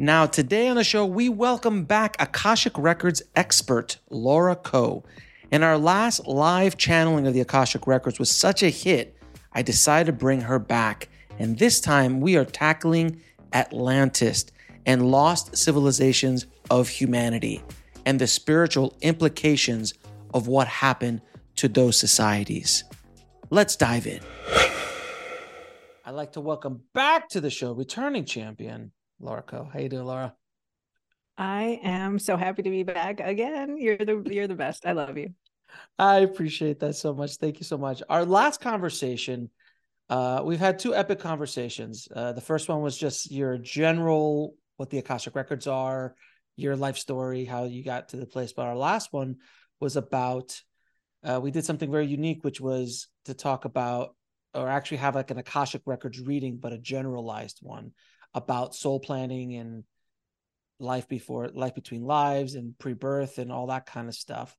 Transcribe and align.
Now, 0.00 0.26
today 0.26 0.68
on 0.68 0.76
the 0.76 0.84
show, 0.84 1.04
we 1.04 1.28
welcome 1.28 1.82
back 1.82 2.14
Akashic 2.20 2.78
Records 2.78 3.20
expert 3.34 3.98
Laura 4.10 4.54
Coe. 4.54 5.02
In 5.50 5.64
our 5.64 5.76
last 5.76 6.24
live 6.24 6.76
channeling 6.76 7.26
of 7.26 7.34
the 7.34 7.40
Akashic 7.40 7.84
Records 7.84 8.20
was 8.20 8.30
such 8.30 8.62
a 8.62 8.68
hit, 8.68 9.16
I 9.54 9.62
decided 9.62 10.06
to 10.06 10.12
bring 10.12 10.42
her 10.42 10.60
back. 10.60 11.08
And 11.40 11.58
this 11.58 11.80
time 11.80 12.20
we 12.20 12.36
are 12.36 12.44
tackling 12.44 13.20
Atlantis 13.52 14.46
and 14.86 15.10
lost 15.10 15.56
civilizations 15.56 16.46
of 16.70 16.88
humanity 16.88 17.60
and 18.06 18.20
the 18.20 18.28
spiritual 18.28 18.96
implications 19.00 19.94
of 20.32 20.46
what 20.46 20.68
happened 20.68 21.22
to 21.56 21.66
those 21.66 21.98
societies. 21.98 22.84
Let's 23.50 23.74
dive 23.74 24.06
in. 24.06 24.20
I'd 26.04 26.12
like 26.12 26.34
to 26.34 26.40
welcome 26.40 26.82
back 26.94 27.28
to 27.30 27.40
the 27.40 27.50
show 27.50 27.72
returning 27.72 28.24
champion 28.24 28.92
Laura 29.20 29.42
Coe. 29.42 29.68
How 29.72 29.80
you 29.80 29.88
doing, 29.88 30.04
Laura? 30.04 30.34
I 31.36 31.80
am 31.82 32.18
so 32.18 32.36
happy 32.36 32.62
to 32.62 32.70
be 32.70 32.82
back 32.82 33.20
again. 33.20 33.76
You're 33.78 33.98
the 33.98 34.22
you're 34.26 34.48
the 34.48 34.54
best. 34.54 34.86
I 34.86 34.92
love 34.92 35.16
you. 35.16 35.34
I 35.98 36.18
appreciate 36.18 36.80
that 36.80 36.94
so 36.94 37.14
much. 37.14 37.36
Thank 37.36 37.60
you 37.60 37.64
so 37.64 37.78
much. 37.78 38.02
Our 38.08 38.24
last 38.24 38.60
conversation, 38.60 39.50
uh, 40.08 40.42
we've 40.44 40.58
had 40.58 40.78
two 40.78 40.94
epic 40.94 41.20
conversations. 41.20 42.08
Uh, 42.14 42.32
the 42.32 42.40
first 42.40 42.68
one 42.68 42.80
was 42.80 42.96
just 42.96 43.30
your 43.30 43.58
general 43.58 44.54
what 44.78 44.90
the 44.90 44.98
Akashic 44.98 45.34
records 45.34 45.66
are, 45.66 46.14
your 46.56 46.76
life 46.76 46.96
story, 46.96 47.44
how 47.44 47.64
you 47.64 47.84
got 47.84 48.10
to 48.10 48.16
the 48.16 48.26
place. 48.26 48.52
But 48.52 48.66
our 48.66 48.76
last 48.76 49.12
one 49.12 49.36
was 49.80 49.96
about 49.96 50.60
uh, 51.24 51.40
we 51.42 51.50
did 51.50 51.64
something 51.64 51.90
very 51.90 52.06
unique, 52.06 52.44
which 52.44 52.60
was 52.60 53.08
to 53.24 53.34
talk 53.34 53.64
about 53.64 54.14
or 54.54 54.68
actually 54.68 54.98
have 54.98 55.14
like 55.14 55.30
an 55.30 55.38
Akashic 55.38 55.82
records 55.84 56.20
reading, 56.20 56.56
but 56.56 56.72
a 56.72 56.78
generalized 56.78 57.58
one 57.60 57.92
about 58.34 58.74
soul 58.74 59.00
planning 59.00 59.54
and 59.54 59.84
life 60.80 61.08
before 61.08 61.48
life 61.48 61.74
between 61.74 62.02
lives 62.02 62.54
and 62.54 62.78
pre-birth 62.78 63.38
and 63.38 63.50
all 63.50 63.66
that 63.66 63.86
kind 63.86 64.08
of 64.08 64.14
stuff. 64.14 64.56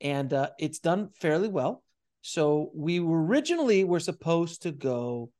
And 0.00 0.32
uh, 0.32 0.50
it's 0.58 0.80
done 0.80 1.10
fairly 1.20 1.48
well. 1.48 1.82
So 2.22 2.70
we 2.74 3.00
originally 3.00 3.84
were 3.84 4.00
supposed 4.00 4.62
to 4.62 4.72
go 4.72 5.30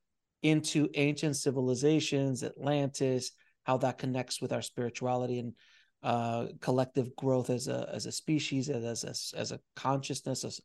into 0.42 0.88
ancient 0.94 1.36
civilizations 1.36 2.42
atlantis 2.42 3.32
how 3.64 3.78
that 3.78 3.96
connects 3.96 4.42
with 4.42 4.52
our 4.52 4.60
spirituality 4.60 5.38
and 5.38 5.54
uh, 6.02 6.46
collective 6.60 7.16
growth 7.16 7.48
as 7.48 7.66
a 7.66 7.88
as 7.92 8.04
a 8.04 8.12
species 8.12 8.68
as 8.68 9.04
a, 9.04 9.38
as 9.38 9.52
a 9.52 9.60
consciousness 9.74 10.44
as, 10.44 10.60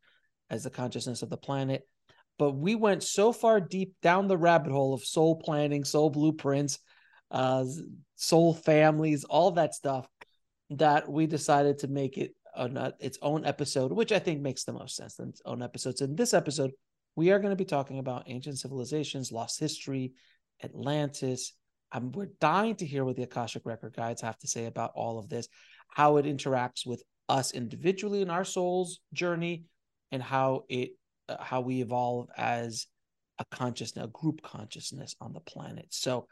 as 0.50 0.64
the 0.64 0.70
consciousness 0.70 1.22
of 1.22 1.30
the 1.30 1.38
planet. 1.38 1.88
But 2.38 2.52
we 2.52 2.76
went 2.76 3.04
so 3.04 3.32
far 3.32 3.62
deep 3.62 3.94
down 4.02 4.28
the 4.28 4.38
rabbit 4.38 4.74
hole 4.74 4.94
of 4.94 5.02
soul 5.02 5.38
planning 5.38 5.86
soul 5.86 6.10
blueprints 6.10 6.80
uh, 7.32 7.66
soul 8.16 8.54
families, 8.54 9.24
all 9.24 9.52
that 9.52 9.74
stuff, 9.74 10.08
that 10.72 11.10
we 11.10 11.28
decided 11.28 11.80
to 11.80 11.88
make 11.88 12.18
it 12.18 12.36
an, 12.56 12.78
uh, 12.78 12.92
its 13.00 13.18
own 13.22 13.46
episode, 13.46 13.92
which 13.92 14.12
I 14.12 14.20
think 14.20 14.42
makes 14.42 14.64
the 14.64 14.74
most 14.74 14.96
sense 14.96 15.16
than 15.16 15.30
its 15.30 15.42
own 15.46 15.62
episodes. 15.62 16.02
In 16.02 16.16
this 16.16 16.34
episode, 16.34 16.72
we 17.16 17.32
are 17.32 17.40
going 17.40 17.52
to 17.52 17.56
be 17.56 17.66
talking 17.66 18.00
about 18.00 18.24
ancient 18.28 18.60
civilizations, 18.60 19.32
lost 19.32 19.60
history, 19.60 20.14
Atlantis. 20.64 21.54
Um, 21.92 22.12
we're 22.12 22.30
dying 22.40 22.76
to 22.76 22.86
hear 22.86 23.04
what 23.04 23.16
the 23.16 23.24
Akashic 23.24 23.66
Record 23.66 23.96
Guides 23.96 24.22
have 24.22 24.38
to 24.40 24.48
say 24.48 24.66
about 24.66 24.92
all 24.96 25.18
of 25.18 25.30
this, 25.30 25.48
how 25.90 26.18
it 26.18 26.26
interacts 26.26 26.86
with 26.86 27.04
us 27.28 27.52
individually 27.52 28.22
in 28.22 28.30
our 28.30 28.46
soul's 28.46 29.00
journey, 29.14 29.66
and 30.12 30.22
how 30.22 30.64
it 30.70 30.92
uh, 31.28 31.38
how 31.40 31.62
we 31.62 31.82
evolve 31.82 32.28
as 32.38 32.88
a 33.38 33.46
consciousness, 33.52 34.06
a 34.06 34.08
group 34.08 34.42
consciousness 34.42 35.16
on 35.22 35.34
the 35.34 35.40
planet. 35.40 35.88
So 35.90 36.28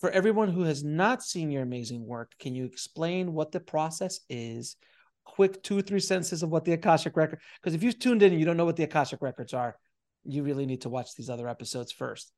for 0.00 0.10
everyone 0.10 0.48
who 0.48 0.62
has 0.62 0.84
not 0.84 1.22
seen 1.22 1.50
your 1.50 1.62
amazing 1.62 2.06
work, 2.06 2.32
can 2.38 2.54
you 2.54 2.64
explain 2.64 3.32
what 3.32 3.52
the 3.52 3.60
process 3.60 4.20
is? 4.28 4.76
Quick 5.24 5.62
two 5.62 5.78
or 5.78 5.82
three 5.82 6.00
sentences 6.00 6.42
of 6.42 6.50
what 6.50 6.64
the 6.64 6.72
Akashic 6.72 7.16
Record, 7.16 7.40
because 7.60 7.74
if 7.74 7.82
you've 7.82 7.98
tuned 7.98 8.22
in 8.22 8.32
and 8.32 8.40
you 8.40 8.46
don't 8.46 8.56
know 8.56 8.64
what 8.64 8.76
the 8.76 8.84
Akashic 8.84 9.20
Records 9.20 9.52
are, 9.52 9.76
you 10.24 10.42
really 10.42 10.66
need 10.66 10.82
to 10.82 10.88
watch 10.88 11.14
these 11.14 11.28
other 11.28 11.48
episodes 11.48 11.92
first. 11.92 12.32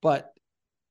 But 0.00 0.32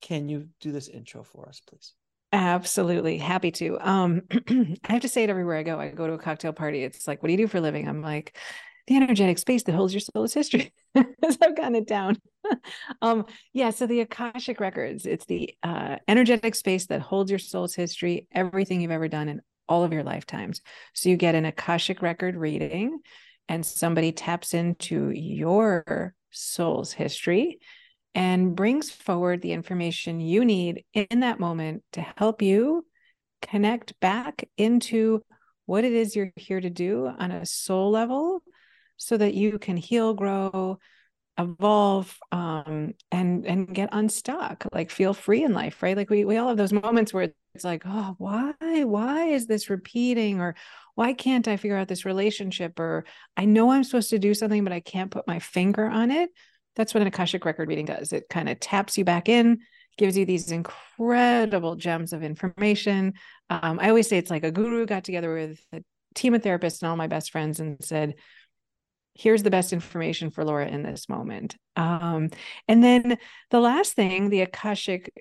can 0.02 0.30
you 0.30 0.50
do 0.62 0.72
this 0.72 0.88
intro 0.88 1.24
for 1.24 1.48
us, 1.50 1.62
please? 1.68 1.94
Absolutely. 2.32 3.18
Happy 3.18 3.52
to. 3.52 3.80
Um, 3.80 4.22
I 4.84 4.94
have 4.94 5.02
to 5.02 5.10
say 5.10 5.24
it 5.24 5.30
everywhere 5.30 5.58
I 5.58 5.64
go. 5.64 5.80
I 5.80 5.90
go 5.90 6.06
to 6.06 6.14
a 6.14 6.20
cocktail 6.20 6.54
party. 6.54 6.84
It's 6.84 7.08
like, 7.08 7.24
what 7.24 7.28
do 7.28 7.34
you 7.34 7.38
do 7.38 7.48
for 7.48 7.58
a 7.58 7.62
living? 7.62 7.88
I'm 7.88 8.02
like, 8.02 8.38
the 8.88 8.96
energetic 8.96 9.38
space 9.38 9.64
that 9.64 9.76
holds 9.76 9.94
your 9.94 10.02
soul's 10.02 10.34
history. 10.34 10.74
so 10.98 11.04
I've 11.42 11.56
gotten 11.56 11.76
it 11.76 11.88
down. 11.88 12.18
um, 13.02 13.26
yeah, 13.54 13.70
so 13.70 13.86
the 13.86 14.02
Akashic 14.02 14.60
records, 14.60 15.06
it's 15.06 15.26
the 15.26 15.54
uh, 15.64 15.98
energetic 16.08 16.56
space 16.56 16.88
that 16.88 17.02
holds 17.02 17.30
your 17.30 17.40
soul's 17.40 17.76
history, 17.76 18.28
everything 18.34 18.82
you've 18.82 18.92
ever 18.92 19.08
done 19.08 19.30
in 19.30 19.42
all 19.68 19.84
of 19.84 19.94
your 19.94 20.04
lifetimes. 20.04 20.62
So 20.94 21.10
you 21.10 21.18
get 21.18 21.36
an 21.36 21.46
Akashic 21.46 22.02
record 22.02 22.36
reading, 22.36 23.00
and 23.48 23.66
somebody 23.66 24.12
taps 24.12 24.54
into 24.54 25.12
your 25.12 26.14
soul's 26.32 26.92
history 26.92 27.60
and 28.16 28.56
brings 28.56 28.90
forward 28.90 29.42
the 29.42 29.54
information 29.54 30.20
you 30.20 30.44
need 30.44 30.84
in 30.94 31.22
that 31.22 31.40
moment 31.40 31.84
to 31.94 32.02
help 32.18 32.42
you 32.42 32.86
connect 33.42 34.00
back 34.00 34.48
into 34.58 35.24
what 35.66 35.84
it 35.84 35.94
is 35.94 36.16
you're 36.16 36.34
here 36.36 36.60
to 36.60 36.70
do 36.70 37.08
on 37.08 37.32
a 37.32 37.46
soul 37.46 37.92
level 37.92 38.42
so 39.00 39.18
that 39.18 39.34
you 39.34 39.58
can 39.58 39.78
heal, 39.78 40.14
grow, 40.14 40.78
evolve 41.40 42.18
um, 42.34 42.94
and 43.12 43.46
and 43.48 43.74
get 43.74 43.90
unstuck 43.94 44.66
like 44.74 44.92
feel 44.92 45.14
free 45.14 45.44
in 45.44 45.54
life 45.54 45.82
right? 45.82 45.96
Like 45.96 46.10
we 46.10 46.26
we 46.26 46.38
all 46.38 46.50
have 46.50 46.58
those 46.58 46.74
moments 46.74 47.14
where 47.14 47.32
it's 47.56 47.64
like 47.64 47.84
oh 47.86 48.16
why 48.18 48.54
why 48.60 49.28
is 49.28 49.48
this 49.48 49.70
repeating? 49.70 50.42
or 50.42 50.56
why 50.96 51.14
can't 51.14 51.48
i 51.48 51.56
figure 51.56 51.78
out 51.78 51.88
this 51.88 52.06
relationship? 52.06 52.78
or 52.80 53.06
i 53.38 53.46
know 53.46 53.72
i'm 53.72 53.86
supposed 53.86 54.10
to 54.10 54.20
do 54.20 54.34
something 54.34 54.64
but 54.64 54.74
i 54.74 54.82
can't 54.82 55.12
put 55.12 55.28
my 55.28 55.40
finger 55.40 55.86
on 55.86 56.12
it. 56.12 56.30
That's 56.76 56.94
what 56.94 57.02
an 57.02 57.08
akashic 57.08 57.46
record 57.46 57.68
reading 57.70 57.86
does. 57.86 58.14
It 58.14 58.30
kind 58.30 58.48
of 58.50 58.60
taps 58.60 58.98
you 58.98 59.06
back 59.06 59.30
in 59.30 59.60
gives 59.98 60.18
you 60.18 60.26
these 60.26 60.52
incredible 60.52 61.76
gems 61.76 62.14
of 62.14 62.24
information. 62.24 63.14
Um, 63.50 63.80
i 63.82 63.90
always 63.90 64.08
say 64.08 64.18
it's 64.18 64.32
like 64.32 64.44
a 64.44 64.52
guru 64.52 64.86
got 64.86 65.06
together 65.06 65.34
with 65.34 65.60
a 65.74 65.84
team 66.16 66.34
of 66.34 66.42
therapists 66.42 66.82
and 66.82 66.90
all 66.90 66.96
my 66.98 67.08
best 67.08 67.32
friends 67.32 67.60
and 67.60 67.84
said 67.84 68.16
here's 69.20 69.44
the 69.44 69.52
best 69.52 69.74
information 69.74 70.30
for 70.30 70.46
Laura 70.46 70.66
in 70.66 70.82
this 70.82 71.10
moment. 71.10 71.58
Um, 71.76 72.30
and 72.70 72.82
then 72.82 73.18
the 73.52 73.60
last 73.60 73.92
thing, 73.94 74.30
the 74.30 74.42
Akashic 74.42 75.12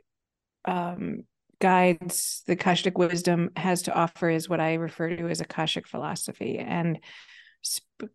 um, 0.65 1.25
guides, 1.61 2.45
the 2.47 2.53
Akashic 2.53 2.97
wisdom 2.97 3.50
has 3.56 3.83
to 3.83 3.93
offer 3.93 4.31
is 4.31 4.49
what 4.49 4.61
I 4.61 4.75
refer 4.75 5.17
to 5.17 5.29
as 5.29 5.41
Akashic 5.41 5.89
philosophy 5.89 6.59
and 6.59 7.00
sp- 7.67 8.15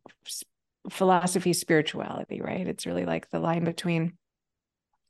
philosophy 0.90 1.52
spirituality, 1.52 2.40
right? 2.42 2.66
It's 2.66 2.86
really 2.86 3.06
like 3.06 3.30
the 3.30 3.42
line 3.42 3.66
between, 3.66 4.18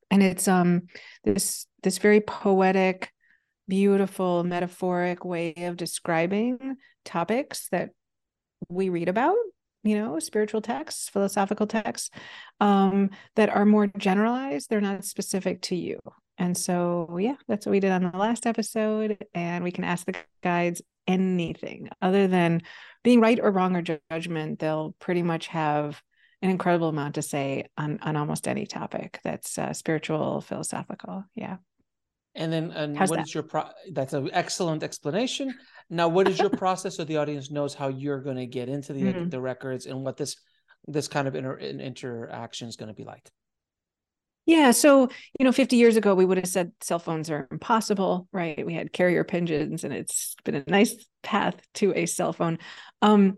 and 0.10 0.24
it's 0.24 0.48
um 0.48 0.88
this 1.24 1.68
this 1.84 2.00
very 2.00 2.22
poetic, 2.22 3.12
beautiful, 3.68 4.44
metaphoric 4.44 5.24
way 5.24 5.54
of 5.56 5.78
describing 5.78 6.78
topics 7.06 7.68
that 7.70 7.90
we 8.70 8.90
read 8.90 9.10
about 9.10 9.36
you 9.84 9.96
know 9.98 10.20
spiritual 10.20 10.62
texts 10.62 11.10
philosophical 11.10 11.68
texts 11.68 12.10
um, 12.60 13.10
that 13.36 13.50
are 13.50 13.66
more 13.66 13.88
generalized 13.98 14.70
they're 14.70 14.82
not 14.82 15.06
specific 15.06 15.62
to 15.62 15.76
you 15.76 16.00
And 16.38 16.58
so, 16.58 17.18
yeah, 17.20 17.36
that's 17.48 17.66
what 17.66 17.72
we 17.72 17.80
did 17.80 17.92
on 17.92 18.12
the 18.12 18.18
last 18.18 18.48
episode. 18.48 19.24
And 19.36 19.64
we 19.64 19.72
can 19.72 19.84
ask 19.84 20.06
the 20.06 20.16
guides 20.42 20.82
anything 21.08 21.90
other 22.02 22.28
than 22.28 22.62
being 23.04 23.22
right 23.22 23.40
or 23.40 23.52
wrong 23.52 23.76
or 23.76 24.00
judgment. 24.10 24.60
They'll 24.60 24.96
pretty 25.00 25.22
much 25.22 25.48
have 25.48 26.02
an 26.42 26.50
incredible 26.50 26.90
amount 26.90 27.16
to 27.16 27.22
say 27.22 27.66
on, 27.78 28.00
on 28.02 28.16
almost 28.16 28.48
any 28.48 28.66
topic 28.66 29.20
that's 29.24 29.58
uh, 29.58 29.74
spiritual, 29.74 30.42
philosophical. 30.42 31.24
Yeah. 31.36 31.58
And 32.36 32.52
then, 32.52 32.72
and 32.72 32.98
How's 32.98 33.10
what 33.10 33.18
that? 33.18 33.28
is 33.28 33.34
your 33.34 33.44
pro? 33.44 33.66
That's 33.92 34.14
an 34.14 34.30
excellent 34.34 34.82
explanation. 34.82 35.54
Now, 35.90 36.08
what 36.08 36.28
is 36.28 36.40
your 36.40 36.50
process 36.64 36.98
so 36.98 37.04
the 37.04 37.18
audience 37.18 37.52
knows 37.52 37.74
how 37.76 37.90
you're 37.90 38.22
going 38.22 38.38
to 38.38 38.48
get 38.48 38.70
into 38.70 38.94
the 38.94 39.04
mm-hmm. 39.04 39.30
the 39.30 39.40
records 39.40 39.86
and 39.86 40.04
what 40.04 40.18
this 40.18 40.36
this 40.88 41.08
kind 41.08 41.28
of 41.28 41.36
inter, 41.36 41.58
interaction 41.60 42.68
is 42.68 42.76
going 42.76 42.88
to 42.88 42.96
be 42.96 43.04
like? 43.04 43.30
Yeah. 44.46 44.72
So, 44.72 45.10
you 45.40 45.46
know, 45.46 45.54
50 45.54 45.78
years 45.78 45.96
ago, 45.96 46.16
we 46.16 46.26
would 46.26 46.38
have 46.38 46.48
said 46.48 46.74
cell 46.82 47.00
phones 47.00 47.30
are 47.30 47.48
impossible, 47.50 48.28
right? 48.34 48.66
We 48.66 48.74
had 48.74 48.92
carrier 48.92 49.24
pigeons, 49.24 49.84
and 49.84 49.94
it's 49.94 50.36
been 50.44 50.56
a 50.56 50.64
nice 50.68 50.96
path 51.22 51.56
to 51.76 51.94
a 51.96 52.06
cell 52.06 52.34
phone. 52.34 52.58
Um, 53.02 53.38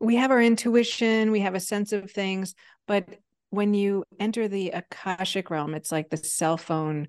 we 0.00 0.16
have 0.16 0.30
our 0.30 0.40
intuition, 0.40 1.30
we 1.30 1.40
have 1.40 1.54
a 1.54 1.60
sense 1.60 1.92
of 1.92 2.10
things, 2.10 2.54
but 2.86 3.06
when 3.50 3.74
you 3.74 4.04
enter 4.18 4.48
the 4.48 4.70
Akashic 4.70 5.50
realm, 5.50 5.74
it's 5.74 5.92
like 5.92 6.08
the 6.10 6.16
cell 6.16 6.56
phone 6.56 7.08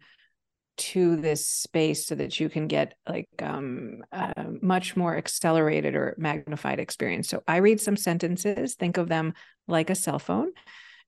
to 0.78 1.16
this 1.16 1.48
space 1.48 2.06
so 2.06 2.16
that 2.16 2.40
you 2.40 2.50
can 2.50 2.68
get 2.68 2.94
like 3.08 3.30
um, 3.42 4.04
a 4.12 4.46
much 4.62 4.96
more 4.96 5.18
accelerated 5.18 5.96
or 5.96 6.16
magnified 6.18 6.80
experience. 6.80 7.28
So 7.30 7.44
I 7.48 7.58
read 7.58 7.82
some 7.82 7.98
sentences, 7.98 8.76
think 8.76 8.98
of 8.98 9.10
them 9.10 9.34
like 9.68 9.90
a 9.90 9.96
cell 9.96 10.20
phone 10.20 10.52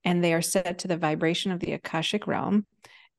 and 0.04 0.24
they 0.24 0.34
are 0.34 0.42
set 0.42 0.80
to 0.80 0.88
the 0.88 0.98
vibration 0.98 1.52
of 1.52 1.60
the 1.60 1.74
Akashic 1.74 2.28
realm. 2.28 2.66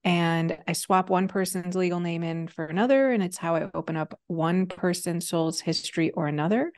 And 0.03 0.57
I 0.67 0.73
swap 0.73 1.11
one 1.11 1.29
person's 1.29 1.77
legal 1.77 2.01
name 2.01 2.23
in 2.23 2.49
for 2.49 2.65
another, 2.65 3.11
and 3.11 3.23
it's 3.23 3.37
how 3.37 3.55
I 3.57 3.71
open 3.75 3.99
up 3.99 4.19
one 4.29 4.67
person's 4.67 5.29
soul's 5.29 5.61
history 5.61 6.11
or 6.13 6.27
another. 6.27 6.73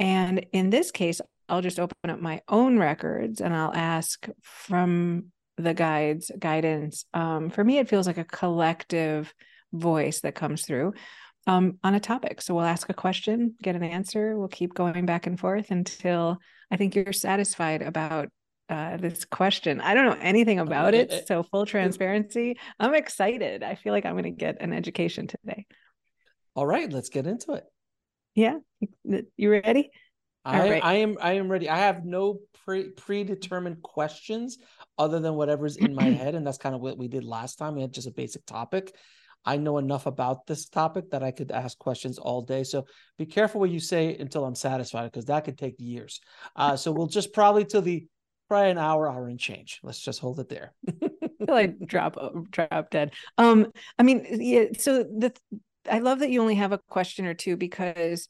And 0.00 0.44
in 0.52 0.70
this 0.70 0.90
case, 0.90 1.20
I'll 1.48 1.62
just 1.62 1.78
open 1.78 2.10
up 2.10 2.20
my 2.20 2.40
own 2.48 2.78
records 2.78 3.40
and 3.40 3.54
I'll 3.54 3.72
ask 3.72 4.26
from 4.42 5.26
the 5.56 5.74
guides 5.74 6.30
guidance. 6.38 7.04
Um, 7.14 7.50
for 7.50 7.62
me, 7.62 7.78
it 7.78 7.88
feels 7.88 8.06
like 8.06 8.18
a 8.18 8.24
collective 8.24 9.32
voice 9.72 10.20
that 10.20 10.34
comes 10.34 10.62
through 10.62 10.94
um, 11.46 11.78
on 11.82 11.94
a 11.94 12.00
topic. 12.00 12.40
So 12.42 12.54
we'll 12.54 12.64
ask 12.64 12.88
a 12.88 12.94
question, 12.94 13.54
get 13.62 13.76
an 13.76 13.82
answer. 13.82 14.36
We'll 14.36 14.48
keep 14.48 14.74
going 14.74 15.06
back 15.06 15.26
and 15.26 15.38
forth 15.38 15.70
until 15.70 16.38
I 16.70 16.76
think 16.76 16.94
you're 16.94 17.12
satisfied 17.12 17.82
about 17.82 18.28
uh, 18.68 18.96
this 18.96 19.24
question. 19.24 19.80
I 19.80 19.94
don't 19.94 20.06
know 20.06 20.18
anything 20.20 20.58
about 20.58 20.94
it. 20.94 21.26
So, 21.26 21.42
full 21.42 21.66
transparency, 21.66 22.56
I'm 22.80 22.94
excited. 22.94 23.62
I 23.62 23.74
feel 23.74 23.92
like 23.92 24.06
I'm 24.06 24.14
going 24.14 24.24
to 24.24 24.30
get 24.30 24.60
an 24.60 24.72
education 24.72 25.26
today. 25.26 25.66
All 26.54 26.66
right, 26.66 26.90
let's 26.90 27.10
get 27.10 27.26
into 27.26 27.52
it. 27.52 27.64
Yeah. 28.34 28.58
You 29.36 29.50
ready? 29.50 29.90
I, 30.44 30.70
right. 30.70 30.84
I 30.84 30.94
am 30.94 31.16
I 31.20 31.32
am 31.32 31.50
ready. 31.50 31.68
I 31.68 31.78
have 31.78 32.04
no 32.04 32.40
pre 32.64 32.90
predetermined 32.90 33.82
questions 33.82 34.58
other 34.98 35.20
than 35.20 35.34
whatever's 35.34 35.76
in 35.76 35.94
my 35.94 36.04
head. 36.22 36.34
And 36.34 36.46
that's 36.46 36.58
kind 36.58 36.74
of 36.74 36.80
what 36.80 36.98
we 36.98 37.08
did 37.08 37.24
last 37.24 37.56
time. 37.56 37.74
We 37.74 37.82
had 37.82 37.92
just 37.92 38.08
a 38.08 38.12
basic 38.12 38.44
topic. 38.46 38.94
I 39.46 39.56
know 39.58 39.78
enough 39.78 40.06
about 40.06 40.46
this 40.46 40.68
topic 40.68 41.10
that 41.10 41.22
I 41.22 41.30
could 41.30 41.50
ask 41.50 41.78
questions 41.78 42.18
all 42.18 42.42
day. 42.42 42.64
So 42.64 42.86
be 43.18 43.26
careful 43.26 43.60
what 43.60 43.70
you 43.70 43.80
say 43.80 44.16
until 44.16 44.44
I'm 44.44 44.54
satisfied, 44.54 45.04
because 45.04 45.26
that 45.26 45.44
could 45.44 45.58
take 45.58 45.74
years. 45.78 46.20
Uh, 46.56 46.76
so 46.76 46.92
we'll 46.92 47.08
just 47.08 47.34
probably 47.34 47.64
till 47.64 47.82
the 47.82 48.06
probably 48.48 48.70
an 48.70 48.78
hour, 48.78 49.10
hour 49.10 49.28
and 49.28 49.38
change. 49.38 49.80
Let's 49.82 50.00
just 50.00 50.20
hold 50.20 50.40
it 50.40 50.48
there. 50.48 50.72
I 51.48 51.66
drop 51.66 52.16
drop 52.50 52.90
dead. 52.90 53.12
Um, 53.36 53.72
I 53.98 54.02
mean, 54.02 54.26
yeah. 54.30 54.66
So 54.78 55.02
the 55.02 55.34
I 55.90 55.98
love 55.98 56.20
that 56.20 56.30
you 56.30 56.40
only 56.40 56.54
have 56.54 56.72
a 56.72 56.80
question 56.88 57.26
or 57.26 57.34
two 57.34 57.56
because 57.56 58.28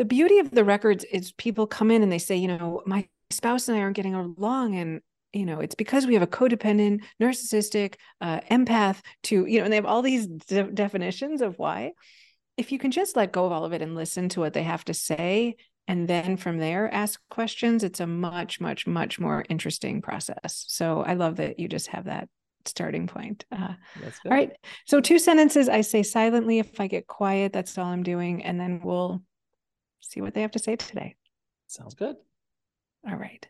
the 0.00 0.06
beauty 0.06 0.38
of 0.38 0.50
the 0.50 0.64
records 0.64 1.04
is 1.04 1.32
people 1.32 1.66
come 1.66 1.90
in 1.90 2.02
and 2.02 2.10
they 2.10 2.18
say, 2.18 2.34
you 2.34 2.48
know, 2.48 2.80
my 2.86 3.06
spouse 3.28 3.68
and 3.68 3.76
I 3.76 3.82
aren't 3.82 3.96
getting 3.96 4.14
along, 4.14 4.74
and 4.74 5.02
you 5.34 5.44
know, 5.44 5.60
it's 5.60 5.74
because 5.74 6.06
we 6.06 6.14
have 6.14 6.22
a 6.22 6.26
codependent, 6.26 7.02
narcissistic, 7.20 7.96
uh, 8.22 8.40
empath 8.50 9.02
to, 9.24 9.44
you 9.44 9.58
know, 9.58 9.64
and 9.64 9.70
they 9.70 9.76
have 9.76 9.84
all 9.84 10.00
these 10.00 10.26
de- 10.26 10.72
definitions 10.72 11.42
of 11.42 11.58
why. 11.58 11.92
If 12.56 12.72
you 12.72 12.78
can 12.78 12.92
just 12.92 13.14
let 13.14 13.30
go 13.30 13.44
of 13.44 13.52
all 13.52 13.66
of 13.66 13.74
it 13.74 13.82
and 13.82 13.94
listen 13.94 14.30
to 14.30 14.40
what 14.40 14.54
they 14.54 14.62
have 14.62 14.86
to 14.86 14.94
say, 14.94 15.56
and 15.86 16.08
then 16.08 16.38
from 16.38 16.56
there 16.56 16.90
ask 16.90 17.20
questions 17.28 17.84
it's 17.84 18.00
a 18.00 18.06
much 18.06 18.58
much 18.58 18.86
much 18.86 19.20
more 19.20 19.44
interesting 19.50 20.00
process. 20.00 20.64
So 20.66 21.02
i 21.02 21.12
love 21.12 21.36
that 21.36 21.60
you 21.60 21.68
just 21.68 21.88
have 21.88 22.06
that 22.06 22.26
starting 22.64 23.06
point. 23.06 23.44
Uh, 23.52 23.74
all 24.24 24.32
right. 24.32 24.52
So 24.86 25.02
two 25.02 25.18
sentences 25.18 25.68
i 25.68 25.82
say 25.82 26.02
silently 26.02 26.58
if 26.58 26.80
i 26.80 26.86
get 26.86 27.06
quiet 27.06 27.52
that's 27.52 27.76
all 27.76 27.84
i'm 27.84 28.02
doing 28.02 28.42
and 28.44 28.58
then 28.58 28.80
we'll 28.82 29.22
see 30.00 30.20
what 30.20 30.34
they 30.34 30.42
have 30.42 30.52
to 30.52 30.58
say 30.58 30.76
today. 30.76 31.16
Sounds 31.66 31.94
good. 31.94 32.16
All 33.08 33.16
right. 33.16 33.46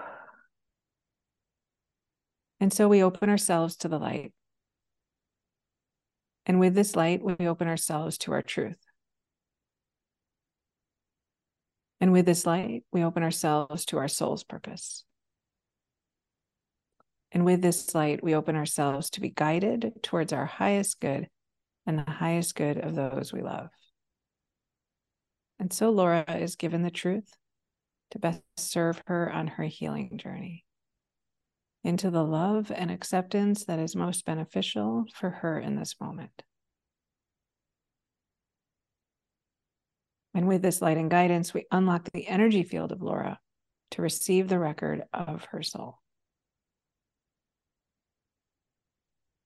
And 2.63 2.71
so 2.71 2.89
we 2.91 3.03
open 3.03 3.31
ourselves 3.31 3.75
to 3.77 3.89
the 3.89 3.99
light. 3.99 4.35
And 6.45 6.61
with 6.61 6.75
this 6.75 6.95
light 6.95 7.23
we 7.23 7.49
open 7.49 7.69
ourselves 7.69 8.19
to 8.19 8.33
our 8.33 8.43
truth. 8.43 8.77
And 12.01 12.13
with 12.13 12.25
this 12.25 12.47
light, 12.47 12.85
we 12.93 13.05
open 13.05 13.23
ourselves 13.23 13.85
to 13.87 13.99
our 13.99 14.09
soul's 14.09 14.43
purpose. 14.43 15.05
And 17.31 17.45
with 17.45 17.61
this 17.61 17.95
light, 17.95 18.25
we 18.25 18.35
open 18.35 18.57
ourselves 18.57 19.11
to 19.11 19.21
be 19.21 19.29
guided 19.29 19.93
towards 20.03 20.33
our 20.33 20.47
highest 20.47 21.01
good 21.01 21.29
and 21.87 21.99
the 21.99 22.11
highest 22.11 22.55
good 22.55 22.79
of 22.79 22.95
those 22.95 23.33
we 23.33 23.43
love. 23.43 23.69
And 25.61 25.71
so 25.71 25.91
Laura 25.91 26.25
is 26.27 26.57
given 26.57 26.81
the 26.83 26.91
truth 26.91 27.37
to 28.13 28.19
best 28.19 28.41
serve 28.57 29.03
her 29.07 29.31
on 29.31 29.47
her 29.47 29.65
healing 29.65 30.17
journey 30.17 30.65
into 31.85 32.11
the 32.11 32.25
love 32.25 32.73
and 32.75 32.91
acceptance 32.91 33.67
that 33.67 33.79
is 33.79 33.95
most 33.95 34.25
beneficial 34.25 35.05
for 35.15 35.29
her 35.29 35.61
in 35.61 35.77
this 35.77 35.97
moment. 36.01 36.43
And 40.33 40.49
with 40.49 40.63
this 40.63 40.81
light 40.81 40.97
and 40.97 41.11
guidance, 41.11 41.53
we 41.53 41.67
unlock 41.71 42.11
the 42.11 42.27
energy 42.27 42.63
field 42.63 42.91
of 42.91 43.03
Laura 43.03 43.39
to 43.93 44.03
receive 44.03 44.49
the 44.49 44.59
record 44.59 45.03
of 45.13 45.45
her 45.51 45.63
soul. 45.63 45.99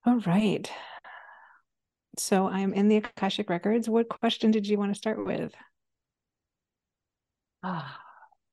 All 0.07 0.21
right. 0.21 0.71
So 2.19 2.47
I'm 2.47 2.73
in 2.73 2.89
the 2.89 2.99
Akashic 2.99 3.51
Records. 3.51 3.89
What 3.89 4.09
question 4.09 4.53
did 4.53 4.69
you 4.69 4.79
want 4.79 4.93
to 4.93 4.99
start 4.99 5.25
with? 5.25 5.53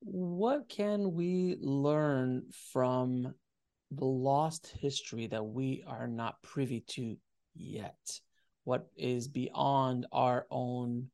What 0.00 0.68
can 0.68 1.12
we 1.12 1.56
learn 1.60 2.46
from 2.72 3.34
the 3.90 4.04
lost 4.04 4.66
history 4.66 5.26
that 5.28 5.44
we 5.44 5.84
are 5.86 6.08
not 6.08 6.42
privy 6.42 6.80
to 6.88 7.16
yet? 7.54 8.20
What 8.64 8.88
is 8.96 9.28
beyond 9.28 10.06
our 10.12 10.46
own 10.50 11.10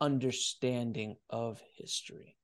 understanding 0.00 1.16
of 1.30 1.60
history, 1.76 2.36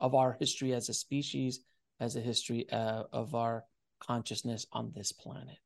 of 0.00 0.14
our 0.14 0.36
history 0.38 0.72
as 0.72 0.88
a 0.88 0.94
species, 0.94 1.60
as 2.00 2.16
a 2.16 2.20
history 2.20 2.68
uh, 2.70 3.04
of 3.12 3.34
our 3.34 3.64
consciousness 4.00 4.66
on 4.72 4.92
this 4.94 5.12
planet. 5.12 5.58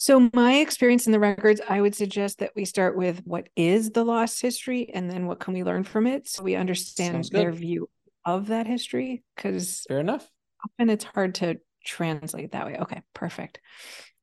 So, 0.00 0.30
my 0.32 0.54
experience 0.54 1.04
in 1.04 1.12
the 1.12 1.20
records, 1.20 1.60
I 1.68 1.78
would 1.82 1.94
suggest 1.94 2.38
that 2.38 2.52
we 2.56 2.64
start 2.64 2.96
with 2.96 3.20
what 3.26 3.50
is 3.54 3.90
the 3.90 4.02
lost 4.02 4.40
history 4.40 4.88
and 4.94 5.10
then 5.10 5.26
what 5.26 5.40
can 5.40 5.52
we 5.52 5.62
learn 5.62 5.84
from 5.84 6.06
it 6.06 6.26
so 6.26 6.42
we 6.42 6.56
understand 6.56 7.28
their 7.30 7.52
view 7.52 7.90
of 8.24 8.46
that 8.46 8.66
history. 8.66 9.22
Because 9.36 9.84
fair 9.86 10.00
enough. 10.00 10.26
Often 10.64 10.88
it's 10.88 11.04
hard 11.04 11.34
to 11.36 11.58
translate 11.84 12.52
that 12.52 12.64
way. 12.64 12.78
Okay, 12.80 13.02
perfect. 13.12 13.60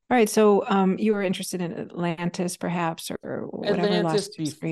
All 0.09 0.17
right, 0.17 0.27
so 0.27 0.63
um, 0.67 0.97
you 0.97 1.13
were 1.13 1.21
interested 1.21 1.61
in 1.61 1.77
Atlantis, 1.77 2.57
perhaps, 2.57 3.11
or 3.21 3.41
whatever. 3.51 3.87
Atlantis, 3.87 4.29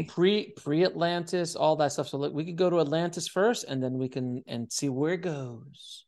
pre 0.08 0.54
pre 0.58 0.86
Atlantis, 0.86 1.56
all 1.56 1.76
that 1.76 1.92
stuff. 1.92 2.08
So 2.08 2.18
look, 2.18 2.34
we 2.34 2.46
could 2.46 2.56
go 2.56 2.72
to 2.72 2.80
Atlantis 2.80 3.28
first, 3.28 3.66
and 3.66 3.84
then 3.84 4.00
we 4.00 4.10
can 4.10 4.44
and 4.48 4.72
see 4.74 4.90
where 4.90 5.14
it 5.14 5.22
goes. 5.22 6.05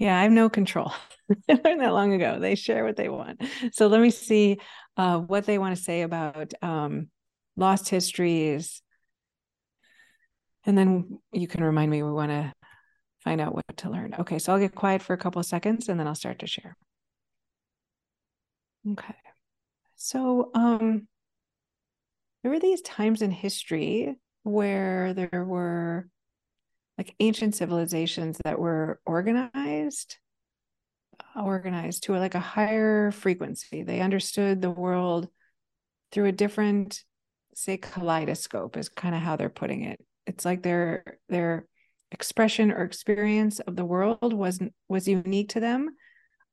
Yeah, 0.00 0.18
I 0.18 0.22
have 0.22 0.32
no 0.32 0.48
control. 0.48 0.92
I 1.50 1.60
learned 1.62 1.82
that 1.82 1.92
long 1.92 2.14
ago. 2.14 2.40
They 2.40 2.54
share 2.54 2.84
what 2.84 2.96
they 2.96 3.10
want. 3.10 3.42
So 3.72 3.86
let 3.86 4.00
me 4.00 4.10
see 4.10 4.58
uh, 4.96 5.18
what 5.18 5.44
they 5.44 5.58
want 5.58 5.76
to 5.76 5.82
say 5.82 6.00
about 6.00 6.54
um, 6.62 7.10
lost 7.56 7.90
histories, 7.90 8.80
and 10.64 10.76
then 10.76 11.18
you 11.32 11.46
can 11.46 11.62
remind 11.62 11.90
me. 11.90 12.02
We 12.02 12.10
want 12.12 12.30
to 12.30 12.52
find 13.22 13.42
out 13.42 13.54
what 13.54 13.64
to 13.78 13.90
learn. 13.90 14.14
Okay, 14.20 14.38
so 14.38 14.52
I'll 14.52 14.58
get 14.58 14.74
quiet 14.74 15.02
for 15.02 15.12
a 15.12 15.18
couple 15.18 15.40
of 15.40 15.46
seconds, 15.46 15.88
and 15.90 16.00
then 16.00 16.06
I'll 16.06 16.14
start 16.14 16.38
to 16.38 16.46
share. 16.46 16.78
Okay. 18.92 19.14
So 19.96 20.50
um 20.54 21.06
there 22.42 22.50
were 22.50 22.60
these 22.60 22.80
times 22.82 23.22
in 23.22 23.30
history 23.30 24.16
where 24.42 25.12
there 25.14 25.44
were 25.44 26.08
like 27.00 27.14
ancient 27.18 27.54
civilizations 27.54 28.36
that 28.44 28.58
were 28.58 29.00
organized 29.06 30.18
organized 31.34 32.02
to 32.02 32.14
like 32.14 32.34
a 32.34 32.40
higher 32.40 33.10
frequency. 33.10 33.82
They 33.82 34.00
understood 34.00 34.60
the 34.60 34.70
world 34.70 35.28
through 36.12 36.26
a 36.26 36.32
different, 36.32 37.02
say, 37.54 37.78
kaleidoscope 37.78 38.76
is 38.76 38.90
kind 38.90 39.14
of 39.14 39.22
how 39.22 39.36
they're 39.36 39.48
putting 39.48 39.84
it. 39.84 39.98
It's 40.26 40.44
like 40.44 40.62
their 40.62 41.18
their 41.30 41.64
expression 42.12 42.70
or 42.70 42.82
experience 42.82 43.60
of 43.60 43.76
the 43.76 43.84
world 43.86 44.34
was 44.34 44.60
was 44.90 45.08
unique 45.08 45.48
to 45.50 45.60
them. 45.60 45.88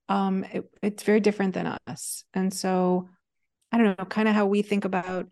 Um, 0.08 0.46
it, 0.54 0.64
it's 0.82 1.04
very 1.04 1.20
different 1.20 1.56
than 1.56 1.78
us, 1.88 2.24
and 2.34 2.54
so 2.54 3.10
I 3.74 3.78
don't 3.78 4.00
know, 4.00 4.06
kind 4.06 4.30
of 4.30 4.34
how 4.34 4.46
we 4.46 4.62
think 4.62 4.86
about 4.86 5.28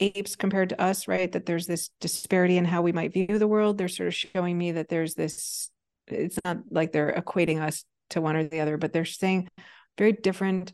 apes 0.00 0.36
compared 0.36 0.70
to 0.70 0.80
us, 0.80 1.08
right? 1.08 1.30
That 1.32 1.46
there's 1.46 1.66
this 1.66 1.90
disparity 2.00 2.56
in 2.56 2.64
how 2.64 2.82
we 2.82 2.92
might 2.92 3.12
view 3.12 3.38
the 3.38 3.48
world. 3.48 3.78
They're 3.78 3.88
sort 3.88 4.08
of 4.08 4.14
showing 4.14 4.56
me 4.56 4.72
that 4.72 4.88
there's 4.88 5.14
this. 5.14 5.70
It's 6.06 6.38
not 6.44 6.58
like 6.70 6.92
they're 6.92 7.12
equating 7.12 7.62
us 7.62 7.84
to 8.10 8.20
one 8.20 8.36
or 8.36 8.44
the 8.44 8.60
other, 8.60 8.76
but 8.76 8.92
they're 8.92 9.04
saying 9.04 9.48
very 9.96 10.12
different 10.12 10.72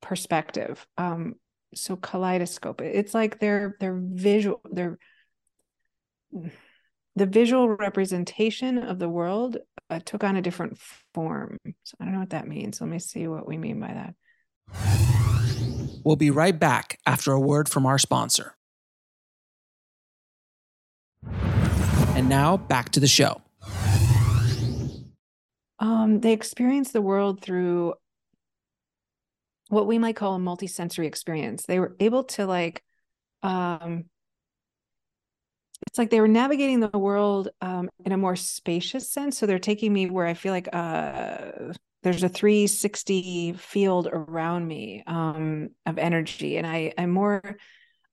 perspective. 0.00 0.86
Um, 0.98 1.34
so 1.74 1.96
kaleidoscope. 1.96 2.80
It's 2.80 3.14
like 3.14 3.38
their 3.38 3.76
their 3.80 3.98
visual 3.98 4.60
their 4.70 4.98
the 7.14 7.26
visual 7.26 7.68
representation 7.68 8.78
of 8.78 8.98
the 8.98 9.08
world 9.08 9.58
uh, 9.90 10.00
took 10.04 10.24
on 10.24 10.36
a 10.36 10.42
different 10.42 10.78
form. 11.12 11.58
So 11.84 11.96
I 12.00 12.04
don't 12.04 12.14
know 12.14 12.20
what 12.20 12.30
that 12.30 12.48
means. 12.48 12.80
Let 12.80 12.88
me 12.88 12.98
see 12.98 13.28
what 13.28 13.46
we 13.46 13.58
mean 13.58 13.80
by 13.80 13.88
that. 13.88 14.14
We'll 16.04 16.16
be 16.16 16.30
right 16.30 16.58
back 16.58 16.98
after 17.06 17.32
a 17.32 17.40
word 17.40 17.68
from 17.68 17.86
our 17.86 17.98
sponsor. 17.98 18.56
And 22.14 22.28
now 22.28 22.56
back 22.58 22.90
to 22.90 23.00
the 23.00 23.08
show. 23.08 23.40
Um, 25.78 26.20
they 26.20 26.32
experience 26.32 26.92
the 26.92 27.02
world 27.02 27.40
through 27.40 27.94
what 29.68 29.86
we 29.86 29.98
might 29.98 30.16
call 30.16 30.36
a 30.36 30.38
multisensory 30.38 31.06
experience. 31.06 31.64
They 31.64 31.80
were 31.80 31.96
able 31.98 32.24
to 32.24 32.46
like 32.46 32.82
um 33.42 34.04
it's 35.88 35.98
like 35.98 36.10
they 36.10 36.20
were 36.20 36.28
navigating 36.28 36.80
the 36.80 36.96
world 36.96 37.48
um 37.62 37.88
in 38.04 38.12
a 38.12 38.18
more 38.18 38.36
spacious 38.36 39.10
sense. 39.10 39.38
So 39.38 39.46
they're 39.46 39.58
taking 39.58 39.92
me 39.92 40.10
where 40.10 40.26
I 40.26 40.34
feel 40.34 40.52
like 40.52 40.68
uh 40.74 41.72
there's 42.02 42.22
a 42.22 42.28
360 42.28 43.54
field 43.54 44.08
around 44.12 44.68
me 44.68 45.02
um 45.06 45.70
of 45.86 45.98
energy 45.98 46.58
and 46.58 46.66
I 46.66 46.92
I'm 46.98 47.10
more 47.10 47.56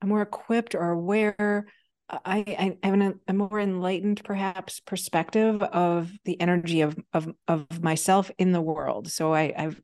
I'm 0.01 0.07
more 0.07 0.21
equipped 0.21 0.75
or 0.75 0.89
aware 0.91 1.67
I, 2.09 2.77
I 2.81 2.87
have 2.87 2.93
an, 2.93 3.19
a 3.27 3.33
more 3.33 3.59
enlightened, 3.59 4.21
perhaps, 4.23 4.79
perspective 4.79 5.61
of 5.61 6.11
the 6.25 6.39
energy 6.41 6.81
of 6.81 6.97
of 7.13 7.31
of 7.47 7.83
myself 7.83 8.31
in 8.37 8.51
the 8.51 8.61
world. 8.61 9.09
So 9.09 9.33
I, 9.33 9.53
I've 9.55 9.81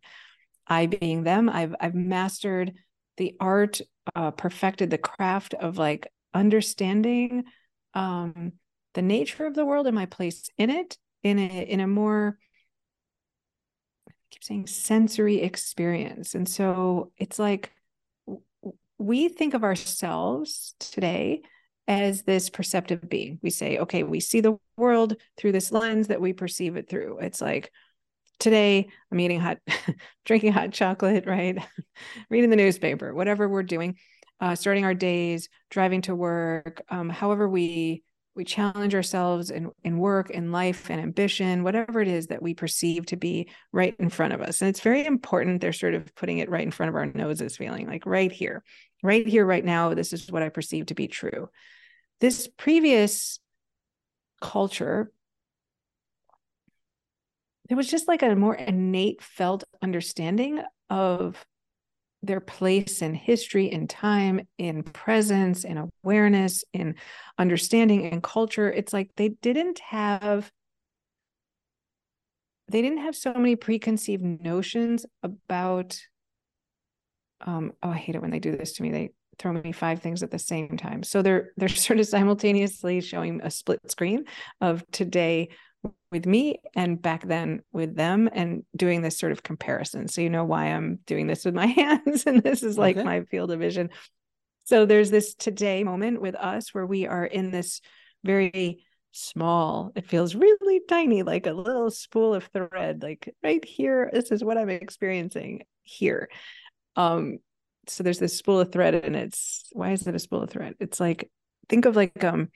I 0.68 0.88
being 0.88 1.24
them, 1.24 1.50
I've 1.50 1.76
I've 1.80 1.96
mastered 1.96 2.74
the 3.18 3.36
art, 3.40 3.82
uh, 4.16 4.32
perfected 4.32 4.90
the 4.90 4.98
craft 4.98 5.54
of 5.54 5.78
like 5.78 6.08
understanding 6.34 7.46
um, 7.94 8.54
the 8.94 9.02
nature 9.02 9.46
of 9.46 9.54
the 9.54 9.66
world 9.66 9.88
and 9.88 9.96
my 9.96 10.06
place 10.06 10.50
in 10.58 10.70
it 10.70 10.98
in 11.24 11.38
a 11.40 11.62
in 11.64 11.80
a 11.80 11.88
more 11.88 12.40
I 14.10 14.14
keep 14.32 14.44
saying 14.44 14.68
sensory 14.68 15.42
experience. 15.42 16.34
And 16.34 16.50
so 16.50 17.12
it's 17.18 17.38
like 17.38 17.72
we 18.98 19.30
think 19.30 19.54
of 19.54 19.64
ourselves 19.64 20.74
today 20.80 21.42
as 21.88 22.24
this 22.24 22.50
perceptive 22.50 23.08
being. 23.08 23.40
We 23.42 23.50
say, 23.50 23.78
okay, 23.78 24.04
we 24.04 24.20
see 24.20 24.42
the 24.42 24.58
world 24.78 25.16
through 25.38 25.52
this 25.52 25.72
lens 25.72 26.08
that 26.08 26.22
we 26.22 26.34
perceive 26.34 26.76
it 26.76 26.90
through. 26.90 27.20
It's 27.20 27.42
like 27.42 27.72
today 28.40 28.90
I'm 29.12 29.20
eating 29.20 29.40
hot, 29.40 29.60
drinking 30.26 30.54
hot 30.54 30.72
chocolate, 30.72 31.26
right? 31.26 31.58
Reading 32.30 32.50
the 32.50 32.56
newspaper, 32.56 33.14
whatever 33.14 33.48
we're 33.48 33.64
doing, 33.64 33.98
uh, 34.40 34.56
starting 34.56 34.86
our 34.86 34.94
days, 34.94 35.50
driving 35.70 36.02
to 36.04 36.16
work, 36.16 36.82
um, 36.90 37.10
however 37.10 37.48
we 37.48 38.04
we 38.36 38.44
challenge 38.44 38.94
ourselves 38.94 39.50
in, 39.50 39.72
in 39.84 39.98
work 39.98 40.30
in 40.30 40.52
life 40.52 40.90
and 40.90 41.00
ambition 41.00 41.64
whatever 41.64 42.02
it 42.02 42.08
is 42.08 42.28
that 42.28 42.42
we 42.42 42.54
perceive 42.54 43.06
to 43.08 43.16
be 43.16 43.50
right 43.72 43.96
in 44.00 44.10
front 44.10 44.34
of 44.34 44.42
us. 44.42 44.62
And 44.62 44.70
it's 44.70 44.82
very 44.82 45.06
important 45.06 45.62
they're 45.62 45.74
sort 45.74 45.94
of 45.94 46.14
putting 46.16 46.40
it 46.40 46.50
right 46.50 46.64
in 46.64 46.72
front 46.72 46.90
of 46.90 46.96
our 46.96 47.06
noses 47.06 47.58
feeling 47.58 47.88
like 47.88 48.06
right 48.06 48.32
here 48.32 48.64
right 49.04 49.26
here 49.26 49.46
right 49.46 49.64
now 49.64 49.94
this 49.94 50.14
is 50.14 50.32
what 50.32 50.44
i 50.44 50.50
perceive 50.50 50.88
to 50.88 50.96
be 50.96 51.08
true. 51.08 51.50
This 52.20 52.48
previous 52.58 53.40
culture 54.42 55.12
there 57.68 57.78
was 57.78 57.90
just 57.90 58.08
like 58.08 58.22
a 58.22 58.36
more 58.36 58.54
innate 58.54 59.24
felt 59.24 59.64
understanding 59.82 60.62
of 60.90 61.44
their 62.26 62.40
place 62.40 63.02
in 63.02 63.14
history 63.14 63.72
in 63.72 63.88
time 63.88 64.48
in 64.58 64.84
presence 64.84 65.64
in 65.64 65.90
awareness 66.04 66.64
in 66.74 66.96
understanding 67.38 68.06
and 68.06 68.24
culture 68.24 68.72
it's 68.72 68.94
like 68.94 69.12
they 69.16 69.30
didn't 69.30 69.80
have 69.80 70.52
they 72.68 72.82
didn't 72.82 73.00
have 73.00 73.16
so 73.16 73.34
many 73.34 73.56
preconceived 73.56 74.24
notions 74.24 75.06
about 75.24 76.00
um 77.42 77.72
oh 77.84 77.90
i 77.90 77.98
hate 77.98 78.16
it 78.16 78.22
when 78.22 78.32
they 78.32 78.40
do 78.40 78.56
this 78.56 78.74
to 78.74 78.84
me 78.84 78.92
they 78.92 79.12
throw 79.38 79.54
me 79.54 79.72
five 79.72 80.02
things 80.02 80.24
at 80.24 80.32
the 80.32 80.40
same 80.40 80.78
time. 80.78 81.04
So 81.04 81.22
they're 81.22 81.52
they're 81.58 81.70
sort 81.70 82.00
of 82.00 82.08
simultaneously 82.08 83.02
showing 83.02 83.42
a 83.44 83.52
split 83.52 83.92
screen 83.92 84.26
of 84.62 84.84
today 84.92 85.50
with 86.16 86.26
me 86.26 86.62
and 86.76 87.02
back 87.02 87.28
then 87.28 87.62
with 87.74 87.94
them 87.94 88.30
and 88.32 88.64
doing 88.74 89.02
this 89.02 89.18
sort 89.18 89.34
of 89.34 89.44
comparison. 89.44 90.08
So 90.08 90.22
you 90.22 90.30
know 90.30 90.46
why 90.46 90.68
I'm 90.68 91.00
doing 91.06 91.28
this 91.28 91.44
with 91.44 91.54
my 91.54 91.66
hands 91.82 92.26
and 92.26 92.42
this 92.42 92.64
is 92.64 92.78
like 92.78 92.96
okay. 92.96 93.04
my 93.04 93.24
field 93.24 93.52
of 93.52 93.60
vision. 93.60 93.90
So 94.64 94.86
there's 94.86 95.12
this 95.12 95.36
today 95.36 95.84
moment 95.84 96.22
with 96.22 96.36
us 96.36 96.74
where 96.74 96.86
we 96.86 97.06
are 97.06 97.26
in 97.26 97.52
this 97.52 97.82
very 98.24 98.86
small 99.12 99.94
it 99.96 100.06
feels 100.06 100.36
really 100.36 100.82
tiny 100.90 101.24
like 101.24 101.48
a 101.48 101.54
little 101.54 101.90
spool 101.90 102.34
of 102.34 102.44
thread 102.52 103.02
like 103.02 103.34
right 103.42 103.64
here 103.64 104.10
this 104.12 104.30
is 104.30 104.44
what 104.44 104.58
i'm 104.58 104.68
experiencing 104.68 105.62
here 105.84 106.28
um 106.98 107.38
so 107.88 108.04
there's 108.04 108.20
this 108.20 108.36
spool 108.36 108.60
of 108.60 108.74
thread 108.74 108.94
and 108.94 109.16
it's 109.16 109.70
why 109.72 109.92
is 109.92 110.06
it 110.06 110.14
a 110.14 110.20
spool 110.20 110.44
of 110.44 110.50
thread 110.50 110.74
it's 110.82 111.00
like 111.00 111.32
think 111.70 111.86
of 111.86 111.96
like 111.96 112.26
um 112.26 112.50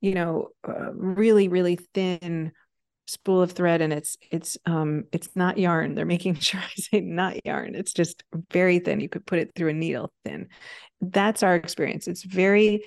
you 0.00 0.14
know 0.14 0.50
really 0.94 1.48
really 1.48 1.74
thin 1.92 2.52
spool 3.06 3.42
of 3.42 3.52
thread 3.52 3.80
and 3.80 3.92
it's 3.92 4.16
it's 4.30 4.58
um 4.66 5.04
it's 5.12 5.28
not 5.34 5.58
yarn 5.58 5.94
they're 5.94 6.04
making 6.04 6.34
sure 6.40 6.60
i 6.60 6.80
say 6.80 7.00
not 7.00 7.44
yarn 7.44 7.74
it's 7.74 7.92
just 7.92 8.24
very 8.50 8.78
thin 8.78 9.00
you 9.00 9.08
could 9.08 9.26
put 9.26 9.38
it 9.38 9.52
through 9.54 9.68
a 9.68 9.72
needle 9.72 10.12
thin 10.24 10.48
that's 11.00 11.42
our 11.42 11.54
experience 11.54 12.08
it's 12.08 12.24
very 12.24 12.82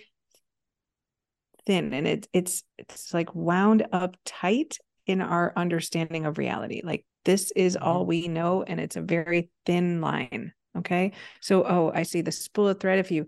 thin 1.66 1.94
and 1.94 2.08
it's 2.08 2.28
it's 2.34 2.64
it's 2.78 3.14
like 3.14 3.34
wound 3.34 3.86
up 3.92 4.16
tight 4.26 4.78
in 5.06 5.22
our 5.22 5.54
understanding 5.56 6.26
of 6.26 6.38
reality 6.38 6.82
like 6.84 7.06
this 7.26 7.52
is 7.56 7.78
all 7.78 8.02
mm-hmm. 8.02 8.10
we 8.10 8.28
know 8.28 8.64
and 8.64 8.80
it's 8.80 8.96
a 8.96 9.02
very 9.02 9.50
thin 9.66 10.02
line 10.02 10.52
Okay. 10.78 11.14
So, 11.42 11.64
oh, 11.64 11.92
I 11.94 12.04
see 12.04 12.22
the 12.22 12.32
spool 12.32 12.68
of 12.68 12.80
thread. 12.80 13.00
If 13.00 13.12
you 13.12 13.26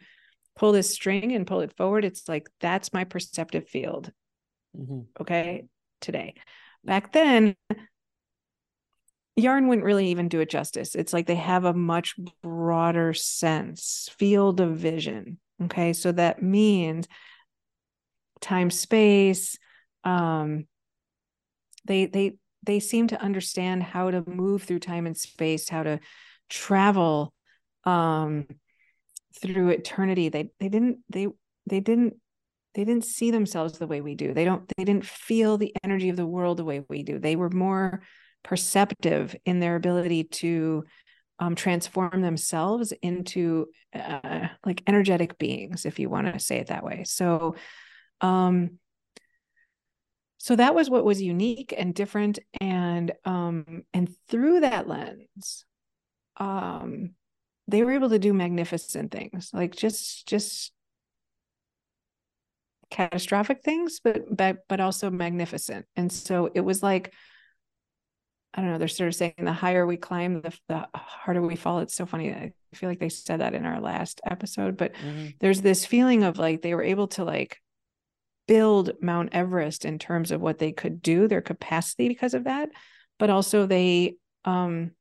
pull 0.55 0.71
this 0.71 0.89
string 0.89 1.33
and 1.33 1.47
pull 1.47 1.61
it 1.61 1.75
forward, 1.75 2.05
it's 2.05 2.27
like 2.29 2.49
that's 2.59 2.93
my 2.93 3.03
perceptive 3.03 3.67
field. 3.67 4.11
Mm-hmm. 4.77 5.01
Okay. 5.19 5.65
Today. 5.99 6.35
Back 6.83 7.13
then, 7.13 7.55
yarn 9.35 9.67
wouldn't 9.67 9.85
really 9.85 10.07
even 10.07 10.27
do 10.27 10.39
it 10.39 10.49
justice. 10.49 10.95
It's 10.95 11.13
like 11.13 11.27
they 11.27 11.35
have 11.35 11.65
a 11.65 11.73
much 11.73 12.15
broader 12.41 13.13
sense, 13.13 14.09
field 14.17 14.59
of 14.59 14.77
vision. 14.77 15.39
Okay. 15.63 15.93
So 15.93 16.11
that 16.11 16.41
means 16.41 17.07
time, 18.39 18.71
space, 18.71 19.57
um, 20.03 20.65
they 21.85 22.05
they 22.05 22.33
they 22.63 22.79
seem 22.79 23.07
to 23.07 23.21
understand 23.21 23.83
how 23.83 24.11
to 24.11 24.23
move 24.27 24.63
through 24.63 24.79
time 24.79 25.05
and 25.05 25.17
space, 25.17 25.69
how 25.69 25.83
to 25.83 25.99
travel 26.49 27.33
um 27.85 28.45
through 29.41 29.69
eternity 29.69 30.29
they 30.29 30.49
they 30.59 30.69
didn't 30.69 30.99
they 31.09 31.27
they 31.65 31.79
didn't 31.79 32.15
they 32.73 32.85
didn't 32.85 33.05
see 33.05 33.31
themselves 33.31 33.77
the 33.77 33.87
way 33.87 34.01
we 34.01 34.15
do. 34.15 34.33
They 34.33 34.45
don't 34.45 34.69
they 34.77 34.83
didn't 34.83 35.05
feel 35.05 35.57
the 35.57 35.73
energy 35.83 36.09
of 36.09 36.15
the 36.15 36.25
world 36.25 36.57
the 36.57 36.65
way 36.65 36.83
we 36.87 37.03
do. 37.03 37.19
They 37.19 37.35
were 37.35 37.49
more 37.49 38.01
perceptive 38.43 39.35
in 39.45 39.59
their 39.59 39.75
ability 39.75 40.25
to 40.25 40.85
um, 41.39 41.55
transform 41.55 42.21
themselves 42.21 42.93
into 43.01 43.67
uh, 43.93 44.47
like 44.65 44.83
energetic 44.87 45.37
beings 45.37 45.85
if 45.85 45.99
you 45.99 46.09
want 46.09 46.31
to 46.31 46.39
say 46.39 46.57
it 46.57 46.67
that 46.67 46.83
way. 46.83 47.03
So 47.05 47.55
um 48.21 48.77
so 50.37 50.55
that 50.55 50.73
was 50.73 50.89
what 50.89 51.05
was 51.05 51.21
unique 51.21 51.73
and 51.77 51.93
different 51.93 52.39
and 52.59 53.11
um 53.25 53.83
and 53.93 54.09
through 54.29 54.61
that 54.61 54.87
lens 54.87 55.65
um 56.37 57.11
they 57.67 57.83
were 57.83 57.91
able 57.91 58.09
to 58.09 58.19
do 58.19 58.33
magnificent 58.33 59.11
things 59.11 59.51
like 59.53 59.75
just 59.75 60.27
just 60.27 60.71
catastrophic 62.91 63.63
things 63.63 63.99
but 64.03 64.23
but 64.35 64.57
but 64.69 64.79
also 64.79 65.09
magnificent 65.09 65.85
and 65.95 66.11
so 66.11 66.51
it 66.53 66.61
was 66.61 66.83
like 66.83 67.13
I 68.53 68.61
don't 68.61 68.71
know, 68.71 68.77
they're 68.77 68.87
sort 68.89 69.07
of 69.07 69.15
saying 69.15 69.33
the 69.37 69.53
higher 69.53 69.85
we 69.85 69.95
climb, 69.95 70.41
the, 70.41 70.53
the 70.67 70.85
harder 70.93 71.41
we 71.41 71.55
fall. 71.55 71.79
It's 71.79 71.95
so 71.95 72.05
funny. 72.05 72.33
I 72.33 72.51
feel 72.73 72.89
like 72.89 72.99
they 72.99 73.07
said 73.07 73.39
that 73.39 73.53
in 73.53 73.65
our 73.65 73.79
last 73.79 74.19
episode, 74.29 74.75
but 74.75 74.93
mm-hmm. 74.95 75.27
there's 75.39 75.61
this 75.61 75.85
feeling 75.85 76.23
of 76.23 76.37
like 76.37 76.61
they 76.61 76.75
were 76.75 76.83
able 76.83 77.07
to 77.09 77.23
like 77.23 77.61
build 78.47 78.91
Mount 79.01 79.29
Everest 79.31 79.85
in 79.85 79.99
terms 79.99 80.31
of 80.31 80.41
what 80.41 80.59
they 80.59 80.73
could 80.73 81.01
do, 81.01 81.27
their 81.29 81.41
capacity 81.41 82.09
because 82.09 82.33
of 82.33 82.43
that, 82.43 82.69
but 83.17 83.29
also 83.29 83.65
they 83.65 84.15
um 84.43 84.91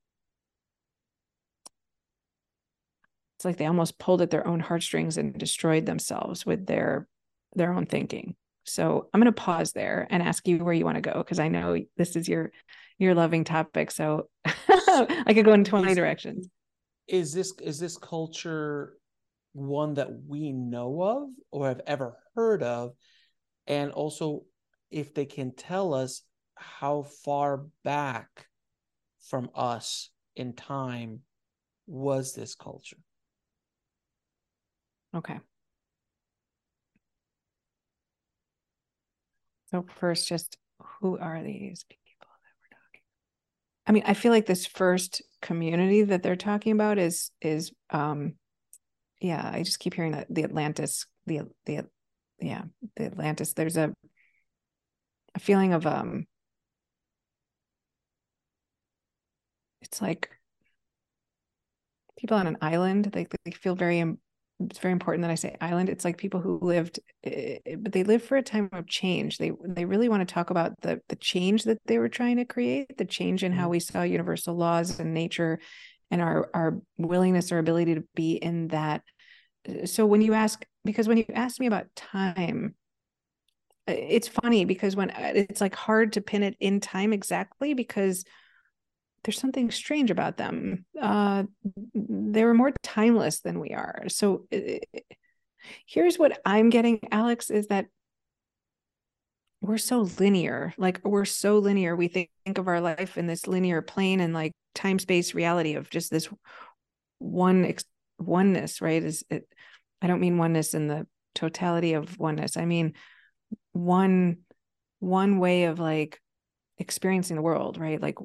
it's 3.37 3.45
like 3.45 3.57
they 3.57 3.67
almost 3.67 3.99
pulled 3.99 4.21
at 4.23 4.31
their 4.31 4.47
own 4.47 4.61
heartstrings 4.61 5.17
and 5.17 5.37
destroyed 5.37 5.87
themselves 5.87 6.47
with 6.47 6.67
their 6.67 7.09
their 7.55 7.73
own 7.73 7.87
thinking. 7.87 8.35
So 8.65 9.09
I'm 9.13 9.21
going 9.21 9.33
to 9.33 9.41
pause 9.41 9.73
there 9.73 10.07
and 10.11 10.23
ask 10.23 10.47
you 10.47 10.65
where 10.65 10.75
you 10.75 10.85
want 10.85 10.97
to 10.97 11.01
go 11.01 11.15
because 11.15 11.39
I 11.39 11.49
know 11.49 11.77
this 11.97 12.17
is 12.17 12.29
your 12.29 12.53
your 12.99 13.15
loving 13.15 13.45
topic. 13.45 13.91
So 13.91 14.29
I 14.45 15.33
could 15.35 15.45
go 15.45 15.55
in 15.55 15.65
20 15.65 15.91
is, 15.91 15.97
directions. 15.97 16.49
Is 17.09 17.33
this 17.33 17.53
is 17.61 17.79
this 17.79 17.97
culture 17.97 18.97
one 19.53 19.95
that 19.95 20.11
we 20.27 20.53
know 20.53 21.03
of 21.03 21.29
or 21.51 21.69
have 21.69 21.81
ever 21.87 22.17
heard 22.35 22.63
of? 22.63 22.93
And 23.67 23.91
also 23.93 24.45
if 24.91 25.15
they 25.15 25.25
can 25.25 25.55
tell 25.55 25.95
us 25.95 26.23
how 26.55 27.03
far 27.25 27.67
back 27.85 28.47
from 29.21 29.51
us 29.55 30.11
in 30.37 30.53
time 30.53 31.21
was 31.87 32.35
this 32.35 32.55
culture? 32.55 32.99
Okay. 35.15 35.39
So 39.71 39.87
first, 39.99 40.29
just 40.29 40.57
who 41.01 41.19
are 41.19 41.43
these 41.43 41.85
people 41.89 42.27
that 42.29 42.53
we're 42.61 42.77
talking? 42.77 43.01
I 43.87 43.93
mean, 43.93 44.03
I 44.07 44.15
feel 44.15 44.33
like 44.33 44.47
this 44.47 44.67
first 44.67 45.23
community 45.41 46.03
that 46.03 46.23
they're 46.23 46.37
talking 46.37 46.73
about 46.73 46.99
is 46.99 47.31
is 47.41 47.73
um 47.91 48.35
yeah, 49.21 49.51
I 49.53 49.63
just 49.63 49.79
keep 49.79 49.95
hearing 49.95 50.13
that 50.13 50.27
the 50.31 50.45
Atlantis, 50.45 51.07
the 51.27 51.43
the 51.67 51.87
yeah, 52.41 52.63
the 52.97 53.05
Atlantis. 53.05 53.53
There's 53.53 53.77
a 53.77 53.95
a 55.35 55.39
feeling 55.39 55.73
of 55.73 55.87
um 55.87 56.27
it's 59.83 60.03
like 60.03 60.31
people 62.19 62.37
on 62.37 62.47
an 62.47 62.57
island 62.61 63.07
they, 63.13 63.27
they 63.45 63.51
feel 63.53 63.75
very 63.75 64.01
it's 64.61 64.79
very 64.79 64.93
important 64.93 65.23
that 65.23 65.31
I 65.31 65.37
say 65.37 65.57
island. 65.61 65.89
It's 65.89 66.05
like 66.05 66.19
people 66.19 66.41
who 66.41 66.59
lived, 66.61 67.01
eh, 67.25 67.59
eh, 67.65 67.77
but 67.79 67.93
they 67.93 68.05
lived 68.05 68.25
for 68.25 68.37
a 68.37 68.43
time 68.43 68.69
of 68.73 68.87
change. 68.87 69.39
They 69.39 69.53
they 69.67 69.85
really 69.85 70.09
want 70.09 70.27
to 70.27 70.33
talk 70.33 70.51
about 70.51 70.81
the 70.83 71.01
the 71.09 71.17
change 71.17 71.65
that 71.65 71.79
they 71.87 71.99
were 71.99 72.09
trying 72.09 72.37
to 72.37 72.45
create, 72.45 72.97
the 72.99 73.05
change 73.05 73.43
in 73.43 73.53
how 73.53 73.63
mm-hmm. 73.63 73.71
we 73.71 73.81
saw 73.81 74.03
universal 74.03 74.55
laws 74.55 75.01
and 75.01 75.15
nature, 75.15 75.61
and 76.11 76.21
our 76.21 76.51
our 76.53 76.79
willingness 76.99 77.53
or 77.53 77.59
ability 77.59 77.95
to 77.95 78.05
be 78.15 78.35
in 78.35 78.69
that. 78.69 79.03
Eh, 79.67 79.87
so 79.87 80.05
when 80.05 80.21
you 80.21 80.35
ask, 80.35 80.65
because 80.85 81.09
when 81.09 81.19
you 81.19 81.25
ask 81.35 81.59
me 81.59 81.67
about 81.67 81.87
time, 81.97 82.75
it's 83.87 84.29
funny 84.29 84.65
because 84.65 84.95
when 84.95 85.11
it's 85.11 85.61
like 85.61 85.75
hard 85.75 86.13
to 86.13 86.21
pin 86.21 86.43
it 86.43 86.57
in 86.61 86.81
time 86.81 87.13
exactly 87.13 87.75
because 87.75 88.25
there's 89.25 89.39
something 89.39 89.71
strange 89.71 90.11
about 90.11 90.37
them. 90.37 90.85
Uh, 91.01 91.45
they 91.95 92.45
were 92.45 92.55
more 92.55 92.73
timeless 92.83 93.41
than 93.41 93.61
we 93.61 93.71
are. 93.71 94.05
So 94.09 94.47
here's 95.87 96.19
what 96.19 96.41
I'm 96.45 96.71
getting, 96.71 97.01
Alex, 97.11 97.51
is 97.51 97.67
that 97.67 97.87
we're 99.61 99.79
so 99.79 100.09
linear. 100.19 100.73
Like 100.79 101.01
we're 101.05 101.27
so 101.27 101.59
linear. 101.59 101.95
We 101.95 102.09
think, 102.09 102.31
think 102.45 102.59
of 102.59 102.69
our 102.69 102.81
life 102.81 103.19
in 103.19 103.27
this 103.27 103.47
linear 103.47 103.83
plane 103.83 104.21
and 104.21 104.33
like 104.33 104.53
time 104.75 104.99
space 104.99 105.35
reality 105.35 105.75
of 105.75 105.91
just 105.91 106.11
this 106.11 106.29
one 107.19 107.67
ex- 107.67 107.85
oneness, 108.19 108.81
right? 108.81 109.03
Is 109.03 109.25
it? 109.29 109.47
I 110.01 110.07
don't 110.07 110.21
mean 110.21 110.39
oneness 110.39 110.73
in 110.73 110.87
the 110.89 111.07
totality 111.35 111.93
of 111.93 112.19
oneness. 112.19 112.57
I 112.57 112.65
mean 112.65 112.95
one 113.73 114.39
one 115.01 115.39
way 115.39 115.65
of 115.65 115.79
like 115.79 116.21
experiencing 116.79 117.37
the 117.37 117.43
world, 117.43 117.79
right? 117.79 118.01
Like 118.01 118.17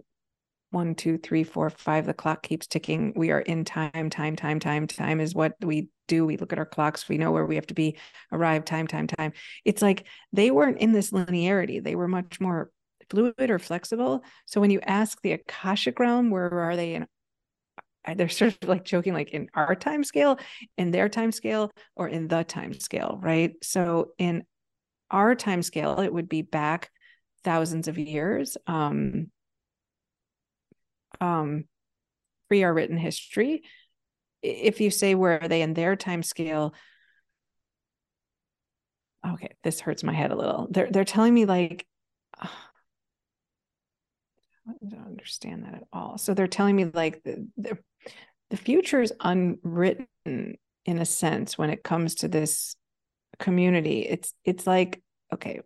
one, 0.71 0.95
two, 0.95 1.17
three, 1.17 1.43
four, 1.43 1.69
five. 1.69 2.05
The 2.05 2.13
clock 2.13 2.43
keeps 2.43 2.67
ticking. 2.67 3.13
We 3.15 3.31
are 3.31 3.39
in 3.39 3.65
time, 3.65 4.09
time, 4.09 4.35
time, 4.35 4.59
time. 4.59 4.87
Time 4.87 5.19
is 5.19 5.33
what 5.33 5.53
we 5.61 5.89
do. 6.07 6.25
We 6.25 6.37
look 6.37 6.51
at 6.51 6.59
our 6.59 6.65
clocks. 6.65 7.07
We 7.07 7.17
know 7.17 7.31
where 7.31 7.45
we 7.45 7.55
have 7.55 7.67
to 7.67 7.73
be, 7.73 7.97
arrive, 8.31 8.65
time, 8.65 8.87
time, 8.87 9.07
time. 9.07 9.33
It's 9.63 9.81
like 9.81 10.05
they 10.33 10.51
weren't 10.51 10.79
in 10.79 10.91
this 10.91 11.11
linearity. 11.11 11.83
They 11.83 11.95
were 11.95 12.07
much 12.07 12.39
more 12.39 12.71
fluid 13.09 13.49
or 13.49 13.59
flexible. 13.59 14.23
So 14.45 14.59
when 14.59 14.71
you 14.71 14.81
ask 14.81 15.21
the 15.21 15.33
Akashic 15.33 15.99
realm, 15.99 16.29
where 16.29 16.51
are 16.51 16.75
they 16.75 16.95
in? 16.95 17.07
They're 18.15 18.29
sort 18.29 18.57
of 18.61 18.69
like 18.69 18.83
joking, 18.83 19.13
like 19.13 19.31
in 19.31 19.49
our 19.53 19.75
time 19.75 20.03
scale, 20.03 20.37
in 20.77 20.91
their 20.91 21.09
time 21.09 21.31
scale, 21.31 21.71
or 21.95 22.07
in 22.07 22.27
the 22.27 22.43
time 22.43 22.73
scale, 22.73 23.19
right? 23.21 23.53
So 23.63 24.11
in 24.17 24.43
our 25.09 25.35
time 25.35 25.63
scale, 25.63 25.99
it 25.99 26.13
would 26.13 26.29
be 26.29 26.41
back 26.43 26.91
thousands 27.43 27.87
of 27.87 27.97
years. 27.97 28.57
Um, 28.67 29.31
um, 31.21 31.65
pre 32.47 32.63
our 32.63 32.73
written 32.73 32.97
history. 32.97 33.63
If 34.41 34.81
you 34.81 34.91
say 34.91 35.15
where 35.15 35.41
are 35.41 35.47
they 35.47 35.61
in 35.61 35.73
their 35.73 35.95
time 35.95 36.23
scale, 36.23 36.73
okay, 39.33 39.55
this 39.63 39.79
hurts 39.79 40.03
my 40.03 40.13
head 40.13 40.31
a 40.31 40.35
little. 40.35 40.67
They're 40.69 40.89
they're 40.89 41.03
telling 41.03 41.33
me 41.33 41.45
like 41.45 41.85
uh, 42.39 42.47
I 44.67 44.73
don't 44.89 45.05
understand 45.05 45.63
that 45.63 45.75
at 45.75 45.83
all. 45.93 46.17
So 46.17 46.33
they're 46.33 46.47
telling 46.47 46.75
me 46.75 46.85
like 46.85 47.23
the, 47.23 47.47
the 47.57 47.77
the 48.49 48.57
future 48.57 49.01
is 49.01 49.13
unwritten 49.19 50.07
in 50.25 50.99
a 50.99 51.05
sense 51.05 51.57
when 51.57 51.69
it 51.69 51.83
comes 51.83 52.15
to 52.15 52.27
this 52.27 52.75
community. 53.39 54.01
It's 54.01 54.33
it's 54.43 54.65
like 54.67 55.01
okay, 55.33 55.61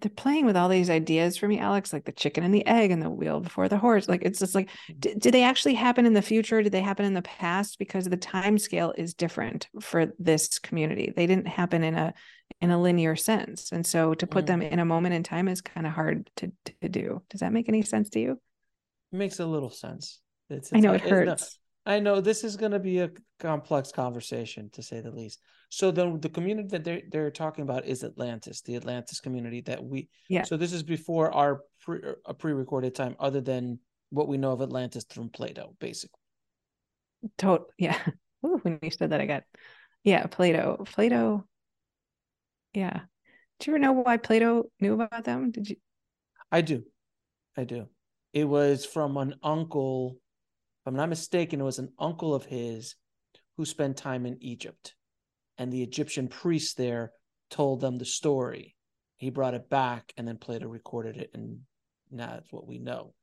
they're 0.00 0.10
playing 0.10 0.46
with 0.46 0.56
all 0.56 0.68
these 0.68 0.90
ideas 0.90 1.36
for 1.36 1.46
me, 1.46 1.58
Alex, 1.58 1.92
like 1.92 2.04
the 2.04 2.12
chicken 2.12 2.42
and 2.42 2.52
the 2.52 2.66
egg 2.66 2.90
and 2.90 3.00
the 3.00 3.10
wheel 3.10 3.40
before 3.40 3.68
the 3.68 3.78
horse. 3.78 4.08
Like 4.08 4.22
it's 4.24 4.40
just 4.40 4.54
like, 4.54 4.68
did, 4.98 5.20
did 5.20 5.32
they 5.32 5.44
actually 5.44 5.74
happen 5.74 6.06
in 6.06 6.12
the 6.12 6.22
future? 6.22 6.62
Did 6.62 6.72
they 6.72 6.80
happen 6.80 7.04
in 7.04 7.14
the 7.14 7.22
past? 7.22 7.78
Because 7.78 8.06
the 8.06 8.16
time 8.16 8.58
scale 8.58 8.92
is 8.96 9.14
different 9.14 9.68
for 9.80 10.12
this 10.18 10.58
community. 10.58 11.12
They 11.14 11.26
didn't 11.26 11.46
happen 11.46 11.84
in 11.84 11.94
a 11.94 12.14
in 12.60 12.70
a 12.70 12.80
linear 12.80 13.16
sense. 13.16 13.70
And 13.72 13.86
so 13.86 14.14
to 14.14 14.26
put 14.26 14.44
mm. 14.44 14.48
them 14.48 14.62
in 14.62 14.78
a 14.78 14.84
moment 14.84 15.14
in 15.14 15.22
time 15.22 15.48
is 15.48 15.60
kind 15.60 15.86
of 15.86 15.92
hard 15.92 16.30
to, 16.36 16.52
to 16.80 16.88
do. 16.88 17.22
Does 17.28 17.40
that 17.40 17.52
make 17.52 17.68
any 17.68 17.82
sense 17.82 18.10
to 18.10 18.20
you? 18.20 18.40
It 19.12 19.16
makes 19.16 19.40
a 19.40 19.46
little 19.46 19.70
sense. 19.70 20.20
It's, 20.48 20.68
it's 20.68 20.76
I 20.76 20.80
know 20.80 20.94
it 20.94 21.00
hurts. 21.00 21.58
I 21.86 22.00
know 22.00 22.20
this 22.20 22.42
is 22.42 22.56
going 22.56 22.72
to 22.72 22.80
be 22.80 22.98
a 22.98 23.10
complex 23.38 23.92
conversation 23.92 24.70
to 24.70 24.82
say 24.82 25.00
the 25.00 25.12
least. 25.12 25.40
So 25.68 25.92
the 25.92 26.18
the 26.20 26.28
community 26.28 26.68
that 26.68 26.84
they're 26.84 27.02
they're 27.10 27.30
talking 27.30 27.62
about 27.62 27.86
is 27.86 28.02
Atlantis, 28.02 28.60
the 28.62 28.76
Atlantis 28.76 29.20
community 29.20 29.60
that 29.62 29.82
we. 29.82 30.08
Yeah. 30.28 30.42
So 30.42 30.56
this 30.56 30.72
is 30.72 30.82
before 30.82 31.32
our 31.32 31.60
pre 31.80 32.00
a 32.24 32.34
pre-recorded 32.34 32.94
time, 32.94 33.14
other 33.20 33.40
than 33.40 33.78
what 34.10 34.26
we 34.28 34.36
know 34.36 34.52
of 34.52 34.62
Atlantis 34.62 35.06
from 35.08 35.28
Plato, 35.28 35.74
basically. 35.78 36.20
Total. 37.38 37.66
Yeah. 37.78 37.98
Ooh, 38.44 38.58
when 38.62 38.78
you 38.82 38.90
said 38.90 39.10
that, 39.10 39.20
I 39.20 39.26
got. 39.26 39.44
Yeah, 40.02 40.26
Plato. 40.26 40.84
Plato. 40.86 41.46
Yeah. 42.74 43.00
Do 43.58 43.70
you 43.70 43.76
ever 43.76 43.78
know 43.78 43.92
why 43.92 44.16
Plato 44.18 44.70
knew 44.80 44.94
about 44.94 45.24
them? 45.24 45.50
Did 45.50 45.70
you? 45.70 45.76
I 46.52 46.60
do. 46.60 46.84
I 47.56 47.64
do. 47.64 47.88
It 48.32 48.44
was 48.44 48.84
from 48.84 49.16
an 49.16 49.36
uncle 49.42 50.18
I'm 50.86 50.94
not 50.94 51.08
mistaken, 51.08 51.60
it 51.60 51.64
was 51.64 51.78
an 51.78 51.92
uncle 51.98 52.34
of 52.34 52.44
his 52.44 52.94
who 53.56 53.64
spent 53.64 53.96
time 53.96 54.26
in 54.26 54.38
Egypt. 54.40 54.94
And 55.58 55.72
the 55.72 55.82
Egyptian 55.82 56.28
priest 56.28 56.76
there 56.76 57.12
told 57.50 57.80
them 57.80 57.98
the 57.98 58.04
story. 58.04 58.76
He 59.16 59.30
brought 59.30 59.54
it 59.54 59.70
back, 59.70 60.12
and 60.16 60.28
then 60.28 60.36
Plato 60.36 60.68
recorded 60.68 61.16
it, 61.16 61.30
and 61.32 61.60
now 62.10 62.28
that's 62.32 62.52
what 62.52 62.66
we 62.66 62.78
know. 62.78 63.14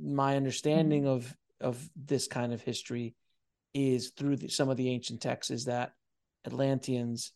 My 0.00 0.36
understanding 0.36 1.02
mm-hmm. 1.02 1.12
of 1.12 1.36
of 1.58 1.88
this 1.96 2.26
kind 2.28 2.52
of 2.52 2.60
history 2.60 3.14
is 3.72 4.10
through 4.10 4.36
the, 4.36 4.48
some 4.48 4.68
of 4.68 4.76
the 4.76 4.90
ancient 4.90 5.22
texts 5.22 5.50
is 5.50 5.64
that 5.64 5.92
Atlanteans 6.46 7.32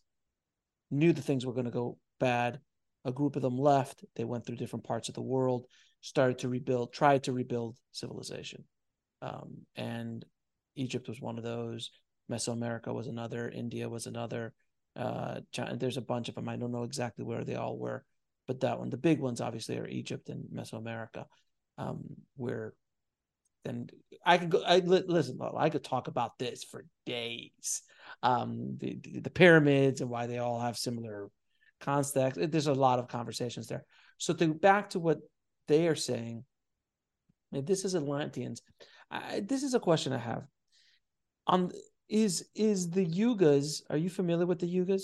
knew 0.91 1.11
the 1.11 1.23
things 1.23 1.43
were 1.43 1.53
going 1.53 1.65
to 1.65 1.71
go 1.71 1.97
bad. 2.19 2.59
A 3.03 3.11
group 3.11 3.35
of 3.35 3.41
them 3.41 3.57
left. 3.57 4.05
They 4.15 4.23
went 4.23 4.45
through 4.45 4.57
different 4.57 4.85
parts 4.85 5.09
of 5.09 5.15
the 5.15 5.23
world, 5.23 5.65
started 6.01 6.37
to 6.39 6.49
rebuild, 6.49 6.93
tried 6.93 7.23
to 7.23 7.33
rebuild 7.33 7.77
civilization 7.91 8.63
um, 9.21 9.65
and 9.75 10.25
Egypt 10.75 11.07
was 11.07 11.21
one 11.21 11.37
of 11.37 11.43
those. 11.43 11.91
Mesoamerica 12.31 12.93
was 12.93 13.07
another. 13.07 13.49
India 13.49 13.87
was 13.87 14.07
another. 14.07 14.53
Uh, 14.95 15.41
China, 15.51 15.77
there's 15.77 15.97
a 15.97 16.01
bunch 16.01 16.29
of 16.29 16.35
them. 16.35 16.49
I 16.49 16.55
don't 16.55 16.71
know 16.71 16.83
exactly 16.83 17.23
where 17.23 17.43
they 17.43 17.55
all 17.55 17.77
were, 17.77 18.03
but 18.47 18.61
that 18.61 18.79
one, 18.79 18.89
the 18.89 18.97
big 18.97 19.19
ones, 19.19 19.41
obviously, 19.41 19.77
are 19.77 19.87
Egypt 19.87 20.29
and 20.29 20.45
Mesoamerica, 20.53 21.25
um, 21.77 22.03
where 22.35 22.73
and 23.63 23.91
I 24.25 24.37
could 24.37 24.49
go. 24.49 24.63
I 24.65 24.79
listen. 24.79 25.37
I 25.55 25.69
could 25.69 25.83
talk 25.83 26.07
about 26.07 26.39
this 26.39 26.63
for 26.63 26.85
days. 27.05 27.83
Um, 28.23 28.77
the 28.79 28.99
the 29.21 29.29
pyramids 29.29 30.01
and 30.01 30.09
why 30.09 30.25
they 30.25 30.39
all 30.39 30.59
have 30.59 30.77
similar 30.77 31.29
context. 31.79 32.39
There's 32.51 32.67
a 32.67 32.73
lot 32.73 32.99
of 32.99 33.07
conversations 33.07 33.67
there. 33.67 33.85
So 34.17 34.33
to 34.33 34.53
back 34.53 34.91
to 34.91 34.99
what 34.99 35.19
they 35.67 35.87
are 35.87 35.95
saying 35.95 36.43
this 37.51 37.83
is 37.85 37.95
Atlanteans. 37.95 38.61
I, 39.11 39.41
this 39.41 39.63
is 39.63 39.73
a 39.73 39.79
question 39.79 40.13
I 40.13 40.17
have. 40.17 40.43
On 41.47 41.71
is 42.07 42.45
is 42.55 42.89
the 42.89 43.05
yugas? 43.05 43.81
Are 43.89 43.97
you 43.97 44.09
familiar 44.09 44.45
with 44.45 44.59
the 44.59 44.73
yugas? 44.73 45.03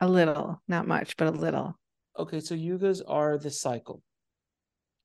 A 0.00 0.08
little, 0.08 0.60
not 0.66 0.86
much, 0.86 1.16
but 1.16 1.28
a 1.28 1.30
little. 1.30 1.78
Okay, 2.18 2.40
so 2.40 2.54
yugas 2.54 3.00
are 3.06 3.38
the 3.38 3.50
cycle 3.50 4.02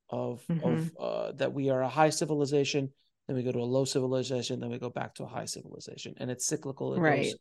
of 0.09 0.43
mm-hmm. 0.49 0.67
of 0.67 0.91
uh, 0.99 1.31
that 1.33 1.53
we 1.53 1.69
are 1.69 1.81
a 1.81 1.89
high 1.89 2.09
civilization, 2.09 2.91
then 3.27 3.35
we 3.35 3.43
go 3.43 3.51
to 3.51 3.59
a 3.59 3.61
low 3.61 3.85
civilization, 3.85 4.59
then 4.59 4.69
we 4.69 4.79
go 4.79 4.89
back 4.89 5.15
to 5.15 5.23
a 5.23 5.27
high 5.27 5.45
civilization, 5.45 6.15
and 6.17 6.31
it's 6.31 6.47
cyclical. 6.47 6.95
It 6.95 6.99
right. 6.99 7.23
Goes. 7.23 7.35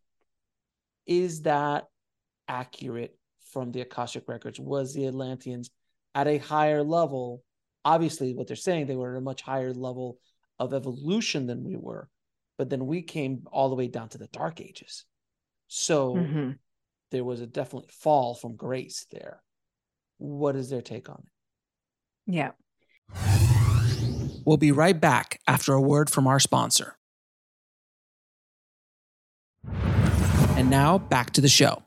Is 1.06 1.42
that 1.42 1.84
accurate 2.48 3.16
from 3.52 3.72
the 3.72 3.82
Akashic 3.82 4.28
records? 4.28 4.58
Was 4.58 4.92
the 4.92 5.06
Atlanteans 5.06 5.70
at 6.14 6.26
a 6.26 6.38
higher 6.38 6.82
level? 6.82 7.42
Obviously, 7.86 8.34
what 8.34 8.48
they're 8.48 8.56
saying, 8.56 8.86
they 8.86 8.96
were 8.96 9.12
at 9.12 9.18
a 9.18 9.20
much 9.20 9.42
higher 9.42 9.72
level 9.72 10.18
of 10.58 10.74
evolution 10.74 11.46
than 11.46 11.62
we 11.62 11.76
were, 11.76 12.08
but 12.58 12.68
then 12.68 12.84
we 12.84 13.00
came 13.00 13.46
all 13.52 13.68
the 13.68 13.76
way 13.76 13.86
down 13.86 14.08
to 14.08 14.18
the 14.18 14.26
Dark 14.26 14.60
Ages. 14.60 15.04
So 15.68 16.16
mm-hmm. 16.16 16.50
there 17.12 17.22
was 17.22 17.40
a 17.40 17.46
definitely 17.46 17.90
fall 17.92 18.34
from 18.34 18.56
grace 18.56 19.06
there. 19.12 19.40
What 20.18 20.56
is 20.56 20.68
their 20.68 20.82
take 20.82 21.08
on 21.08 21.22
it? 21.24 22.32
Yeah. 22.34 22.50
We'll 24.44 24.56
be 24.56 24.72
right 24.72 25.00
back 25.00 25.40
after 25.46 25.72
a 25.72 25.80
word 25.80 26.10
from 26.10 26.26
our 26.26 26.40
sponsor. 26.40 26.96
And 30.56 30.68
now 30.70 30.98
back 30.98 31.30
to 31.34 31.40
the 31.40 31.48
show. 31.48 31.84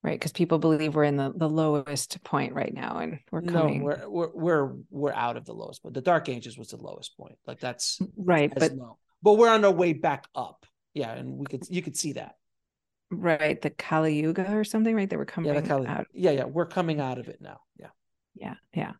Right, 0.00 0.18
because 0.18 0.30
people 0.32 0.58
believe 0.58 0.94
we're 0.94 1.04
in 1.04 1.16
the, 1.16 1.32
the 1.34 1.48
lowest 1.48 2.22
point 2.22 2.54
right 2.54 2.72
now, 2.72 2.98
and 2.98 3.18
we're 3.32 3.42
coming. 3.42 3.80
No, 3.80 3.84
we're 3.84 4.08
we're 4.08 4.30
we're 4.32 4.72
we're 4.90 5.12
out 5.12 5.36
of 5.36 5.44
the 5.44 5.52
lowest 5.52 5.82
point. 5.82 5.94
The 5.94 6.00
Dark 6.00 6.28
Ages 6.28 6.56
was 6.56 6.68
the 6.68 6.76
lowest 6.76 7.16
point. 7.16 7.36
Like 7.48 7.58
that's 7.58 8.00
right, 8.16 8.52
but 8.54 8.72
low. 8.74 8.98
but 9.22 9.34
we're 9.34 9.48
on 9.48 9.64
our 9.64 9.72
way 9.72 9.94
back 9.94 10.28
up. 10.36 10.66
Yeah, 10.94 11.12
and 11.12 11.36
we 11.36 11.46
could 11.46 11.64
you 11.68 11.82
could 11.82 11.96
see 11.96 12.12
that. 12.12 12.36
Right, 13.10 13.60
the 13.60 13.70
Kali 13.70 14.20
Yuga 14.20 14.54
or 14.54 14.62
something. 14.62 14.94
Right, 14.94 15.10
they 15.10 15.16
were 15.16 15.24
coming 15.24 15.52
yeah, 15.52 15.62
Kali, 15.62 15.88
out. 15.88 16.06
Yeah, 16.12 16.30
yeah, 16.30 16.44
we're 16.44 16.66
coming 16.66 17.00
out 17.00 17.18
of 17.18 17.26
it 17.28 17.40
now. 17.40 17.60
Yeah, 17.76 17.90
yeah, 18.36 18.54
yeah. 18.72 18.92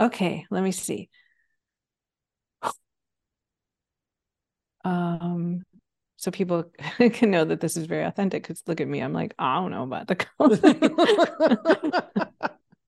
Okay, 0.00 0.46
let 0.50 0.62
me 0.62 0.72
see. 0.72 1.10
Um, 4.84 5.64
so 6.18 6.30
people 6.32 6.64
can 7.12 7.30
know 7.30 7.44
that 7.44 7.60
this 7.60 7.76
is 7.76 7.86
very 7.86 8.04
authentic. 8.04 8.42
Because 8.42 8.62
look 8.66 8.80
at 8.80 8.88
me, 8.88 9.00
I'm 9.00 9.14
like, 9.14 9.34
I 9.38 9.54
don't 9.54 9.70
know 9.70 9.84
about 9.84 10.08
the 10.08 10.16
culture. 10.16 10.74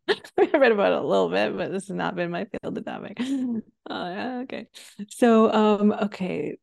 I 0.53 0.59
read 0.59 0.73
about 0.73 0.93
it 0.93 0.99
a 0.99 1.07
little 1.07 1.29
bit, 1.29 1.57
but 1.57 1.71
this 1.71 1.87
has 1.87 1.97
not 1.97 2.17
been 2.17 2.33
my 2.33 2.45
field 2.45 2.77
of 2.77 2.85
topic. 2.85 3.21
Uh, 3.89 4.41
okay, 4.43 4.67
so 5.09 5.53
um, 5.53 5.93
okay, 5.93 6.57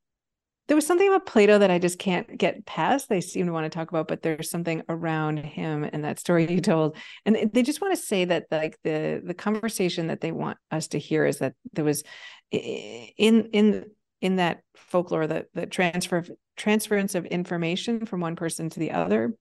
there 0.67 0.75
was 0.75 0.85
something 0.85 1.07
about 1.07 1.25
Plato 1.25 1.59
that 1.59 1.71
I 1.71 1.79
just 1.79 1.97
can't 1.97 2.37
get 2.37 2.65
past. 2.65 3.07
They 3.07 3.21
seem 3.21 3.45
to 3.45 3.53
want 3.53 3.63
to 3.63 3.69
talk 3.69 3.89
about, 3.89 4.09
but 4.09 4.21
there's 4.21 4.49
something 4.49 4.83
around 4.89 5.37
him 5.39 5.85
and 5.85 6.03
that 6.03 6.19
story 6.19 6.51
you 6.51 6.59
told, 6.59 6.97
and 7.25 7.49
they 7.53 7.63
just 7.63 7.79
want 7.79 7.95
to 7.95 8.01
say 8.01 8.25
that 8.25 8.47
like 8.51 8.77
the 8.83 9.21
the 9.23 9.33
conversation 9.33 10.07
that 10.07 10.19
they 10.19 10.33
want 10.33 10.57
us 10.69 10.89
to 10.89 10.99
hear 10.99 11.25
is 11.25 11.37
that 11.37 11.53
there 11.71 11.85
was 11.85 12.03
in 12.51 13.49
in 13.53 13.85
in 14.19 14.35
that 14.37 14.59
folklore 14.75 15.27
that 15.27 15.45
the 15.53 15.65
transfer 15.65 16.25
transference 16.57 17.15
of 17.15 17.25
information 17.25 18.05
from 18.05 18.19
one 18.19 18.35
person 18.35 18.69
to 18.69 18.79
the 18.79 18.91
other. 18.91 19.33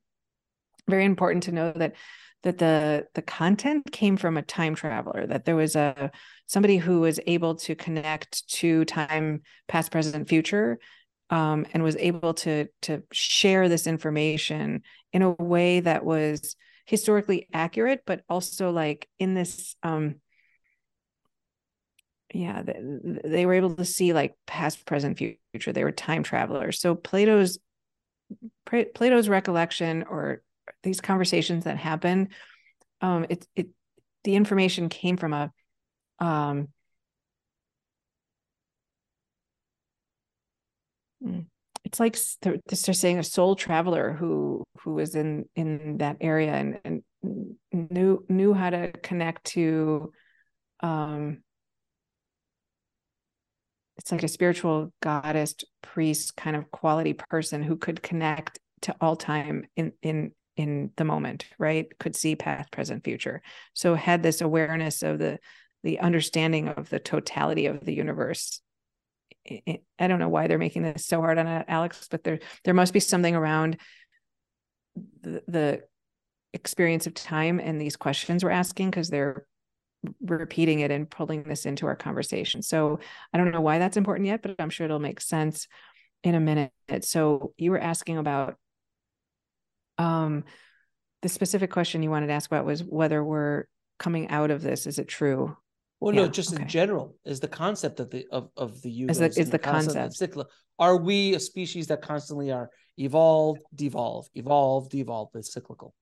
Very 0.88 1.04
important 1.04 1.44
to 1.44 1.52
know 1.52 1.72
that 1.72 1.96
that 2.42 2.58
the 2.58 3.06
the 3.14 3.22
content 3.22 3.90
came 3.90 4.16
from 4.16 4.36
a 4.36 4.42
time 4.42 4.76
traveler 4.76 5.26
that 5.26 5.44
there 5.44 5.56
was 5.56 5.74
a 5.74 6.12
somebody 6.46 6.76
who 6.76 7.00
was 7.00 7.18
able 7.26 7.56
to 7.56 7.74
connect 7.74 8.46
to 8.48 8.84
time 8.84 9.42
past 9.66 9.90
present 9.90 10.28
future 10.28 10.78
um, 11.30 11.66
and 11.72 11.82
was 11.82 11.96
able 11.96 12.34
to 12.34 12.68
to 12.82 13.02
share 13.10 13.68
this 13.68 13.86
information 13.86 14.82
in 15.12 15.22
a 15.22 15.30
way 15.30 15.80
that 15.80 16.04
was 16.04 16.54
historically 16.84 17.48
accurate, 17.52 18.02
but 18.06 18.22
also 18.28 18.70
like 18.70 19.08
in 19.18 19.34
this 19.34 19.74
um, 19.82 20.16
yeah 22.34 22.62
they, 22.62 22.80
they 23.24 23.46
were 23.46 23.54
able 23.54 23.74
to 23.74 23.84
see 23.84 24.12
like 24.12 24.34
past 24.46 24.84
present 24.84 25.18
future. 25.18 25.72
They 25.72 25.84
were 25.84 25.92
time 25.92 26.22
travelers. 26.22 26.80
So 26.80 26.94
plato's 26.94 27.58
plato's 28.66 29.28
recollection 29.28 30.02
or 30.04 30.42
these 30.82 31.00
conversations 31.00 31.64
that 31.64 31.76
happen 31.76 32.28
um 33.00 33.26
it 33.28 33.46
it 33.54 33.68
the 34.24 34.34
information 34.34 34.88
came 34.88 35.16
from 35.16 35.32
a 35.32 35.52
um 36.18 36.68
hmm, 41.22 41.40
it's 41.84 42.00
like 42.00 42.18
they're, 42.42 42.56
they're 42.66 42.94
saying 42.94 43.18
a 43.18 43.22
soul 43.24 43.54
traveler 43.54 44.12
who 44.12 44.64
who 44.80 44.94
was 44.94 45.14
in 45.14 45.48
in 45.54 45.98
that 45.98 46.16
area 46.20 46.52
and, 46.52 46.80
and 46.84 47.52
knew 47.72 48.24
knew 48.28 48.52
how 48.52 48.70
to 48.70 48.90
connect 49.02 49.44
to 49.44 50.12
um 50.80 51.38
it's 53.98 54.12
like 54.12 54.22
a 54.22 54.28
spiritual 54.28 54.92
goddess 55.00 55.54
priest 55.82 56.36
kind 56.36 56.56
of 56.56 56.70
quality 56.70 57.14
person 57.14 57.62
who 57.62 57.76
could 57.76 58.02
connect 58.02 58.58
to 58.82 58.94
all 59.00 59.16
time 59.16 59.66
in 59.76 59.92
in 60.02 60.32
in 60.56 60.90
the 60.96 61.04
moment 61.04 61.46
right? 61.58 61.86
Could 61.98 62.16
see 62.16 62.36
past 62.36 62.70
present 62.72 63.04
future. 63.04 63.42
So 63.74 63.94
had 63.94 64.22
this 64.22 64.40
awareness 64.40 65.02
of 65.02 65.18
the 65.18 65.38
the 65.82 66.00
understanding 66.00 66.68
of 66.68 66.90
the 66.90 66.98
totality 66.98 67.66
of 67.66 67.84
the 67.84 67.94
universe. 67.94 68.60
I 69.48 70.06
don't 70.08 70.18
know 70.18 70.28
why 70.28 70.48
they're 70.48 70.58
making 70.58 70.82
this 70.82 71.06
so 71.06 71.20
hard 71.20 71.38
on 71.38 71.46
Alex, 71.68 72.08
but 72.10 72.24
there 72.24 72.40
there 72.64 72.74
must 72.74 72.92
be 72.92 73.00
something 73.00 73.34
around 73.34 73.78
the, 75.22 75.42
the 75.46 75.82
experience 76.52 77.06
of 77.06 77.14
time 77.14 77.60
and 77.60 77.80
these 77.80 77.96
questions 77.96 78.42
we're 78.42 78.50
asking 78.50 78.90
because 78.90 79.10
they're 79.10 79.46
repeating 80.20 80.80
it 80.80 80.90
and 80.90 81.08
pulling 81.08 81.42
this 81.42 81.66
into 81.66 81.86
our 81.86 81.96
conversation. 81.96 82.62
So 82.62 83.00
I 83.32 83.38
don't 83.38 83.50
know 83.50 83.60
why 83.60 83.78
that's 83.78 83.96
important 83.96 84.26
yet, 84.26 84.42
but 84.42 84.56
I'm 84.58 84.70
sure 84.70 84.84
it'll 84.84 84.98
make 84.98 85.20
sense 85.20 85.66
in 86.22 86.34
a 86.34 86.40
minute. 86.40 86.72
So 87.02 87.52
you 87.56 87.70
were 87.70 87.80
asking 87.80 88.18
about 88.18 88.56
um 89.98 90.44
the 91.22 91.28
specific 91.28 91.70
question 91.70 92.02
you 92.02 92.10
wanted 92.10 92.26
to 92.26 92.34
ask 92.34 92.50
about 92.50 92.66
was 92.66 92.84
whether 92.84 93.24
we're 93.24 93.64
coming 93.98 94.28
out 94.28 94.50
of 94.50 94.62
this. 94.62 94.86
Is 94.86 94.98
it 94.98 95.08
true? 95.08 95.56
Well, 96.00 96.14
yeah, 96.14 96.22
no, 96.22 96.28
just 96.28 96.52
okay. 96.52 96.62
in 96.62 96.68
general 96.68 97.16
is 97.24 97.40
the 97.40 97.48
concept 97.48 98.00
of 98.00 98.10
the 98.10 98.26
of 98.30 98.50
of 98.56 98.82
the 98.82 98.90
use 98.90 99.12
is 99.12 99.18
the, 99.18 99.40
is 99.40 99.50
the, 99.50 99.58
concept. 99.58 100.18
concept. 100.18 100.38
Are 100.78 100.96
we 100.96 101.34
a 101.34 101.40
species 101.40 101.86
that 101.86 102.02
constantly 102.02 102.52
are 102.52 102.70
evolve, 102.98 103.58
devolve, 103.74 104.26
evolve, 104.34 104.90
devolve? 104.90 105.30
It's 105.34 105.52
cyclical. 105.52 105.94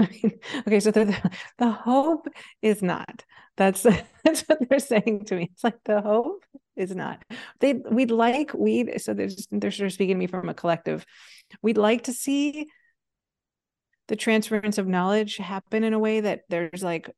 okay, 0.66 0.80
so 0.80 0.90
the, 0.90 1.32
the 1.58 1.70
hope 1.70 2.28
is 2.62 2.82
not. 2.82 3.24
That's 3.56 3.82
that's 4.24 4.42
what 4.42 4.58
they're 4.68 4.78
saying 4.78 5.24
to 5.26 5.36
me. 5.36 5.50
It's 5.52 5.64
like 5.64 5.78
the 5.84 6.00
hope 6.00 6.44
is 6.76 6.94
not. 6.94 7.24
They 7.60 7.74
we'd 7.74 8.10
like 8.10 8.52
we 8.54 8.98
so 8.98 9.14
they're 9.14 9.26
just, 9.26 9.48
they're 9.50 9.70
sort 9.70 9.86
of 9.86 9.92
speaking 9.92 10.16
to 10.16 10.18
me 10.18 10.26
from 10.26 10.48
a 10.48 10.54
collective. 10.54 11.04
We'd 11.62 11.78
like 11.78 12.04
to 12.04 12.12
see 12.12 12.68
the 14.08 14.16
transference 14.16 14.78
of 14.78 14.88
knowledge 14.88 15.36
happen 15.36 15.84
in 15.84 15.92
a 15.92 15.98
way 15.98 16.20
that 16.20 16.42
there's 16.48 16.82
like 16.82 17.10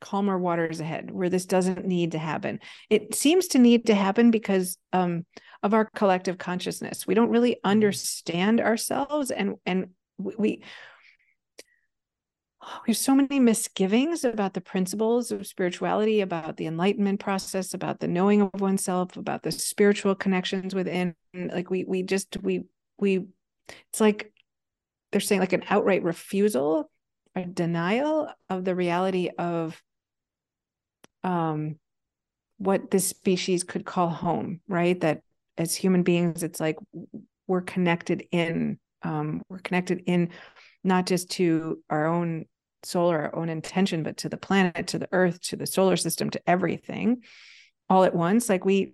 calmer 0.00 0.38
waters 0.38 0.78
ahead 0.78 1.10
where 1.10 1.28
this 1.28 1.46
doesn't 1.46 1.84
need 1.84 2.12
to 2.12 2.18
happen. 2.18 2.60
It 2.88 3.14
seems 3.14 3.48
to 3.48 3.58
need 3.58 3.86
to 3.86 3.94
happen 3.94 4.30
because 4.30 4.78
um, 4.92 5.26
of 5.62 5.74
our 5.74 5.86
collective 5.96 6.38
consciousness. 6.38 7.06
We 7.06 7.14
don't 7.14 7.30
really 7.30 7.52
mm-hmm. 7.52 7.70
understand 7.70 8.60
ourselves 8.60 9.30
and 9.30 9.56
and 9.66 9.88
we 10.18 10.62
we 12.86 12.92
have 12.92 12.96
so 12.96 13.14
many 13.14 13.40
misgivings 13.40 14.24
about 14.24 14.54
the 14.54 14.60
principles 14.60 15.30
of 15.30 15.46
spirituality, 15.46 16.20
about 16.20 16.56
the 16.56 16.66
enlightenment 16.66 17.20
process, 17.20 17.74
about 17.74 18.00
the 18.00 18.08
knowing 18.08 18.42
of 18.42 18.60
oneself, 18.60 19.16
about 19.16 19.42
the 19.42 19.52
spiritual 19.52 20.14
connections 20.14 20.74
within. 20.74 21.14
Like 21.34 21.70
we 21.70 21.84
we 21.84 22.02
just 22.02 22.36
we 22.42 22.64
we 22.98 23.26
it's 23.90 24.00
like 24.00 24.32
they're 25.12 25.20
saying 25.20 25.40
like 25.40 25.52
an 25.52 25.64
outright 25.68 26.02
refusal 26.02 26.90
or 27.36 27.42
denial 27.44 28.28
of 28.48 28.64
the 28.64 28.74
reality 28.74 29.30
of 29.38 29.80
um 31.24 31.76
what 32.58 32.90
this 32.90 33.06
species 33.06 33.62
could 33.64 33.84
call 33.84 34.08
home, 34.08 34.60
right? 34.68 35.00
That 35.00 35.22
as 35.56 35.74
human 35.74 36.02
beings, 36.02 36.42
it's 36.42 36.60
like 36.60 36.76
we're 37.46 37.62
connected 37.62 38.26
in 38.32 38.78
um, 39.02 39.42
we're 39.48 39.58
connected 39.58 40.02
in 40.06 40.30
not 40.84 41.06
just 41.06 41.30
to 41.32 41.82
our 41.88 42.06
own 42.06 42.46
soul 42.82 43.10
or 43.10 43.20
our 43.22 43.36
own 43.36 43.48
intention, 43.48 44.02
but 44.02 44.18
to 44.18 44.28
the 44.28 44.36
planet, 44.36 44.88
to 44.88 44.98
the 44.98 45.08
earth, 45.12 45.40
to 45.42 45.56
the 45.56 45.66
solar 45.66 45.96
system, 45.96 46.30
to 46.30 46.40
everything 46.48 47.22
all 47.88 48.04
at 48.04 48.14
once. 48.14 48.48
Like 48.48 48.64
we 48.64 48.92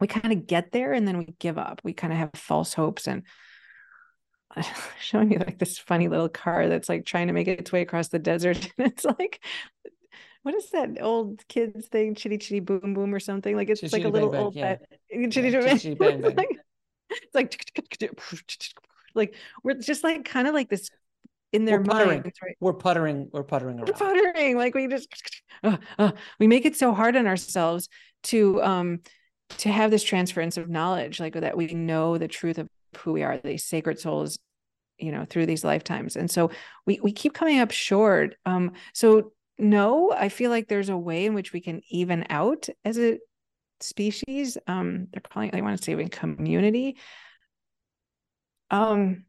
we 0.00 0.06
kind 0.06 0.32
of 0.32 0.46
get 0.46 0.72
there 0.72 0.92
and 0.92 1.06
then 1.06 1.18
we 1.18 1.34
give 1.38 1.58
up. 1.58 1.80
We 1.84 1.92
kind 1.92 2.12
of 2.12 2.18
have 2.18 2.30
false 2.34 2.74
hopes 2.74 3.06
and 3.06 3.22
showing 5.00 5.32
you 5.32 5.38
like 5.38 5.58
this 5.58 5.78
funny 5.78 6.08
little 6.08 6.28
car 6.28 6.68
that's 6.68 6.88
like 6.88 7.04
trying 7.04 7.28
to 7.28 7.32
make 7.32 7.48
its 7.48 7.72
way 7.72 7.82
across 7.82 8.08
the 8.08 8.18
desert. 8.18 8.70
And 8.78 8.88
it's 8.88 9.04
like, 9.04 9.42
what 10.42 10.54
is 10.54 10.70
that 10.70 11.00
old 11.00 11.46
kids 11.48 11.86
thing? 11.88 12.14
Chitty 12.14 12.38
chitty 12.38 12.60
boom 12.60 12.94
boom 12.94 13.14
or 13.14 13.20
something? 13.20 13.54
Like 13.54 13.70
it's 13.70 13.80
Chitty 13.80 13.96
like 13.96 14.04
a 14.04 14.08
little 14.08 14.30
Bang 14.30 14.38
Bang, 14.38 14.44
old 14.44 14.54
yeah. 14.56 14.76
chitty 15.10 15.22
Yeah, 15.22 15.28
chitty 15.28 15.50
Chitty 15.50 15.78
Chitty 15.78 15.94
Bang 15.94 16.22
It's 17.10 17.34
like 17.34 17.52
it's 17.76 18.00
like 18.02 18.16
like 19.14 19.34
we're 19.62 19.74
just 19.74 20.02
like 20.02 20.24
kind 20.24 20.48
of 20.48 20.54
like 20.54 20.68
this 20.68 20.88
in 21.52 21.64
their 21.64 21.78
We're 21.78 21.84
puttering. 21.84 22.22
minds, 22.22 22.38
right? 22.42 22.56
We're 22.60 22.72
puttering. 22.72 23.28
We're 23.32 23.42
puttering 23.42 23.78
around. 23.78 23.88
We're 23.88 23.94
puttering 23.94 24.56
like 24.56 24.74
we 24.74 24.88
just 24.88 25.08
uh, 25.62 25.76
uh, 25.98 26.12
we 26.38 26.46
make 26.46 26.64
it 26.64 26.76
so 26.76 26.92
hard 26.92 27.16
on 27.16 27.26
ourselves 27.26 27.88
to 28.24 28.62
um 28.62 29.00
to 29.58 29.70
have 29.70 29.90
this 29.90 30.02
transference 30.02 30.56
of 30.56 30.68
knowledge 30.68 31.20
like 31.20 31.34
that 31.34 31.56
we 31.56 31.66
know 31.74 32.16
the 32.16 32.28
truth 32.28 32.58
of 32.58 32.68
who 32.98 33.12
we 33.12 33.22
are 33.22 33.38
these 33.38 33.64
sacred 33.64 33.98
souls 33.98 34.38
you 34.98 35.12
know 35.12 35.24
through 35.28 35.46
these 35.46 35.64
lifetimes 35.64 36.16
and 36.16 36.30
so 36.30 36.50
we 36.86 37.00
we 37.02 37.12
keep 37.12 37.34
coming 37.34 37.58
up 37.58 37.70
short 37.70 38.36
um 38.46 38.72
so 38.94 39.32
no 39.58 40.12
i 40.12 40.28
feel 40.28 40.50
like 40.50 40.68
there's 40.68 40.88
a 40.88 40.96
way 40.96 41.26
in 41.26 41.34
which 41.34 41.52
we 41.52 41.60
can 41.60 41.82
even 41.90 42.24
out 42.30 42.68
as 42.84 42.98
a 42.98 43.18
species 43.80 44.56
um 44.66 45.08
they're 45.12 45.20
calling 45.20 45.48
it, 45.48 45.52
they 45.52 45.62
want 45.62 45.76
to 45.76 45.84
say 45.84 45.92
in 45.92 46.08
community 46.08 46.96
um 48.70 49.24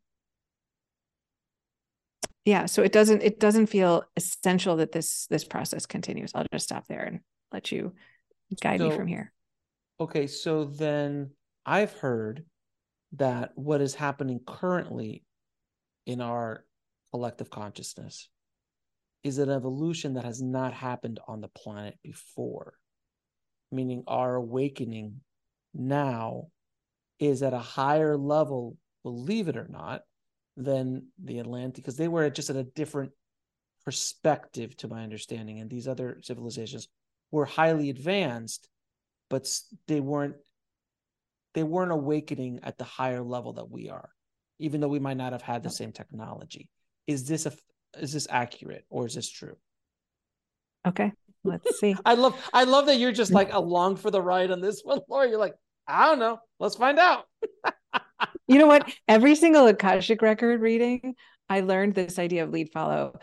yeah 2.46 2.66
so 2.66 2.82
it 2.84 2.92
doesn't 2.92 3.22
it 3.22 3.40
doesn't 3.40 3.68
feel 3.68 4.04
essential 4.16 4.78
that 4.78 4.92
this 4.92 5.28
this 5.28 5.44
process 5.44 5.86
continues 5.86 6.32
i'll 6.36 6.46
just 6.52 6.66
stop 6.66 6.86
there 6.88 7.04
and 7.04 7.20
let 7.52 7.72
you 7.72 7.94
guide 8.62 8.80
me 8.80 8.92
from 8.92 9.08
here 9.08 9.32
Okay, 10.00 10.28
so 10.28 10.66
then 10.66 11.32
I've 11.66 11.94
heard 11.94 12.46
that 13.14 13.52
what 13.56 13.80
is 13.80 13.94
happening 13.94 14.42
currently 14.46 15.24
in 16.06 16.20
our 16.20 16.66
collective 17.12 17.50
consciousness 17.50 18.30
is 19.24 19.38
an 19.38 19.50
evolution 19.50 20.16
that 20.16 20.26
has 20.26 20.42
not 20.42 20.74
happened 20.74 21.20
on 21.28 21.42
the 21.42 21.48
planet 21.48 21.98
before. 22.04 22.74
Meaning, 23.72 24.04
our 24.08 24.36
awakening 24.36 25.22
now 25.74 26.48
is 27.20 27.44
at 27.44 27.54
a 27.54 27.60
higher 27.60 28.18
level, 28.18 28.76
believe 29.04 29.48
it 29.48 29.58
or 29.58 29.68
not, 29.70 30.02
than 30.56 31.08
the 31.24 31.40
Atlanteans, 31.40 31.76
because 31.76 31.98
they 31.98 32.08
were 32.08 32.30
just 32.30 32.50
at 32.50 32.56
a 32.56 32.64
different 32.64 33.12
perspective, 33.86 34.76
to 34.78 34.88
my 34.88 35.04
understanding. 35.04 35.60
And 35.60 35.70
these 35.70 35.88
other 35.88 36.20
civilizations 36.22 36.88
were 37.32 37.46
highly 37.46 37.90
advanced, 37.90 38.70
but 39.30 39.50
they 39.88 40.00
weren't 40.00 40.36
they 41.54 41.64
weren't 41.64 41.92
awakening 41.92 42.62
at 42.64 42.80
the 42.80 42.84
higher 42.84 43.22
level 43.22 43.54
that 43.54 43.70
we 43.70 43.90
are, 43.90 44.10
even 44.58 44.82
though 44.82 44.88
we 44.88 45.00
might 45.00 45.18
not 45.18 45.34
have 45.34 45.44
had 45.44 45.62
the 45.62 45.70
same 45.70 45.92
technology. 45.92 46.70
Is 47.08 47.28
this 47.28 47.46
a 47.46 47.54
is 48.00 48.14
this 48.14 48.28
accurate 48.30 48.86
or 48.90 49.06
is 49.06 49.16
this 49.16 49.30
true? 49.30 49.56
okay 50.88 51.12
let's 51.44 51.80
see 51.80 51.96
I 52.06 52.16
love 52.16 52.36
I 52.54 52.64
love 52.66 52.88
that 52.88 52.98
you're 52.98 53.12
just 53.12 53.32
mm. 53.32 53.36
like 53.36 53.54
along 53.54 53.98
for 53.98 54.12
the 54.12 54.22
ride 54.22 54.52
on 54.52 54.62
this 54.62 54.82
one, 54.84 55.00
Laura. 55.10 55.28
You're 55.28 55.40
like, 55.40 55.56
I 55.88 56.08
don't 56.08 56.20
know. 56.20 56.40
Let's 56.60 56.76
find 56.76 57.00
out. 57.00 57.26
you 58.48 58.58
know 58.58 58.68
what? 58.68 58.92
Every 59.08 59.36
single 59.36 59.68
akashic 59.68 60.22
record 60.22 60.62
reading 60.62 61.16
i 61.50 61.60
learned 61.60 61.94
this 61.94 62.20
idea 62.20 62.44
of 62.44 62.50
lead 62.52 62.72
follow. 62.72 63.20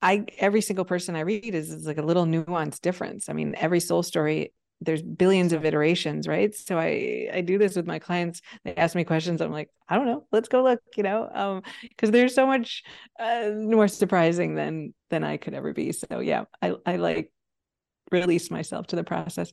I 0.00 0.24
every 0.38 0.60
single 0.60 0.84
person 0.84 1.16
i 1.16 1.20
read 1.20 1.54
is, 1.54 1.70
is 1.70 1.86
like 1.86 1.98
a 1.98 2.02
little 2.02 2.26
nuanced 2.26 2.80
difference. 2.80 3.28
I 3.28 3.32
mean 3.32 3.54
every 3.56 3.80
soul 3.80 4.02
story 4.02 4.52
there's 4.80 5.02
billions 5.02 5.52
of 5.52 5.64
iterations 5.64 6.26
right? 6.26 6.54
So 6.54 6.78
i 6.78 7.28
i 7.32 7.40
do 7.40 7.58
this 7.58 7.76
with 7.76 7.86
my 7.86 7.98
clients. 7.98 8.40
They 8.64 8.74
ask 8.74 8.94
me 8.94 9.04
questions. 9.04 9.40
I'm 9.40 9.52
like 9.52 9.70
i 9.88 9.96
don't 9.96 10.06
know. 10.06 10.26
Let's 10.32 10.48
go 10.48 10.62
look 10.62 10.80
you 10.96 11.02
know? 11.02 11.28
Um 11.32 11.62
because 11.88 12.10
there's 12.10 12.34
so 12.34 12.46
much 12.46 12.82
uh, 13.18 13.50
more 13.54 13.88
surprising 13.88 14.54
than 14.54 14.94
than 15.10 15.24
i 15.24 15.36
could 15.36 15.54
ever 15.54 15.72
be. 15.72 15.92
So 15.92 16.20
yeah 16.20 16.44
i 16.60 16.74
i 16.84 16.96
like 16.96 17.32
release 18.10 18.50
myself 18.50 18.88
to 18.88 18.96
the 18.96 19.04
process 19.04 19.52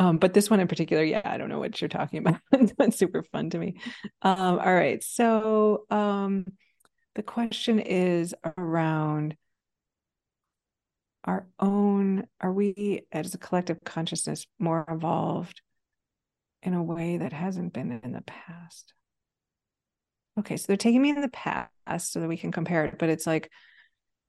um, 0.00 0.16
but 0.16 0.32
this 0.32 0.48
one 0.48 0.60
in 0.60 0.66
particular, 0.66 1.04
yeah, 1.04 1.20
I 1.22 1.36
don't 1.36 1.50
know 1.50 1.58
what 1.58 1.78
you're 1.78 1.88
talking 1.88 2.20
about. 2.20 2.40
It's 2.78 2.96
super 2.96 3.22
fun 3.22 3.50
to 3.50 3.58
me. 3.58 3.76
Um, 4.22 4.58
all 4.58 4.74
right. 4.74 5.04
So 5.04 5.84
um, 5.90 6.46
the 7.14 7.22
question 7.22 7.78
is 7.78 8.34
around 8.56 9.36
our 11.24 11.46
own, 11.60 12.26
are 12.40 12.50
we 12.50 13.02
as 13.12 13.34
a 13.34 13.38
collective 13.38 13.84
consciousness 13.84 14.46
more 14.58 14.86
evolved 14.88 15.60
in 16.62 16.72
a 16.72 16.82
way 16.82 17.18
that 17.18 17.34
hasn't 17.34 17.74
been 17.74 18.00
in 18.02 18.12
the 18.12 18.22
past? 18.22 18.94
Okay, 20.38 20.56
so 20.56 20.64
they're 20.66 20.78
taking 20.78 21.02
me 21.02 21.10
in 21.10 21.20
the 21.20 21.28
past 21.28 21.70
so 21.98 22.20
that 22.20 22.28
we 22.28 22.38
can 22.38 22.52
compare 22.52 22.86
it, 22.86 22.98
but 22.98 23.10
it's 23.10 23.26
like 23.26 23.50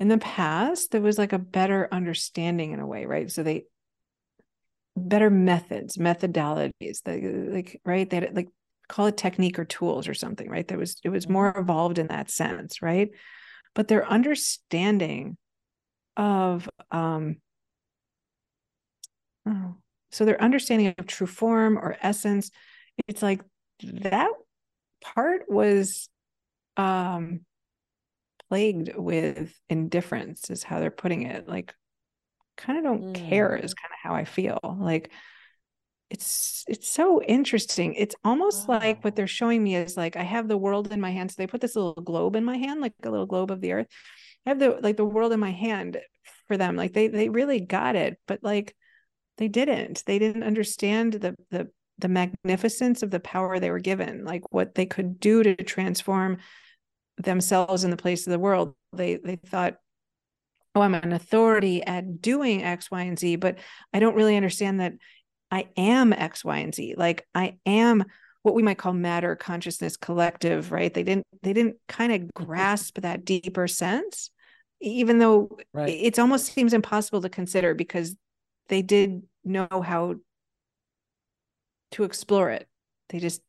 in 0.02 0.10
the 0.10 0.18
past, 0.18 0.92
there 0.92 1.00
was 1.00 1.18
like 1.18 1.32
a 1.32 1.40
better 1.40 1.88
understanding 1.94 2.74
in 2.74 2.82
a 2.82 2.88
way, 2.88 3.06
right? 3.06 3.32
So 3.32 3.42
they 3.42 3.68
better 4.96 5.30
methods, 5.30 5.98
methodologies, 5.98 7.04
the 7.04 7.50
like 7.52 7.82
right 7.86 8.10
that 8.10 8.34
like 8.34 8.50
call 8.88 9.08
it 9.08 9.18
technique 9.18 9.58
or 9.58 9.66
tools 9.66 10.08
or 10.08 10.14
something, 10.14 10.50
right? 10.50 10.68
There 10.68 10.78
was 10.78 10.98
it 11.04 11.10
was 11.10 11.30
more 11.30 11.56
evolved 11.58 11.98
in 11.98 12.08
that 12.08 12.30
sense, 12.30 12.82
right? 12.82 13.10
But 13.74 13.88
their 13.88 14.08
understanding 14.08 15.38
of 16.18 16.70
um 16.92 17.38
oh, 19.48 19.76
so 20.12 20.26
their 20.26 20.42
understanding 20.42 20.94
of 20.98 21.08
true 21.08 21.28
form 21.28 21.78
or 21.78 21.98
essence, 22.02 22.52
it's 23.08 23.22
like 23.22 23.42
that 23.84 24.32
part 25.02 25.44
was 25.50 26.10
um 26.78 27.42
plagued 28.50 28.94
with 28.98 29.58
indifference 29.70 30.50
is 30.50 30.64
how 30.64 30.82
they're 30.82 30.92
putting 30.92 31.22
it 31.22 31.48
like 31.48 31.74
kind 32.62 32.78
of 32.78 32.84
don't 32.84 33.14
care 33.14 33.56
is 33.56 33.74
mm. 33.74 33.78
kind 33.78 33.92
of 33.92 34.00
how 34.02 34.16
i 34.16 34.24
feel 34.24 34.60
like 34.80 35.12
it's 36.12 36.66
it's 36.68 36.92
so 36.92 37.22
interesting. 37.24 37.94
It's 37.94 38.16
almost 38.26 38.68
like 38.68 39.02
what 39.02 39.16
they're 39.16 39.28
showing 39.28 39.64
me 39.64 39.78
is 39.78 39.96
like 39.96 40.18
i 40.18 40.24
have 40.24 40.50
the 40.50 40.58
world 40.58 40.92
in 40.92 41.00
my 41.00 41.10
hand 41.10 41.32
so 41.32 41.36
they 41.38 41.48
put 41.48 41.62
this 41.62 41.76
little 41.76 41.94
globe 41.94 42.36
in 42.36 42.44
my 42.44 42.58
hand 42.58 42.82
like 42.82 42.94
a 43.04 43.10
little 43.10 43.26
globe 43.26 43.50
of 43.50 43.62
the 43.62 43.72
earth. 43.72 43.88
I 44.46 44.50
have 44.50 44.60
the 44.60 44.78
like 44.82 44.98
the 44.98 45.06
world 45.06 45.32
in 45.32 45.40
my 45.40 45.52
hand 45.52 45.98
for 46.48 46.58
them 46.58 46.76
like 46.76 46.92
they 46.92 47.08
they 47.08 47.30
really 47.30 47.62
got 47.62 47.96
it 47.96 48.20
but 48.28 48.44
like 48.44 48.76
they 49.38 49.48
didn't. 49.48 50.04
They 50.06 50.20
didn't 50.20 50.44
understand 50.44 51.14
the 51.14 51.36
the 51.50 51.70
the 51.98 52.10
magnificence 52.10 53.04
of 53.04 53.12
the 53.12 53.20
power 53.20 53.60
they 53.60 53.72
were 53.72 53.80
given 53.80 54.26
like 54.26 54.44
what 54.52 54.76
they 54.76 54.86
could 54.86 55.20
do 55.20 55.44
to 55.44 55.56
transform 55.56 56.38
themselves 57.18 57.84
in 57.84 57.90
the 57.90 57.98
place 57.98 58.28
of 58.28 58.32
the 58.32 58.40
world. 58.40 58.76
They 58.92 59.16
they 59.16 59.38
thought 59.38 59.78
oh 60.76 60.82
i'm 60.82 60.96
an 60.96 61.12
authority 61.14 61.84
at 61.84 62.22
doing 62.22 62.64
x 62.64 62.90
y 62.92 63.04
and 63.04 63.20
z 63.20 63.36
but 63.36 63.58
i 63.94 64.00
don't 64.00 64.16
really 64.16 64.36
understand 64.36 64.80
that 64.80 64.94
i 65.52 65.68
am 65.78 66.14
x 66.14 66.44
y 66.46 66.60
and 66.60 66.74
z. 66.74 66.96
Like 66.98 67.28
i 67.36 67.58
am 67.66 68.04
what 68.44 68.56
we 68.56 68.64
might 68.64 68.78
call 68.80 68.94
matter 68.94 69.36
consciousness 69.36 69.98
collective 69.98 70.72
right? 70.72 70.92
They 70.92 71.04
didn't 71.04 71.28
they 71.44 71.54
didn't 71.54 71.76
kind 71.88 72.12
of 72.12 72.34
grasp 72.34 73.00
that 73.02 73.24
deeper 73.24 73.68
sense 73.68 74.32
even 74.80 75.20
though 75.20 75.58
Right. 75.74 75.90
it 75.90 76.18
almost 76.18 76.52
seems 76.52 76.74
impossible 76.74 77.22
to 77.22 77.30
consider 77.30 77.76
because 77.76 78.16
they 78.68 78.82
did 78.82 79.22
know 79.44 79.68
how 79.86 80.16
to 81.92 82.04
explore 82.04 82.50
it. 82.50 82.68
They 83.10 83.20
just 83.20 83.42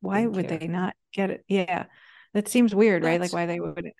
why 0.00 0.20
Didn't 0.22 0.36
would 0.36 0.48
care. 0.48 0.58
they 0.58 0.68
not 0.68 0.94
get 1.12 1.30
it? 1.30 1.44
Yeah. 1.48 1.84
That 2.32 2.48
seems 2.48 2.74
weird 2.74 3.04
right? 3.04 3.20
Like 3.20 3.32
why 3.32 3.44
they 3.46 3.60
would 3.60 3.90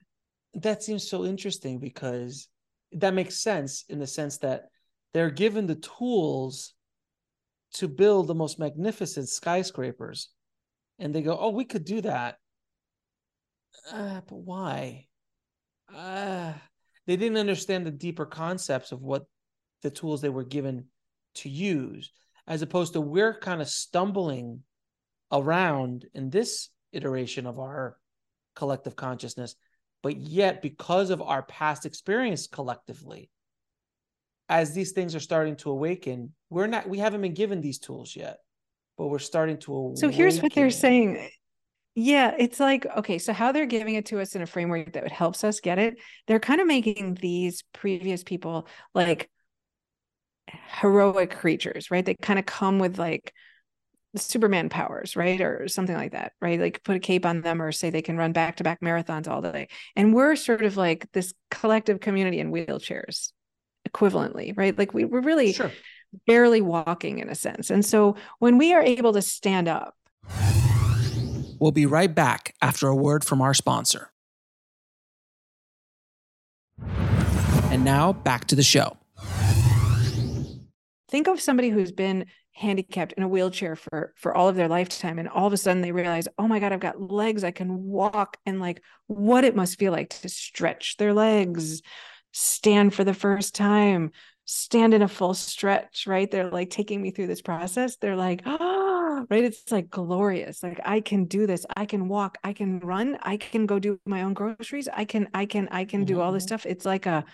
that 0.55 0.83
seems 0.83 1.09
so 1.09 1.25
interesting 1.25 1.79
because 1.79 2.49
that 2.93 3.15
makes 3.15 3.41
sense 3.41 3.85
in 3.89 3.99
the 3.99 4.07
sense 4.07 4.39
that 4.39 4.65
they're 5.13 5.31
given 5.31 5.67
the 5.67 5.77
tools 5.77 6.75
to 7.75 7.89
build 7.89 8.27
the 8.27 8.35
most 8.35 8.59
magnificent 8.59 9.29
skyscrapers. 9.29 10.31
And 10.99 11.15
they 11.15 11.23
go 11.23 11.39
oh 11.39 11.51
we 11.51 11.65
could 11.65 11.85
do 11.85 12.01
that. 12.03 12.37
Uh, 13.93 14.21
but 14.27 14.37
why? 14.37 15.07
Uh, 15.95 16.53
they 17.07 17.17
didn't 17.17 17.39
understand 17.39 17.87
the 17.87 17.91
deeper 17.91 18.27
concepts 18.27 18.93
of 18.93 19.01
what 19.01 19.25
the 19.83 19.91
tools 19.91 20.21
they 20.21 20.29
were 20.29 20.45
given 20.45 20.87
to 21.37 21.49
use 21.49 22.11
as 22.49 22.63
opposed 22.63 22.95
to 22.95 23.01
we're 23.01 23.39
kind 23.39 23.61
of 23.61 23.69
stumbling 23.69 24.63
around 25.31 26.07
in 26.15 26.31
this 26.31 26.71
iteration 26.93 27.47
of 27.47 27.59
our 27.59 27.97
collective 28.57 28.97
consciousness 28.97 29.55
but 30.03 30.17
yet 30.17 30.63
because 30.63 31.11
of 31.11 31.21
our 31.23 31.43
past 31.43 31.87
experience 31.87 32.47
collectively 32.47 33.31
as 34.49 34.73
these 34.73 34.93
things 34.93 35.15
are 35.15 35.21
starting 35.21 35.57
to 35.57 35.71
awaken 35.71 36.33
we're 36.51 36.67
not 36.67 36.89
we 36.89 36.99
haven't 36.99 37.21
been 37.21 37.35
given 37.35 37.61
these 37.61 37.79
tools 37.79 38.15
yet 38.17 38.39
but 38.99 39.07
we're 39.07 39.21
starting 39.21 39.57
to 39.59 39.73
awaken. 39.73 39.97
So 39.97 40.09
here's 40.11 40.43
what 40.43 40.53
they're 40.53 40.71
saying. 40.71 41.31
Yeah, 41.95 42.35
it's 42.37 42.61
like, 42.61 42.85
okay, 42.97 43.19
so 43.19 43.33
how 43.33 43.53
they're 43.53 43.67
giving 43.67 43.95
it 43.95 44.07
to 44.07 44.21
us 44.21 44.35
in 44.35 44.43
a 44.43 44.47
framework 44.47 44.93
that 44.93 45.11
helps 45.11 45.45
us 45.45 45.61
get 45.61 45.79
it, 45.79 45.99
they're 46.27 46.41
kind 46.41 46.61
of 46.61 46.67
making 46.67 47.15
these 47.15 47.65
previous 47.73 48.23
people 48.23 48.69
like 48.95 49.31
heroic 50.81 51.31
creatures, 51.31 51.91
right? 51.91 52.05
They 52.05 52.15
kind 52.21 52.39
of 52.39 52.47
come 52.47 52.79
with 52.79 52.99
like 52.99 53.33
Superman 54.17 54.69
powers, 54.69 55.17
right? 55.17 55.41
Or 55.41 55.69
something 55.69 55.97
like 55.97 56.13
that, 56.13 56.33
right? 56.41 56.59
Like 56.59 56.83
put 56.83 56.97
a 56.97 57.01
cape 57.01 57.27
on 57.27 57.43
them 57.43 57.61
or 57.61 57.73
say 57.73 57.91
they 57.91 58.03
can 58.03 58.17
run 58.17 58.33
back 58.33 58.57
to 58.57 58.65
back 58.65 58.81
marathons 58.81 59.29
all 59.29 59.43
day. 59.43 59.69
And 59.97 60.15
we're 60.15 60.37
sort 60.37 60.65
of 60.65 60.77
like 60.77 61.11
this 61.13 61.35
collective 61.51 62.01
community 62.01 62.41
in 62.41 62.51
wheelchairs 62.51 63.33
equivalently, 63.89 64.57
right? 64.57 64.77
Like 64.77 64.95
we, 64.95 65.05
we're 65.05 65.21
really 65.21 65.53
sure. 65.53 65.73
barely 66.27 66.61
walking 66.61 67.19
in 67.19 67.29
a 67.29 67.35
sense. 67.35 67.71
And 67.71 67.85
so 67.85 68.17
when 68.39 68.59
we 68.59 68.73
are 68.73 68.83
able 68.83 69.13
to 69.13 69.23
stand 69.23 69.69
up, 69.69 69.95
we'll 71.61 71.73
be 71.73 71.87
right 71.87 72.13
back 72.15 72.55
after 72.63 72.89
a 72.89 72.97
word 72.97 73.25
from 73.25 73.41
our 73.41 73.55
sponsor. 73.55 74.11
And 77.71 77.85
now 77.85 78.15
back 78.15 78.47
to 78.47 78.55
the 78.55 78.63
show. 78.63 78.97
Think 81.11 81.27
of 81.27 81.41
somebody 81.41 81.71
who's 81.71 81.93
been 81.93 82.27
handicapped 82.59 83.13
in 83.13 83.23
a 83.23 83.29
wheelchair 83.29 83.77
for 83.77 84.13
for 84.17 84.37
all 84.37 84.49
of 84.49 84.57
their 84.57 84.69
lifetime 84.69 85.19
and 85.19 85.29
all 85.29 85.47
of 85.47 85.53
a 85.53 85.57
sudden 85.57 85.81
they 85.81 85.93
realize 85.93 86.27
oh 86.39 86.49
my 86.49 86.59
god 86.59 86.73
i've 86.73 86.81
got 86.81 87.01
legs 87.01 87.45
i 87.45 87.51
can 87.51 87.85
walk 87.85 88.37
and 88.47 88.61
like 88.61 88.83
what 89.07 89.45
it 89.45 89.55
must 89.55 89.79
feel 89.79 89.93
like 89.93 90.11
to 90.11 90.29
stretch 90.29 90.97
their 90.97 91.15
legs 91.15 91.83
stand 92.33 92.93
for 92.93 93.05
the 93.05 93.15
first 93.15 93.55
time 93.55 94.11
stand 94.51 94.95
in 94.95 95.03
a 95.03 95.09
full 95.09 95.35
stretch 95.35 96.07
right? 96.07 96.31
They're 96.31 96.51
like 96.51 96.71
taking 96.71 97.03
me 97.03 97.11
through 97.11 97.27
this 97.27 97.43
process. 97.43 97.97
They're 97.97 98.17
like 98.17 98.43
oh 98.47 99.27
right? 99.29 99.45
It's 99.45 99.71
like 99.71 99.91
glorious. 99.91 100.63
Like 100.63 100.81
i 100.85 101.01
can 101.01 101.27
do 101.27 101.47
this. 101.47 101.67
I 101.77 101.85
can 101.85 102.09
walk. 102.09 102.39
I 102.43 102.55
can 102.55 102.81
run. 102.81 103.19
I 103.23 103.37
can 103.37 103.67
go 103.67 103.79
do 103.79 104.01
my 104.07 104.23
own 104.23 104.33
groceries. 104.33 104.89
I 104.91 105.05
can 105.05 105.29
i 105.35 105.45
can 105.45 105.69
i 105.71 105.85
can 105.85 106.05
do 106.05 106.21
all 106.21 106.33
this 106.33 106.45
mm-hmm. 106.45 106.49
stuff. 106.49 106.67
It's 106.67 106.87
like 106.87 107.05
a 107.05 107.25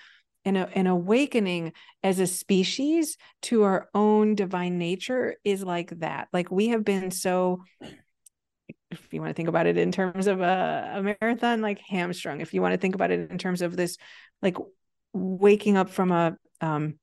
an, 0.45 0.57
an 0.57 0.87
awakening 0.87 1.73
as 2.03 2.19
a 2.19 2.27
species 2.27 3.17
to 3.43 3.63
our 3.63 3.89
own 3.95 4.35
divine 4.35 4.79
nature 4.79 5.37
is 5.45 5.63
like 5.63 5.91
that. 6.01 6.29
Like 6.33 6.51
we 6.51 6.69
have 6.69 6.85
been 6.85 7.11
so 7.11 7.63
if 8.91 9.13
you 9.13 9.21
want 9.21 9.31
to 9.31 9.35
think 9.35 9.49
about 9.49 9.67
it 9.67 9.77
in 9.77 9.93
terms 9.93 10.27
of 10.27 10.41
a, 10.41 10.93
a, 10.95 11.17
marathon, 11.21 11.61
like 11.61 11.81
hamstrung. 11.81 12.41
If 12.41 12.55
you 12.55 12.63
want 12.63 12.73
to 12.75 12.79
think 12.79 12.95
about 12.95 13.11
it 13.11 13.31
in 13.31 13.39
terms 13.39 13.61
of 13.61 13.77
this, 13.77 13.97
like 14.41 14.57
waking 15.13 15.77
up 15.77 15.91
from 15.91 16.11
a 16.13 16.37
um 16.61 16.95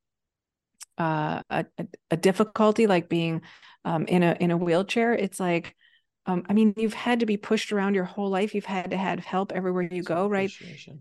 uh 0.98 1.42
a, 1.50 1.66
a 2.10 2.18
difficulty, 2.18 2.88
like 2.88 3.10
being 3.10 3.42
um 3.86 4.06
in 4.06 4.24
a 4.24 4.38
in 4.40 4.52
a 4.52 4.58
wheelchair, 4.58 5.14
it's 5.14 5.40
like 5.40 5.76
um, 6.28 6.44
I 6.48 6.54
mean, 6.54 6.74
you've 6.78 6.94
had 6.94 7.22
to 7.22 7.26
be 7.26 7.38
pushed 7.38 7.72
around 7.72 7.96
your 7.96 8.04
whole 8.04 8.30
life. 8.30 8.54
You've 8.54 8.66
had 8.66 8.92
to 8.92 8.98
have 8.98 9.20
help 9.20 9.52
everywhere 9.52 9.88
you 9.92 10.04
go, 10.04 10.28
right? 10.28 10.52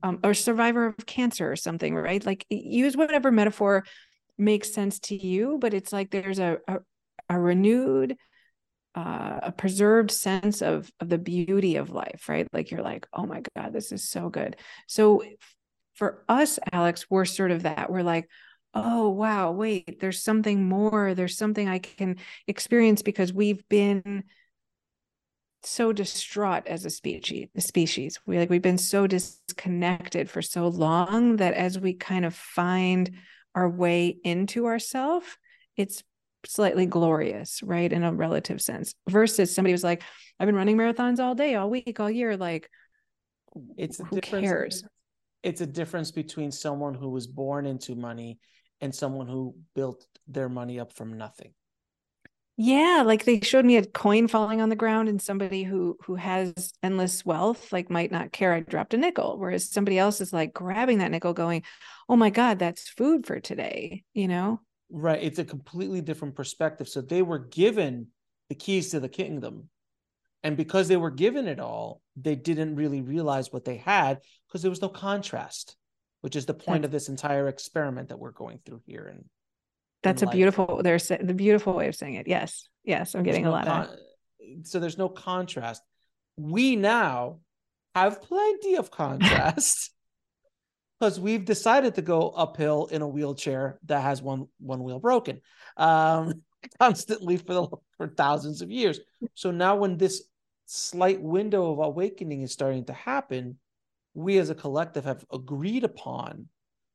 Um, 0.03 0.19
or 0.25 0.33
survivor 0.33 0.87
of 0.87 1.07
cancer 1.07 1.51
or 1.51 1.57
something, 1.57 1.95
right? 1.95 2.25
Like 2.25 2.47
use 2.49 2.97
whatever 2.97 3.31
metaphor 3.31 3.85
makes 4.39 4.73
sense 4.73 4.99
to 5.01 5.17
you, 5.17 5.59
but 5.61 5.75
it's 5.75 5.93
like 5.93 6.11
there's 6.11 6.39
a 6.39 6.59
a, 6.67 6.79
a 7.29 7.39
renewed, 7.39 8.17
uh, 8.95 9.41
a 9.43 9.53
preserved 9.53 10.11
sense 10.11 10.63
of 10.63 10.91
of 11.01 11.11
the 11.11 11.19
beauty 11.19 11.77
of 11.77 11.91
life, 11.91 12.27
right? 12.29 12.49
Like 12.53 12.71
you're 12.71 12.83
like, 12.83 13.07
oh 13.13 13.27
my 13.27 13.43
god, 13.55 13.75
this 13.75 13.93
is 13.93 14.09
so 14.09 14.31
good. 14.31 14.57
So 14.87 15.23
for 15.95 16.25
us, 16.31 16.59
Alex, 16.73 17.07
we're 17.11 17.27
sort 17.27 17.51
of 17.51 17.65
that. 17.65 17.93
We're 17.93 18.03
like, 18.03 18.27
oh 18.73 19.11
wow, 19.11 19.53
wait, 19.53 20.01
there's 20.01 20.23
something 20.23 20.67
more. 20.67 21.13
There's 21.15 21.37
something 21.37 21.69
I 21.69 21.79
can 21.79 22.17
experience 22.47 23.03
because 23.03 23.35
we've 23.35 23.63
been 23.69 24.25
so 25.63 25.93
distraught 25.93 26.67
as 26.67 26.85
a 26.85 26.91
species 26.91 27.49
species 27.59 28.19
we 28.27 28.39
like 28.39 28.51
we've 28.51 28.63
been 28.63 28.79
so 28.79 29.07
disconnected 29.07 30.31
for 30.31 30.41
so 30.41 30.69
long 30.69 31.37
that 31.37 31.55
as 31.55 31.79
we 31.79 31.93
kind 31.93 32.25
of 32.25 32.35
find 32.35 33.11
our 33.55 33.69
way 33.69 34.17
into 34.25 34.67
ourself 34.67 35.39
it's 35.77 36.03
slightly 36.47 36.87
glorious 36.87 37.63
right 37.63 37.93
in 37.93 38.03
a 38.03 38.13
relative 38.13 38.61
sense 38.61 38.95
versus 39.09 39.55
somebody 39.55 39.73
was 39.73 39.85
like 39.85 40.03
i've 40.39 40.47
been 40.47 40.57
running 40.57 40.77
marathons 40.77 41.19
all 41.19 41.35
day 41.35 41.55
all 41.55 41.69
week 41.69 42.01
all 42.01 42.11
year 42.11 42.37
like 42.37 42.71
it's 43.77 44.01
a 44.01 44.05
who 44.05 44.21
difference 44.21 44.47
cares? 44.49 44.85
it's 45.43 45.61
a 45.61 45.67
difference 45.67 46.11
between 46.11 46.51
someone 46.51 46.95
who 46.95 47.11
was 47.11 47.27
born 47.27 47.67
into 47.67 47.95
money 47.95 48.39
and 48.81 48.95
someone 48.95 49.27
who 49.27 49.55
built 49.75 50.07
their 50.27 50.49
money 50.49 50.81
up 50.81 50.93
from 50.95 51.19
nothing 51.19 51.53
yeah, 52.63 53.03
like 53.07 53.25
they 53.25 53.41
showed 53.41 53.65
me 53.65 53.79
a 53.79 53.87
coin 53.87 54.29
falling 54.29 54.61
on 54.61 54.69
the 54.69 54.77
ground 54.77 55.09
and 55.09 55.23
somebody 55.23 55.63
who 55.63 55.97
who 56.05 56.17
has 56.17 56.75
endless 56.83 57.25
wealth 57.25 57.73
like 57.73 57.89
might 57.89 58.13
not 58.13 58.33
care 58.33 58.53
I 58.53 58.61
dropped 58.61 58.93
a 58.93 58.99
nickel 58.99 59.39
whereas 59.39 59.71
somebody 59.71 59.99
else 59.99 60.21
is 60.21 60.31
like 60.31 60.53
grabbing 60.53 60.99
that 60.99 61.11
nickel 61.11 61.33
going, 61.33 61.63
"Oh 62.07 62.17
my 62.17 62.29
god, 62.29 62.59
that's 62.59 62.87
food 62.87 63.27
for 63.27 63.41
today," 63.41 64.05
you 64.13 64.29
know? 64.29 64.61
Right, 64.91 65.23
it's 65.23 65.39
a 65.39 65.45
completely 65.45 66.03
different 66.03 66.35
perspective. 66.35 66.87
So 66.87 67.01
they 67.01 67.23
were 67.23 67.39
given 67.39 68.09
the 68.51 68.57
keys 68.57 68.91
to 68.91 69.01
the 69.01 69.09
kingdom. 69.09 69.71
And 70.43 70.55
because 70.55 70.87
they 70.87 70.99
were 70.99 71.11
given 71.11 71.49
it 71.49 71.61
all, 71.61 72.03
they 72.15 72.35
didn't 72.35 72.77
really 72.77 73.01
realize 73.01 73.51
what 73.51 73.65
they 73.65 73.77
had 73.77 74.19
because 74.47 74.61
there 74.61 74.71
was 74.71 74.83
no 74.83 74.91
contrast, 74.91 75.77
which 76.21 76.37
is 76.37 76.45
the 76.45 76.53
point 76.53 76.83
that's... 76.83 76.89
of 76.89 76.93
this 76.93 77.09
entire 77.09 77.49
experiment 77.49 78.11
that 78.11 78.19
we're 78.19 78.33
going 78.33 78.59
through 78.67 78.83
here 78.85 79.07
and 79.07 79.25
that's 80.03 80.23
a 80.23 80.27
life. 80.27 80.35
beautiful. 80.35 80.81
There's 80.83 81.09
the 81.09 81.35
beautiful 81.35 81.75
way 81.75 81.89
of 81.89 81.95
saying 81.95 82.15
it. 82.15 82.27
Yes, 82.27 82.69
yes, 82.85 83.15
I'm 83.15 83.23
getting 83.23 83.47
a 83.47 83.51
lot 83.51 83.67
con- 83.67 83.89
of. 83.89 84.67
So 84.67 84.81
there's 84.81 84.99
no 84.99 85.09
contrast. 85.09 85.83
We 86.37 86.77
now 86.77 87.41
have 87.95 88.23
plenty 88.23 88.77
of 88.77 88.91
contrast 88.91 89.93
because 91.01 91.21
we've 91.21 91.45
decided 91.45 91.95
to 91.97 92.03
go 92.03 92.31
uphill 92.31 92.87
in 92.87 93.03
a 93.03 93.09
wheelchair 93.09 93.79
that 93.87 94.03
has 94.03 94.23
one 94.23 94.47
one 94.59 94.83
wheel 94.83 94.99
broken, 94.99 95.41
um, 95.77 96.43
constantly 96.81 97.37
for 97.37 97.55
the 97.55 97.69
for 97.97 98.09
thousands 98.09 98.63
of 98.63 98.71
years. 98.71 99.01
So 99.35 99.51
now, 99.51 99.77
when 99.77 99.97
this 99.97 100.23
slight 100.67 101.21
window 101.21 101.73
of 101.73 101.79
awakening 101.79 102.43
is 102.43 102.53
starting 102.53 102.85
to 102.87 102.93
happen, 102.93 103.59
we 104.15 104.39
as 104.39 104.51
a 104.51 104.55
collective 104.55 105.05
have 105.05 105.25
agreed 105.33 105.85
upon 105.85 106.49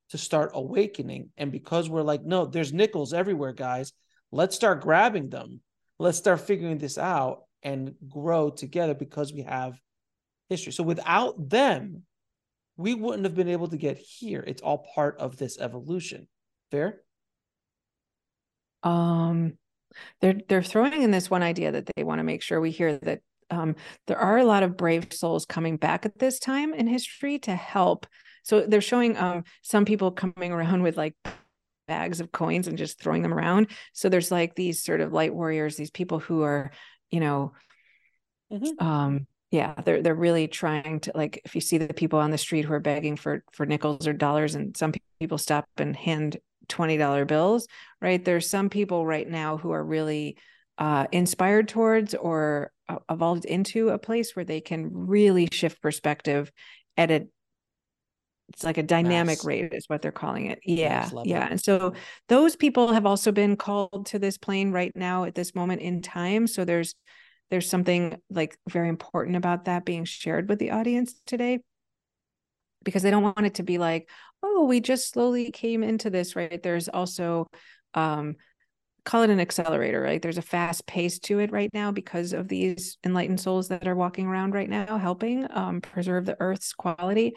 to 0.10 0.18
start 0.18 0.52
awakening. 0.54 1.30
And 1.38 1.52
because 1.52 1.89
we're 1.89 2.02
like, 2.02 2.24
no, 2.24 2.46
there's 2.46 2.74
nickels 2.74 3.13
everywhere, 3.13 3.54
guys, 3.54 3.94
let's 4.32 4.56
start 4.56 4.82
grabbing 4.82 5.30
them. 5.30 5.62
Let's 6.00 6.18
start 6.18 6.41
figuring 6.41 6.78
this 6.78 6.98
out 6.98 7.44
and 7.63 7.96
grow 8.08 8.50
together 8.50 8.94
because 8.94 9.34
we 9.34 9.41
have 9.44 9.80
history. 10.50 10.74
So 10.74 10.84
without 10.84 11.50
them, 11.50 12.04
we 12.78 12.94
wouldn't 12.94 13.24
have 13.24 13.36
been 13.36 13.50
able 13.50 13.70
to 13.70 13.78
get 13.78 13.98
here. 13.98 14.44
It's 14.46 14.62
all 14.62 14.86
part 14.94 15.18
of 15.20 15.38
this 15.38 15.58
evolution. 15.60 16.28
Fair? 16.72 17.02
Um 18.84 19.58
they're 20.22 20.39
they're 20.48 20.63
throwing 20.63 21.02
in 21.02 21.12
this 21.12 21.30
one 21.30 21.44
idea 21.44 21.72
that 21.72 21.89
they 21.96 22.04
want 22.04 22.20
to 22.20 22.24
make 22.24 22.41
sure 22.41 22.60
we 22.60 22.72
hear 22.72 22.98
that 23.00 23.22
um, 23.50 23.76
there 24.08 24.18
are 24.18 24.38
a 24.38 24.44
lot 24.44 24.63
of 24.63 24.78
brave 24.78 25.13
souls 25.13 25.46
coming 25.46 25.78
back 25.78 26.06
at 26.06 26.20
this 26.20 26.39
time 26.39 26.74
in 26.74 26.88
history 26.88 27.39
to 27.39 27.56
help 27.56 28.08
so 28.45 28.62
they're 28.62 28.79
showing 28.79 29.17
um, 29.17 29.43
some 29.63 29.86
people 29.86 30.12
coming 30.12 30.51
around 30.51 30.84
with 30.84 30.97
like 30.97 31.15
bags 31.88 32.19
of 32.19 32.31
coins 32.31 32.67
and 32.67 32.77
just 32.77 32.99
throwing 32.99 33.23
them 33.23 33.34
around. 33.34 33.67
So 33.93 34.08
there's 34.08 34.29
like 34.29 34.53
these 34.53 34.84
sort 34.84 35.01
of 35.01 35.12
light 35.12 35.34
warriors, 35.34 35.75
these 35.75 35.89
people 35.89 36.19
who 36.19 36.43
are, 36.43 36.71
you 37.10 37.19
know, 37.19 37.53
mm-hmm. 38.53 38.86
um, 38.86 39.27
yeah, 39.49 39.73
they're 39.84 40.03
they're 40.03 40.13
really 40.13 40.47
trying 40.47 40.99
to 41.01 41.12
like 41.15 41.41
if 41.43 41.55
you 41.55 41.62
see 41.62 41.79
the 41.79 41.91
people 41.91 42.19
on 42.19 42.29
the 42.29 42.38
street 42.38 42.65
who 42.65 42.73
are 42.73 42.79
begging 42.79 43.15
for 43.15 43.43
for 43.51 43.65
nickels 43.65 44.05
or 44.05 44.13
dollars, 44.13 44.53
and 44.53 44.77
some 44.77 44.93
people 45.19 45.39
stop 45.39 45.65
and 45.77 45.95
hand 45.95 46.38
twenty 46.67 46.97
dollar 46.97 47.25
bills, 47.25 47.67
right? 47.99 48.23
There's 48.23 48.47
some 48.47 48.69
people 48.69 49.08
right 49.08 49.27
now 49.27 49.58
who 49.58 49.71
are 49.71 49.84
really 49.84 50.38
uh, 50.77 51.08
inspired 51.12 51.67
towards 51.67 52.13
or 52.13 52.71
uh, 52.88 52.97
evolved 53.10 53.45
into 53.45 53.89
a 53.89 53.97
place 53.97 54.36
where 54.36 54.45
they 54.45 54.62
can 54.62 54.89
really 54.91 55.47
shift 55.51 55.81
perspective 55.81 56.51
at 56.95 57.10
a 57.10 57.27
it's 58.49 58.63
like 58.63 58.77
a 58.77 58.84
dynamic 58.84 59.39
Mass. 59.39 59.45
rate 59.45 59.73
is 59.73 59.86
what 59.88 60.01
they're 60.01 60.12
calling 60.12 60.47
it. 60.47 60.60
Yeah 60.63 61.10
yeah 61.23 61.47
and 61.49 61.62
so 61.62 61.93
those 62.29 62.55
people 62.55 62.93
have 62.93 63.05
also 63.05 63.31
been 63.31 63.55
called 63.55 64.05
to 64.08 64.19
this 64.19 64.38
plane 64.38 64.71
right 64.71 64.95
now 64.95 65.23
at 65.23 65.36
this 65.36 65.55
moment 65.55 65.81
in 65.81 66.01
time 66.01 66.47
so 66.47 66.65
there's 66.65 66.95
there's 67.51 67.69
something 67.69 68.19
like 68.29 68.58
very 68.69 68.89
important 68.89 69.38
about 69.38 69.65
that 69.65 69.86
being 69.86 70.05
shared 70.05 70.49
with 70.49 70.60
the 70.60 70.71
audience 70.71 71.15
today 71.26 71.59
because 72.84 73.01
they 73.01 73.11
don't 73.11 73.24
want 73.24 73.45
it 73.45 73.55
to 73.55 73.63
be 73.63 73.78
like 73.78 74.09
oh 74.43 74.65
we 74.65 74.80
just 74.80 75.09
slowly 75.11 75.51
came 75.51 75.84
into 75.84 76.09
this 76.09 76.36
right? 76.36 76.61
There's 76.61 76.88
also 76.88 77.47
um 77.93 78.36
call 79.03 79.22
it 79.22 79.30
an 79.30 79.39
accelerator 79.39 80.01
right? 80.01 80.22
There's 80.22 80.38
a 80.38 80.43
fast 80.43 80.88
pace 80.88 81.20
to 81.20 81.39
it 81.39 81.51
right 81.51 81.70
now 81.74 81.91
because 81.91 82.34
of 82.34 82.47
these 82.47 82.97
enlightened 83.03 83.39
souls 83.39 83.67
that 83.67 83.88
are 83.88 83.95
walking 83.95 84.26
around 84.26 84.53
right 84.53 84.70
now 84.70 84.97
helping 84.97 85.47
um, 85.51 85.82
preserve 85.82 86.26
the 86.26 86.38
earth's 86.39 86.74
quality 86.74 87.36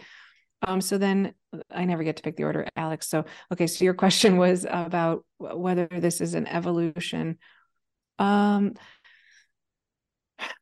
um, 0.63 0.81
so 0.81 0.99
then 0.99 1.35
I 1.71 1.85
never 1.85 2.03
get 2.03 2.17
to 2.17 2.23
pick 2.23 2.37
the 2.37 2.45
order, 2.45 2.67
Alex. 2.77 3.09
So, 3.09 3.25
okay, 3.53 3.67
so 3.67 3.85
your 3.85 3.95
question 3.95 4.37
was 4.37 4.67
about 4.69 5.25
whether 5.39 5.87
this 5.87 6.21
is 6.21 6.35
an 6.35 6.47
evolution. 6.47 7.39
Um, 8.19 8.75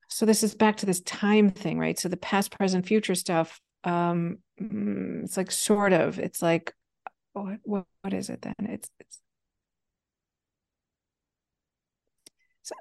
so 0.08 0.26
this 0.26 0.42
is 0.42 0.54
back 0.54 0.78
to 0.78 0.86
this 0.86 1.00
time 1.00 1.50
thing, 1.50 1.78
right? 1.78 1.98
So 1.98 2.08
the 2.08 2.16
past, 2.16 2.50
present, 2.50 2.86
future 2.86 3.14
stuff. 3.14 3.60
Um, 3.84 4.38
mm, 4.60 5.24
it's 5.24 5.36
like 5.36 5.50
sort 5.50 5.92
of. 5.92 6.18
It's 6.18 6.42
like 6.42 6.74
what 7.32 7.58
what, 7.64 7.84
what 8.02 8.14
is 8.14 8.30
it 8.30 8.42
then? 8.42 8.54
It's 8.60 8.90
it's 9.00 9.18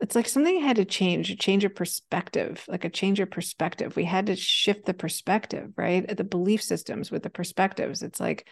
it's 0.02 0.16
like 0.16 0.28
something 0.28 0.62
had 0.62 0.78
to 0.78 0.86
change, 0.86 1.30
a 1.30 1.36
change 1.36 1.64
of 1.64 1.76
perspective, 1.76 2.64
like 2.68 2.86
a 2.86 2.90
change 2.90 3.20
of 3.20 3.30
perspective. 3.30 3.96
We 3.96 4.06
had 4.06 4.28
to 4.28 4.36
shift 4.36 4.86
the 4.86 4.94
perspective, 4.94 5.74
right? 5.78 6.08
The 6.16 6.24
belief 6.24 6.64
systems 6.64 7.12
with 7.12 7.24
the 7.24 7.30
perspectives. 7.30 8.02
It's 8.02 8.20
like 8.20 8.48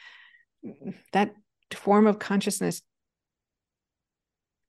mm, 0.65 0.93
that 1.11 1.33
form 1.73 2.07
of 2.07 2.19
consciousness. 2.19 2.81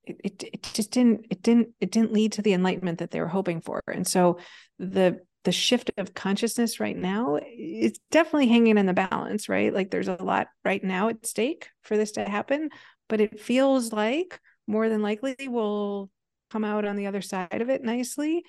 It, 0.05 0.17
it, 0.23 0.43
it 0.53 0.63
just 0.73 0.91
didn't 0.91 1.25
it 1.31 1.41
didn't 1.41 1.69
it 1.79 1.91
didn't 1.91 2.13
lead 2.13 2.33
to 2.33 2.43
the 2.43 2.53
enlightenment 2.53 2.99
that 2.99 3.09
they 3.09 3.19
were 3.19 3.27
hoping 3.27 3.59
for 3.59 3.81
and 3.91 4.05
so 4.05 4.37
the 4.77 5.19
the 5.45 5.51
shift 5.51 5.89
of 5.97 6.13
consciousness 6.13 6.79
right 6.79 6.95
now 6.95 7.39
it's 7.41 7.97
definitely 8.11 8.47
hanging 8.47 8.77
in 8.77 8.85
the 8.85 8.93
balance 8.93 9.49
right 9.49 9.73
like 9.73 9.89
there's 9.89 10.07
a 10.07 10.21
lot 10.21 10.45
right 10.63 10.83
now 10.83 11.09
at 11.09 11.25
stake 11.25 11.69
for 11.81 11.97
this 11.97 12.11
to 12.11 12.29
happen 12.29 12.69
but 13.09 13.19
it 13.19 13.39
feels 13.39 13.91
like 13.91 14.39
more 14.67 14.89
than 14.89 15.01
likely 15.01 15.35
will 15.47 16.11
come 16.51 16.63
out 16.63 16.85
on 16.85 16.95
the 16.95 17.07
other 17.07 17.21
side 17.21 17.61
of 17.61 17.69
it 17.69 17.83
nicely 17.83 18.43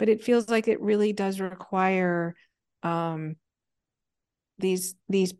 but 0.00 0.08
it 0.08 0.24
feels 0.24 0.48
like 0.48 0.66
it 0.66 0.80
really 0.80 1.12
does 1.12 1.40
require 1.40 2.34
um, 2.82 3.36
these 4.58 4.94
these 5.10 5.34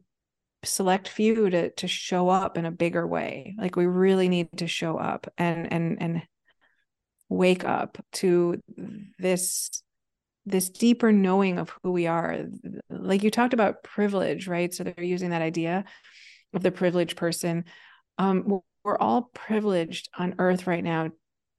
select 0.63 1.09
few 1.09 1.49
to 1.49 1.71
to 1.71 1.89
show 1.89 2.29
up 2.29 2.59
in 2.59 2.67
a 2.67 2.71
bigger 2.71 3.07
way. 3.07 3.55
Like 3.59 3.75
we 3.75 3.87
really 3.87 4.29
need 4.29 4.49
to 4.59 4.67
show 4.67 4.99
up 4.99 5.33
and 5.39 5.73
and 5.73 6.03
and 6.03 6.23
wake 7.31 7.65
up 7.65 7.97
to 8.13 8.61
this 9.19 9.83
this 10.45 10.69
deeper 10.69 11.11
knowing 11.11 11.59
of 11.59 11.73
who 11.83 11.93
we 11.93 12.07
are. 12.07 12.45
Like 12.91 13.23
you 13.23 13.31
talked 13.31 13.55
about 13.55 13.83
privilege 13.83 14.47
right? 14.47 14.75
So 14.75 14.85
they're 14.85 15.03
using 15.03 15.31
that 15.31 15.41
idea 15.41 15.87
of 16.53 16.63
the 16.63 16.71
privileged 16.71 17.17
person. 17.17 17.65
Um 18.19 18.61
we're 18.85 18.99
all 18.99 19.31
privileged 19.35 20.11
on 20.19 20.35
earth 20.39 20.67
right 20.67 20.85
now 20.85 21.09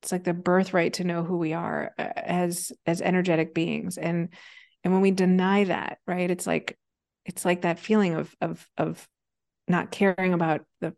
it's 0.02 0.12
like 0.12 0.24
the 0.24 0.34
birthright 0.34 0.93
to 0.93 1.04
know 1.04 1.24
who 1.24 1.38
we 1.38 1.54
are 1.54 1.93
uh, 1.97 2.10
as 2.16 2.72
as 2.86 3.02
energetic 3.02 3.54
beings. 3.54 3.97
And 3.97 4.30
and 4.84 4.93
when 4.93 5.02
we 5.02 5.12
deny 5.12 5.64
that 5.66 5.99
right 6.08 6.30
it's 6.32 6.47
like 6.47 6.78
it's 7.26 7.45
like 7.45 7.62
that 7.62 7.80
feeling 7.80 8.16
of 8.16 8.36
of 8.41 8.68
of 8.78 9.08
not 9.68 9.91
caring 9.91 10.34
about 10.34 10.62
the 10.80 10.95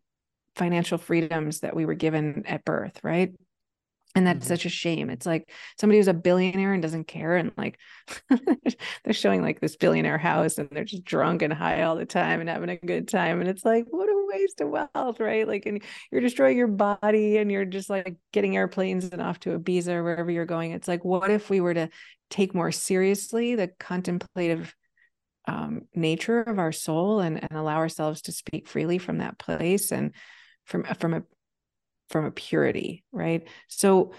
financial 0.56 0.98
freedoms 0.98 1.60
that 1.62 1.76
we 1.76 1.86
were 1.86 1.96
given 1.96 2.44
at 2.46 2.64
birth 2.64 3.00
right? 3.04 3.34
And 4.16 4.28
that's 4.28 4.46
mm-hmm. 4.46 4.48
such 4.48 4.66
a 4.66 4.70
shame. 4.70 5.10
It's 5.10 5.26
like 5.26 5.50
somebody 5.80 5.98
who's 5.98 6.08
a 6.08 6.14
billionaire 6.14 6.72
and 6.72 6.84
doesn't 6.84 7.08
care 7.08 7.36
and 7.36 7.52
like 7.58 7.80
they're 9.04 9.14
showing 9.14 9.42
like 9.42 9.60
this 9.60 9.76
billionaire 9.76 10.20
house 10.20 10.60
and 10.60 10.70
they're 10.72 10.84
just 10.84 11.04
drunk 11.04 11.42
and 11.42 11.52
high 11.52 11.82
all 11.82 11.96
the 11.96 12.06
time 12.06 12.40
and 12.40 12.48
having 12.48 12.70
a 12.70 12.78
good 12.78 13.08
time. 13.08 13.42
And 13.42 13.50
it's 13.50 13.66
like 13.66 13.86
what 13.90 14.10
a 14.34 14.38
waste 14.38 14.62
of 14.62 14.70
wealth 14.70 15.20
right 15.20 15.48
like 15.48 15.66
and 15.66 15.82
you're 16.12 16.22
destroying 16.22 16.58
your 16.58 16.68
body 16.68 17.38
and 17.38 17.52
you're 17.52 17.66
just 17.66 17.90
like 17.90 18.16
getting 18.32 18.56
airplanes 18.56 19.06
and 19.06 19.22
off 19.22 19.40
to 19.40 19.58
Ibiza 19.58 19.90
or 19.90 20.04
wherever 20.04 20.32
you're 20.32 20.46
going 20.46 20.72
it's 20.72 20.88
like 20.88 21.04
what 21.06 21.30
if 21.32 21.50
we 21.50 21.62
were 21.62 21.74
to 21.74 21.90
take 22.30 22.56
more 22.56 22.72
seriously 22.72 23.56
the 23.56 23.70
contemplative 23.80 24.74
um, 25.46 25.82
nature 25.94 26.42
of 26.42 26.58
our 26.58 26.72
soul 26.72 27.20
and, 27.20 27.42
and 27.42 27.52
allow 27.52 27.78
ourselves 27.78 28.22
to 28.24 28.32
speak 28.32 28.68
freely 28.68 28.98
from 28.98 29.18
that 29.18 29.38
place 29.38 29.92
and 29.92 30.14
from 30.66 30.84
from 30.84 31.14
a 31.14 31.24
from 32.10 32.26
a 32.26 32.32
purity, 32.32 33.04
right? 33.12 33.48
So 33.68 34.14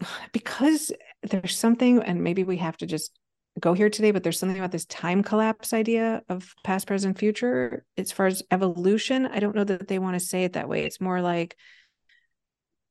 because 0.32 0.92
there's 1.22 1.56
something, 1.56 2.02
and 2.02 2.22
maybe 2.22 2.44
we 2.44 2.58
have 2.58 2.76
to 2.78 2.86
just 2.86 3.18
go 3.60 3.72
here 3.72 3.90
today, 3.90 4.10
but 4.10 4.22
there's 4.22 4.38
something 4.38 4.58
about 4.58 4.72
this 4.72 4.86
time 4.86 5.22
collapse 5.22 5.72
idea 5.72 6.22
of 6.28 6.54
past, 6.64 6.86
present, 6.86 7.18
future. 7.18 7.84
As 7.96 8.12
far 8.12 8.26
as 8.26 8.42
evolution, 8.50 9.26
I 9.26 9.38
don't 9.38 9.54
know 9.54 9.64
that 9.64 9.88
they 9.88 9.98
want 9.98 10.14
to 10.18 10.24
say 10.24 10.44
it 10.44 10.54
that 10.54 10.68
way. 10.68 10.84
It's 10.84 11.00
more 11.00 11.20
like 11.20 11.56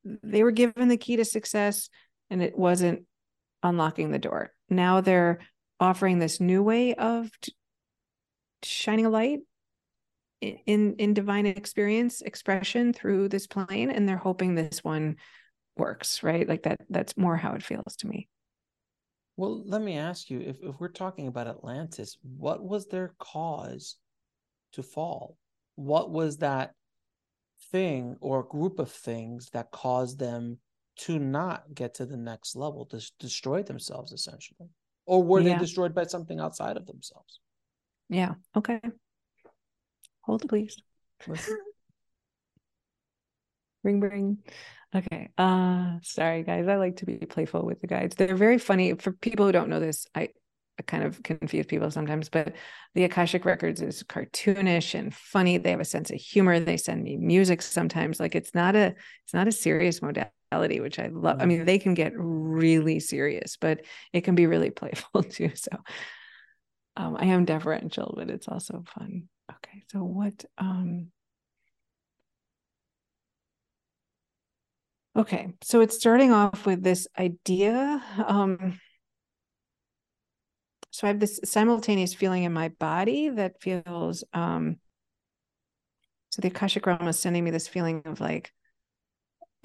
they 0.03 0.43
were 0.43 0.51
given 0.51 0.87
the 0.87 0.97
key 0.97 1.17
to 1.17 1.25
success 1.25 1.89
and 2.29 2.41
it 2.41 2.57
wasn't 2.57 3.05
unlocking 3.63 4.11
the 4.11 4.19
door. 4.19 4.51
Now 4.69 5.01
they're 5.01 5.39
offering 5.79 6.19
this 6.19 6.39
new 6.39 6.61
way 6.63 6.93
of 6.95 7.29
shining 8.63 9.05
a 9.05 9.09
light 9.09 9.39
in 10.41 10.95
in 10.95 11.13
divine 11.13 11.45
experience 11.45 12.21
expression 12.21 12.93
through 12.93 13.27
this 13.27 13.47
plane 13.47 13.89
and 13.89 14.07
they're 14.07 14.17
hoping 14.17 14.55
this 14.55 14.83
one 14.83 15.17
works 15.77 16.23
right 16.23 16.47
like 16.47 16.63
that 16.63 16.79
that's 16.89 17.17
more 17.17 17.35
how 17.35 17.53
it 17.53 17.63
feels 17.63 17.95
to 17.97 18.07
me 18.07 18.27
well 19.39 19.63
let 19.65 19.81
me 19.81 19.97
ask 19.97 20.29
you 20.29 20.39
if, 20.41 20.57
if 20.61 20.79
we're 20.79 20.89
talking 20.89 21.27
about 21.27 21.47
atlantis 21.47 22.17
what 22.37 22.61
was 22.63 22.87
their 22.87 23.13
cause 23.19 23.95
to 24.73 24.83
fall 24.83 25.37
what 25.75 26.11
was 26.11 26.37
that 26.37 26.73
thing 27.71 28.17
or 28.19 28.43
group 28.43 28.79
of 28.79 28.91
things 28.91 29.49
that 29.51 29.71
caused 29.71 30.19
them 30.19 30.57
to 30.97 31.17
not 31.17 31.63
get 31.73 31.93
to 31.93 32.05
the 32.05 32.17
next 32.17 32.55
level 32.55 32.85
to 32.85 33.01
destroy 33.19 33.63
themselves 33.63 34.11
essentially 34.11 34.69
or 35.05 35.23
were 35.23 35.39
yeah. 35.39 35.53
they 35.53 35.59
destroyed 35.59 35.95
by 35.95 36.03
something 36.03 36.39
outside 36.39 36.75
of 36.75 36.85
themselves 36.85 37.39
yeah 38.09 38.33
okay 38.55 38.81
Hold 40.29 40.47
please. 40.47 40.77
Ring 43.83 43.99
ring. 43.99 44.37
Okay. 44.95 45.29
Uh 45.37 45.97
sorry 46.01 46.43
guys. 46.43 46.67
I 46.67 46.77
like 46.77 46.97
to 46.97 47.05
be 47.05 47.17
playful 47.17 47.65
with 47.65 47.81
the 47.81 47.87
guides. 47.87 48.15
They're 48.15 48.35
very 48.35 48.57
funny. 48.57 48.93
For 48.95 49.11
people 49.11 49.45
who 49.45 49.51
don't 49.51 49.69
know 49.69 49.79
this, 49.79 50.07
I, 50.15 50.29
I 50.79 50.83
kind 50.83 51.03
of 51.03 51.21
confuse 51.21 51.65
people 51.65 51.91
sometimes, 51.91 52.29
but 52.29 52.53
the 52.95 53.03
Akashic 53.03 53.45
Records 53.45 53.81
is 53.81 54.03
cartoonish 54.03 54.97
and 54.97 55.13
funny. 55.13 55.57
They 55.57 55.71
have 55.71 55.79
a 55.79 55.85
sense 55.85 56.09
of 56.09 56.17
humor. 56.17 56.59
They 56.59 56.77
send 56.77 57.03
me 57.03 57.17
music 57.17 57.61
sometimes. 57.61 58.19
Like 58.19 58.35
it's 58.35 58.55
not 58.55 58.75
a 58.75 58.95
it's 59.23 59.33
not 59.33 59.47
a 59.47 59.51
serious 59.51 60.01
modality, 60.01 60.79
which 60.79 60.97
I 60.97 61.09
love. 61.11 61.37
I 61.39 61.45
mean, 61.45 61.65
they 61.65 61.77
can 61.77 61.93
get 61.93 62.13
really 62.15 62.99
serious, 62.99 63.57
but 63.57 63.81
it 64.13 64.21
can 64.21 64.35
be 64.35 64.47
really 64.47 64.69
playful 64.71 65.23
too. 65.23 65.51
So 65.55 65.69
um, 66.97 67.15
I 67.17 67.25
am 67.25 67.45
deferential, 67.45 68.13
but 68.17 68.29
it's 68.29 68.47
also 68.47 68.83
fun. 68.95 69.29
Okay, 69.51 69.83
so 69.91 70.03
what 70.03 70.45
um 70.57 71.11
Okay, 75.19 75.49
so 75.61 75.81
it's 75.81 75.97
starting 75.97 76.31
off 76.31 76.65
with 76.65 76.81
this 76.81 77.05
idea. 77.17 78.01
Um, 78.25 78.79
so 80.91 81.07
I 81.07 81.09
have 81.09 81.19
this 81.19 81.41
simultaneous 81.43 82.13
feeling 82.13 82.43
in 82.43 82.53
my 82.53 82.69
body 82.69 83.27
that 83.27 83.61
feels 83.61 84.23
um 84.31 84.77
so 86.29 86.41
the 86.41 86.47
Akashic 86.47 86.85
realm 86.85 87.05
is 87.09 87.19
sending 87.19 87.43
me 87.43 87.51
this 87.51 87.67
feeling 87.67 88.01
of 88.05 88.21
like 88.21 88.53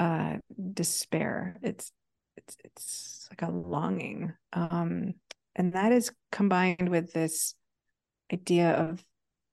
uh 0.00 0.38
despair. 0.72 1.57
It's 1.62 1.92
it's 2.36 2.57
it's 2.64 3.28
like 3.30 3.48
a 3.48 3.52
longing. 3.52 4.32
Um 4.52 5.14
and 5.55 5.74
that 5.74 5.92
is 5.92 6.11
combined 6.32 6.88
with 6.88 7.12
this 7.12 7.55
idea 8.32 8.72
of 8.72 9.05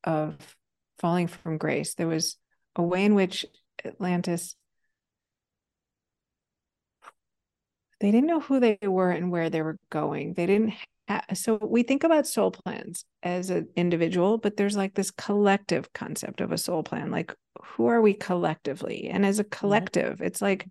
of 0.04 0.56
falling 0.98 1.28
from 1.28 1.60
grace. 1.60 1.94
There 1.94 2.08
was 2.08 2.38
a 2.76 2.82
way 2.82 3.06
in 3.06 3.14
which 3.14 3.46
Atlantis 3.86 4.56
they 8.02 8.12
didn't 8.12 8.28
know 8.28 8.40
who 8.40 8.60
they 8.60 8.80
were 8.82 9.12
and 9.12 9.32
where 9.32 9.50
they 9.50 9.62
were 9.62 9.78
going. 9.92 10.34
They 10.34 10.48
didn't 10.48 10.74
ha- 11.08 11.24
so 11.34 11.60
we 11.62 11.84
think 11.84 12.04
about 12.04 12.26
soul 12.28 12.52
plans 12.52 13.06
as 13.22 13.52
an 13.52 13.70
individual, 13.76 14.40
but 14.40 14.58
there's 14.58 14.76
like 14.76 14.96
this 14.96 15.12
collective 15.12 15.94
concept 15.94 16.42
of 16.42 16.52
a 16.52 16.58
soul 16.58 16.84
plan. 16.84 17.12
Like 17.12 17.34
who 17.64 17.86
are 17.86 18.02
we 18.02 18.14
collectively? 18.16 19.08
And 19.08 19.26
as 19.26 19.40
a 19.40 19.44
collective, 19.44 20.16
mm-hmm. 20.16 20.26
it's 20.26 20.42
like 20.42 20.68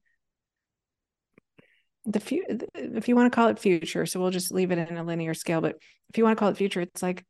the 2.04 2.18
few 2.18 2.44
if 2.74 3.08
you 3.08 3.14
want 3.14 3.32
to 3.32 3.34
call 3.34 3.48
it 3.48 3.60
future, 3.60 4.06
so 4.06 4.18
we'll 4.20 4.30
just 4.30 4.52
leave 4.52 4.72
it 4.72 4.90
in 4.90 4.96
a 4.96 5.04
linear 5.04 5.34
scale, 5.34 5.60
but 5.60 5.76
if 6.08 6.18
you 6.18 6.24
want 6.24 6.36
to 6.36 6.40
call 6.40 6.48
it 6.48 6.56
future, 6.56 6.80
it's 6.80 7.02
like 7.02 7.24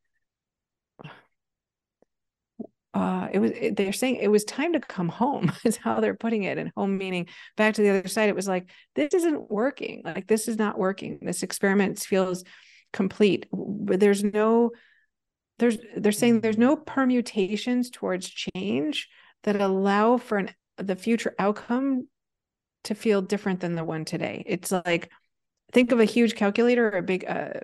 uh 2.94 3.28
it 3.32 3.38
was 3.38 3.50
it, 3.52 3.76
they're 3.76 3.92
saying 3.92 4.16
it 4.16 4.28
was 4.28 4.44
time 4.44 4.72
to 4.72 4.80
come 4.80 5.08
home 5.08 5.52
is 5.64 5.76
how 5.76 6.00
they're 6.00 6.14
putting 6.14 6.42
it 6.42 6.58
and 6.58 6.72
home 6.76 6.98
meaning 6.98 7.26
back 7.56 7.74
to 7.74 7.82
the 7.82 7.90
other 7.90 8.08
side 8.08 8.28
it 8.28 8.34
was 8.34 8.48
like 8.48 8.68
this 8.94 9.14
isn't 9.14 9.50
working 9.50 10.02
like 10.04 10.26
this 10.26 10.48
is 10.48 10.58
not 10.58 10.78
working 10.78 11.18
this 11.22 11.42
experiment 11.42 11.98
feels 11.98 12.44
complete 12.92 13.46
But 13.52 14.00
there's 14.00 14.24
no 14.24 14.72
there's 15.58 15.78
they're 15.96 16.12
saying 16.12 16.40
there's 16.40 16.58
no 16.58 16.76
permutations 16.76 17.90
towards 17.90 18.28
change 18.28 19.08
that 19.44 19.60
allow 19.60 20.16
for 20.16 20.38
an 20.38 20.50
the 20.78 20.96
future 20.96 21.34
outcome 21.38 22.08
to 22.84 22.94
feel 22.94 23.20
different 23.20 23.60
than 23.60 23.74
the 23.74 23.84
one 23.84 24.04
today. 24.06 24.42
It's 24.46 24.72
like 24.72 25.10
think 25.72 25.92
of 25.92 26.00
a 26.00 26.04
huge 26.04 26.34
calculator 26.34 26.88
or 26.88 26.98
a 26.98 27.02
big 27.02 27.24
uh 27.28 27.60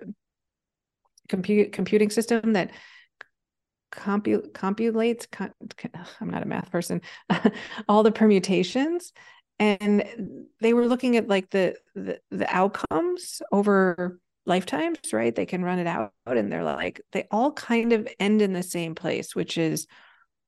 compute 1.27 1.73
computing 1.73 2.09
system 2.09 2.53
that 2.53 2.71
compute 3.91 4.53
compulates 4.53 5.25
com, 5.27 5.51
i'm 6.21 6.29
not 6.29 6.43
a 6.43 6.47
math 6.47 6.71
person 6.71 7.01
all 7.87 8.03
the 8.03 8.11
permutations 8.11 9.13
and 9.59 10.03
they 10.61 10.73
were 10.73 10.87
looking 10.87 11.17
at 11.17 11.27
like 11.27 11.49
the, 11.49 11.75
the 11.95 12.19
the 12.31 12.55
outcomes 12.55 13.41
over 13.51 14.19
lifetimes 14.45 14.99
right 15.13 15.35
they 15.35 15.45
can 15.45 15.63
run 15.63 15.79
it 15.79 15.87
out 15.87 16.11
and 16.25 16.51
they're 16.51 16.63
like 16.63 17.01
they 17.11 17.27
all 17.31 17.51
kind 17.51 17.93
of 17.93 18.07
end 18.19 18.41
in 18.41 18.53
the 18.53 18.63
same 18.63 18.93
place 18.95 19.35
which 19.35 19.57
is 19.57 19.87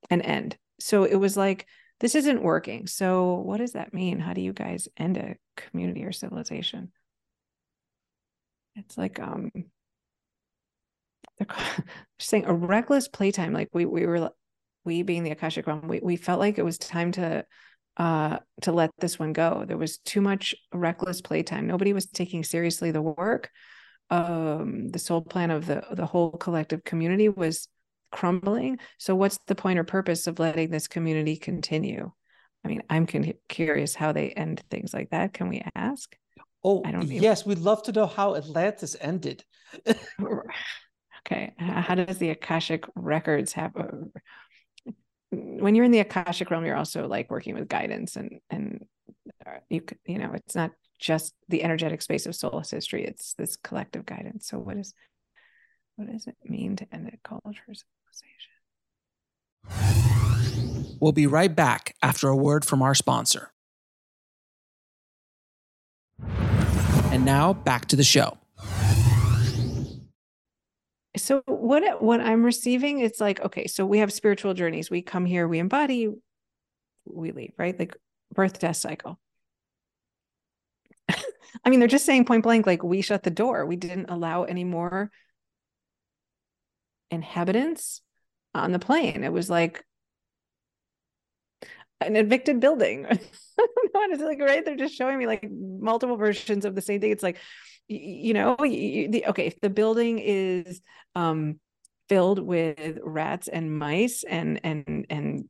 an 0.09 0.21
end 0.21 0.57
so 0.79 1.03
it 1.03 1.15
was 1.15 1.35
like 1.35 1.65
this 1.99 2.15
isn't 2.15 2.41
working. 2.41 2.87
So 2.87 3.35
what 3.35 3.57
does 3.57 3.73
that 3.73 3.93
mean? 3.93 4.19
How 4.19 4.33
do 4.33 4.41
you 4.41 4.53
guys 4.53 4.87
end 4.97 5.17
a 5.17 5.35
community 5.57 6.03
or 6.05 6.11
civilization? 6.11 6.91
It's 8.75 8.97
like 8.97 9.19
um 9.19 9.51
they're 11.39 11.57
saying 12.19 12.45
a 12.45 12.53
reckless 12.53 13.07
playtime. 13.07 13.53
Like 13.53 13.69
we 13.73 13.85
we 13.85 14.05
were 14.05 14.31
we 14.85 15.03
being 15.03 15.23
the 15.23 15.31
Akashic 15.31 15.67
realm, 15.67 15.87
we, 15.87 15.99
we 16.01 16.15
felt 16.15 16.39
like 16.39 16.57
it 16.57 16.65
was 16.65 16.77
time 16.77 17.11
to 17.13 17.45
uh 17.97 18.39
to 18.61 18.71
let 18.71 18.91
this 18.99 19.19
one 19.19 19.33
go. 19.33 19.65
There 19.67 19.77
was 19.77 19.97
too 19.99 20.21
much 20.21 20.55
reckless 20.73 21.21
playtime. 21.21 21.67
Nobody 21.67 21.93
was 21.93 22.05
taking 22.07 22.43
seriously 22.43 22.91
the 22.91 23.01
work. 23.01 23.49
Um 24.09 24.89
the 24.89 24.99
soul 24.99 25.21
plan 25.21 25.51
of 25.51 25.65
the 25.65 25.83
the 25.91 26.05
whole 26.05 26.31
collective 26.31 26.83
community 26.83 27.29
was 27.29 27.67
crumbling. 28.11 28.79
So 28.97 29.15
what's 29.15 29.37
the 29.47 29.55
point 29.55 29.79
or 29.79 29.83
purpose 29.83 30.27
of 30.27 30.39
letting 30.39 30.71
this 30.71 30.87
community 30.87 31.35
continue? 31.35 32.11
I 32.65 32.67
mean, 32.67 32.81
I'm 32.89 33.07
curious 33.47 33.95
how 33.95 34.11
they 34.11 34.31
end 34.31 34.61
things 34.69 34.93
like 34.93 35.11
that. 35.11 35.33
Can 35.33 35.47
we 35.47 35.63
ask? 35.75 36.13
Oh, 36.63 36.81
I 36.85 36.91
don't 36.91 37.07
yes, 37.07 37.45
we'd 37.45 37.59
love 37.59 37.83
to 37.83 37.93
know 37.93 38.05
how 38.05 38.35
Atlantis 38.35 38.97
ended. 38.99 39.45
okay, 41.21 41.53
how 41.57 41.95
does 41.95 42.17
the 42.17 42.29
Akashic 42.29 42.85
records 42.95 43.53
have? 43.53 43.75
A, 43.75 43.91
when 45.31 45.75
you're 45.75 45.85
in 45.85 45.91
the 45.91 45.99
Akashic 45.99 46.49
realm, 46.49 46.65
you're 46.65 46.75
also 46.75 47.07
like 47.07 47.29
working 47.29 47.55
with 47.55 47.67
guidance, 47.67 48.15
and 48.15 48.39
and 48.49 48.85
uh, 49.45 49.59
you 49.69 49.83
you 50.05 50.17
know 50.17 50.31
it's 50.33 50.55
not 50.55 50.71
just 50.99 51.33
the 51.47 51.63
energetic 51.63 52.01
space 52.01 52.25
of 52.25 52.35
soul 52.35 52.61
history; 52.61 53.05
it's 53.05 53.33
this 53.35 53.55
collective 53.55 54.05
guidance. 54.05 54.47
So, 54.47 54.57
what 54.57 54.77
is 54.77 54.93
what 55.95 56.11
does 56.11 56.27
it 56.27 56.37
mean 56.43 56.75
to 56.77 56.87
end 56.91 57.07
a 57.07 57.17
culture 57.27 57.61
civilization? 57.67 57.89
We'll 60.99 61.11
be 61.11 61.27
right 61.27 61.53
back 61.55 61.95
after 62.01 62.27
a 62.27 62.35
word 62.35 62.65
from 62.65 62.81
our 62.81 62.95
sponsor. 62.95 63.51
And 67.11 67.25
now 67.25 67.53
back 67.53 67.85
to 67.87 67.95
the 67.95 68.03
show. 68.03 68.38
So 71.17 71.41
what 71.45 72.01
what 72.01 72.21
I'm 72.21 72.43
receiving 72.43 72.99
it's 72.99 73.19
like 73.19 73.41
okay 73.41 73.67
so 73.67 73.85
we 73.85 73.99
have 73.99 74.13
spiritual 74.13 74.53
journeys. 74.53 74.91
We 74.91 75.01
come 75.01 75.25
here 75.25 75.47
we 75.47 75.59
embody 75.59 76.09
we 77.05 77.31
leave 77.31 77.53
right? 77.57 77.77
Like 77.77 77.95
birth 78.33 78.59
death 78.59 78.77
cycle. 78.77 79.19
I 81.09 81.69
mean 81.69 81.79
they're 81.79 81.87
just 81.87 82.05
saying 82.05 82.25
point 82.25 82.43
blank 82.43 82.67
like 82.67 82.83
we 82.83 83.01
shut 83.01 83.23
the 83.23 83.31
door. 83.31 83.65
We 83.65 83.75
didn't 83.75 84.09
allow 84.09 84.43
any 84.43 84.63
more 84.63 85.11
inhabitants 87.11 88.01
on 88.53 88.71
the 88.71 88.79
plane. 88.79 89.23
It 89.23 89.33
was 89.33 89.49
like 89.49 89.83
an 92.01 92.15
evicted 92.15 92.59
building. 92.59 93.05
It's 94.11 94.23
like 94.23 94.39
right? 94.39 94.63
They're 94.63 94.77
just 94.77 94.95
showing 94.95 95.17
me 95.17 95.27
like 95.27 95.45
multiple 95.51 96.15
versions 96.15 96.63
of 96.63 96.73
the 96.73 96.81
same 96.81 97.01
thing. 97.01 97.11
It's 97.11 97.21
like 97.21 97.37
you 97.89 98.33
know 98.33 98.55
the, 98.59 99.25
okay 99.27 99.47
if 99.47 99.59
the 99.61 99.69
building 99.69 100.19
is 100.19 100.79
um 101.15 101.59
filled 102.07 102.39
with 102.39 102.99
rats 103.03 103.47
and 103.47 103.77
mice 103.77 104.23
and 104.23 104.59
and 104.63 105.05
and 105.09 105.49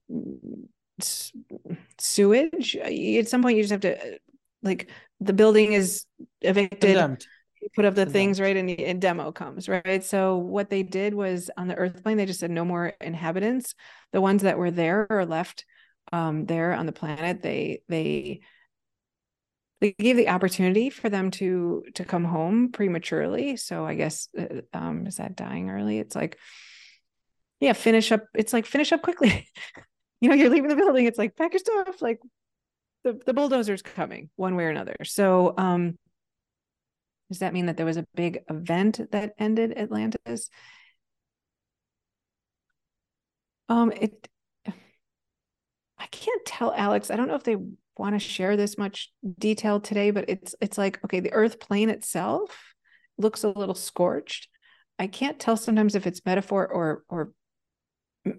sewage 1.97 2.75
at 2.75 3.27
some 3.27 3.41
point 3.41 3.57
you 3.57 3.63
just 3.63 3.71
have 3.71 3.81
to 3.81 4.19
like 4.63 4.89
the 5.19 5.33
building 5.33 5.73
is 5.73 6.05
evicted 6.41 6.79
Condemned. 6.79 7.25
put 7.75 7.85
up 7.85 7.95
the 7.95 8.05
things 8.05 8.39
right 8.39 8.55
and, 8.55 8.69
and 8.69 9.01
demo 9.01 9.31
comes 9.31 9.67
right? 9.69 10.03
So 10.03 10.37
what 10.37 10.69
they 10.69 10.83
did 10.83 11.13
was 11.13 11.49
on 11.57 11.67
the 11.67 11.75
earth 11.75 12.03
plane 12.03 12.17
they 12.17 12.25
just 12.25 12.39
said 12.39 12.51
no 12.51 12.65
more 12.65 12.93
inhabitants. 13.01 13.75
The 14.11 14.21
ones 14.21 14.43
that 14.43 14.57
were 14.57 14.71
there 14.71 15.07
are 15.09 15.25
left 15.25 15.65
um, 16.11 16.45
there 16.45 16.73
on 16.73 16.85
the 16.85 16.91
planet 16.91 17.41
they 17.41 17.81
they 17.87 18.41
they 19.81 19.93
gave 19.93 20.17
the 20.17 20.29
opportunity 20.29 20.89
for 20.89 21.09
them 21.09 21.31
to 21.31 21.83
to 21.95 22.03
come 22.05 22.25
home 22.25 22.71
prematurely. 22.71 23.55
So 23.57 23.85
i 23.85 23.95
guess 23.95 24.27
uh, 24.37 24.61
um, 24.73 25.07
is 25.07 25.17
that 25.17 25.35
dying 25.35 25.69
early? 25.69 25.99
It's 25.99 26.15
like 26.15 26.37
yeah 27.59 27.73
finish 27.73 28.11
up 28.11 28.25
it's 28.33 28.53
like 28.53 28.65
finish 28.65 28.91
up 28.91 29.01
quickly. 29.01 29.47
You 30.21 30.27
know 30.27 30.35
you're 30.35 30.49
leaving 30.49 30.67
the 30.67 30.75
building 30.75 31.05
it's 31.05 31.17
like 31.17 31.37
pack 31.37 31.53
your 31.53 31.59
stuff 31.59 32.01
like 32.01 32.19
the, 33.05 33.17
the 33.25 33.33
bulldozer's 33.33 33.81
coming 33.81 34.29
one 34.35 34.57
way 34.57 34.65
or 34.65 34.69
another. 34.69 34.97
So 35.05 35.53
um 35.57 35.97
does 37.29 37.39
that 37.39 37.53
mean 37.53 37.67
that 37.67 37.77
there 37.77 37.85
was 37.85 37.95
a 37.95 38.05
big 38.15 38.39
event 38.49 38.99
that 39.11 39.33
ended 39.39 39.77
atlantis? 39.77 40.49
Um 43.69 43.93
it 43.93 44.27
I 45.99 46.07
can't 46.07 46.45
tell 46.45 46.73
Alex. 46.73 47.11
I 47.11 47.15
don't 47.15 47.27
know 47.27 47.35
if 47.35 47.43
they 47.43 47.57
want 47.97 48.15
to 48.15 48.19
share 48.19 48.55
this 48.55 48.77
much 48.77 49.11
detail 49.37 49.79
today, 49.79 50.11
but 50.11 50.25
it's 50.27 50.55
it's 50.61 50.77
like 50.77 51.03
okay, 51.03 51.19
the 51.19 51.33
Earth 51.33 51.59
plane 51.59 51.89
itself 51.89 52.73
looks 53.17 53.43
a 53.43 53.49
little 53.49 53.75
scorched. 53.75 54.47
I 54.97 55.07
can't 55.07 55.39
tell 55.39 55.57
sometimes 55.57 55.95
if 55.95 56.07
it's 56.07 56.25
metaphor 56.25 56.67
or 56.67 57.03
or 57.09 57.33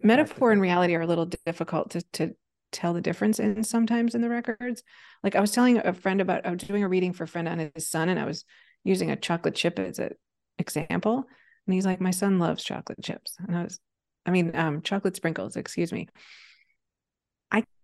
metaphor 0.03 0.53
and 0.53 0.61
reality 0.61 0.95
are 0.95 1.03
a 1.03 1.07
little 1.07 1.31
difficult 1.47 1.91
to 1.91 2.03
to 2.13 2.35
tell 2.73 2.95
the 2.95 3.01
difference 3.01 3.39
in 3.39 3.63
sometimes 3.63 4.15
in 4.15 4.23
the 4.23 4.29
records. 4.29 4.83
Like 5.23 5.37
I 5.37 5.41
was 5.41 5.53
telling 5.53 5.79
a 5.79 5.93
friend 5.93 6.21
about 6.21 6.47
I 6.47 6.51
was 6.51 6.63
doing 6.63 6.83
a 6.83 6.89
reading 6.89 7.13
for 7.13 7.25
a 7.25 7.29
friend 7.29 7.47
on 7.47 7.71
his 7.75 7.89
son, 7.89 8.09
and 8.09 8.19
I 8.19 8.25
was 8.25 8.45
using 8.85 9.11
a 9.11 9.17
chocolate 9.17 9.55
chip 9.55 9.79
as 9.79 9.99
an 9.99 10.13
example. 10.59 11.25
And 11.67 11.75
he's 11.75 11.87
like, 11.87 12.01
My 12.01 12.11
son 12.11 12.39
loves 12.39 12.65
chocolate 12.65 13.03
chips. 13.03 13.37
And 13.47 13.57
I 13.57 13.65
was, 13.65 13.79
I 14.25 14.31
mean, 14.31 14.57
um, 14.57 14.81
chocolate 14.81 15.17
sprinkles, 15.17 15.57
excuse 15.57 15.93
me 15.93 16.09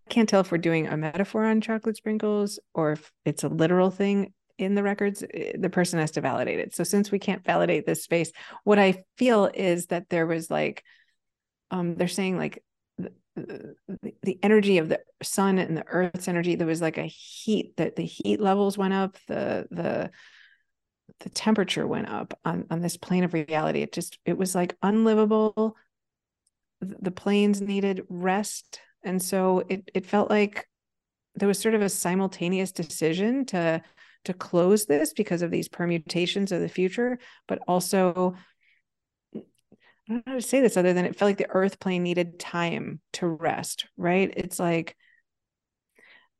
can't 0.09 0.27
tell 0.27 0.41
if 0.41 0.51
we're 0.51 0.57
doing 0.57 0.87
a 0.87 0.97
metaphor 0.97 1.45
on 1.45 1.61
chocolate 1.61 1.97
sprinkles 1.97 2.59
or 2.73 2.93
if 2.93 3.11
it's 3.25 3.43
a 3.43 3.49
literal 3.49 3.91
thing 3.91 4.33
in 4.57 4.75
the 4.75 4.83
records 4.83 5.23
eh, 5.33 5.53
the 5.57 5.69
person 5.69 5.99
has 5.99 6.11
to 6.11 6.21
validate 6.21 6.59
it. 6.59 6.75
So 6.75 6.83
since 6.83 7.11
we 7.11 7.19
can't 7.19 7.45
validate 7.45 7.85
this 7.85 8.03
space 8.03 8.31
what 8.63 8.79
i 8.79 9.03
feel 9.17 9.49
is 9.53 9.87
that 9.87 10.09
there 10.09 10.25
was 10.25 10.49
like 10.49 10.83
um 11.71 11.95
they're 11.95 12.07
saying 12.07 12.37
like 12.37 12.63
the, 12.97 13.11
the, 13.35 13.75
the 14.23 14.39
energy 14.41 14.79
of 14.79 14.89
the 14.89 14.99
sun 15.21 15.59
and 15.59 15.77
the 15.77 15.85
earth's 15.87 16.27
energy 16.27 16.55
there 16.55 16.65
was 16.65 16.81
like 16.81 16.97
a 16.97 17.03
heat 17.03 17.77
that 17.77 17.95
the 17.95 18.05
heat 18.05 18.41
levels 18.41 18.77
went 18.77 18.93
up 18.93 19.17
the 19.27 19.67
the 19.69 20.09
the 21.19 21.29
temperature 21.29 21.87
went 21.87 22.09
up 22.09 22.37
on 22.45 22.65
on 22.69 22.81
this 22.81 22.97
plane 22.97 23.23
of 23.23 23.33
reality. 23.33 23.81
It 23.81 23.91
just 23.91 24.19
it 24.25 24.37
was 24.37 24.53
like 24.53 24.75
unlivable. 24.81 25.75
The 26.81 27.11
planes 27.11 27.61
needed 27.61 28.05
rest 28.07 28.79
and 29.03 29.21
so 29.21 29.63
it 29.69 29.89
it 29.93 30.05
felt 30.05 30.29
like 30.29 30.67
there 31.35 31.47
was 31.47 31.59
sort 31.59 31.75
of 31.75 31.81
a 31.81 31.89
simultaneous 31.89 32.71
decision 32.71 33.45
to 33.45 33.81
to 34.25 34.33
close 34.33 34.85
this 34.85 35.13
because 35.13 35.41
of 35.41 35.51
these 35.51 35.69
permutations 35.69 36.51
of 36.51 36.59
the 36.59 36.67
future, 36.67 37.17
but 37.47 37.59
also 37.67 38.35
I 40.09 40.13
don't 40.13 40.25
know 40.25 40.31
how 40.31 40.39
to 40.39 40.41
say 40.41 40.61
this 40.61 40.77
other 40.77 40.93
than 40.93 41.05
it 41.05 41.15
felt 41.15 41.29
like 41.29 41.37
the 41.37 41.49
earth 41.49 41.79
plane 41.79 42.03
needed 42.03 42.39
time 42.39 43.01
to 43.13 43.27
rest, 43.27 43.87
right? 43.97 44.33
It's 44.35 44.59
like 44.59 44.95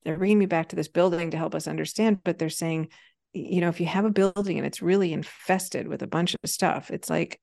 they're 0.04 0.18
bringing 0.18 0.40
me 0.40 0.46
back 0.46 0.70
to 0.70 0.76
this 0.76 0.88
building 0.88 1.32
to 1.32 1.38
help 1.38 1.54
us 1.54 1.68
understand, 1.68 2.24
but 2.24 2.40
they're 2.40 2.50
saying, 2.50 2.90
you 3.34 3.60
know, 3.60 3.68
if 3.68 3.82
you 3.82 3.86
have 3.86 4.06
a 4.06 4.10
building 4.10 4.58
and 4.58 4.66
it's 4.66 4.82
really 4.82 5.12
infested 5.12 5.88
with 5.88 6.02
a 6.02 6.08
bunch 6.08 6.34
of 6.34 6.50
stuff, 6.50 6.92
it's 6.92 7.10
like 7.10 7.42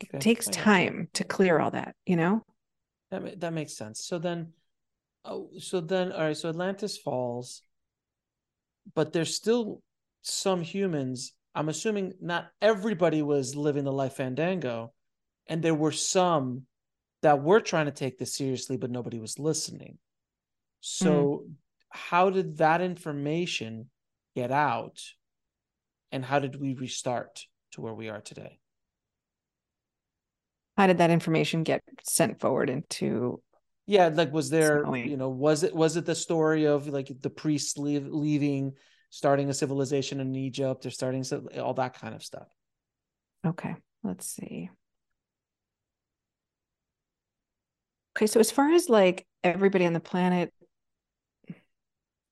it 0.00 0.20
takes 0.20 0.46
time 0.48 1.08
to 1.14 1.24
clear 1.24 1.58
all 1.60 1.70
that, 1.70 1.94
you 2.04 2.16
know? 2.16 2.42
That 3.14 3.40
that 3.40 3.52
makes 3.52 3.76
sense. 3.76 4.04
So 4.04 4.18
then, 4.18 4.52
oh, 5.24 5.50
so 5.58 5.80
then, 5.80 6.12
all 6.12 6.20
right. 6.20 6.36
So 6.36 6.48
Atlantis 6.48 6.98
falls, 6.98 7.62
but 8.94 9.12
there's 9.12 9.34
still 9.34 9.82
some 10.22 10.62
humans. 10.62 11.32
I'm 11.54 11.68
assuming 11.68 12.14
not 12.20 12.48
everybody 12.60 13.22
was 13.22 13.54
living 13.54 13.84
the 13.84 13.92
life 13.92 14.14
Fandango, 14.14 14.92
and 15.46 15.62
there 15.62 15.74
were 15.74 15.92
some 15.92 16.62
that 17.22 17.42
were 17.42 17.60
trying 17.60 17.86
to 17.86 17.92
take 17.92 18.18
this 18.18 18.34
seriously, 18.34 18.76
but 18.76 18.90
nobody 18.90 19.20
was 19.20 19.38
listening. 19.38 19.98
So, 20.80 21.44
mm. 21.46 21.52
how 21.88 22.30
did 22.30 22.58
that 22.58 22.80
information 22.80 23.90
get 24.34 24.50
out, 24.50 25.00
and 26.10 26.24
how 26.24 26.40
did 26.40 26.60
we 26.60 26.74
restart 26.74 27.46
to 27.72 27.80
where 27.80 27.94
we 27.94 28.08
are 28.08 28.20
today? 28.20 28.58
How 30.76 30.86
did 30.86 30.98
that 30.98 31.10
information 31.10 31.62
get 31.62 31.82
sent 32.02 32.40
forward 32.40 32.68
into 32.70 33.40
yeah 33.86 34.08
like 34.08 34.32
was 34.32 34.50
there 34.50 34.84
you 34.96 35.16
know 35.16 35.28
was 35.28 35.62
it 35.62 35.74
was 35.74 35.96
it 35.96 36.06
the 36.06 36.14
story 36.14 36.64
of 36.64 36.88
like 36.88 37.10
the 37.20 37.30
priests 37.30 37.76
leave, 37.78 38.06
leaving 38.06 38.72
starting 39.10 39.48
a 39.48 39.54
civilization 39.54 40.20
in 40.20 40.34
egypt 40.34 40.86
or 40.86 40.90
starting 40.90 41.24
all 41.60 41.74
that 41.74 41.98
kind 41.98 42.14
of 42.14 42.22
stuff? 42.22 42.48
Okay 43.46 43.74
let's 44.02 44.26
see. 44.26 44.70
Okay 48.16 48.26
so 48.26 48.38
as 48.40 48.50
far 48.50 48.70
as 48.72 48.88
like 48.88 49.26
everybody 49.42 49.86
on 49.86 49.92
the 49.92 50.00
planet 50.00 50.52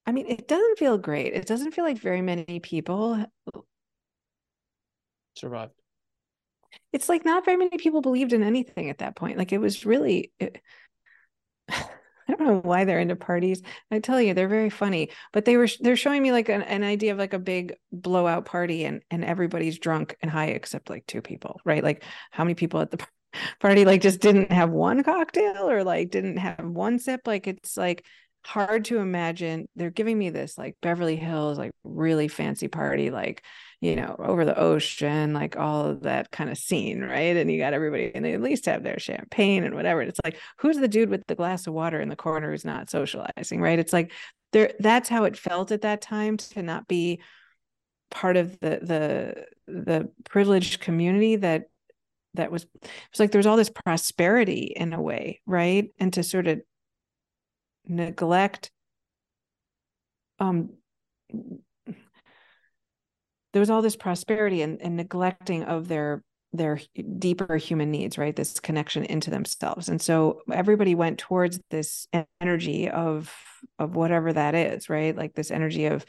i 0.06 0.12
mean 0.12 0.26
it 0.26 0.48
doesn't 0.48 0.78
feel 0.78 0.98
great. 0.98 1.34
It 1.34 1.46
doesn't 1.46 1.72
feel 1.72 1.84
like 1.84 1.98
very 1.98 2.22
many 2.22 2.60
people 2.60 3.24
survived 5.36 5.72
it's 6.92 7.08
like 7.08 7.24
not 7.24 7.44
very 7.44 7.56
many 7.56 7.78
people 7.78 8.00
believed 8.02 8.32
in 8.32 8.42
anything 8.42 8.90
at 8.90 8.98
that 8.98 9.16
point. 9.16 9.38
Like 9.38 9.52
it 9.52 9.58
was 9.58 9.86
really, 9.86 10.32
it, 10.38 10.60
I 12.28 12.34
don't 12.36 12.46
know 12.46 12.60
why 12.60 12.84
they're 12.84 13.00
into 13.00 13.16
parties. 13.16 13.62
I 13.90 13.98
tell 13.98 14.20
you, 14.20 14.32
they're 14.32 14.48
very 14.48 14.70
funny. 14.70 15.10
But 15.32 15.44
they 15.44 15.56
were 15.56 15.68
they're 15.80 15.96
showing 15.96 16.22
me 16.22 16.32
like 16.32 16.48
an, 16.48 16.62
an 16.62 16.84
idea 16.84 17.12
of 17.12 17.18
like 17.18 17.34
a 17.34 17.38
big 17.38 17.74
blowout 17.90 18.44
party, 18.44 18.84
and 18.84 19.02
and 19.10 19.24
everybody's 19.24 19.78
drunk 19.78 20.16
and 20.22 20.30
high 20.30 20.46
except 20.46 20.88
like 20.88 21.04
two 21.06 21.20
people, 21.20 21.60
right? 21.64 21.82
Like 21.82 22.04
how 22.30 22.44
many 22.44 22.54
people 22.54 22.80
at 22.80 22.90
the 22.90 23.04
party 23.60 23.84
like 23.84 24.00
just 24.02 24.20
didn't 24.20 24.52
have 24.52 24.70
one 24.70 25.02
cocktail 25.02 25.68
or 25.68 25.84
like 25.84 26.10
didn't 26.10 26.38
have 26.38 26.64
one 26.64 26.98
sip? 26.98 27.22
Like 27.26 27.46
it's 27.46 27.76
like 27.76 28.04
hard 28.44 28.84
to 28.86 28.98
imagine. 28.98 29.68
They're 29.76 29.90
giving 29.90 30.18
me 30.18 30.30
this 30.30 30.56
like 30.56 30.76
Beverly 30.80 31.16
Hills, 31.16 31.58
like 31.58 31.72
really 31.84 32.28
fancy 32.28 32.68
party, 32.68 33.10
like 33.10 33.42
you 33.82 33.96
know, 33.96 34.14
over 34.20 34.44
the 34.44 34.56
ocean, 34.56 35.34
like 35.34 35.56
all 35.56 35.86
of 35.86 36.02
that 36.02 36.30
kind 36.30 36.48
of 36.48 36.56
scene, 36.56 37.00
right? 37.00 37.36
And 37.36 37.50
you 37.50 37.58
got 37.58 37.74
everybody, 37.74 38.12
and 38.14 38.24
they 38.24 38.32
at 38.32 38.40
least 38.40 38.66
have 38.66 38.84
their 38.84 39.00
champagne 39.00 39.64
and 39.64 39.74
whatever. 39.74 40.00
And 40.00 40.08
it's 40.08 40.20
like, 40.22 40.38
who's 40.58 40.76
the 40.76 40.86
dude 40.86 41.08
with 41.08 41.26
the 41.26 41.34
glass 41.34 41.66
of 41.66 41.74
water 41.74 42.00
in 42.00 42.08
the 42.08 42.14
corner 42.14 42.52
who's 42.52 42.64
not 42.64 42.90
socializing, 42.90 43.60
right? 43.60 43.80
It's 43.80 43.92
like 43.92 44.12
there 44.52 44.72
that's 44.78 45.08
how 45.08 45.24
it 45.24 45.36
felt 45.36 45.72
at 45.72 45.82
that 45.82 46.00
time 46.00 46.36
to 46.36 46.62
not 46.62 46.86
be 46.86 47.20
part 48.12 48.36
of 48.36 48.52
the 48.60 48.78
the 48.82 49.46
the 49.66 50.10
privileged 50.30 50.80
community 50.80 51.34
that 51.36 51.64
that 52.34 52.52
was 52.52 52.66
it's 53.10 53.18
like 53.18 53.32
there 53.32 53.40
was 53.40 53.46
all 53.46 53.56
this 53.56 53.68
prosperity 53.70 54.72
in 54.76 54.92
a 54.92 55.02
way, 55.02 55.40
right? 55.44 55.90
And 55.98 56.12
to 56.12 56.22
sort 56.22 56.46
of 56.46 56.60
neglect 57.88 58.70
um 60.38 60.70
there 63.52 63.60
was 63.60 63.70
all 63.70 63.82
this 63.82 63.96
prosperity 63.96 64.62
and, 64.62 64.80
and 64.80 64.96
neglecting 64.96 65.64
of 65.64 65.88
their 65.88 66.22
their 66.54 66.78
deeper 67.18 67.56
human 67.56 67.90
needs 67.90 68.18
right? 68.18 68.36
This 68.36 68.60
connection 68.60 69.04
into 69.04 69.30
themselves. 69.30 69.88
And 69.88 70.00
so 70.02 70.42
everybody 70.52 70.94
went 70.94 71.18
towards 71.18 71.58
this 71.70 72.06
energy 72.40 72.90
of 72.90 73.34
of 73.78 73.96
whatever 73.96 74.32
that 74.32 74.54
is 74.54 74.88
right? 74.88 75.16
Like 75.16 75.34
this 75.34 75.50
energy 75.50 75.86
of 75.86 76.04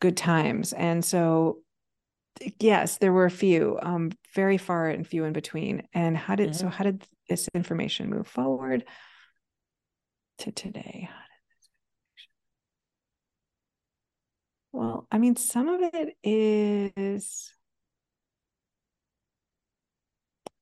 good 0.00 0.16
times. 0.16 0.72
And 0.72 1.04
so 1.04 1.58
yes 2.60 2.98
there 2.98 3.12
were 3.12 3.24
a 3.24 3.30
few 3.30 3.78
um 3.82 4.10
very 4.34 4.58
far 4.58 4.88
and 4.88 5.06
few 5.06 5.24
in 5.24 5.32
between. 5.32 5.86
And 5.92 6.16
how 6.16 6.34
did 6.34 6.50
mm-hmm. 6.50 6.58
so 6.58 6.68
how 6.68 6.84
did 6.84 7.06
this 7.28 7.48
information 7.54 8.10
move 8.10 8.26
forward 8.26 8.84
to 10.38 10.52
today 10.52 11.08
Well, 14.78 15.08
I 15.10 15.18
mean, 15.18 15.34
some 15.34 15.68
of 15.68 15.80
it 15.92 16.16
is 16.22 17.52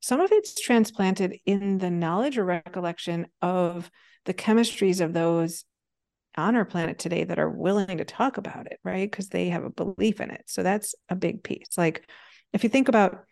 some 0.01 0.21
of 0.23 0.33
it's 0.33 0.59
transplanted 0.59 1.39
in 1.45 1.77
the 1.77 1.91
knowledge 1.91 2.39
or 2.39 2.45
recollection 2.47 3.27
of 3.43 3.91
the 4.25 4.33
chemistries 4.33 5.05
of 5.05 5.13
those 5.13 5.67
on 6.35 6.57
our 6.57 6.65
planet 6.65 6.99
today 6.99 7.25
that 7.25 7.39
are 7.39 7.51
willing 7.51 7.99
to 7.99 8.07
talk 8.07 8.39
about 8.39 8.73
it, 8.73 8.81
right? 8.83 9.11
Because 9.11 9.29
they 9.29 9.51
have 9.51 9.65
a 9.65 9.71
belief 9.71 10.19
in 10.23 10.31
it. 10.31 10.45
So 10.47 10.63
that's 10.63 10.95
a 11.11 11.15
big 11.15 11.43
piece. 11.43 11.77
Like 11.77 12.09
if 12.55 12.65
you 12.65 12.71
think 12.71 12.89
about 12.89 13.23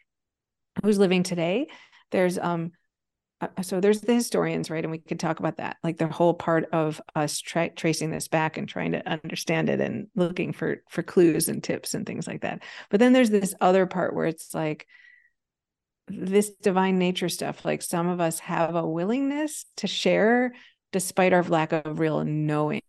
who's 0.82 0.98
living 0.98 1.22
today, 1.22 1.68
there's 2.10 2.36
um 2.38 2.72
so 3.62 3.80
there's 3.80 4.00
the 4.00 4.14
historians 4.14 4.70
right 4.70 4.84
and 4.84 4.90
we 4.90 4.98
could 4.98 5.20
talk 5.20 5.38
about 5.38 5.56
that 5.56 5.76
like 5.82 5.98
the 5.98 6.08
whole 6.08 6.34
part 6.34 6.68
of 6.72 7.00
us 7.14 7.40
tra- 7.40 7.70
tracing 7.70 8.10
this 8.10 8.28
back 8.28 8.56
and 8.56 8.68
trying 8.68 8.92
to 8.92 9.08
understand 9.08 9.68
it 9.68 9.80
and 9.80 10.06
looking 10.14 10.52
for 10.52 10.82
for 10.88 11.02
clues 11.02 11.48
and 11.48 11.62
tips 11.62 11.94
and 11.94 12.06
things 12.06 12.26
like 12.26 12.42
that. 12.42 12.62
But 12.90 13.00
then 13.00 13.12
there's 13.12 13.30
this 13.30 13.54
other 13.60 13.86
part 13.86 14.14
where 14.14 14.26
it's 14.26 14.54
like 14.54 14.86
this 16.08 16.50
divine 16.50 16.98
nature 16.98 17.28
stuff 17.28 17.64
like 17.64 17.82
some 17.82 18.08
of 18.08 18.20
us 18.20 18.38
have 18.40 18.74
a 18.74 18.86
willingness 18.86 19.64
to 19.76 19.86
share 19.86 20.52
despite 20.92 21.32
our 21.32 21.42
lack 21.42 21.72
of 21.72 21.98
real 21.98 22.24
knowings 22.24 22.82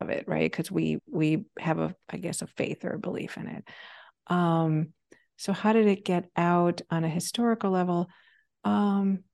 of 0.00 0.10
it 0.10 0.24
right 0.26 0.50
because 0.50 0.70
we 0.70 0.98
we 1.10 1.44
have 1.58 1.78
a 1.78 1.94
i 2.10 2.16
guess 2.16 2.42
a 2.42 2.46
faith 2.46 2.84
or 2.84 2.92
a 2.92 2.98
belief 2.98 3.36
in 3.36 3.46
it. 3.48 3.64
Um 4.28 4.88
so 5.36 5.52
how 5.52 5.72
did 5.72 5.86
it 5.86 6.04
get 6.04 6.30
out 6.36 6.80
on 6.90 7.04
a 7.04 7.08
historical 7.08 7.70
level? 7.70 8.08
Um 8.64 9.24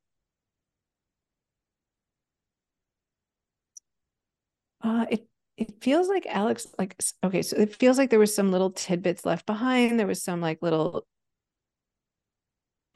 Uh, 4.83 5.07
it 5.11 5.27
it 5.57 5.83
feels 5.83 6.09
like 6.09 6.27
Alex 6.27 6.67
like 6.79 7.01
okay, 7.25 7.43
so 7.43 7.57
it 7.57 7.77
feels 7.77 7.99
like 7.99 8.11
there 8.11 8.19
was 8.19 8.35
some 8.35 8.51
little 8.51 8.71
tidbits 8.71 9.25
left 9.25 9.47
behind. 9.47 9.99
There 9.99 10.07
was 10.07 10.23
some 10.23 10.41
like 10.41 10.63
little 10.63 11.07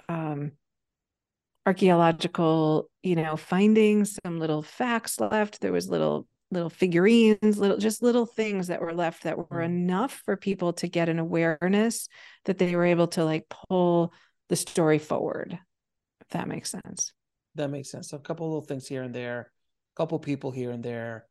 um 0.08 0.52
archaeological, 1.66 2.88
you 3.02 3.16
know, 3.16 3.36
findings, 3.36 4.18
some 4.24 4.38
little 4.38 4.62
facts 4.62 5.20
left. 5.20 5.60
There 5.60 5.72
was 5.72 5.88
little 5.88 6.26
little 6.50 6.70
figurines, 6.70 7.58
little 7.58 7.76
just 7.76 8.02
little 8.02 8.26
things 8.26 8.68
that 8.68 8.80
were 8.80 8.94
left 8.94 9.24
that 9.24 9.36
were 9.36 9.44
mm. 9.60 9.66
enough 9.66 10.22
for 10.24 10.36
people 10.36 10.72
to 10.74 10.88
get 10.88 11.08
an 11.08 11.18
awareness 11.18 12.08
that 12.44 12.58
they 12.58 12.74
were 12.74 12.84
able 12.84 13.08
to 13.08 13.24
like 13.24 13.46
pull 13.68 14.12
the 14.48 14.56
story 14.56 14.98
forward. 14.98 15.58
If 16.22 16.28
that 16.28 16.48
makes 16.48 16.70
sense. 16.70 17.12
That 17.56 17.68
makes 17.68 17.90
sense. 17.90 18.08
So 18.10 18.16
a 18.16 18.20
couple 18.20 18.48
little 18.48 18.62
things 18.62 18.86
here 18.86 19.02
and 19.02 19.14
there, 19.14 19.50
a 19.94 19.96
couple 19.96 20.18
people 20.18 20.50
here 20.50 20.70
and 20.70 20.82
there 20.82 21.26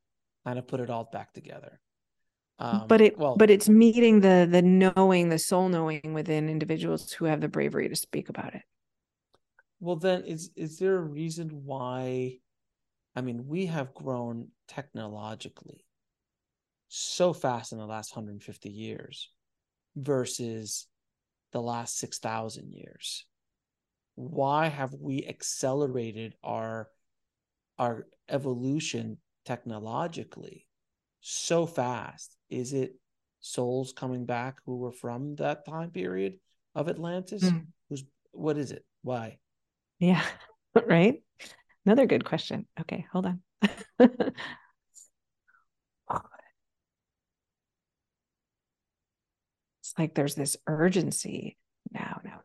kind 0.46 0.60
of 0.60 0.68
put 0.68 0.80
it 0.80 0.90
all 0.90 1.10
back 1.12 1.34
together. 1.34 1.80
Um, 2.58 2.86
but 2.88 3.02
it 3.02 3.18
well, 3.18 3.36
but 3.36 3.50
it's 3.50 3.68
meeting 3.68 4.22
the 4.22 4.48
the 4.50 4.62
knowing, 4.62 5.30
the 5.30 5.40
soul 5.40 5.68
knowing 5.68 6.14
within 6.14 6.48
individuals 6.48 7.12
who 7.12 7.26
have 7.26 7.42
the 7.42 7.50
bravery 7.50 7.90
to 7.90 7.96
speak 7.96 8.30
about 8.30 8.56
it. 8.56 8.62
Well, 9.82 9.98
then 9.98 10.24
is 10.24 10.52
is 10.56 10.80
there 10.80 10.96
a 10.96 11.02
reason 11.02 11.50
why? 11.66 12.40
I 13.16 13.22
mean, 13.22 13.48
we 13.48 13.66
have 13.66 13.94
grown 13.94 14.50
technologically 14.68 15.86
so 16.88 17.34
fast 17.34 17.72
in 17.72 17.78
the 17.78 17.86
last 17.86 18.16
150 18.16 18.70
years 18.70 19.30
versus 19.96 20.88
the 21.52 21.62
last 21.62 21.98
6,000 21.98 22.72
years. 22.72 23.26
Why 24.16 24.68
have 24.68 24.94
we 24.94 25.26
accelerated 25.28 26.36
our 26.44 26.90
our 27.78 28.08
evolution 28.30 29.18
technologically 29.46 30.68
so 31.22 31.66
fast? 31.66 32.36
Is 32.50 32.74
it 32.74 32.96
souls 33.40 33.94
coming 33.94 34.26
back 34.26 34.58
who 34.66 34.78
were 34.78 34.92
from 34.92 35.36
that 35.36 35.66
time 35.66 35.92
period 35.92 36.40
of 36.74 36.90
Atlantis? 36.90 37.44
Mm. 37.44 37.68
Who's 37.90 38.04
what 38.32 38.58
is 38.58 38.72
it? 38.72 38.86
Why? 39.02 39.38
Yeah, 40.00 40.24
right. 40.88 41.22
Another 41.86 42.06
good 42.08 42.26
question. 42.26 42.66
Okay, 42.82 43.06
hold 43.12 43.28
on. 43.28 43.42
it's 44.00 44.24
like 49.98 50.16
there's 50.16 50.36
this 50.36 50.58
urgency 50.68 51.58
now, 51.92 52.20
now, 52.24 52.32
now, 52.32 52.40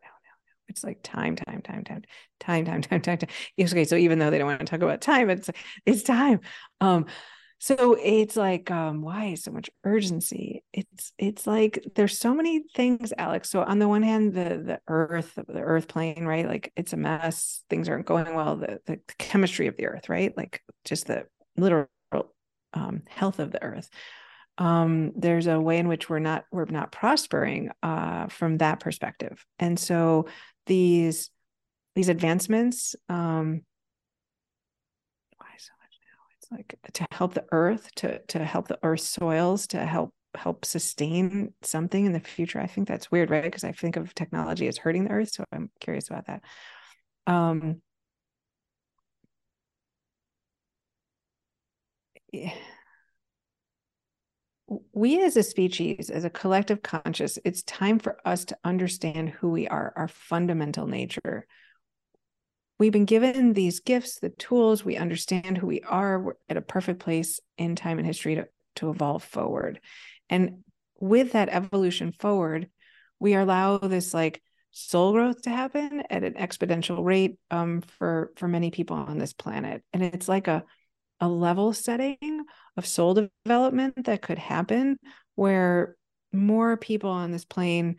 It's 0.71 0.83
like 0.83 0.99
time, 1.03 1.35
time, 1.35 1.61
time, 1.61 1.83
time, 1.83 2.03
time, 2.39 2.65
time, 2.65 2.81
time, 2.81 3.01
time, 3.01 3.17
time. 3.17 3.29
Okay, 3.59 3.83
so 3.85 3.95
even 3.97 4.19
though 4.19 4.29
they 4.29 4.37
don't 4.37 4.47
want 4.47 4.61
to 4.61 4.65
talk 4.65 4.81
about 4.81 5.01
time, 5.01 5.29
it's 5.29 5.49
it's 5.85 6.03
time. 6.03 6.39
Um, 6.79 7.05
so 7.59 7.95
it's 8.01 8.35
like 8.35 8.71
um 8.71 9.01
why 9.01 9.35
so 9.35 9.51
much 9.51 9.69
urgency? 9.83 10.63
It's 10.73 11.11
it's 11.19 11.45
like 11.45 11.85
there's 11.93 12.17
so 12.17 12.33
many 12.33 12.63
things 12.73 13.13
alex. 13.17 13.51
So 13.51 13.61
on 13.61 13.77
the 13.77 13.87
one 13.87 14.01
hand 14.01 14.33
the 14.33 14.63
the 14.65 14.79
earth 14.87 15.35
the 15.35 15.61
earth 15.61 15.87
plane 15.87 16.25
right? 16.25 16.47
Like 16.47 16.71
it's 16.75 16.93
a 16.93 16.97
mess 16.97 17.63
things 17.69 17.87
aren't 17.87 18.07
going 18.07 18.33
well 18.33 18.55
the 18.55 18.79
the 18.87 18.99
chemistry 19.19 19.67
of 19.67 19.77
the 19.77 19.85
earth 19.85 20.09
right? 20.09 20.35
Like 20.35 20.63
just 20.85 21.05
the 21.05 21.27
literal 21.55 21.87
um, 22.73 23.03
health 23.09 23.39
of 23.39 23.51
the 23.51 23.61
earth. 23.61 23.89
Um, 24.57 25.11
there's 25.15 25.47
a 25.47 25.59
way 25.59 25.77
in 25.77 25.87
which 25.87 26.09
we're 26.09 26.19
not 26.19 26.45
we're 26.51 26.65
not 26.65 26.91
prospering 26.91 27.71
uh, 27.83 28.27
from 28.27 28.57
that 28.57 28.79
perspective. 28.79 29.45
And 29.59 29.79
so 29.79 30.27
these 30.65 31.29
these 31.95 32.09
advancements 32.09 32.95
um, 33.09 33.61
why 35.37 35.47
so 35.57 35.71
much 35.81 35.99
now? 36.05 36.23
It's 36.37 36.51
like 36.51 36.75
to 36.93 37.05
help 37.11 37.33
the 37.33 37.45
earth 37.51 37.89
to 37.95 38.19
to 38.19 38.43
help 38.45 38.67
the 38.67 38.79
earth 38.83 39.01
soils 39.01 39.67
to 39.67 39.85
help 39.85 40.13
help 40.35 40.63
sustain 40.63 41.53
something 41.61 42.05
in 42.05 42.13
the 42.13 42.19
future. 42.19 42.59
I 42.59 42.67
think 42.67 42.87
that's 42.87 43.11
weird 43.11 43.29
right? 43.29 43.43
Because 43.43 43.63
i 43.65 43.71
think 43.71 43.97
of 43.97 44.13
technology 44.15 44.67
as 44.67 44.77
hurting 44.77 45.03
the 45.05 45.11
earth 45.11 45.31
so 45.33 45.43
i'm 45.51 45.69
curious 45.79 46.09
about 46.09 46.27
that. 46.27 46.41
Um 47.27 47.81
we 54.93 55.21
as 55.23 55.35
a 55.37 55.43
species 55.43 56.09
as 56.09 56.23
a 56.23 56.29
collective 56.29 56.81
conscious 56.81 57.37
it's 57.43 57.63
time 57.63 57.99
for 57.99 58.17
us 58.25 58.45
to 58.45 58.57
understand 58.63 59.29
who 59.29 59.49
we 59.49 59.67
are 59.67 59.93
our 59.95 60.07
fundamental 60.07 60.87
nature 60.87 61.45
we've 62.81 62.91
been 62.91 63.05
given 63.05 63.53
these 63.53 63.79
gifts, 63.79 64.17
the 64.17 64.31
tools, 64.31 64.83
we 64.83 64.97
understand 64.97 65.55
who 65.55 65.67
we 65.67 65.81
are. 65.81 66.19
We're 66.19 66.33
at 66.49 66.57
a 66.57 66.63
perfect 66.63 66.99
place 66.99 67.39
in 67.55 67.75
time 67.75 67.99
and 67.99 68.07
history 68.07 68.33
to, 68.33 68.47
to 68.77 68.89
evolve 68.89 69.23
forward. 69.23 69.79
And 70.31 70.63
with 70.99 71.33
that 71.33 71.49
evolution 71.49 72.11
forward, 72.11 72.71
we 73.19 73.35
allow 73.35 73.77
this 73.77 74.15
like 74.15 74.41
soul 74.71 75.11
growth 75.11 75.43
to 75.43 75.51
happen 75.51 76.01
at 76.09 76.23
an 76.23 76.33
exponential 76.33 77.05
rate 77.05 77.37
um, 77.51 77.81
for 77.99 78.31
for 78.35 78.47
many 78.47 78.71
people 78.71 78.97
on 78.97 79.19
this 79.19 79.33
planet. 79.33 79.83
And 79.93 80.01
it's 80.01 80.27
like 80.27 80.47
a 80.47 80.63
a 81.21 81.29
level 81.29 81.71
setting 81.71 82.43
of 82.75 82.85
soul 82.85 83.29
development 83.45 84.05
that 84.05 84.21
could 84.21 84.37
happen 84.37 84.97
where 85.35 85.95
more 86.33 86.75
people 86.75 87.09
on 87.09 87.31
this 87.31 87.45
plane 87.45 87.95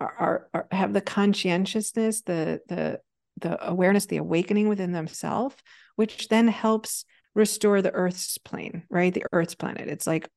are, 0.00 0.14
are, 0.18 0.48
are 0.54 0.68
have 0.70 0.92
the 0.92 1.00
conscientiousness 1.00 2.22
the 2.22 2.60
the 2.68 3.00
the 3.40 3.68
awareness 3.68 4.06
the 4.06 4.18
awakening 4.18 4.68
within 4.68 4.92
themselves 4.92 5.56
which 5.96 6.28
then 6.28 6.48
helps 6.48 7.04
restore 7.34 7.82
the 7.82 7.92
earth's 7.92 8.38
plane 8.38 8.84
right? 8.90 9.14
The 9.14 9.24
earth's 9.32 9.54
planet. 9.54 9.88
It's 9.88 10.06
like 10.06 10.28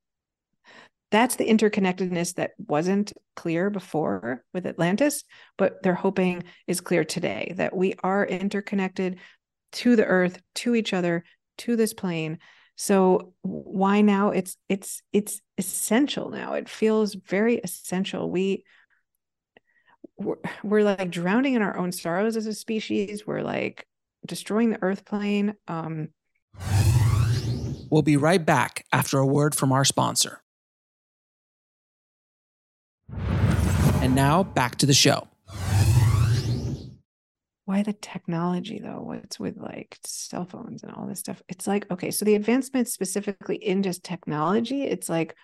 that's 1.10 1.36
the 1.36 1.48
interconnectedness 1.48 2.34
that 2.34 2.52
wasn't 2.58 3.12
clear 3.36 3.70
before 3.70 4.42
with 4.52 4.66
Atlantis, 4.66 5.22
but 5.56 5.82
they're 5.82 5.94
hoping 5.94 6.42
is 6.66 6.80
clear 6.80 7.04
today 7.04 7.52
that 7.56 7.76
we 7.76 7.94
are 8.02 8.26
interconnected 8.26 9.20
to 9.72 9.94
the 9.94 10.04
earth, 10.04 10.40
to 10.56 10.74
each 10.74 10.92
other, 10.92 11.24
to 11.58 11.76
this 11.76 11.94
plane. 11.94 12.38
So 12.76 13.34
why 13.42 14.00
now? 14.00 14.30
It's 14.30 14.56
it's 14.68 15.02
it's 15.12 15.40
essential 15.58 16.30
now. 16.30 16.54
It 16.54 16.68
feels 16.68 17.14
very 17.14 17.56
essential. 17.58 18.30
We 18.30 18.64
we're, 20.16 20.36
we're 20.62 20.82
like 20.82 21.10
drowning 21.10 21.54
in 21.54 21.62
our 21.62 21.76
own 21.76 21.92
sorrows 21.92 22.36
as 22.36 22.46
a 22.46 22.54
species. 22.54 23.26
We're 23.26 23.42
like 23.42 23.86
destroying 24.26 24.70
the 24.70 24.82
earth 24.82 25.04
plane. 25.04 25.54
Um, 25.68 26.08
we'll 27.90 28.02
be 28.02 28.16
right 28.16 28.44
back 28.44 28.84
after 28.92 29.18
a 29.18 29.26
word 29.26 29.54
from 29.54 29.72
our 29.72 29.84
sponsor. 29.84 30.40
And 34.02 34.14
now 34.14 34.42
back 34.42 34.76
to 34.76 34.86
the 34.86 34.94
show. 34.94 35.28
Why 37.66 37.82
the 37.82 37.94
technology 37.94 38.78
though? 38.78 39.00
What's 39.00 39.40
with 39.40 39.56
like 39.56 39.98
cell 40.04 40.44
phones 40.44 40.82
and 40.82 40.92
all 40.92 41.06
this 41.06 41.20
stuff? 41.20 41.42
It's 41.48 41.66
like, 41.66 41.90
okay, 41.90 42.10
so 42.10 42.24
the 42.24 42.34
advancements 42.34 42.92
specifically 42.92 43.56
in 43.56 43.82
just 43.82 44.04
technology, 44.04 44.82
it's 44.82 45.08
like 45.08 45.34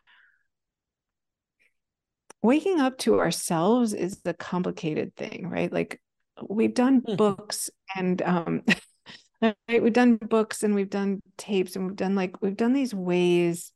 waking 2.43 2.81
up 2.81 2.99
to 2.99 3.21
ourselves 3.21 3.95
is 3.95 4.21
the 4.21 4.35
complicated 4.35 5.17
thing, 5.17 5.49
right? 5.49 5.73
Like 5.73 6.01
we've 6.49 6.75
done 6.75 7.01
mm-hmm. 7.01 7.17
books 7.17 7.71
and 7.97 8.21
um 8.23 8.63
right? 9.43 9.83
we've 9.83 9.93
done 9.93 10.17
books 10.17 10.63
and 10.63 10.75
we've 10.75 10.91
done 10.91 11.21
tapes 11.37 11.77
and 11.77 11.87
we've 11.87 11.97
done 11.97 12.15
like 12.15 12.41
we've 12.43 12.57
done 12.57 12.73
these 12.73 12.95
ways 12.95 13.73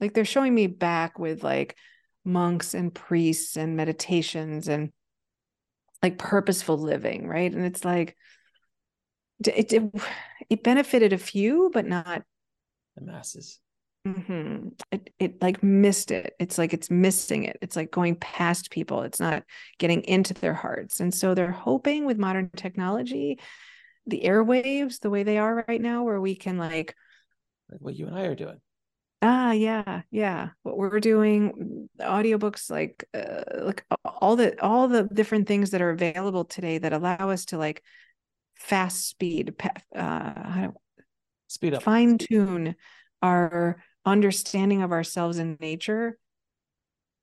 like 0.00 0.14
they're 0.14 0.24
showing 0.24 0.54
me 0.54 0.66
back 0.66 1.18
with 1.18 1.42
like 1.42 1.76
monks 2.24 2.74
and 2.74 2.94
priests 2.94 3.56
and 3.56 3.76
meditations 3.76 4.68
and 4.68 4.90
like 6.02 6.18
purposeful 6.18 6.78
living, 6.78 7.26
right? 7.26 7.52
And 7.52 7.64
it's 7.64 7.84
like 7.84 8.16
it 9.44 9.72
it, 9.72 9.92
it 10.48 10.62
benefited 10.62 11.12
a 11.12 11.18
few, 11.18 11.70
but 11.72 11.86
not 11.86 12.22
the 12.96 13.04
masses. 13.04 13.58
Mm-hmm. 14.06 14.68
It 14.92 15.10
it 15.18 15.42
like 15.42 15.62
missed 15.62 16.10
it. 16.10 16.34
It's 16.38 16.58
like 16.58 16.72
it's 16.72 16.90
missing 16.90 17.44
it. 17.44 17.58
It's 17.60 17.74
like 17.76 17.90
going 17.90 18.16
past 18.16 18.70
people. 18.70 19.02
It's 19.02 19.18
not 19.18 19.42
getting 19.78 20.02
into 20.02 20.32
their 20.34 20.54
hearts. 20.54 21.00
And 21.00 21.12
so 21.12 21.34
they're 21.34 21.50
hoping 21.50 22.06
with 22.06 22.18
modern 22.18 22.50
technology, 22.56 23.40
the 24.06 24.22
airwaves, 24.24 25.00
the 25.00 25.10
way 25.10 25.24
they 25.24 25.38
are 25.38 25.64
right 25.66 25.80
now, 25.80 26.04
where 26.04 26.20
we 26.20 26.36
can 26.36 26.56
like, 26.56 26.94
like 27.70 27.80
what 27.80 27.96
you 27.96 28.06
and 28.06 28.16
I 28.16 28.22
are 28.22 28.36
doing. 28.36 28.60
Ah, 29.22 29.52
yeah, 29.52 30.02
yeah. 30.10 30.50
What 30.62 30.76
we're 30.76 31.00
doing, 31.00 31.88
audiobooks, 31.98 32.70
like, 32.70 33.08
uh, 33.14 33.42
like 33.62 33.84
all 34.04 34.36
the 34.36 34.62
all 34.62 34.88
the 34.88 35.04
different 35.04 35.48
things 35.48 35.70
that 35.70 35.80
are 35.80 35.90
available 35.90 36.44
today 36.44 36.78
that 36.78 36.92
allow 36.92 37.30
us 37.30 37.46
to 37.46 37.58
like 37.58 37.82
fast 38.54 39.08
speed, 39.08 39.54
uh, 39.94 40.68
speed 41.48 41.74
up, 41.74 41.82
fine 41.82 42.18
tune 42.18 42.76
our 43.22 43.82
understanding 44.04 44.82
of 44.82 44.92
ourselves 44.92 45.38
and 45.38 45.58
nature 45.60 46.18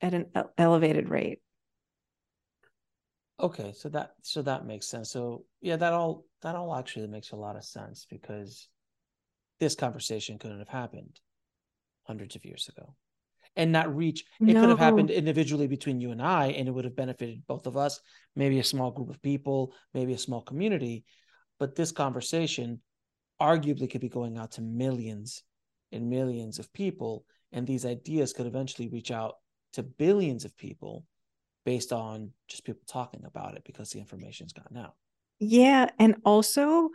at 0.02 0.14
an 0.14 0.26
elevated 0.58 1.10
rate. 1.10 1.40
Okay, 3.40 3.74
so 3.74 3.90
that 3.90 4.14
so 4.22 4.42
that 4.42 4.66
makes 4.66 4.88
sense. 4.88 5.10
So 5.12 5.46
yeah, 5.62 5.76
that 5.76 5.94
all 5.94 6.26
that 6.42 6.56
all 6.56 6.76
actually 6.76 7.08
makes 7.08 7.32
a 7.32 7.36
lot 7.36 7.56
of 7.56 7.64
sense 7.64 8.06
because 8.10 8.68
this 9.60 9.76
conversation 9.76 10.38
couldn't 10.38 10.60
have 10.60 10.70
happened 10.70 11.20
hundreds 12.04 12.36
of 12.36 12.46
years 12.46 12.70
ago. 12.70 12.96
And 13.56 13.72
not 13.72 13.96
reach 13.96 14.22
it 14.40 14.54
no. 14.54 14.62
could 14.62 14.70
have 14.70 14.80
happened 14.80 15.12
individually 15.12 15.68
between 15.68 16.02
you 16.02 16.10
and 16.10 16.20
i 16.20 16.48
and 16.48 16.68
it 16.68 16.72
would 16.72 16.86
have 16.86 16.96
benefited 16.96 17.44
both 17.46 17.68
of 17.68 17.78
us 17.78 18.00
maybe 18.36 18.58
a 18.58 18.64
small 18.64 18.90
group 18.90 19.12
of 19.12 19.22
people 19.22 19.76
maybe 19.94 20.14
a 20.14 20.18
small 20.18 20.42
community. 20.42 21.06
But 21.60 21.76
this 21.76 21.92
conversation 21.92 22.82
arguably 23.40 23.90
could 23.90 24.02
be 24.02 24.10
going 24.10 24.38
out 24.38 24.54
to 24.54 24.62
millions 24.62 25.44
and 25.92 26.10
millions 26.10 26.58
of 26.58 26.74
people. 26.74 27.26
And 27.52 27.68
these 27.68 27.86
ideas 27.86 28.34
could 28.34 28.48
eventually 28.48 28.90
reach 28.90 29.12
out 29.12 29.36
to 29.74 29.84
billions 29.84 30.46
of 30.46 30.58
people 30.58 31.06
based 31.64 31.94
on 31.94 32.32
just 32.48 32.66
people 32.66 32.82
talking 32.88 33.24
about 33.26 33.56
it 33.56 33.64
because 33.66 33.92
the 33.92 34.00
information's 34.00 34.54
gotten 34.54 34.78
out. 34.78 34.96
Yeah 35.40 35.90
and 36.00 36.16
also 36.26 36.90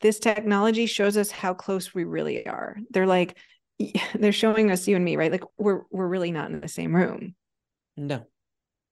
this 0.00 0.18
technology 0.18 0.86
shows 0.86 1.16
us 1.16 1.30
how 1.30 1.54
close 1.54 1.94
we 1.94 2.04
really 2.04 2.46
are. 2.46 2.76
They're 2.90 3.06
like 3.06 3.38
they're 4.14 4.32
showing 4.32 4.70
us 4.70 4.88
you 4.88 4.96
and 4.96 5.04
me 5.04 5.16
right? 5.16 5.32
Like 5.32 5.44
we're 5.58 5.82
we're 5.90 6.06
really 6.06 6.32
not 6.32 6.50
in 6.50 6.60
the 6.60 6.68
same 6.68 6.94
room. 6.94 7.34
No. 7.96 8.26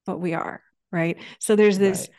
But 0.05 0.19
we 0.19 0.33
are 0.33 0.61
right? 0.91 1.17
So 1.39 1.55
there's 1.55 1.77
this 1.77 2.01
right. 2.01 2.09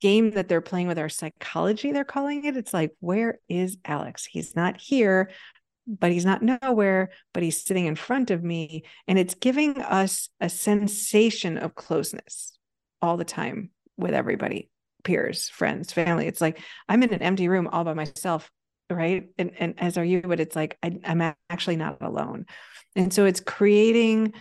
game 0.00 0.30
that 0.32 0.48
they're 0.48 0.60
playing 0.60 0.86
with 0.86 0.98
our 0.98 1.08
psychology 1.08 1.92
they're 1.92 2.04
calling 2.04 2.44
it. 2.44 2.56
It's 2.56 2.74
like 2.74 2.92
where 3.00 3.38
is 3.48 3.78
alex? 3.84 4.24
He's 4.24 4.54
not 4.54 4.80
here 4.80 5.30
but 5.86 6.12
he's 6.12 6.24
not 6.24 6.42
nowhere 6.42 7.10
but 7.32 7.42
he's 7.42 7.64
sitting 7.64 7.86
in 7.86 7.96
front 7.96 8.30
of 8.30 8.44
me 8.44 8.84
and 9.08 9.18
it's 9.18 9.34
giving 9.34 9.80
us 9.80 10.28
a 10.40 10.48
sensation 10.48 11.58
of 11.58 11.74
closeness 11.74 12.58
all 13.02 13.16
the 13.16 13.24
time 13.24 13.70
with 13.96 14.14
everybody 14.14 14.70
peers 15.02 15.48
friends 15.48 15.92
family. 15.92 16.26
It's 16.26 16.40
like 16.40 16.60
i'm 16.88 17.02
in 17.02 17.12
an 17.12 17.22
empty 17.22 17.48
room 17.48 17.66
all 17.66 17.82
by 17.82 17.94
myself 17.94 18.50
right? 18.90 19.28
And, 19.38 19.52
and 19.58 19.74
as 19.78 19.96
are 19.98 20.04
you 20.04 20.20
but 20.20 20.40
it's 20.40 20.56
like 20.56 20.78
I, 20.82 20.98
i'm 21.04 21.22
actually 21.48 21.76
not 21.76 22.02
alone. 22.02 22.46
And 22.96 23.12
so 23.12 23.24
it's 23.24 23.40
creating 23.40 24.32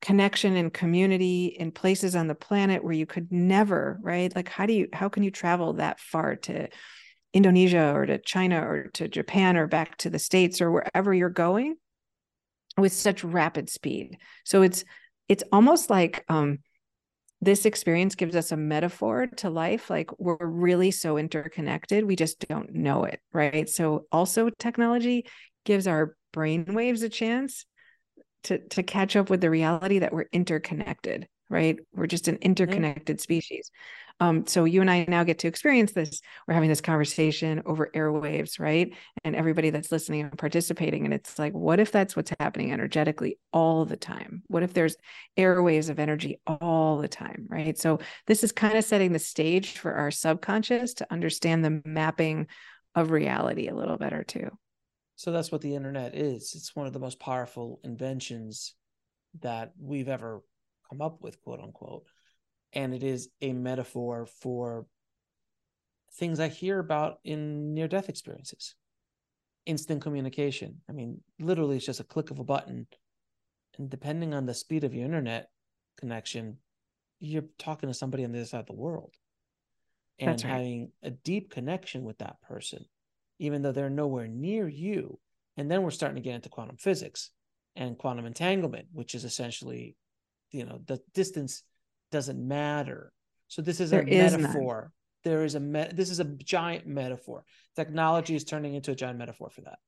connection 0.00 0.56
and 0.56 0.72
community 0.72 1.46
in 1.46 1.72
places 1.72 2.14
on 2.14 2.28
the 2.28 2.34
planet 2.34 2.84
where 2.84 2.92
you 2.92 3.06
could 3.06 3.32
never 3.32 3.98
right? 4.02 4.34
Like 4.34 4.48
how 4.48 4.66
do 4.66 4.72
you 4.72 4.88
how 4.92 5.08
can 5.08 5.22
you 5.22 5.30
travel 5.30 5.74
that 5.74 6.00
far 6.00 6.36
to 6.36 6.68
indonesia 7.34 7.92
or 7.94 8.06
to 8.06 8.18
china 8.18 8.66
or 8.66 8.88
to 8.94 9.06
japan 9.06 9.56
or 9.58 9.66
back 9.66 9.98
to 9.98 10.08
the 10.08 10.18
states 10.18 10.62
or 10.62 10.70
wherever 10.72 11.12
you're 11.12 11.28
going 11.28 11.76
with 12.76 12.92
such 12.92 13.24
rapid 13.24 13.68
speed? 13.68 14.18
So 14.44 14.62
it's 14.62 14.84
it's 15.28 15.44
almost 15.52 15.90
like 15.90 16.24
um 16.28 16.58
this 17.40 17.66
experience 17.66 18.14
gives 18.14 18.34
us 18.34 18.50
a 18.50 18.56
metaphor 18.56 19.26
to 19.26 19.48
life 19.48 19.90
like 19.90 20.10
we're 20.18 20.36
really 20.40 20.90
so 20.90 21.16
interconnected 21.16 22.04
we 22.04 22.16
just 22.16 22.46
don't 22.48 22.74
know 22.74 23.04
it 23.04 23.20
right? 23.32 23.68
So 23.68 24.06
also 24.10 24.50
technology 24.58 25.26
gives 25.64 25.86
our 25.86 26.16
brain 26.32 26.64
waves 26.68 27.02
a 27.02 27.08
chance 27.08 27.64
to 28.44 28.58
to 28.68 28.82
catch 28.82 29.16
up 29.16 29.30
with 29.30 29.40
the 29.40 29.50
reality 29.50 30.00
that 30.00 30.12
we're 30.12 30.26
interconnected 30.32 31.28
right 31.48 31.78
we're 31.94 32.06
just 32.06 32.28
an 32.28 32.36
interconnected 32.36 33.20
species 33.20 33.70
um, 34.20 34.46
so 34.46 34.64
you 34.64 34.80
and 34.80 34.90
I 34.90 35.04
now 35.06 35.22
get 35.22 35.38
to 35.40 35.48
experience 35.48 35.92
this. 35.92 36.20
We're 36.46 36.54
having 36.54 36.68
this 36.68 36.80
conversation 36.80 37.62
over 37.66 37.90
airwaves, 37.94 38.58
right? 38.58 38.92
And 39.22 39.36
everybody 39.36 39.70
that's 39.70 39.92
listening 39.92 40.22
and 40.22 40.36
participating. 40.36 41.04
And 41.04 41.14
it's 41.14 41.38
like, 41.38 41.52
what 41.52 41.78
if 41.78 41.92
that's 41.92 42.16
what's 42.16 42.32
happening 42.40 42.72
energetically 42.72 43.38
all 43.52 43.84
the 43.84 43.96
time? 43.96 44.42
What 44.48 44.64
if 44.64 44.74
there's 44.74 44.96
airwaves 45.36 45.88
of 45.88 46.00
energy 46.00 46.40
all 46.46 46.98
the 46.98 47.08
time, 47.08 47.46
right? 47.48 47.78
So 47.78 48.00
this 48.26 48.42
is 48.42 48.50
kind 48.50 48.76
of 48.76 48.84
setting 48.84 49.12
the 49.12 49.18
stage 49.20 49.78
for 49.78 49.94
our 49.94 50.10
subconscious 50.10 50.94
to 50.94 51.12
understand 51.12 51.64
the 51.64 51.82
mapping 51.84 52.48
of 52.94 53.12
reality 53.12 53.68
a 53.68 53.74
little 53.74 53.98
better 53.98 54.24
too. 54.24 54.50
So 55.14 55.30
that's 55.30 55.52
what 55.52 55.60
the 55.60 55.74
internet 55.74 56.16
is. 56.16 56.54
It's 56.56 56.74
one 56.74 56.86
of 56.86 56.92
the 56.92 56.98
most 56.98 57.20
powerful 57.20 57.80
inventions 57.84 58.74
that 59.40 59.72
we've 59.78 60.08
ever 60.08 60.42
come 60.90 61.00
up 61.00 61.22
with, 61.22 61.40
quote 61.42 61.60
unquote 61.60 62.04
and 62.72 62.94
it 62.94 63.02
is 63.02 63.28
a 63.40 63.52
metaphor 63.52 64.26
for 64.26 64.86
things 66.14 66.40
I 66.40 66.48
hear 66.48 66.78
about 66.78 67.18
in 67.24 67.74
near 67.74 67.88
death 67.88 68.08
experiences. 68.08 68.74
Instant 69.66 70.02
communication. 70.02 70.80
I 70.88 70.92
mean, 70.92 71.20
literally, 71.38 71.76
it's 71.76 71.86
just 71.86 72.00
a 72.00 72.04
click 72.04 72.30
of 72.30 72.38
a 72.38 72.44
button. 72.44 72.86
And 73.78 73.90
depending 73.90 74.34
on 74.34 74.46
the 74.46 74.54
speed 74.54 74.84
of 74.84 74.94
your 74.94 75.04
internet 75.04 75.48
connection, 75.98 76.58
you're 77.20 77.44
talking 77.58 77.88
to 77.88 77.94
somebody 77.94 78.24
on 78.24 78.32
the 78.32 78.38
other 78.38 78.46
side 78.46 78.60
of 78.60 78.66
the 78.66 78.72
world 78.72 79.14
and 80.18 80.30
right. 80.30 80.50
having 80.50 80.92
a 81.02 81.10
deep 81.10 81.50
connection 81.50 82.04
with 82.04 82.18
that 82.18 82.40
person, 82.42 82.84
even 83.38 83.62
though 83.62 83.72
they're 83.72 83.90
nowhere 83.90 84.26
near 84.26 84.68
you. 84.68 85.18
And 85.56 85.70
then 85.70 85.82
we're 85.82 85.90
starting 85.90 86.16
to 86.16 86.22
get 86.22 86.34
into 86.34 86.48
quantum 86.48 86.76
physics 86.76 87.30
and 87.76 87.98
quantum 87.98 88.26
entanglement, 88.26 88.86
which 88.92 89.14
is 89.14 89.24
essentially, 89.24 89.96
you 90.50 90.64
know, 90.64 90.80
the 90.86 91.00
distance 91.14 91.62
doesn't 92.10 92.38
matter. 92.38 93.12
So 93.48 93.62
this 93.62 93.80
is 93.80 93.90
there 93.90 94.02
a 94.02 94.06
is 94.06 94.36
metaphor. 94.36 94.92
None. 95.24 95.32
There 95.32 95.44
is 95.44 95.54
a 95.54 95.60
me- 95.60 95.90
this 95.92 96.10
is 96.10 96.20
a 96.20 96.24
giant 96.24 96.86
metaphor. 96.86 97.44
Technology 97.76 98.34
is 98.34 98.44
turning 98.44 98.74
into 98.74 98.92
a 98.92 98.94
giant 98.94 99.18
metaphor 99.18 99.50
for 99.50 99.62
that. 99.62 99.78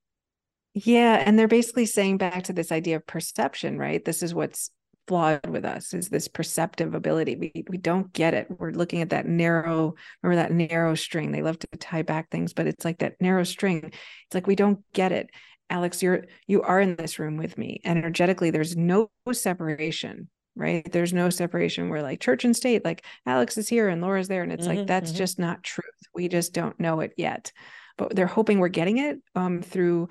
Yeah. 0.75 1.23
And 1.25 1.39
they're 1.39 1.49
basically 1.49 1.87
saying 1.87 2.19
back 2.19 2.45
to 2.45 2.53
this 2.53 2.73
idea 2.73 2.97
of 2.97 3.07
perception, 3.07 3.79
right? 3.79 4.05
This 4.05 4.23
is 4.23 4.35
what's 4.35 4.71
flawed 5.11 5.49
with 5.49 5.65
us 5.65 5.93
is 5.93 6.09
this 6.09 6.29
perceptive 6.29 6.95
ability. 6.95 7.35
We 7.35 7.65
we 7.69 7.79
don't 7.79 8.13
get 8.13 8.33
it. 8.33 8.47
We're 8.49 8.71
looking 8.71 9.03
at 9.03 9.11
that 9.11 9.27
narrow, 9.27 9.95
remember 10.23 10.41
that 10.41 10.53
narrow 10.53 10.95
string. 10.95 11.33
They 11.33 11.43
love 11.43 11.59
to 11.59 11.67
tie 11.79 12.03
back 12.03 12.31
things, 12.31 12.53
but 12.53 12.69
it's 12.69 12.85
like 12.85 12.99
that 12.99 13.21
narrow 13.21 13.43
string. 13.43 13.87
It's 13.87 14.35
like 14.35 14.47
we 14.47 14.55
don't 14.55 14.81
get 14.93 15.11
it. 15.11 15.31
Alex, 15.69 16.01
you're 16.01 16.27
you 16.47 16.63
are 16.63 16.81
in 16.81 16.95
this 16.95 17.19
room 17.19 17.37
with 17.39 17.59
me. 17.59 17.81
Energetically, 17.85 18.51
there's 18.51 18.77
no 18.77 19.11
separation, 19.33 20.29
right? 20.57 20.91
There's 20.91 21.13
no 21.13 21.31
separation 21.31 21.89
where 21.89 22.03
like 22.03 22.21
church 22.21 22.45
and 22.45 22.57
state, 22.57 22.85
like 22.85 23.05
Alex 23.27 23.57
is 23.59 23.69
here 23.69 23.89
and 23.89 24.03
Laura's 24.03 24.29
there. 24.29 24.43
And 24.43 24.53
it's 24.53 24.67
mm-hmm, 24.67 24.79
like 24.79 24.87
that's 24.87 25.11
mm-hmm. 25.11 25.19
just 25.19 25.39
not 25.39 25.63
truth. 25.63 25.87
We 26.15 26.29
just 26.29 26.53
don't 26.53 26.79
know 26.79 27.01
it 27.01 27.13
yet. 27.17 27.53
But 27.97 28.15
they're 28.15 28.27
hoping 28.27 28.59
we're 28.59 28.69
getting 28.69 28.99
it 28.99 29.19
um, 29.35 29.63
through 29.63 30.09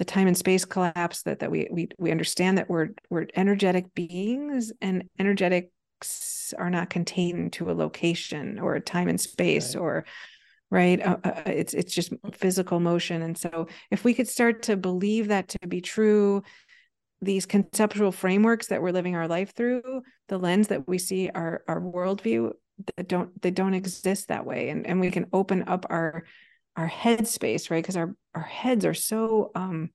the 0.00 0.04
time 0.04 0.26
and 0.26 0.36
space 0.36 0.64
collapse 0.64 1.22
that 1.24 1.40
that 1.40 1.50
we 1.50 1.68
we 1.70 1.88
we 1.98 2.10
understand 2.10 2.56
that 2.56 2.70
we're 2.70 2.88
we're 3.10 3.26
energetic 3.36 3.94
beings 3.94 4.72
and 4.80 5.04
energetics 5.18 6.54
are 6.58 6.70
not 6.70 6.88
contained 6.88 7.52
to 7.52 7.70
a 7.70 7.74
location 7.74 8.58
or 8.58 8.74
a 8.74 8.80
time 8.80 9.08
and 9.08 9.20
space 9.20 9.74
right. 9.74 9.82
or 9.82 10.06
right 10.70 11.02
uh, 11.02 11.18
uh, 11.22 11.28
uh 11.28 11.42
it's 11.44 11.74
it's 11.74 11.92
just 11.92 12.12
mm. 12.12 12.34
physical 12.34 12.80
motion 12.80 13.20
and 13.20 13.36
so 13.36 13.66
if 13.90 14.02
we 14.02 14.14
could 14.14 14.26
start 14.26 14.62
to 14.62 14.74
believe 14.74 15.28
that 15.28 15.48
to 15.48 15.58
be 15.68 15.82
true 15.82 16.42
these 17.22 17.46
conceptual 17.46 18.12
frameworks 18.12 18.68
that 18.68 18.80
we're 18.80 18.92
living 18.92 19.14
our 19.14 19.28
life 19.28 19.54
through 19.54 20.02
the 20.28 20.38
lens 20.38 20.68
that 20.68 20.88
we 20.88 20.98
see 20.98 21.28
our 21.34 21.62
our 21.68 21.80
worldview 21.80 22.52
that 22.96 23.08
don't 23.08 23.40
they 23.42 23.50
don't 23.50 23.74
exist 23.74 24.28
that 24.28 24.46
way. 24.46 24.70
And 24.70 24.86
and 24.86 25.00
we 25.00 25.10
can 25.10 25.26
open 25.32 25.64
up 25.68 25.86
our 25.90 26.24
our 26.76 26.86
head 26.86 27.28
space 27.28 27.70
right? 27.70 27.82
Because 27.82 27.96
our 27.96 28.14
our 28.34 28.42
heads 28.42 28.84
are 28.84 28.94
so 28.94 29.50
um 29.54 29.90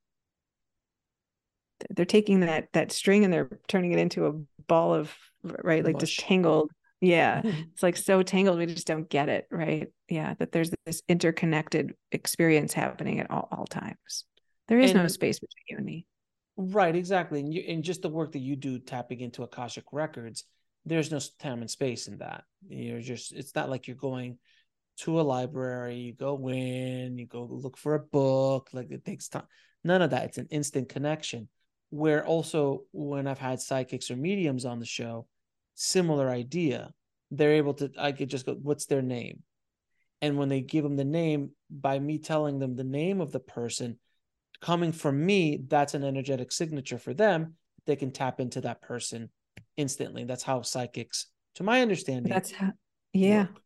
they're 1.89 2.05
taking 2.05 2.41
that 2.41 2.67
that 2.73 2.91
string 2.91 3.23
and 3.23 3.34
they're 3.34 3.59
turning 3.67 3.91
it 3.91 3.99
into 3.99 4.28
a 4.28 4.34
ball 4.67 4.93
of 4.93 5.13
right? 5.43 5.84
Like 5.84 5.93
Mush. 5.93 6.01
just 6.01 6.19
tangled 6.19 6.71
yeah 7.01 7.41
it's 7.73 7.84
like 7.84 7.97
so 7.97 8.23
tangled 8.23 8.57
we 8.57 8.67
just 8.67 8.88
don't 8.88 9.09
get 9.09 9.30
it 9.30 9.47
right? 9.49 9.88
Yeah 10.09 10.36
that 10.38 10.51
there's 10.51 10.71
this 10.86 11.01
interconnected 11.07 11.93
experience 12.11 12.73
happening 12.73 13.19
at 13.19 13.32
all, 13.32 13.47
all 13.51 13.65
times. 13.65 14.26
There 14.67 14.80
is 14.80 14.91
and, 14.91 15.01
no 15.01 15.07
space 15.07 15.39
between 15.39 15.63
you 15.69 15.78
and 15.78 15.86
me 15.86 16.05
right 16.58 16.95
exactly 16.95 17.39
and, 17.39 17.53
you, 17.53 17.64
and 17.68 17.84
just 17.84 18.01
the 18.01 18.10
work 18.10 18.32
that 18.32 18.39
you 18.39 18.56
do 18.56 18.80
tapping 18.80 19.20
into 19.20 19.43
akashic 19.43 19.86
records 19.91 20.45
there's 20.86 21.12
no 21.12 21.20
time 21.39 21.62
and 21.62 21.70
space 21.70 22.08
in 22.08 22.18
that 22.20 22.43
you're 22.68 23.01
just 23.01 23.34
it's 23.34 23.56
not 23.56 23.70
like 23.70 23.88
you're 23.88 23.95
going 23.95 24.38
to 24.97 25.20
a 25.20 25.24
library, 25.24 25.97
you 25.97 26.14
go 26.14 26.49
in, 26.49 27.18
you 27.18 27.26
go 27.26 27.47
look 27.49 27.78
for 27.78 27.95
a 27.95 27.99
book, 27.99 28.70
like 28.74 28.91
it 28.91 29.03
takes 29.03 29.28
time. 29.28 29.43
None 29.84 30.01
of 30.01 30.12
that. 30.12 30.26
It's 30.26 30.38
an 30.38 30.47
instant 30.49 30.89
connection. 30.89 31.49
Where 31.89 32.26
also, 32.26 32.84
when 32.91 33.28
I've 33.28 33.39
had 33.39 33.60
psychics 33.60 34.10
or 34.10 34.16
mediums 34.16 34.66
on 34.66 34.80
the 34.80 34.86
show, 34.86 35.28
similar 35.76 36.30
idea. 36.30 36.93
They're 37.32 37.53
able 37.53 37.74
to, 37.76 37.91
I 37.97 38.12
could 38.12 38.30
just 38.30 38.45
go, 38.45 38.53
what's 38.53 38.86
their 38.86 39.01
name? 39.01 39.43
And 40.22 40.38
when 40.38 40.49
they 40.49 40.62
give 40.62 40.84
them 40.84 40.95
the 40.95 41.03
name, 41.03 41.51
by 41.70 41.99
me 41.99 42.18
telling 42.20 42.60
them 42.60 42.76
the 42.76 42.84
name 42.84 43.22
of 43.22 43.32
the 43.32 43.39
person, 43.39 43.99
coming 44.66 44.91
from 44.91 45.26
me, 45.26 45.59
that's 45.68 45.93
an 45.93 46.03
energetic 46.03 46.51
signature 46.51 46.97
for 46.97 47.13
them. 47.13 47.53
They 47.86 47.95
can 47.95 48.11
tap 48.11 48.39
into 48.39 48.61
that 48.61 48.82
person 48.82 49.30
instantly. 49.78 50.24
That's 50.24 50.43
how 50.43 50.63
psychics, 50.63 51.28
to 51.55 51.63
my 51.63 51.82
understanding, 51.82 52.34
that's 52.34 52.51
how, 52.51 52.72
yeah. 53.13 53.43
Work 53.43 53.61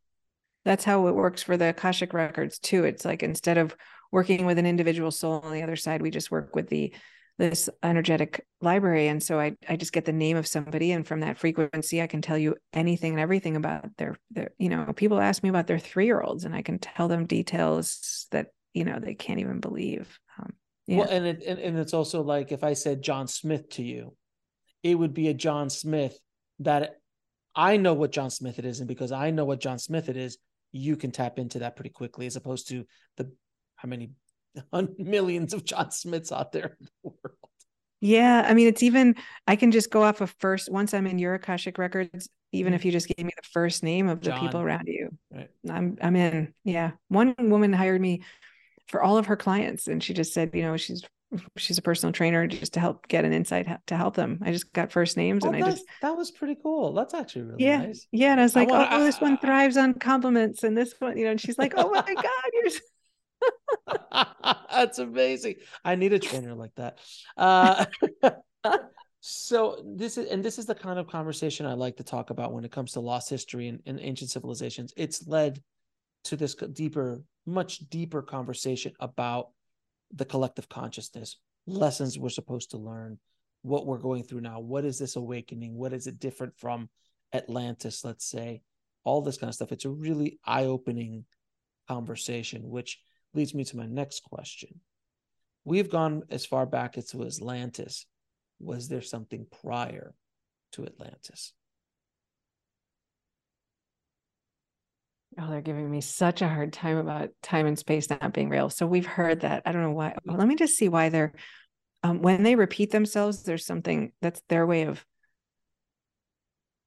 that's 0.66 0.84
how 0.84 1.08
it 1.08 1.16
works 1.16 1.41
for 1.41 1.58
the 1.58 1.70
akashic 1.70 2.14
records 2.14 2.60
too 2.60 2.84
it's 2.84 3.06
like 3.06 3.24
instead 3.24 3.58
of 3.58 3.76
working 4.12 4.45
with 4.45 4.58
an 4.58 4.66
individual 4.66 5.10
soul 5.10 5.41
on 5.43 5.54
the 5.54 5.64
other 5.64 5.76
side 5.76 6.02
we 6.02 6.12
just 6.12 6.32
work 6.32 6.56
with 6.56 6.70
the 6.70 6.93
this 7.38 7.70
energetic 7.82 8.45
library 8.62 9.08
and 9.08 9.24
so 9.24 9.39
i 9.39 9.56
i 9.70 9.76
just 9.76 9.93
get 9.93 10.06
the 10.06 10.12
name 10.12 10.36
of 10.36 10.45
somebody 10.45 10.91
and 10.91 11.08
from 11.08 11.22
that 11.22 11.38
frequency 11.38 12.02
i 12.02 12.08
can 12.08 12.22
tell 12.22 12.38
you 12.38 12.56
anything 12.74 13.14
and 13.14 13.22
everything 13.22 13.56
about 13.56 13.86
their 13.97 14.16
their 14.32 14.52
you 14.58 14.70
know 14.70 14.91
people 14.95 15.20
ask 15.20 15.41
me 15.41 15.50
about 15.50 15.68
their 15.68 15.80
3-year-olds 15.80 16.43
and 16.43 16.54
i 16.54 16.62
can 16.62 16.78
tell 16.78 17.08
them 17.08 17.26
details 17.26 18.28
that 18.32 18.47
you 18.74 18.84
know 18.84 19.00
they 19.00 19.16
can't 19.16 19.39
even 19.39 19.60
believe 19.60 20.20
um, 20.38 20.54
yeah. 20.90 20.98
well 20.98 21.10
and 21.10 21.26
it 21.26 21.44
and, 21.46 21.60
and 21.60 21.78
it's 21.78 21.94
also 21.94 22.22
like 22.22 22.52
if 22.52 22.64
i 22.64 22.74
said 22.74 23.02
john 23.02 23.28
smith 23.28 23.70
to 23.70 23.84
you 23.84 24.16
it 24.84 24.96
would 24.96 25.14
be 25.14 25.28
a 25.28 25.34
john 25.34 25.70
smith 25.70 26.20
that 26.60 27.00
I 27.56 27.78
know 27.78 27.94
what 27.94 28.12
John 28.12 28.30
Smith 28.30 28.60
it 28.60 28.66
is, 28.66 28.80
and 28.80 28.88
because 28.88 29.12
I 29.12 29.32
know 29.32 29.46
what 29.46 29.60
John 29.60 29.80
Smith 29.80 30.10
it 30.10 30.18
is, 30.18 30.38
you 30.72 30.96
can 30.96 31.12
tap 31.12 31.40
into 31.40 31.60
that 31.60 31.76
pretty 31.76 31.90
quickly 31.90 32.26
as 32.26 32.36
opposed 32.36 32.70
to 32.70 32.86
the 33.18 33.32
how 33.76 33.88
many 33.90 34.12
millions 34.98 35.54
of 35.54 35.66
John 35.66 35.92
Smiths 35.92 36.32
out 36.32 36.52
there 36.52 36.78
in 36.80 36.86
the 36.86 36.90
world. 37.04 37.38
Yeah, 38.02 38.46
I 38.48 38.54
mean, 38.54 38.68
it's 38.68 38.82
even 38.82 39.16
I 39.46 39.58
can 39.58 39.72
just 39.72 39.92
go 39.92 40.04
off 40.04 40.22
of 40.22 40.34
first 40.40 40.72
once 40.72 40.94
I'm 40.94 41.06
in 41.06 41.20
your 41.20 41.34
Akashic 41.34 41.78
records. 41.78 42.30
Even 42.54 42.72
mm-hmm. 42.72 42.76
if 42.76 42.86
you 42.86 42.92
just 42.94 43.08
gave 43.08 43.26
me 43.26 43.34
the 43.36 43.50
first 43.52 43.84
name 43.84 44.08
of 44.08 44.22
the 44.22 44.30
John. 44.30 44.40
people 44.40 44.62
around 44.62 44.88
you, 44.88 45.10
right. 45.30 45.50
I'm 45.70 45.98
I'm 46.02 46.16
in. 46.16 46.54
Yeah, 46.64 46.92
one 47.10 47.36
woman 47.38 47.74
hired 47.74 48.00
me 48.00 48.22
for 48.90 49.02
all 49.02 49.18
of 49.18 49.28
her 49.28 49.38
clients, 49.38 49.88
and 49.88 50.04
she 50.04 50.14
just 50.14 50.34
said, 50.34 50.52
you 50.54 50.64
know, 50.64 50.76
she's 50.76 51.04
she's 51.58 51.78
a 51.78 51.82
personal 51.82 52.12
trainer 52.12 52.48
just 52.48 52.74
to 52.74 52.80
help 52.80 53.08
get 53.08 53.24
an 53.24 53.34
insight 53.34 53.68
to 53.88 53.96
help 53.96 54.16
them. 54.16 54.40
I 54.42 54.52
just 54.52 54.74
got 54.74 54.92
first 54.92 55.16
names 55.16 55.46
oh, 55.46 55.50
and 55.50 55.64
I 55.64 55.70
just 55.70 55.86
that 56.02 56.18
was 56.18 56.32
pretty 56.32 56.58
cool. 56.62 56.94
That's 56.94 57.14
actually 57.14 57.44
really 57.44 57.64
yeah, 57.64 57.78
nice. 57.78 58.08
Yeah. 58.12 58.32
And 58.32 58.40
I 58.40 58.44
was 58.44 58.56
like, 58.56 58.70
I 58.70 58.72
wanna, 58.72 58.88
oh, 58.92 59.02
I, 59.02 59.04
this 59.04 59.22
one 59.22 59.34
ah, 59.34 59.36
ah, 59.36 59.40
ah. 59.44 59.46
thrives 59.46 59.78
on 59.78 59.94
compliments 59.94 60.64
and 60.64 60.76
this 60.76 60.96
one, 60.98 61.18
you 61.18 61.26
know, 61.26 61.32
and 61.32 61.42
she's 61.42 61.58
like, 61.58 61.74
oh 61.78 61.92
my 61.92 62.02
God, 62.16 62.26
you're 62.54 64.26
that's 64.72 65.00
amazing. 65.00 65.56
I 65.86 65.96
need 65.96 66.14
a 66.14 66.20
trainer 66.20 66.56
like 66.56 66.76
that. 66.76 66.98
Uh 67.38 67.86
so 69.22 69.82
this 69.86 70.18
is 70.18 70.30
and 70.30 70.44
this 70.44 70.58
is 70.58 70.66
the 70.66 70.76
kind 70.76 70.98
of 71.00 71.08
conversation 71.08 71.66
I 71.66 71.74
like 71.74 71.98
to 71.98 72.04
talk 72.04 72.30
about 72.30 72.54
when 72.54 72.66
it 72.66 72.72
comes 72.72 72.94
to 72.94 73.00
lost 73.00 73.30
history 73.30 73.68
and, 73.68 73.82
and 73.86 74.00
ancient 74.02 74.32
civilizations. 74.32 74.94
It's 74.98 75.28
led 75.28 75.62
to 76.26 76.36
this 76.36 76.56
deeper, 76.56 77.22
much 77.46 77.80
deeper 77.90 78.22
conversation 78.22 78.94
about 79.00 79.50
the 80.12 80.26
collective 80.26 80.70
consciousness, 80.70 81.38
lessons 81.68 82.18
we're 82.18 82.30
supposed 82.30 82.72
to 82.72 82.78
learn, 82.78 83.20
what 83.62 83.86
we're 83.86 83.98
going 83.98 84.24
through 84.24 84.42
now. 84.42 84.60
What 84.60 84.86
is 84.86 84.98
this 84.98 85.16
awakening? 85.16 85.76
What 85.76 85.94
is 85.94 86.08
it 86.08 86.20
different 86.20 86.58
from 86.58 86.90
Atlantis, 87.34 88.04
let's 88.04 88.26
say? 88.26 88.62
All 89.04 89.22
this 89.22 89.38
kind 89.38 89.50
of 89.50 89.56
stuff. 89.56 89.72
It's 89.72 89.86
a 89.86 89.90
really 89.90 90.40
eye 90.46 90.66
opening 90.66 91.26
conversation, 91.88 92.70
which 92.70 93.00
leads 93.34 93.54
me 93.54 93.64
to 93.66 93.78
my 93.78 93.86
next 93.86 94.24
question. 94.24 94.82
We've 95.66 95.90
gone 95.90 96.24
as 96.30 96.46
far 96.46 96.66
back 96.66 96.98
as 96.98 97.08
to 97.08 97.24
Atlantis. 97.24 98.06
Was 98.60 98.88
there 98.88 99.02
something 99.02 99.46
prior 99.62 100.14
to 100.74 100.86
Atlantis? 100.86 101.54
Oh, 105.38 105.50
they're 105.50 105.62
giving 105.62 105.90
me 105.90 106.02
such 106.02 106.42
a 106.42 106.48
hard 106.48 106.74
time 106.74 106.98
about 106.98 107.30
time 107.44 107.68
and 107.68 107.78
space 107.78 108.10
not 108.10 108.34
being 108.34 108.50
real. 108.50 108.70
So 108.70 108.88
we've 108.88 109.06
heard 109.06 109.42
that. 109.42 109.64
I 109.66 109.72
don't 109.72 109.84
know 109.84 109.92
why. 109.92 110.16
Well, 110.26 110.38
let 110.38 110.48
me 110.48 110.56
just 110.56 110.76
see 110.76 110.90
why 110.90 111.10
they're 111.10 111.34
um, 112.04 112.22
when 112.22 112.44
they 112.44 112.56
repeat 112.56 112.92
themselves. 112.92 113.44
There's 113.44 113.66
something 113.66 114.12
that's 114.22 114.42
their 114.50 114.66
way 114.66 114.84
of. 114.84 115.06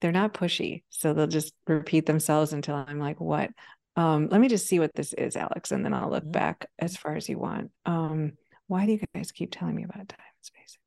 They're 0.01 0.11
not 0.11 0.35
pushy, 0.35 0.83
so 0.91 1.15
they'll 1.15 1.29
just 1.29 1.53
repeat 1.69 2.07
themselves 2.07 2.53
until 2.53 2.75
I'm 2.75 2.99
like, 2.99 3.21
"What?" 3.21 3.51
Um, 3.95 4.29
let 4.31 4.41
me 4.41 4.49
just 4.49 4.67
see 4.67 4.81
what 4.81 4.95
this 4.95 5.13
is, 5.13 5.37
Alex, 5.37 5.71
and 5.71 5.85
then 5.85 5.95
I'll 5.95 6.11
look 6.11 6.25
mm-hmm. 6.25 6.33
back 6.33 6.67
as 6.79 6.97
far 6.97 7.15
as 7.15 7.29
you 7.29 7.39
want. 7.39 7.71
Um, 7.87 8.33
why 8.67 8.87
do 8.87 8.93
you 8.93 9.01
guys 9.15 9.33
keep 9.33 9.51
telling 9.53 9.77
me 9.77 9.85
about 9.85 10.09
time 10.09 10.19
and 10.19 10.45
space? 10.45 10.79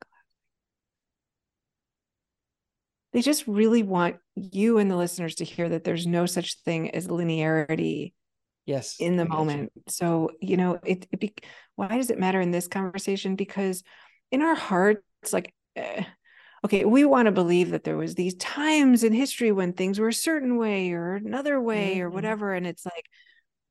They 3.15 3.21
just 3.21 3.47
really 3.47 3.81
want 3.81 4.17
you 4.35 4.77
and 4.77 4.91
the 4.91 4.97
listeners 4.97 5.35
to 5.35 5.45
hear 5.45 5.69
that 5.69 5.85
there's 5.85 6.05
no 6.05 6.25
such 6.25 6.59
thing 6.63 6.93
as 6.93 7.07
linearity 7.07 8.11
yes 8.65 8.97
in 8.99 9.15
the 9.15 9.25
moment 9.25 9.71
you. 9.73 9.83
so 9.87 10.31
you 10.41 10.57
know 10.57 10.77
it, 10.83 11.07
it 11.13 11.19
be, 11.21 11.33
why 11.77 11.87
does 11.87 12.09
it 12.09 12.19
matter 12.19 12.41
in 12.41 12.51
this 12.51 12.67
conversation 12.67 13.37
because 13.37 13.83
in 14.31 14.41
our 14.41 14.53
hearts 14.53 15.01
like 15.31 15.53
eh, 15.77 16.03
okay 16.65 16.83
we 16.83 17.05
want 17.05 17.27
to 17.27 17.31
believe 17.31 17.71
that 17.71 17.85
there 17.85 17.95
was 17.95 18.15
these 18.15 18.35
times 18.35 19.01
in 19.05 19.13
history 19.13 19.53
when 19.53 19.71
things 19.71 19.97
were 19.97 20.09
a 20.09 20.13
certain 20.13 20.57
way 20.57 20.91
or 20.91 21.15
another 21.15 21.61
way 21.61 21.93
mm-hmm. 21.93 22.01
or 22.01 22.09
whatever 22.09 22.53
and 22.53 22.67
it's 22.67 22.85
like 22.85 23.05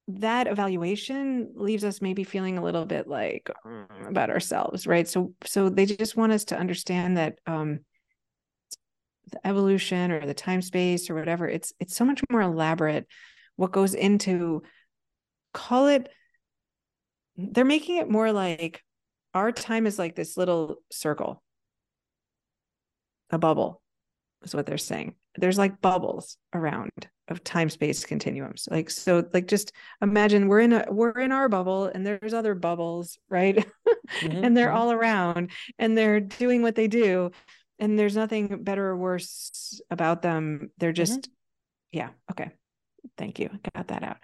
that 0.08 0.46
evaluation 0.46 1.50
leaves 1.54 1.84
us 1.84 2.00
maybe 2.00 2.24
feeling 2.24 2.56
a 2.56 2.62
little 2.62 2.86
bit 2.86 3.06
like 3.06 3.50
mm, 3.66 4.08
about 4.08 4.30
ourselves 4.30 4.86
right 4.86 5.06
so 5.06 5.34
so 5.44 5.68
they 5.68 5.84
just 5.84 6.16
want 6.16 6.32
us 6.32 6.46
to 6.46 6.56
understand 6.56 7.18
that 7.18 7.38
um 7.46 7.80
the 9.30 9.46
evolution 9.46 10.10
or 10.10 10.24
the 10.26 10.34
time 10.34 10.62
space 10.62 11.08
or 11.08 11.14
whatever 11.14 11.48
it's 11.48 11.72
it's 11.80 11.96
so 11.96 12.04
much 12.04 12.22
more 12.30 12.42
elaborate 12.42 13.06
what 13.56 13.72
goes 13.72 13.94
into 13.94 14.62
call 15.52 15.86
it 15.86 16.08
they're 17.36 17.64
making 17.64 17.96
it 17.96 18.10
more 18.10 18.32
like 18.32 18.82
our 19.32 19.50
time 19.50 19.86
is 19.86 19.98
like 19.98 20.14
this 20.14 20.36
little 20.36 20.76
circle 20.90 21.42
a 23.30 23.38
bubble 23.38 23.80
is 24.42 24.54
what 24.54 24.66
they're 24.66 24.78
saying 24.78 25.14
there's 25.36 25.58
like 25.58 25.80
bubbles 25.80 26.36
around 26.52 26.90
of 27.28 27.42
time 27.42 27.70
space 27.70 28.04
continuums 28.04 28.68
like 28.70 28.90
so 28.90 29.24
like 29.32 29.46
just 29.46 29.72
imagine 30.02 30.46
we're 30.46 30.60
in 30.60 30.72
a 30.74 30.86
we're 30.90 31.18
in 31.18 31.32
our 31.32 31.48
bubble 31.48 31.86
and 31.86 32.06
there's 32.06 32.34
other 32.34 32.54
bubbles 32.54 33.18
right 33.30 33.56
mm-hmm. 34.20 34.44
and 34.44 34.56
they're 34.56 34.68
mm-hmm. 34.68 34.76
all 34.76 34.92
around 34.92 35.50
and 35.78 35.96
they're 35.96 36.20
doing 36.20 36.60
what 36.60 36.74
they 36.74 36.86
do 36.86 37.30
and 37.84 37.98
there's 37.98 38.16
nothing 38.16 38.62
better 38.62 38.86
or 38.86 38.96
worse 38.96 39.80
about 39.90 40.22
them 40.22 40.70
they're 40.78 40.90
mm-hmm. 40.90 40.96
just 40.96 41.20
mm-hmm. 41.20 41.98
yeah 41.98 42.08
okay 42.30 42.50
thank 43.18 43.38
you 43.38 43.50
got 43.74 43.88
that 43.88 44.02
out 44.02 44.16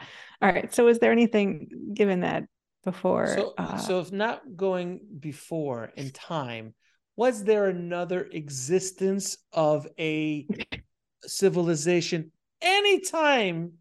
all 0.42 0.50
right 0.50 0.74
so 0.74 0.88
is 0.88 0.98
there 0.98 1.12
anything 1.12 1.68
given 1.94 2.20
that 2.20 2.44
before 2.84 3.26
so, 3.28 3.54
uh, 3.58 3.76
so 3.76 4.00
if 4.00 4.10
not 4.10 4.40
going 4.56 5.00
before 5.18 5.92
in 5.96 6.10
time 6.10 6.74
was 7.16 7.44
there 7.44 7.66
another 7.66 8.26
existence 8.32 9.36
of 9.52 9.86
a 9.98 10.48
civilization 11.26 12.32
anytime, 12.62 13.72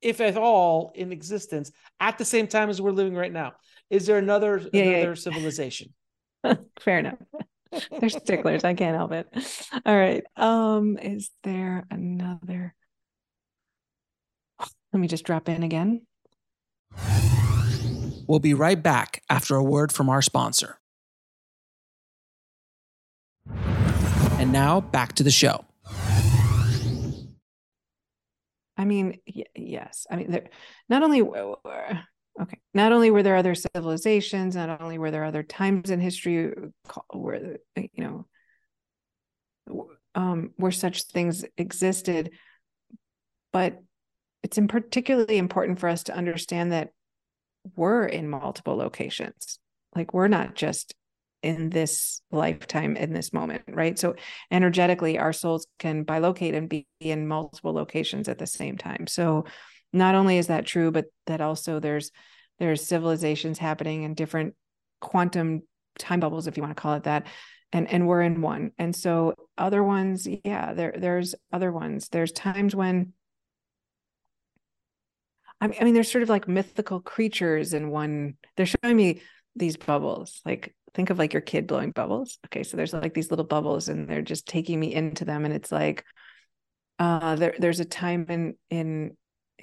if 0.00 0.20
at 0.20 0.36
all, 0.36 0.92
in 0.94 1.12
existence 1.12 1.72
at 2.00 2.18
the 2.18 2.24
same 2.24 2.46
time 2.46 2.70
as 2.70 2.80
we're 2.80 2.92
living 2.92 3.14
right 3.14 3.32
now? 3.32 3.52
Is 3.90 4.06
there 4.06 4.18
another 4.18 4.62
yeah, 4.72 4.82
another 4.82 5.08
yeah. 5.08 5.14
civilization? 5.14 5.94
Fair 6.80 6.98
enough. 6.98 7.18
They're 8.00 8.08
sticklers. 8.08 8.64
I 8.64 8.74
can't 8.74 8.96
help 8.96 9.12
it. 9.12 9.28
All 9.84 9.96
right. 9.96 10.24
Um, 10.36 10.98
is 10.98 11.30
there 11.44 11.86
another? 11.90 12.74
Let 14.92 15.00
me 15.00 15.08
just 15.08 15.24
drop 15.24 15.48
in 15.48 15.62
again. 15.62 16.06
We'll 18.26 18.40
be 18.40 18.54
right 18.54 18.82
back 18.82 19.22
after 19.28 19.54
a 19.56 19.62
word 19.62 19.92
from 19.92 20.08
our 20.08 20.22
sponsor. 20.22 20.78
And 24.38 24.52
now 24.52 24.80
back 24.80 25.14
to 25.14 25.22
the 25.22 25.30
show. 25.30 25.64
I 28.76 28.84
mean, 28.84 29.20
y- 29.34 29.44
yes. 29.54 30.06
I 30.10 30.16
mean, 30.16 30.30
there, 30.30 30.50
not 30.88 31.02
only 31.02 31.22
okay, 32.40 32.58
not 32.74 32.92
only 32.92 33.10
were 33.10 33.22
there 33.22 33.36
other 33.36 33.54
civilizations, 33.54 34.56
not 34.56 34.80
only 34.80 34.98
were 34.98 35.10
there 35.10 35.24
other 35.24 35.42
times 35.42 35.90
in 35.90 36.00
history 36.00 36.52
where 37.12 37.58
you 37.74 38.26
know 39.68 39.88
um, 40.14 40.52
where 40.56 40.72
such 40.72 41.04
things 41.04 41.44
existed, 41.56 42.30
but 43.52 43.82
it's 44.42 44.58
in 44.58 44.68
particularly 44.68 45.38
important 45.38 45.78
for 45.78 45.88
us 45.88 46.04
to 46.04 46.16
understand 46.16 46.72
that 46.72 46.90
we're 47.74 48.06
in 48.06 48.28
multiple 48.28 48.76
locations. 48.76 49.58
Like 49.94 50.14
we're 50.14 50.28
not 50.28 50.54
just 50.54 50.94
in 51.42 51.70
this 51.70 52.20
lifetime 52.32 52.96
in 52.96 53.12
this 53.12 53.32
moment 53.32 53.62
right? 53.68 53.98
So 53.98 54.14
energetically 54.50 55.18
our 55.18 55.32
souls 55.32 55.66
can 55.78 56.04
bilocate 56.04 56.56
and 56.56 56.68
be 56.68 56.86
in 57.00 57.28
multiple 57.28 57.72
locations 57.72 58.28
at 58.28 58.38
the 58.38 58.46
same 58.46 58.76
time. 58.76 59.06
So 59.06 59.44
not 59.96 60.14
only 60.14 60.38
is 60.38 60.48
that 60.48 60.66
true 60.66 60.90
but 60.90 61.06
that 61.26 61.40
also 61.40 61.80
there's 61.80 62.10
there's 62.58 62.86
civilizations 62.86 63.58
happening 63.58 64.02
in 64.02 64.14
different 64.14 64.54
quantum 65.00 65.62
time 65.98 66.20
bubbles 66.20 66.46
if 66.46 66.56
you 66.56 66.62
want 66.62 66.74
to 66.76 66.80
call 66.80 66.94
it 66.94 67.04
that 67.04 67.26
and 67.72 67.90
and 67.90 68.06
we're 68.06 68.22
in 68.22 68.40
one 68.40 68.70
and 68.78 68.94
so 68.94 69.34
other 69.58 69.82
ones 69.82 70.26
yeah 70.44 70.72
there 70.72 70.94
there's 70.96 71.34
other 71.52 71.72
ones 71.72 72.08
there's 72.08 72.32
times 72.32 72.74
when 72.74 73.12
I 75.60 75.68
mean, 75.68 75.78
I 75.80 75.84
mean, 75.84 75.94
there's 75.94 76.10
sort 76.10 76.22
of 76.22 76.28
like 76.28 76.48
mythical 76.48 77.00
creatures 77.00 77.72
in 77.72 77.88
one. 77.90 78.36
They're 78.56 78.66
showing 78.66 78.96
me 78.96 79.22
these 79.54 79.76
bubbles, 79.76 80.40
like 80.44 80.74
think 80.94 81.10
of 81.10 81.18
like 81.18 81.32
your 81.32 81.40
kid 81.40 81.66
blowing 81.66 81.92
bubbles. 81.92 82.38
Okay, 82.46 82.62
so 82.62 82.76
there's 82.76 82.92
like 82.92 83.14
these 83.14 83.30
little 83.30 83.44
bubbles 83.44 83.88
and 83.88 84.08
they're 84.08 84.22
just 84.22 84.46
taking 84.46 84.78
me 84.78 84.92
into 84.94 85.24
them 85.24 85.44
and 85.44 85.54
it's 85.54 85.72
like 85.72 86.04
uh 86.98 87.36
there 87.36 87.54
there's 87.58 87.80
a 87.80 87.84
time 87.84 88.26
in 88.28 88.54
in 88.70 89.16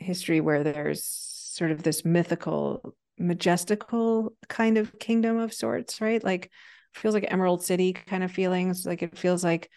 history 0.04 0.42
where 0.42 0.64
there's 0.64 1.04
sort 1.04 1.72
of 1.72 1.84
this 1.84 2.04
mythical 2.04 2.96
majestical 3.18 4.34
kind 4.50 4.78
of 4.78 4.98
kingdom 5.00 5.38
of 5.38 5.54
sorts, 5.54 6.02
right? 6.02 6.24
Like 6.24 6.52
feels 6.94 7.14
like 7.14 7.26
Emerald 7.32 7.64
City 7.64 7.94
kind 7.94 8.24
of 8.24 8.32
feelings, 8.32 8.86
like 8.86 9.02
it 9.04 9.18
feels 9.18 9.44
like 9.44 9.70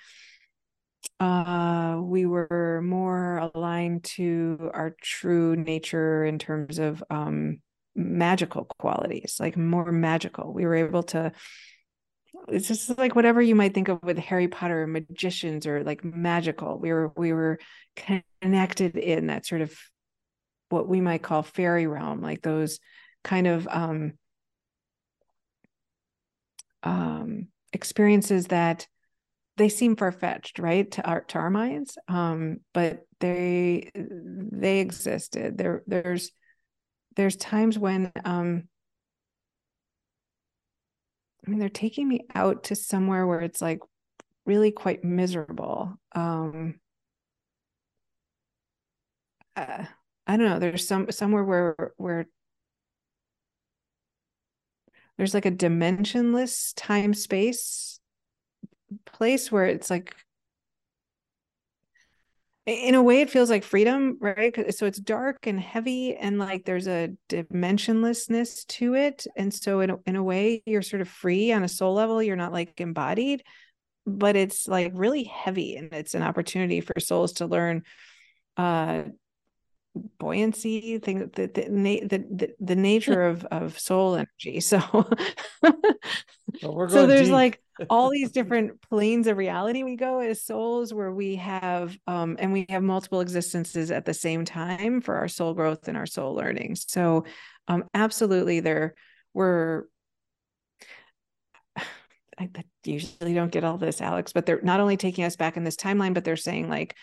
uh 1.21 1.99
we 2.03 2.27
were 2.27 2.81
more 2.83 3.51
aligned 3.55 4.05
to 4.05 4.71
our 4.75 4.95
true 5.01 5.55
nature 5.57 6.25
in 6.25 6.39
terms 6.39 6.79
of 6.79 7.03
um 7.11 7.59
magical 7.95 8.65
qualities, 8.79 9.37
like 9.41 9.57
more 9.57 9.93
magical. 9.93 10.53
We 10.53 10.67
were 10.67 10.75
able 10.75 11.05
to 11.05 11.33
it's 12.49 12.69
just 12.69 12.97
like 12.99 13.15
whatever 13.15 13.41
you 13.41 13.55
might 13.55 13.75
think 13.75 13.89
of 13.89 14.03
with 14.03 14.19
Harry 14.19 14.49
Potter 14.49 14.87
magicians 14.87 15.67
or 15.67 15.83
like 15.83 16.05
magical. 16.05 16.79
We 16.79 16.93
were 16.93 17.13
we 17.17 17.33
were 17.33 17.59
connected 17.97 18.97
in 18.97 19.29
that 19.29 19.47
sort 19.47 19.63
of 19.63 19.77
what 20.69 20.89
we 20.89 21.01
might 21.01 21.23
call 21.23 21.43
fairy 21.43 21.87
realm, 21.87 22.21
like 22.21 22.43
those 22.43 22.79
kind 23.25 23.47
of 23.47 23.67
um 23.71 24.13
um 26.83 27.49
experiences 27.73 28.47
that 28.47 28.87
they 29.57 29.69
seem 29.69 29.97
far-fetched 29.97 30.59
right 30.59 30.91
to 30.93 31.03
our 31.05 31.23
to 31.23 31.39
our 31.39 31.51
minds 31.51 31.99
um 32.09 32.59
but 32.73 33.01
they 33.19 33.91
they 33.95 34.79
existed 34.79 35.59
there 35.59 35.83
there's 35.87 36.31
there's 37.17 37.37
times 37.37 37.79
when 37.79 38.13
um 38.25 38.69
I 41.47 41.51
mean 41.51 41.59
they're 41.59 41.69
taking 41.69 42.09
me 42.09 42.27
out 42.35 42.65
to 42.65 42.77
somewhere 42.77 43.27
where 43.27 43.41
it's 43.41 43.63
like 43.63 43.81
really 44.45 44.71
quite 44.71 45.05
miserable. 45.05 45.99
Um 46.15 46.81
uh, 49.57 49.85
I 50.27 50.37
don't 50.37 50.49
know, 50.49 50.59
there's 50.59 50.87
some 50.87 51.11
somewhere 51.11 51.45
where 51.45 51.93
where 51.97 52.27
there's 55.17 55.35
like 55.35 55.47
a 55.47 55.51
dimensionless 55.51 56.73
time 56.77 57.15
space 57.15 58.01
place 59.05 59.51
where 59.51 59.67
it's 59.67 59.91
like 59.91 60.15
in 62.67 62.97
a 62.97 63.03
way 63.03 63.21
it 63.21 63.31
feels 63.31 63.49
like 63.49 63.63
freedom 63.63 64.19
right? 64.21 64.75
So 64.75 64.87
it's 64.87 64.99
dark 64.99 65.47
and 65.47 65.59
heavy 65.61 66.17
and 66.17 66.39
like 66.39 66.65
there's 66.65 66.89
a 66.89 67.11
dimensionlessness 67.29 68.67
to 68.67 68.95
it 68.95 69.27
and 69.37 69.55
so 69.55 69.81
in 69.81 69.91
a, 69.91 69.97
in 70.07 70.17
a 70.17 70.23
way 70.23 70.63
you're 70.67 70.83
sort 70.83 71.01
of 71.03 71.09
free 71.09 71.53
on 71.53 71.63
a 71.63 71.69
soul 71.69 71.95
level 71.95 72.23
you're 72.23 72.35
not 72.37 72.53
like 72.53 72.81
embodied 72.81 73.45
but 74.05 74.35
it's 74.37 74.67
like 74.67 74.93
really 74.95 75.25
heavy 75.25 75.77
and 75.77 75.93
it's 75.93 76.15
an 76.15 76.23
opportunity 76.23 76.81
for 76.81 76.99
souls 76.99 77.35
to 77.35 77.47
learn 77.47 77.83
uh 78.57 79.03
buoyancy 80.19 80.99
thing 80.99 81.31
the 81.35 81.47
the, 81.47 82.05
the 82.09 82.55
the, 82.61 82.77
nature 82.77 83.27
of 83.27 83.45
of 83.47 83.79
soul 83.79 84.15
energy 84.15 84.61
so 84.61 84.81
well, 86.63 86.89
so 86.89 87.07
there's 87.07 87.27
deep. 87.27 87.33
like 87.33 87.61
all 87.91 88.11
these 88.11 88.31
different 88.33 88.81
planes 88.83 89.27
of 89.27 89.37
reality 89.37 89.83
we 89.83 89.97
go 89.97 90.21
as 90.21 90.43
souls 90.43 90.93
where 90.93 91.13
we 91.13 91.37
have 91.37 91.97
um 92.07 92.37
and 92.39 92.53
we 92.53 92.67
have 92.69 92.83
multiple 92.83 93.21
existences 93.21 93.91
at 93.91 94.05
the 94.05 94.15
same 94.15 94.45
time 94.45 95.01
for 95.01 95.17
our 95.17 95.29
soul 95.29 95.55
growth 95.55 95.89
and 95.89 95.97
our 95.97 96.07
soul 96.07 96.35
learning 96.35 96.75
so 96.75 97.25
um 97.69 97.85
absolutely 97.95 98.61
there 98.61 98.95
we're 99.35 99.85
I 102.39 102.51
usually 102.85 103.33
don't 103.33 103.51
get 103.51 103.65
all 103.65 103.79
this, 103.79 104.03
Alex, 104.03 104.35
but 104.35 104.45
they're 104.45 104.61
not 104.63 104.79
only 104.79 104.99
taking 104.99 105.25
us 105.25 105.37
back 105.37 105.57
in 105.57 105.65
this 105.65 105.77
timeline, 105.77 106.13
but 106.13 106.23
they're 106.23 106.37
saying 106.37 106.69
like 106.69 106.95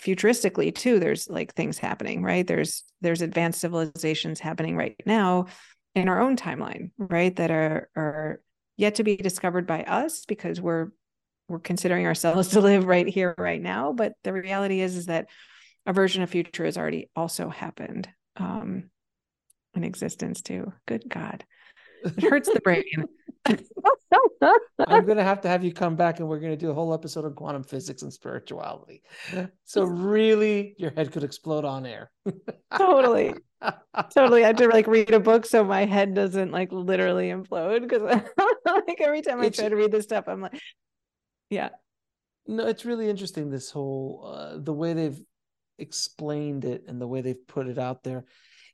futuristically 0.00 0.74
too 0.74 0.98
there's 0.98 1.28
like 1.28 1.54
things 1.54 1.78
happening 1.78 2.22
right? 2.22 2.46
There's 2.46 2.84
there's 3.00 3.22
advanced 3.22 3.60
civilizations 3.60 4.40
happening 4.40 4.76
right 4.76 5.00
now 5.06 5.46
in 5.94 6.08
our 6.08 6.20
own 6.20 6.36
timeline 6.36 6.90
right? 6.98 7.34
That 7.36 7.50
are 7.50 7.88
are 7.96 8.40
yet 8.76 8.96
to 8.96 9.04
be 9.04 9.16
discovered 9.16 9.66
by 9.66 9.84
us 9.84 10.24
because 10.26 10.60
we're 10.60 10.88
we're 11.48 11.60
considering 11.60 12.06
ourselves 12.06 12.48
to 12.50 12.60
live 12.60 12.86
right 12.86 13.06
here 13.06 13.34
right 13.38 13.62
now. 13.62 13.92
But 13.92 14.14
the 14.24 14.32
reality 14.32 14.80
is 14.80 14.96
is 14.96 15.06
that 15.06 15.26
a 15.86 15.92
version 15.92 16.22
of 16.22 16.30
future 16.30 16.64
has 16.64 16.76
already 16.76 17.10
also 17.14 17.48
happened 17.48 18.08
um 18.36 18.90
in 19.74 19.84
existence 19.84 20.42
too. 20.42 20.72
Good 20.86 21.08
god 21.08 21.44
it 22.04 22.22
hurts 22.22 22.48
the 22.52 22.60
brain 22.60 22.84
I'm 23.46 25.06
gonna 25.06 25.24
have 25.24 25.40
to 25.42 25.48
have 25.48 25.64
you 25.64 25.72
come 25.72 25.96
back 25.96 26.18
and 26.18 26.28
we're 26.28 26.38
gonna 26.38 26.56
do 26.56 26.70
a 26.70 26.74
whole 26.74 26.94
episode 26.94 27.24
on 27.24 27.34
quantum 27.34 27.62
physics 27.62 28.02
and 28.02 28.12
spirituality. 28.12 29.02
So 29.64 29.84
really 29.84 30.74
your 30.78 30.90
head 30.92 31.12
could 31.12 31.24
explode 31.24 31.64
on 31.64 31.86
air. 31.86 32.10
totally. 32.76 33.34
Totally. 34.12 34.44
I 34.44 34.48
have 34.48 34.56
to 34.56 34.68
like 34.68 34.86
read 34.86 35.14
a 35.14 35.20
book 35.20 35.46
so 35.46 35.64
my 35.64 35.86
head 35.86 36.12
doesn't 36.12 36.50
like 36.50 36.70
literally 36.70 37.30
implode 37.30 37.80
because 37.80 38.02
like 38.66 39.00
every 39.00 39.22
time 39.22 39.40
I 39.40 39.46
it's, 39.46 39.58
try 39.58 39.70
to 39.70 39.74
read 39.74 39.90
this 39.90 40.04
stuff, 40.04 40.24
I'm 40.28 40.42
like, 40.42 40.60
yeah. 41.48 41.70
No, 42.46 42.66
it's 42.66 42.84
really 42.84 43.08
interesting 43.08 43.48
this 43.48 43.70
whole 43.70 44.34
uh, 44.36 44.58
the 44.58 44.74
way 44.74 44.92
they've 44.92 45.18
explained 45.78 46.66
it 46.66 46.84
and 46.88 47.00
the 47.00 47.06
way 47.06 47.22
they've 47.22 47.46
put 47.46 47.66
it 47.66 47.78
out 47.78 48.02
there 48.02 48.26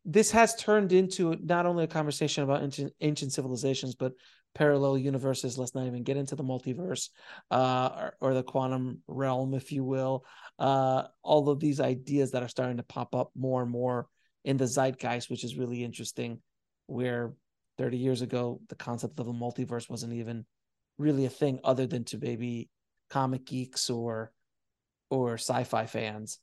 this 0.04 0.30
has 0.30 0.54
turned 0.56 0.92
into 0.92 1.36
not 1.42 1.66
only 1.66 1.84
a 1.84 1.88
conversation 1.88 2.42
about 2.42 2.62
ancient, 2.62 2.92
ancient 3.00 3.32
civilizations, 3.32 3.94
but 3.94 4.12
parallel 4.54 4.98
universes. 4.98 5.58
Let's 5.58 5.74
not 5.74 5.86
even 5.86 6.02
get 6.02 6.16
into 6.16 6.36
the 6.36 6.42
multiverse 6.42 7.10
uh, 7.50 7.90
or, 7.96 8.16
or, 8.20 8.34
the 8.34 8.42
quantum 8.42 9.02
realm, 9.06 9.54
if 9.54 9.72
you 9.72 9.84
will. 9.84 10.24
Uh, 10.58 11.04
all 11.22 11.48
of 11.48 11.60
these 11.60 11.80
ideas 11.80 12.32
that 12.32 12.42
are 12.42 12.48
starting 12.48 12.78
to 12.78 12.82
pop 12.82 13.14
up 13.14 13.30
more 13.36 13.62
and 13.62 13.70
more 13.70 14.08
in 14.44 14.56
the 14.56 14.66
zeitgeist, 14.66 15.30
which 15.30 15.44
is 15.44 15.56
really 15.56 15.84
interesting. 15.84 16.40
Where 16.86 17.34
30 17.78 17.98
years 17.98 18.22
ago, 18.22 18.60
the 18.68 18.74
concept 18.74 19.20
of 19.20 19.28
a 19.28 19.32
multiverse 19.32 19.88
wasn't 19.88 20.14
even 20.14 20.44
really 20.98 21.24
a 21.24 21.30
thing, 21.30 21.60
other 21.62 21.86
than 21.86 22.04
to 22.04 22.18
maybe 22.18 22.68
comic 23.10 23.44
geeks 23.44 23.90
or 23.90 24.32
or 25.10 25.34
sci-fi 25.34 25.86
fans. 25.86 26.38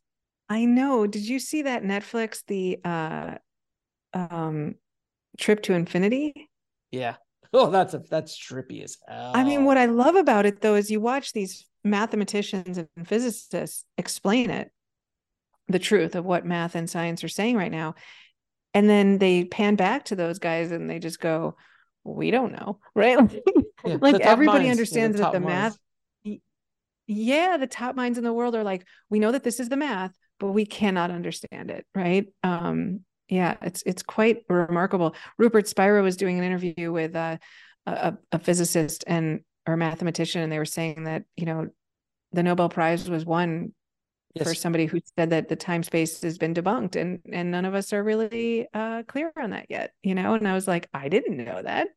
I 0.49 0.65
know. 0.65 1.07
Did 1.07 1.27
you 1.27 1.39
see 1.39 1.63
that 1.63 1.83
Netflix 1.83 2.43
the 2.47 2.79
uh 2.83 3.35
um 4.17 4.75
trip 5.37 5.63
to 5.63 5.73
infinity? 5.73 6.49
Yeah. 6.91 7.15
Oh, 7.53 7.71
that's 7.71 7.93
a 7.93 7.99
that's 7.99 8.37
trippy 8.37 8.83
as 8.83 8.97
hell. 9.07 9.31
I 9.33 9.45
mean, 9.45 9.63
what 9.63 9.77
I 9.77 9.85
love 9.85 10.15
about 10.15 10.45
it 10.45 10.59
though 10.59 10.75
is 10.75 10.91
you 10.91 10.99
watch 10.99 11.31
these 11.31 11.65
mathematicians 11.81 12.77
and 12.77 12.89
physicists 13.05 13.85
explain 13.97 14.49
it, 14.49 14.69
the 15.69 15.79
truth 15.79 16.15
of 16.15 16.25
what 16.25 16.45
math 16.45 16.75
and 16.75 16.89
science 16.89 17.23
are 17.23 17.29
saying 17.29 17.55
right 17.55 17.71
now. 17.71 17.95
And 18.73 18.89
then 18.89 19.17
they 19.17 19.45
pan 19.45 19.75
back 19.75 20.05
to 20.05 20.15
those 20.15 20.39
guys 20.39 20.71
and 20.71 20.89
they 20.89 20.99
just 20.99 21.21
go, 21.21 21.55
we 22.03 22.31
don't 22.31 22.51
know, 22.51 22.79
right? 22.95 23.17
yeah, 23.85 23.97
like 24.01 24.19
everybody 24.19 24.65
minds, 24.65 24.71
understands 24.71 25.17
yeah, 25.17 25.25
that 25.25 25.31
the 25.31 25.39
minds. 25.39 25.79
math. 26.25 26.39
Yeah, 27.07 27.55
the 27.55 27.67
top 27.67 27.95
minds 27.95 28.17
in 28.17 28.25
the 28.25 28.33
world 28.33 28.55
are 28.55 28.63
like, 28.65 28.85
we 29.09 29.19
know 29.19 29.31
that 29.31 29.43
this 29.43 29.61
is 29.61 29.69
the 29.69 29.77
math, 29.77 30.13
but 30.39 30.47
we 30.47 30.65
cannot 30.65 31.11
understand 31.11 31.71
it, 31.71 31.85
right? 31.95 32.27
Um, 32.43 33.05
yeah, 33.29 33.55
it's 33.61 33.83
it's 33.85 34.03
quite 34.03 34.43
remarkable. 34.49 35.15
Rupert 35.37 35.67
Spira 35.67 36.01
was 36.01 36.17
doing 36.17 36.37
an 36.37 36.45
interview 36.45 36.91
with 36.91 37.15
uh, 37.15 37.37
a, 37.85 38.17
a 38.31 38.39
physicist 38.39 39.03
and 39.07 39.41
or 39.67 39.75
mathematician, 39.75 40.41
and 40.41 40.51
they 40.51 40.59
were 40.59 40.65
saying 40.65 41.03
that 41.03 41.23
you 41.35 41.45
know 41.45 41.67
the 42.31 42.43
Nobel 42.43 42.69
Prize 42.69 43.09
was 43.09 43.25
won 43.25 43.73
yes. 44.33 44.47
for 44.47 44.53
somebody 44.53 44.85
who 44.85 44.99
said 45.17 45.31
that 45.31 45.49
the 45.49 45.55
time 45.55 45.83
space 45.83 46.21
has 46.21 46.37
been 46.37 46.53
debunked, 46.53 46.95
and 46.95 47.19
and 47.31 47.51
none 47.51 47.65
of 47.65 47.73
us 47.73 47.91
are 47.93 48.03
really 48.03 48.67
uh, 48.73 49.03
clear 49.03 49.31
on 49.37 49.51
that 49.51 49.65
yet. 49.69 49.91
You 50.03 50.15
know, 50.15 50.33
and 50.33 50.47
I 50.47 50.53
was 50.53 50.67
like, 50.67 50.89
I 50.93 51.09
didn't 51.09 51.37
know 51.37 51.61
that. 51.61 51.87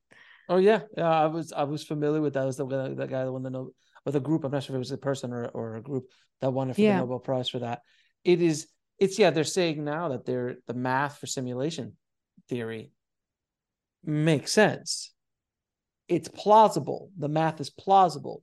Oh 0.48 0.56
yeah, 0.56 0.80
yeah, 0.96 1.08
I 1.08 1.26
was 1.26 1.52
I 1.52 1.62
was 1.64 1.84
familiar 1.84 2.20
with 2.20 2.34
that. 2.34 2.44
was 2.44 2.56
the 2.56 2.66
that 2.66 3.10
guy 3.10 3.24
that 3.24 3.32
won 3.32 3.44
the 3.44 3.50
Nobel 3.50 3.72
or 4.04 4.12
the 4.12 4.20
group. 4.20 4.44
I'm 4.44 4.50
not 4.50 4.64
sure 4.64 4.74
if 4.74 4.78
it 4.78 4.78
was 4.78 4.90
a 4.90 4.98
person 4.98 5.32
or 5.32 5.46
or 5.46 5.76
a 5.76 5.82
group 5.82 6.06
that 6.40 6.50
won 6.50 6.70
it 6.70 6.74
for 6.74 6.80
yeah. 6.80 6.94
the 6.94 7.00
Nobel 7.00 7.20
Prize 7.20 7.48
for 7.48 7.60
that. 7.60 7.82
It 8.24 8.42
is 8.42 8.66
it's 9.00 9.18
yeah 9.18 9.30
they're 9.30 9.44
saying 9.44 9.82
now 9.82 10.10
that 10.10 10.24
they're 10.24 10.56
the 10.66 10.74
math 10.74 11.18
for 11.18 11.26
simulation 11.26 11.96
theory 12.48 12.92
makes 14.04 14.52
sense. 14.52 15.12
It's 16.08 16.28
plausible. 16.28 17.10
The 17.18 17.28
math 17.28 17.60
is 17.60 17.70
plausible. 17.70 18.42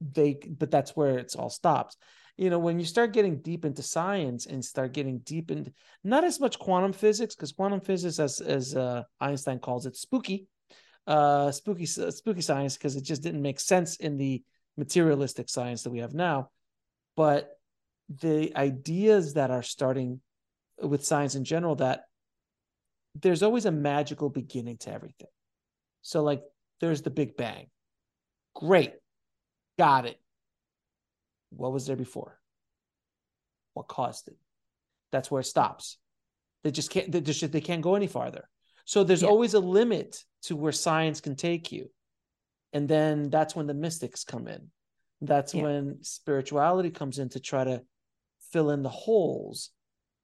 They 0.00 0.38
but 0.48 0.70
that's 0.70 0.96
where 0.96 1.18
it's 1.18 1.34
all 1.34 1.50
stops. 1.50 1.96
You 2.36 2.50
know 2.50 2.58
when 2.58 2.78
you 2.78 2.86
start 2.86 3.12
getting 3.12 3.40
deep 3.40 3.64
into 3.64 3.82
science 3.82 4.46
and 4.46 4.64
start 4.64 4.92
getting 4.92 5.18
deep 5.18 5.50
into 5.50 5.72
not 6.04 6.22
as 6.22 6.38
much 6.38 6.58
quantum 6.58 6.92
physics 6.92 7.34
because 7.34 7.52
quantum 7.52 7.80
physics 7.80 8.20
as 8.20 8.40
as 8.40 8.76
uh, 8.76 9.02
einstein 9.20 9.58
calls 9.58 9.86
it 9.86 9.96
spooky 9.96 10.46
uh 11.08 11.50
spooky 11.50 11.86
spooky 11.86 12.42
science 12.42 12.76
because 12.76 12.94
it 12.94 13.02
just 13.02 13.22
didn't 13.22 13.42
make 13.42 13.58
sense 13.58 13.96
in 13.96 14.16
the 14.18 14.42
materialistic 14.76 15.48
science 15.48 15.82
that 15.82 15.90
we 15.90 15.98
have 15.98 16.14
now. 16.14 16.50
But 17.16 17.57
the 18.08 18.56
ideas 18.56 19.34
that 19.34 19.50
are 19.50 19.62
starting 19.62 20.20
with 20.80 21.04
science 21.04 21.34
in 21.34 21.44
general 21.44 21.76
that 21.76 22.04
there's 23.14 23.42
always 23.42 23.66
a 23.66 23.72
magical 23.72 24.30
beginning 24.30 24.78
to 24.78 24.92
everything. 24.92 25.28
So, 26.02 26.22
like, 26.22 26.42
there's 26.80 27.02
the 27.02 27.10
Big 27.10 27.36
Bang. 27.36 27.66
Great. 28.54 28.92
Got 29.78 30.06
it. 30.06 30.20
What 31.50 31.72
was 31.72 31.86
there 31.86 31.96
before? 31.96 32.38
What 33.74 33.88
caused 33.88 34.28
it? 34.28 34.36
That's 35.12 35.30
where 35.30 35.40
it 35.40 35.44
stops. 35.44 35.98
They 36.64 36.70
just 36.70 36.90
can't, 36.90 37.10
they, 37.10 37.20
just, 37.20 37.50
they 37.50 37.60
can't 37.60 37.82
go 37.82 37.94
any 37.94 38.06
farther. 38.06 38.48
So, 38.84 39.04
there's 39.04 39.22
yeah. 39.22 39.28
always 39.28 39.54
a 39.54 39.60
limit 39.60 40.24
to 40.44 40.56
where 40.56 40.72
science 40.72 41.20
can 41.20 41.36
take 41.36 41.72
you. 41.72 41.90
And 42.72 42.88
then 42.88 43.30
that's 43.30 43.56
when 43.56 43.66
the 43.66 43.74
mystics 43.74 44.24
come 44.24 44.46
in. 44.46 44.70
That's 45.20 45.54
yeah. 45.54 45.62
when 45.62 45.98
spirituality 46.02 46.90
comes 46.90 47.18
in 47.18 47.30
to 47.30 47.40
try 47.40 47.64
to 47.64 47.82
fill 48.52 48.70
in 48.70 48.82
the 48.82 48.88
holes. 48.88 49.70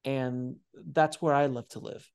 And 0.04 0.56
that's 0.74 1.20
where 1.20 1.34
I 1.34 1.46
love 1.46 1.68
to 1.70 1.78
live. 1.78 2.08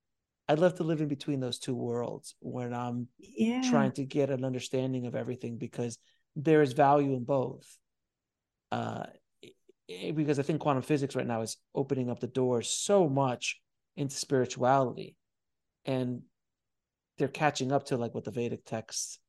I 0.48 0.56
love 0.56 0.76
to 0.76 0.84
live 0.84 1.02
in 1.02 1.08
between 1.08 1.40
those 1.40 1.60
two 1.60 1.76
worlds 1.76 2.36
when 2.40 2.74
I'm 2.74 3.08
yeah. 3.20 3.62
trying 3.70 3.92
to 3.94 4.06
get 4.06 4.32
an 4.32 4.44
understanding 4.44 5.06
of 5.06 5.16
everything 5.16 5.58
because 5.58 5.98
there 6.36 6.62
is 6.62 6.74
value 6.74 7.14
in 7.14 7.24
both. 7.24 7.66
Uh, 8.72 9.04
because 9.88 10.40
I 10.40 10.44
think 10.44 10.60
quantum 10.60 10.84
physics 10.84 11.16
right 11.16 11.26
now 11.26 11.42
is 11.42 11.58
opening 11.74 12.10
up 12.10 12.20
the 12.20 12.28
door 12.28 12.62
so 12.62 13.10
much 13.10 13.60
into 13.98 14.16
spirituality, 14.16 15.16
and 15.86 16.22
they're 17.18 17.28
catching 17.28 17.72
up 17.72 17.86
to 17.86 17.98
like 17.98 18.14
what 18.14 18.24
the 18.24 18.32
Vedic 18.32 18.66
texts 18.66 19.20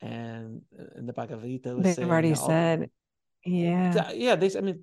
and 0.00 0.62
and 0.96 1.08
the 1.08 1.12
Bhagavad 1.12 1.44
Gita 1.44 1.74
was 1.74 1.84
They've 1.84 1.94
saying, 1.94 2.10
already 2.10 2.34
said, 2.34 2.90
yeah, 3.44 4.10
yeah. 4.12 4.36
They, 4.36 4.56
I 4.56 4.60
mean, 4.60 4.82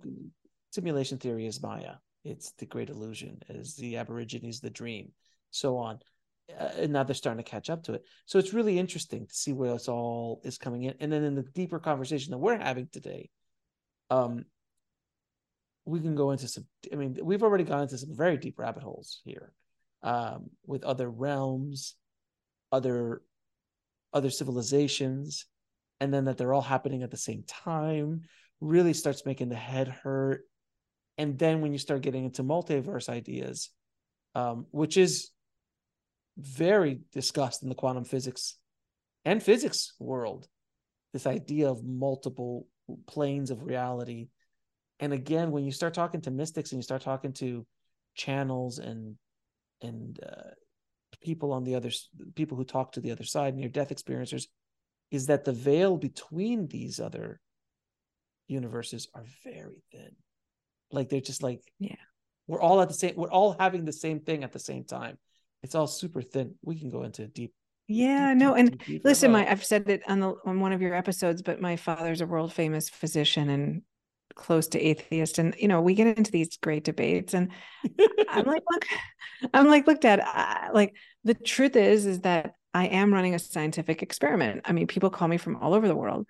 simulation 0.76 1.17
theory 1.17 1.47
is 1.47 1.63
Maya. 1.63 1.95
It's 2.26 2.51
the 2.57 2.65
great 2.65 2.89
illusion, 2.89 3.39
is 3.49 3.76
the 3.76 3.97
Aborigines, 3.97 4.59
the 4.59 4.69
dream, 4.69 5.11
so 5.51 5.78
on. 5.78 5.99
Uh, 6.59 6.69
and 6.78 6.93
now 6.93 7.03
they're 7.03 7.15
starting 7.15 7.43
to 7.43 7.49
catch 7.49 7.69
up 7.69 7.84
to 7.84 7.93
it. 7.93 8.03
So 8.26 8.38
it's 8.38 8.53
really 8.53 8.78
interesting 8.78 9.26
to 9.26 9.34
see 9.34 9.53
where 9.53 9.73
this 9.73 9.88
all 9.88 10.41
is 10.43 10.57
coming 10.57 10.84
in. 10.84 10.95
And 10.99 11.11
then 11.11 11.23
in 11.23 11.34
the 11.34 11.43
deeper 11.43 11.80
conversation 11.80 12.32
that 12.32 12.38
we're 12.38 12.57
having 12.57 12.88
today, 12.91 13.30
um, 14.11 14.45
we 15.86 15.99
can 16.01 16.15
go 16.15 16.32
into 16.32 16.47
some. 16.47 16.65
I 16.91 16.95
mean, 16.95 17.17
we've 17.23 17.43
already 17.43 17.63
gone 17.63 17.84
into 17.84 17.97
some 17.97 18.15
very 18.15 18.38
deep 18.38 18.59
rabbit 18.59 18.84
holes 18.84 19.21
here, 19.23 19.53
um, 20.03 20.49
with 20.65 20.84
other 20.84 21.09
realms, 21.09 21.95
other 22.71 23.21
other 24.13 24.30
civilizations, 24.30 25.45
and 25.99 26.13
then 26.13 26.26
that 26.26 26.38
they're 26.38 26.53
all 26.53 26.61
happening 26.61 27.03
at 27.03 27.11
the 27.11 27.17
same 27.17 27.43
time 27.47 28.21
really 28.61 28.93
starts 28.93 29.26
making 29.26 29.49
the 29.49 29.55
head 29.55 29.88
hurt 29.88 30.41
and 31.18 31.39
then 31.39 31.61
when 31.61 31.72
you 31.72 31.80
start 31.80 32.01
getting 32.01 32.26
into 32.26 32.43
multiverse 32.43 33.09
ideas 33.09 33.70
um, 34.36 34.66
which 34.72 34.97
is 34.97 35.32
very 36.38 36.99
discussed 37.13 37.63
in 37.63 37.70
the 37.70 37.76
quantum 37.76 38.03
physics 38.03 38.57
and 39.24 39.41
physics 39.41 39.93
world 39.99 40.47
this 41.16 41.26
idea 41.26 41.70
of 41.70 41.82
multiple 41.86 42.68
planes 43.07 43.49
of 43.49 43.63
reality. 43.63 44.28
And 44.99 45.13
again 45.13 45.51
when 45.51 45.63
you 45.63 45.72
start 45.72 45.93
talking 45.93 46.20
to 46.22 46.30
mystics 46.30 46.74
and 46.74 46.80
you 46.80 46.84
start 46.84 47.03
talking 47.03 47.32
to 47.34 47.66
channels 48.16 48.80
and 48.80 49.16
and 49.82 50.20
uh, 50.22 50.51
people 51.22 51.53
on 51.53 51.63
the 51.63 51.76
other 51.76 51.89
people 52.36 52.57
who 52.57 52.66
talk 52.66 52.91
to 52.91 52.99
the 52.99 53.11
other 53.11 53.24
side 53.24 53.55
near 53.55 53.70
death 53.70 53.93
experiencers 53.95 54.47
is 55.09 55.28
that 55.28 55.45
the 55.45 55.53
veil 55.53 55.95
between 55.95 56.68
these 56.68 56.99
other 56.99 57.39
universes 58.47 59.07
are 59.16 59.24
very 59.45 59.84
thin 59.93 60.11
like 60.91 61.09
they're 61.09 61.21
just 61.21 61.43
like, 61.43 61.62
yeah, 61.79 61.95
we're 62.47 62.62
all 62.62 62.82
at 62.82 62.87
the 62.87 62.93
same, 62.93 63.16
we're 63.16 63.32
all 63.32 63.55
having 63.59 63.86
the 63.86 63.93
same 63.93 64.20
thing 64.20 64.43
at 64.43 64.51
the 64.51 64.59
same 64.59 64.83
time. 64.83 65.17
It's 65.63 65.75
all 65.75 65.87
super 65.87 66.21
thin. 66.21 66.55
We 66.63 66.79
can 66.79 66.89
go 66.89 67.03
into 67.03 67.28
deep. 67.28 67.53
Yeah, 67.87 68.33
deep, 68.33 68.39
no, 68.39 68.55
deep, 68.55 68.59
and 68.59 68.79
deep, 68.86 69.01
listen, 69.05 69.32
my 69.32 69.49
I've 69.49 69.63
said 69.63 69.89
it 69.89 70.03
on 70.07 70.20
the 70.20 70.36
on 70.45 70.59
one 70.59 70.74
of 70.74 70.82
your 70.82 70.93
episodes, 70.93 71.41
but 71.41 71.62
my 71.62 71.75
father's 71.75 72.21
a 72.21 72.25
world 72.25 72.53
famous 72.53 72.89
physician 72.89 73.49
and 73.49 73.82
close 74.36 74.67
to 74.67 74.79
atheist 74.79 75.39
and 75.39 75.55
you 75.57 75.67
know 75.67 75.82
we 75.82 75.95
get 75.95 76.17
into 76.17 76.32
these 76.32 76.57
great 76.57 76.83
debates 76.83 77.33
and 77.33 77.49
i'm 78.29 78.45
like 78.45 78.63
look 78.70 78.86
i'm 79.53 79.67
like 79.67 79.87
look 79.87 80.01
dad 80.01 80.20
I, 80.24 80.70
like 80.74 80.93
the 81.24 81.33
truth 81.33 81.75
is 81.75 82.05
is 82.05 82.21
that 82.21 82.53
i 82.74 82.87
am 82.87 83.13
running 83.13 83.33
a 83.33 83.39
scientific 83.39 84.03
experiment 84.03 84.62
i 84.66 84.74
mean 84.74 84.87
people 84.87 85.09
call 85.09 85.28
me 85.28 85.37
from 85.37 85.55
all 85.55 85.74
over 85.74 85.87
the 85.87 85.95
world 85.95 86.28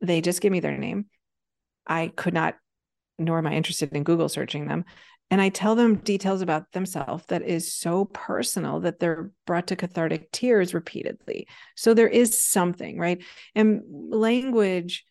they 0.00 0.22
just 0.22 0.40
give 0.40 0.52
me 0.52 0.60
their 0.60 0.78
name 0.78 1.06
i 1.86 2.10
could 2.16 2.34
not 2.34 2.56
nor 3.18 3.38
am 3.38 3.46
I 3.46 3.54
interested 3.54 3.92
in 3.92 4.04
Google 4.04 4.28
searching 4.28 4.66
them. 4.66 4.84
And 5.30 5.40
I 5.40 5.48
tell 5.48 5.74
them 5.74 5.96
details 5.96 6.42
about 6.42 6.72
themselves 6.72 7.24
that 7.28 7.42
is 7.42 7.72
so 7.72 8.04
personal 8.04 8.80
that 8.80 9.00
they're 9.00 9.30
brought 9.46 9.68
to 9.68 9.76
cathartic 9.76 10.30
tears 10.30 10.74
repeatedly. 10.74 11.48
So 11.76 11.94
there 11.94 12.08
is 12.08 12.38
something, 12.38 12.98
right? 12.98 13.22
And 13.54 13.82
language 13.88 15.04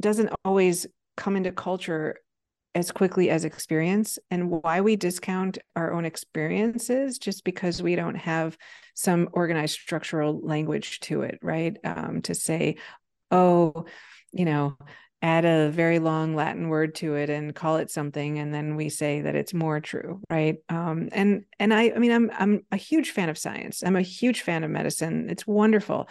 doesn't 0.00 0.30
always 0.44 0.86
come 1.16 1.36
into 1.36 1.50
culture 1.50 2.16
as 2.74 2.92
quickly 2.92 3.28
as 3.28 3.44
experience 3.44 4.18
and 4.30 4.50
why 4.50 4.80
we 4.80 4.94
discount 4.94 5.58
our 5.74 5.92
own 5.92 6.04
experiences 6.04 7.18
just 7.18 7.42
because 7.42 7.82
we 7.82 7.96
don't 7.96 8.14
have 8.14 8.56
some 8.94 9.28
organized 9.32 9.74
structural 9.74 10.40
language 10.40 11.00
to 11.00 11.22
it 11.22 11.38
right 11.42 11.76
um, 11.82 12.22
to 12.22 12.34
say 12.34 12.76
oh 13.30 13.84
you 14.32 14.44
know 14.44 14.76
add 15.20 15.44
a 15.44 15.70
very 15.70 15.98
long 15.98 16.34
latin 16.34 16.68
word 16.68 16.94
to 16.94 17.16
it 17.16 17.28
and 17.28 17.54
call 17.54 17.76
it 17.78 17.90
something 17.90 18.38
and 18.38 18.54
then 18.54 18.76
we 18.76 18.88
say 18.88 19.22
that 19.22 19.34
it's 19.34 19.52
more 19.52 19.80
true 19.80 20.20
right? 20.30 20.56
Um, 20.68 21.08
and 21.12 21.44
and 21.58 21.74
i 21.74 21.90
i 21.94 21.98
mean 21.98 22.12
i'm 22.12 22.30
i'm 22.38 22.62
a 22.70 22.76
huge 22.76 23.10
fan 23.10 23.28
of 23.28 23.38
science. 23.38 23.82
I'm 23.82 23.96
a 23.96 24.02
huge 24.02 24.42
fan 24.42 24.64
of 24.64 24.70
medicine. 24.70 25.28
It's 25.28 25.46
wonderful. 25.46 26.08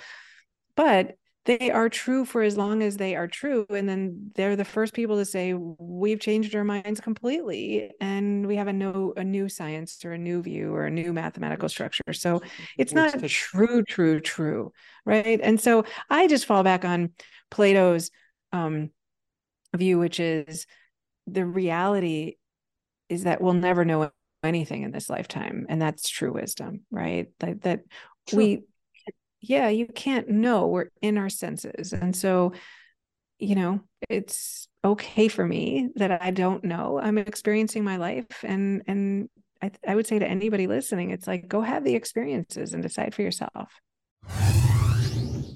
But 0.75 1.15
they 1.45 1.71
are 1.71 1.87
true 1.87 2.25
for 2.25 2.41
as 2.41 2.57
long 2.57 2.83
as 2.83 2.97
they 2.97 3.15
are 3.15 3.27
true 3.27 3.65
and 3.69 3.87
then 3.87 4.31
they're 4.35 4.57
the 4.57 4.65
first 4.65 4.93
people 4.93 5.15
to 5.15 5.23
say 5.23 5.53
we've 5.53 6.19
changed 6.19 6.53
our 6.53 6.65
minds 6.65 6.99
completely 6.99 7.89
and 8.01 8.45
we 8.45 8.57
have 8.57 8.67
a 8.67 8.73
new 8.73 9.13
a 9.15 9.23
new 9.23 9.47
science 9.47 10.03
or 10.03 10.11
a 10.11 10.17
new 10.17 10.41
view 10.41 10.75
or 10.75 10.85
a 10.85 10.91
new 10.91 11.13
mathematical 11.13 11.69
structure. 11.69 12.11
So 12.11 12.41
it's 12.77 12.91
not 12.91 13.23
true 13.23 13.81
true 13.83 14.19
true 14.19 14.73
right? 15.05 15.39
And 15.41 15.59
so 15.61 15.85
i 16.09 16.27
just 16.27 16.45
fall 16.45 16.63
back 16.63 16.83
on 16.83 17.11
plato's 17.49 18.11
um, 18.51 18.89
view 19.75 19.99
which 19.99 20.19
is 20.19 20.65
the 21.27 21.45
reality 21.45 22.35
is 23.09 23.23
that 23.23 23.41
we'll 23.41 23.53
never 23.53 23.85
know 23.85 24.11
anything 24.43 24.83
in 24.83 24.91
this 24.91 25.09
lifetime 25.09 25.65
and 25.69 25.81
that's 25.81 26.09
true 26.09 26.33
wisdom 26.33 26.81
right? 26.91 27.27
That, 27.39 27.61
that 27.63 27.81
we 28.33 28.63
yeah 29.41 29.69
you 29.69 29.85
can't 29.85 30.29
know 30.29 30.67
we're 30.67 30.89
in 31.01 31.17
our 31.17 31.29
senses 31.29 31.93
and 31.93 32.15
so 32.15 32.53
you 33.39 33.55
know 33.55 33.79
it's 34.09 34.67
okay 34.83 35.27
for 35.27 35.45
me 35.45 35.89
that 35.95 36.23
i 36.23 36.31
don't 36.31 36.63
know. 36.63 36.99
I'm 37.01 37.17
experiencing 37.17 37.83
my 37.83 37.97
life 37.97 38.43
and 38.43 38.83
and 38.87 39.29
I, 39.61 39.71
I 39.87 39.95
would 39.95 40.07
say 40.07 40.19
to 40.19 40.27
anybody 40.27 40.67
listening 40.67 41.11
it's 41.11 41.27
like 41.27 41.47
go 41.47 41.61
have 41.61 41.83
the 41.83 41.95
experiences 41.95 42.73
and 42.73 42.83
decide 42.83 43.15
for 43.15 43.21
yourself. 43.21 43.71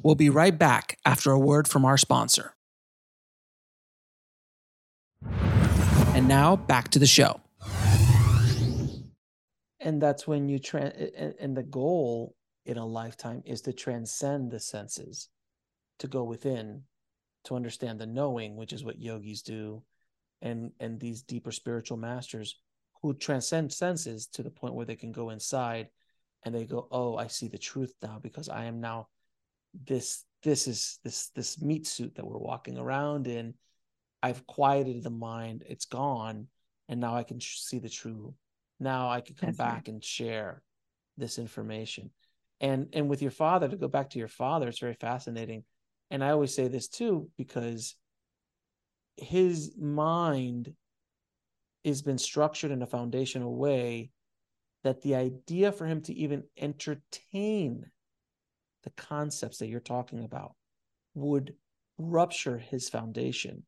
We'll 0.03 0.15
be 0.15 0.29
right 0.29 0.57
back 0.57 0.97
after 1.05 1.31
a 1.31 1.39
word 1.39 1.67
from 1.67 1.85
our 1.85 1.97
sponsor 1.97 2.55
and 6.13 6.27
now 6.27 6.55
back 6.55 6.89
to 6.89 6.99
the 6.99 7.07
show 7.07 7.39
and 9.81 10.01
that's 10.01 10.27
when 10.27 10.47
you 10.47 10.59
try 10.59 10.81
and 11.39 11.57
the 11.57 11.63
goal 11.63 12.35
in 12.65 12.77
a 12.77 12.85
lifetime 12.85 13.41
is 13.45 13.61
to 13.61 13.73
transcend 13.73 14.51
the 14.51 14.59
senses, 14.59 15.29
to 15.99 16.07
go 16.07 16.23
within, 16.23 16.83
to 17.45 17.55
understand 17.55 17.99
the 17.99 18.05
knowing, 18.05 18.55
which 18.55 18.73
is 18.73 18.83
what 18.83 18.99
yogis 18.99 19.41
do, 19.41 19.83
and 20.41 20.71
and 20.79 20.99
these 20.99 21.23
deeper 21.23 21.51
spiritual 21.51 21.97
masters 21.97 22.59
who 23.01 23.15
transcend 23.15 23.73
senses 23.73 24.27
to 24.27 24.43
the 24.43 24.51
point 24.51 24.75
where 24.75 24.85
they 24.85 24.95
can 24.95 25.11
go 25.11 25.31
inside 25.31 25.87
and 26.43 26.53
they 26.53 26.65
go, 26.65 26.87
Oh, 26.91 27.17
I 27.17 27.27
see 27.27 27.47
the 27.47 27.57
truth 27.57 27.93
now 28.01 28.19
because 28.21 28.49
I 28.49 28.65
am 28.65 28.79
now 28.79 29.07
this 29.73 30.23
this 30.43 30.67
is 30.67 30.99
this 31.03 31.29
this 31.29 31.59
meat 31.59 31.87
suit 31.87 32.15
that 32.15 32.25
we're 32.25 32.37
walking 32.37 32.77
around 32.77 33.27
in. 33.27 33.55
I've 34.23 34.45
quieted 34.45 35.03
the 35.03 35.09
mind, 35.09 35.63
it's 35.67 35.85
gone, 35.85 36.47
and 36.87 36.99
now 36.99 37.15
I 37.15 37.23
can 37.23 37.39
see 37.41 37.79
the 37.79 37.89
true. 37.89 38.35
Now 38.79 39.09
I 39.09 39.21
can 39.21 39.35
come 39.35 39.47
That's 39.47 39.57
back 39.57 39.73
right. 39.73 39.87
and 39.89 40.03
share 40.03 40.61
this 41.17 41.37
information 41.37 42.09
and 42.61 42.87
and 42.93 43.09
with 43.09 43.21
your 43.21 43.31
father 43.31 43.67
to 43.67 43.75
go 43.75 43.87
back 43.87 44.09
to 44.11 44.19
your 44.19 44.27
father 44.27 44.67
it's 44.67 44.79
very 44.79 44.93
fascinating 44.93 45.63
and 46.09 46.23
i 46.23 46.29
always 46.29 46.53
say 46.53 46.67
this 46.67 46.87
too 46.87 47.29
because 47.37 47.95
his 49.17 49.75
mind 49.77 50.73
has 51.83 52.01
been 52.01 52.17
structured 52.17 52.71
in 52.71 52.81
a 52.81 52.87
foundational 52.87 53.55
way 53.55 54.11
that 54.83 55.01
the 55.01 55.15
idea 55.15 55.71
for 55.71 55.85
him 55.85 56.01
to 56.01 56.13
even 56.13 56.43
entertain 56.57 57.85
the 58.83 58.89
concepts 58.91 59.57
that 59.57 59.67
you're 59.67 59.79
talking 59.79 60.23
about 60.23 60.55
would 61.13 61.53
rupture 61.97 62.57
his 62.57 62.89
foundation 62.89 63.63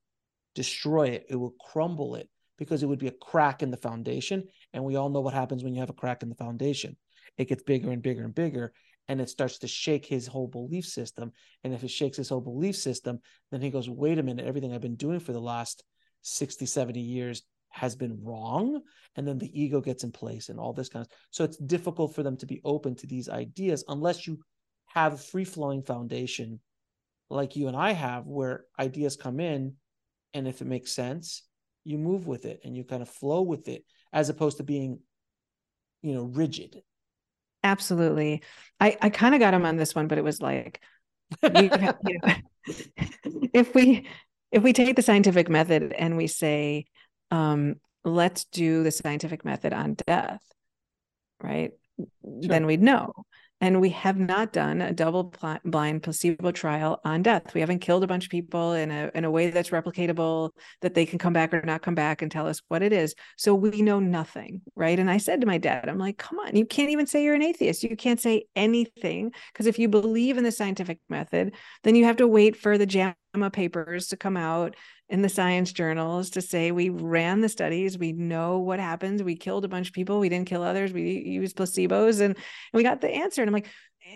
destroy 0.56 1.08
it 1.08 1.26
it 1.30 1.36
will 1.36 1.56
crumble 1.60 2.16
it 2.16 2.30
because 2.58 2.84
it 2.84 2.86
would 2.88 3.00
be 3.00 3.08
a 3.08 3.12
crack 3.12 3.64
in 3.64 3.72
the 3.72 3.78
foundation. 3.78 4.44
And 4.74 4.84
we 4.84 4.96
all 4.96 5.10
know 5.10 5.22
what 5.22 5.34
happens 5.34 5.64
when 5.64 5.74
you 5.74 5.80
have 5.80 5.90
a 5.90 5.94
crack 5.94 6.24
in 6.24 6.30
the 6.30 6.36
foundation. 6.36 6.96
It 7.38 7.50
gets 7.50 7.64
bigger 7.64 7.92
and 7.92 8.02
bigger 8.02 8.24
and 8.24 8.34
bigger 8.34 8.74
and 9.10 9.20
it 9.20 9.30
starts 9.30 9.58
to 9.60 9.68
shake 9.68 10.06
his 10.06 10.28
whole 10.28 10.48
belief 10.48 10.86
system. 10.86 11.34
And 11.64 11.74
if 11.74 11.84
it 11.84 11.90
shakes 11.90 12.18
his 12.18 12.30
whole 12.30 12.42
belief 12.42 12.76
system 12.76 13.20
then 13.52 13.62
he 13.62 13.70
goes 13.70 13.90
wait 13.90 14.20
a 14.20 14.24
minute 14.24 14.46
everything 14.46 14.74
i've 14.74 14.82
been 14.82 14.96
doing 14.96 15.20
for 15.20 15.34
the 15.34 15.42
last 15.42 15.84
60 16.22 16.66
70 16.66 17.00
years 17.00 17.42
has 17.70 17.96
been 17.96 18.24
wrong. 18.24 18.82
And 19.16 19.28
then 19.28 19.40
the 19.40 19.62
ego 19.62 19.82
gets 19.82 20.04
in 20.04 20.12
place 20.12 20.50
and 20.50 20.60
all 20.60 20.74
this 20.74 20.90
kind 20.90 21.06
of 21.06 21.12
so 21.32 21.44
it's 21.44 21.58
difficult 21.58 22.16
for 22.16 22.24
them 22.24 22.38
to 22.38 22.46
be 22.46 22.62
open 22.64 22.96
to 22.96 23.08
these 23.08 23.30
ideas 23.30 23.84
unless 23.88 24.28
you 24.28 24.40
have 24.86 25.14
a 25.14 25.18
free 25.18 25.46
flowing 25.46 25.82
foundation 25.82 26.60
like 27.30 27.56
you 27.56 27.68
and 27.68 27.76
i 27.76 27.92
have 27.92 28.28
where 28.28 28.66
ideas 28.80 29.16
come 29.16 29.40
in 29.40 29.76
and 30.34 30.48
if 30.48 30.62
it 30.62 30.68
makes 30.68 30.92
sense 30.92 31.44
you 31.84 31.98
move 31.98 32.28
with 32.28 32.46
it 32.46 32.62
and 32.64 32.76
you 32.76 32.84
kind 32.84 33.02
of 33.02 33.10
flow 33.10 33.42
with 33.42 33.68
it 33.68 33.84
as 34.12 34.30
opposed 34.30 34.58
to 34.58 34.64
being 34.64 35.00
you 36.02 36.14
know 36.14 36.24
rigid 36.24 36.82
Absolutely. 37.64 38.44
I, 38.80 38.98
I 39.02 39.10
kind 39.10 39.34
of 39.34 39.40
got 39.40 39.54
him 39.54 39.66
on 39.66 39.78
this 39.78 39.96
one, 39.96 40.08
but 40.08 40.18
it 40.18 40.24
was 40.24 40.42
like, 40.42 40.82
you 41.42 41.70
know, 41.70 41.94
if 43.54 43.74
we 43.74 44.08
if 44.52 44.62
we 44.62 44.74
take 44.74 44.96
the 44.96 45.02
scientific 45.02 45.50
method 45.50 45.94
and 45.94 46.18
we 46.18 46.28
say, 46.28 46.86
um, 47.32 47.76
let's 48.04 48.46
do 48.46 48.84
the 48.84 48.92
scientific 48.92 49.46
method 49.46 49.74
on 49.74 49.96
death, 50.06 50.44
right? 51.42 51.72
Sure. 51.98 52.08
Then 52.42 52.66
we'd 52.66 52.82
know. 52.82 53.14
And 53.64 53.80
we 53.80 53.92
have 53.92 54.20
not 54.20 54.52
done 54.52 54.82
a 54.82 54.92
double 54.92 55.34
blind 55.64 56.04
placebo 56.04 56.52
trial 56.52 57.00
on 57.06 57.22
death. 57.22 57.54
We 57.54 57.62
haven't 57.62 57.80
killed 57.80 58.04
a 58.04 58.08
bunch 58.08 58.26
of 58.26 58.30
people 58.30 58.74
in 58.74 58.92
a 58.92 59.10
in 59.16 59.24
a 59.24 59.32
way 59.32 59.52
that's 59.52 59.70
replicatable 59.70 60.50
that 60.82 60.96
they 60.96 61.06
can 61.06 61.18
come 61.18 61.32
back 61.32 61.54
or 61.54 61.62
not 61.62 61.82
come 61.82 61.96
back 61.96 62.22
and 62.22 62.30
tell 62.30 62.46
us 62.46 62.62
what 62.68 62.84
it 62.84 62.92
is. 62.92 63.16
So 63.38 63.56
we 63.56 63.82
know 63.82 64.02
nothing, 64.02 64.64
right? 64.76 65.00
And 65.00 65.10
I 65.10 65.18
said 65.18 65.40
to 65.40 65.48
my 65.48 65.60
dad, 65.60 65.88
I'm 65.88 65.98
like, 65.98 66.18
"Come 66.18 66.40
on, 66.40 66.58
you 66.58 66.66
can't 66.66 66.90
even 66.90 67.08
say 67.08 67.24
you're 67.24 67.36
an 67.36 67.42
atheist. 67.42 67.84
You 67.84 67.96
can't 67.96 68.20
say 68.20 68.48
anything 68.54 69.32
because 69.54 69.66
if 69.66 69.80
you 69.80 69.88
believe 69.88 70.38
in 70.38 70.44
the 70.44 70.52
scientific 70.52 71.00
method, 71.08 71.56
then 71.84 71.96
you 71.96 72.04
have 72.04 72.18
to 72.18 72.28
wait 72.28 72.58
for 72.58 72.78
the 72.78 72.86
JAMA 72.86 73.16
papers 73.54 74.08
to 74.08 74.18
come 74.18 74.36
out 74.36 74.76
in 75.14 75.22
the 75.22 75.30
science 75.30 75.72
journals 75.72 76.32
to 76.32 76.42
say 76.42 76.72
we 76.72 76.90
ran 76.90 77.40
the 77.40 77.48
studies, 77.48 78.00
we 78.00 78.14
know 78.14 78.58
what 78.58 78.80
happens, 78.80 79.22
we 79.22 79.36
killed 79.36 79.64
a 79.64 79.68
bunch 79.68 79.90
of 79.90 79.94
people, 79.94 80.20
we 80.20 80.28
didn't 80.28 80.48
kill 80.48 80.64
others, 80.64 80.92
we 80.92 81.22
used 81.24 81.56
placebos, 81.56 82.20
and, 82.20 82.36
and 82.36 82.74
we 82.74 82.82
got 82.82 83.00
the 83.00 83.12
answer. 83.12 83.44
And 83.44 83.48
I'm 83.48 83.54
like, 83.54 83.68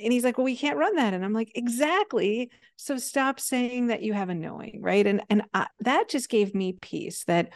and 0.04 0.12
he's 0.12 0.24
like, 0.24 0.40
well, 0.40 0.46
we 0.46 0.58
can't 0.58 0.80
run 0.80 0.96
that. 0.96 1.14
And 1.14 1.24
I'm 1.24 1.34
like, 1.34 1.52
exactly. 1.54 2.50
So 2.78 2.98
stop 2.98 3.40
saying 3.40 3.88
that 3.88 4.02
you 4.02 4.14
have 4.14 4.30
a 4.30 4.34
knowing, 4.34 4.80
right? 4.82 5.06
And 5.06 5.22
and 5.30 5.44
I, 5.54 5.68
that 5.82 6.10
just 6.10 6.30
gave 6.30 6.56
me 6.56 6.76
peace 6.82 7.24
that 7.26 7.54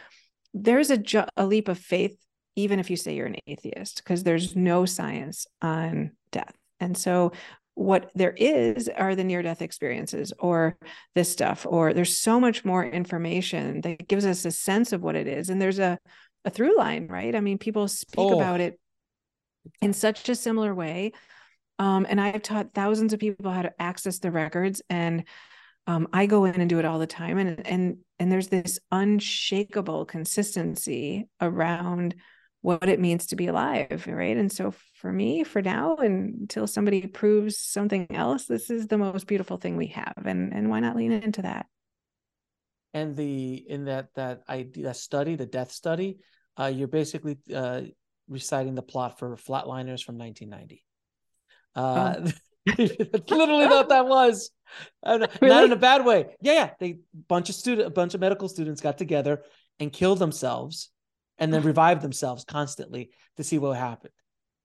there's 0.54 0.90
a, 0.90 0.96
ju- 0.96 1.24
a 1.36 1.44
leap 1.44 1.66
of 1.66 1.78
faith, 1.78 2.16
even 2.54 2.78
if 2.78 2.90
you 2.90 2.96
say 2.96 3.16
you're 3.16 3.26
an 3.26 3.36
atheist, 3.48 3.96
because 4.04 4.22
there's 4.22 4.54
no 4.54 4.86
science 4.86 5.48
on 5.60 6.12
death. 6.30 6.54
And 6.78 6.96
so 6.96 7.32
what 7.74 8.10
there 8.14 8.34
is 8.36 8.88
are 8.88 9.14
the 9.14 9.24
near 9.24 9.42
death 9.42 9.62
experiences 9.62 10.32
or 10.38 10.76
this 11.14 11.30
stuff 11.30 11.66
or 11.68 11.94
there's 11.94 12.18
so 12.18 12.38
much 12.38 12.64
more 12.64 12.84
information 12.84 13.80
that 13.80 14.06
gives 14.06 14.26
us 14.26 14.44
a 14.44 14.50
sense 14.50 14.92
of 14.92 15.02
what 15.02 15.16
it 15.16 15.26
is. 15.26 15.48
And 15.48 15.60
there's 15.60 15.78
a 15.78 15.98
a 16.44 16.50
through 16.50 16.76
line 16.76 17.06
right? 17.06 17.34
I 17.34 17.40
mean 17.40 17.58
people 17.58 17.88
speak 17.88 18.18
oh. 18.18 18.34
about 18.34 18.60
it 18.60 18.78
in 19.80 19.92
such 19.92 20.28
a 20.28 20.34
similar 20.34 20.74
way. 20.74 21.12
Um, 21.78 22.06
and 22.08 22.20
i've 22.20 22.42
taught 22.42 22.74
thousands 22.74 23.12
of 23.12 23.20
people 23.20 23.50
how 23.50 23.62
to 23.62 23.72
access 23.80 24.18
the 24.18 24.30
records 24.30 24.82
and 24.90 25.24
um, 25.86 26.06
i 26.12 26.26
go 26.26 26.44
in 26.44 26.60
and 26.60 26.68
do 26.68 26.78
it 26.78 26.84
all 26.84 26.98
the 26.98 27.06
time. 27.06 27.38
And 27.38 27.66
and 27.66 27.98
and 28.18 28.30
there's 28.30 28.48
this 28.48 28.78
unshakable 28.90 30.04
consistency 30.04 31.28
around 31.40 32.14
what 32.62 32.88
it 32.88 33.00
means 33.00 33.26
to 33.26 33.36
be 33.36 33.48
alive 33.48 34.06
right? 34.08 34.36
And 34.36 34.50
so 34.50 34.72
for 34.94 35.12
me 35.12 35.44
for 35.44 35.60
now 35.60 35.96
and 35.96 36.42
until 36.42 36.66
somebody 36.66 37.06
proves 37.06 37.58
something 37.58 38.06
else 38.10 38.46
this 38.46 38.70
is 38.70 38.86
the 38.86 38.98
most 38.98 39.26
beautiful 39.26 39.56
thing 39.56 39.76
we 39.76 39.88
have 39.88 40.22
and 40.24 40.52
and 40.52 40.70
why 40.70 40.80
not 40.80 40.96
lean 40.96 41.12
into 41.12 41.42
that? 41.42 41.66
And 42.94 43.16
the 43.16 43.54
in 43.54 43.86
that 43.86 44.08
that 44.14 44.42
idea 44.48 44.84
that 44.84 44.96
study 44.96 45.36
the 45.36 45.46
death 45.46 45.72
study 45.72 46.18
uh 46.56 46.72
you're 46.72 46.88
basically 46.88 47.38
uh 47.54 47.82
reciting 48.28 48.74
the 48.74 48.82
plot 48.82 49.18
for 49.18 49.36
flatliners 49.36 50.02
from 50.02 50.16
1990 50.16 50.84
uh 51.74 52.14
oh. 52.26 52.30
literally 52.78 53.66
what 53.66 53.88
that 53.88 54.06
was 54.06 54.50
really? 55.04 55.28
not 55.42 55.64
in 55.64 55.72
a 55.72 55.76
bad 55.76 56.04
way. 56.04 56.36
Yeah 56.40 56.52
yeah. 56.52 56.70
They 56.78 56.98
bunch 57.28 57.48
of 57.48 57.54
student 57.54 57.88
a 57.88 57.90
bunch 57.90 58.14
of 58.14 58.20
medical 58.20 58.48
students 58.48 58.80
got 58.80 58.98
together 58.98 59.42
and 59.80 59.92
killed 59.92 60.18
themselves 60.18 60.90
and 61.38 61.52
then 61.52 61.62
revive 61.62 62.02
themselves 62.02 62.44
constantly 62.44 63.10
to 63.36 63.44
see 63.44 63.58
what 63.58 63.76
happened 63.76 64.12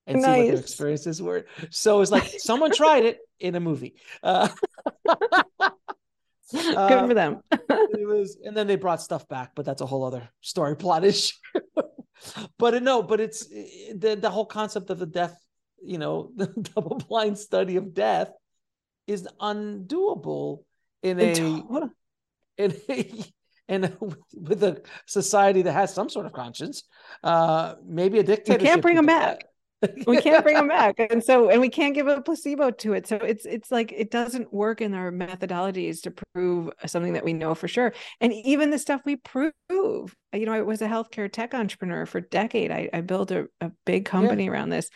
and 0.05 0.21
nice. 0.21 0.25
see 0.25 0.39
what 0.39 0.47
their 0.51 0.59
experiences 0.59 1.21
were. 1.21 1.45
So 1.69 2.01
it's 2.01 2.11
like 2.11 2.27
someone 2.39 2.71
tried 2.71 3.05
it 3.05 3.19
in 3.39 3.55
a 3.55 3.59
movie. 3.59 3.95
Uh, 4.23 4.49
Good 6.51 7.07
for 7.07 7.13
them. 7.13 7.41
it 7.51 8.07
was, 8.07 8.37
and 8.43 8.55
then 8.55 8.67
they 8.67 8.77
brought 8.77 9.01
stuff 9.01 9.27
back, 9.27 9.51
but 9.53 9.65
that's 9.65 9.81
a 9.81 9.85
whole 9.85 10.05
other 10.05 10.29
story 10.41 10.75
plot 10.75 11.03
issue. 11.03 11.35
but 12.57 12.81
no, 12.81 13.03
but 13.03 13.19
it's 13.19 13.47
the 13.47 14.17
the 14.19 14.29
whole 14.29 14.45
concept 14.45 14.89
of 14.89 14.99
the 14.99 15.05
death, 15.05 15.37
you 15.83 15.97
know, 15.97 16.31
the 16.35 16.47
double 16.75 16.95
blind 16.95 17.37
study 17.37 17.75
of 17.75 17.93
death 17.93 18.31
is 19.07 19.27
undoable 19.41 20.63
in 21.03 21.19
a 21.19 21.33
in 22.57 22.75
a 22.89 23.25
and 23.67 23.95
with 24.33 24.63
a 24.63 24.81
society 25.05 25.61
that 25.63 25.73
has 25.73 25.93
some 25.93 26.09
sort 26.09 26.25
of 26.25 26.33
conscience, 26.33 26.83
uh, 27.23 27.75
maybe 27.85 28.19
a 28.19 28.23
dictatorship. 28.23 28.61
You 28.61 28.67
can't 28.67 28.81
bring 28.81 28.95
them 28.95 29.05
back. 29.05 29.43
we 30.07 30.19
can't 30.21 30.43
bring 30.43 30.55
them 30.55 30.67
back 30.67 30.95
and 31.11 31.23
so 31.23 31.51
and 31.51 31.61
we 31.61 31.69
can't 31.69 31.93
give 31.93 32.07
a 32.07 32.19
placebo 32.19 32.71
to 32.71 32.93
it 32.93 33.05
so 33.05 33.17
it's 33.17 33.45
it's 33.45 33.69
like 33.69 33.93
it 33.95 34.09
doesn't 34.09 34.51
work 34.51 34.81
in 34.81 34.95
our 34.95 35.11
methodologies 35.11 36.01
to 36.01 36.11
prove 36.33 36.71
something 36.87 37.13
that 37.13 37.23
we 37.23 37.31
know 37.31 37.53
for 37.53 37.67
sure 37.67 37.93
and 38.19 38.33
even 38.33 38.71
the 38.71 38.79
stuff 38.79 39.01
we 39.05 39.17
prove 39.17 39.53
you 39.69 40.45
know 40.45 40.51
i 40.51 40.61
was 40.63 40.81
a 40.81 40.87
healthcare 40.87 41.31
tech 41.31 41.53
entrepreneur 41.53 42.07
for 42.07 42.17
a 42.17 42.27
decade 42.29 42.71
i, 42.71 42.89
I 42.91 43.01
built 43.01 43.29
a, 43.29 43.49
a 43.61 43.71
big 43.85 44.05
company 44.05 44.45
yeah. 44.45 44.51
around 44.51 44.69
this 44.69 44.89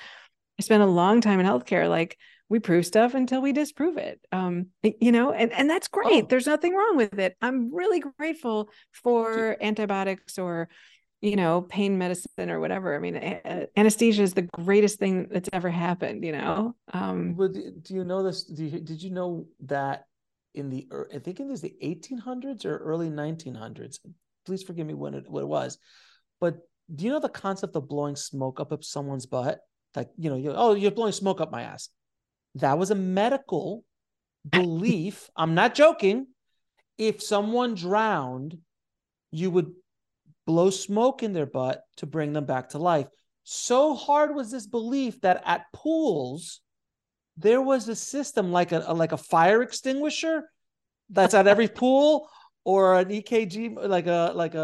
i 0.60 0.64
spent 0.64 0.82
a 0.82 0.88
long 0.88 1.22
time 1.22 1.40
in 1.40 1.46
healthcare 1.46 1.88
like 1.88 2.18
we 2.52 2.60
prove 2.60 2.86
stuff 2.86 3.14
until 3.14 3.42
we 3.42 3.54
disprove 3.54 3.98
it. 3.98 4.20
Um 4.34 4.68
you 4.84 5.12
know 5.12 5.32
and 5.32 5.54
and 5.54 5.70
that's 5.70 5.88
great. 5.88 6.26
Oh. 6.26 6.28
there's 6.30 6.48
nothing 6.48 6.76
wrong 6.76 6.98
with 6.98 7.18
it. 7.18 7.36
I'm 7.42 7.74
really 7.74 8.02
grateful 8.02 8.70
for 8.92 9.56
antibiotics 9.62 10.38
or 10.38 10.68
you 11.22 11.38
know 11.38 11.62
pain 11.62 11.98
medicine 11.98 12.52
or 12.52 12.60
whatever. 12.60 12.94
I 12.94 13.00
mean 13.00 13.16
anesthesia 13.78 14.22
is 14.22 14.34
the 14.34 14.42
greatest 14.42 15.00
thing 15.00 15.30
that's 15.32 15.50
ever 15.54 15.70
happened 15.70 16.26
you 16.26 16.34
know? 16.34 16.76
Um 16.92 17.38
well, 17.38 17.48
do 17.48 17.96
you 17.96 18.04
know 18.04 18.22
this? 18.22 18.52
You, 18.54 18.82
did 18.82 19.02
you 19.02 19.12
know 19.12 19.48
that 19.62 20.06
in 20.54 20.70
the 20.70 20.86
i 21.16 21.18
think 21.18 21.40
it 21.40 21.46
was 21.46 21.62
the 21.62 21.74
1800s 21.82 22.66
or 22.66 22.76
early 22.80 23.10
1900s 23.10 24.00
please 24.46 24.64
forgive 24.64 24.86
me 24.86 24.94
when 24.94 25.14
it 25.14 25.30
what 25.30 25.44
it 25.44 25.48
was. 25.48 25.78
But 26.42 26.58
do 26.94 27.06
you 27.06 27.12
know 27.12 27.22
the 27.22 27.30
concept 27.30 27.78
of 27.78 27.88
blowing 27.88 28.18
smoke 28.18 28.60
up 28.60 28.74
up 28.74 28.84
someone's 28.84 29.26
butt? 29.26 29.60
Like 29.96 30.10
you 30.18 30.30
know 30.30 30.36
you 30.36 30.52
oh 30.54 30.74
you're 30.74 30.92
blowing 30.92 31.14
smoke 31.14 31.40
up 31.40 31.52
my 31.52 31.64
ass 31.64 31.88
that 32.56 32.78
was 32.78 32.92
a 32.92 32.96
medical 32.96 33.84
belief 34.50 35.30
i'm 35.36 35.54
not 35.54 35.76
joking 35.76 36.28
if 36.98 37.22
someone 37.22 37.76
drowned 37.76 38.58
you 39.32 39.50
would 39.50 39.72
blow 40.46 40.70
smoke 40.70 41.24
in 41.24 41.34
their 41.34 41.46
butt 41.46 41.84
to 41.98 42.06
bring 42.06 42.34
them 42.34 42.46
back 42.46 42.70
to 42.70 42.78
life. 42.78 43.08
So 43.44 43.96
hard 43.96 44.36
was 44.36 44.52
this 44.52 44.68
belief 44.68 45.22
that 45.22 45.42
at 45.46 45.66
pools, 45.74 46.62
there 47.38 47.62
was 47.62 47.88
a 47.88 47.96
system 47.96 48.52
like 48.52 48.72
a, 48.72 48.84
a 48.88 48.94
like 48.94 49.14
a 49.14 49.18
fire 49.18 49.62
extinguisher 49.62 50.44
that's 51.10 51.34
at 51.34 51.48
every 51.48 51.68
pool 51.68 52.30
or 52.64 53.00
an 53.00 53.10
EKG, 53.10 53.88
like 53.88 54.08
a 54.08 54.34
like 54.36 54.56
a, 54.56 54.60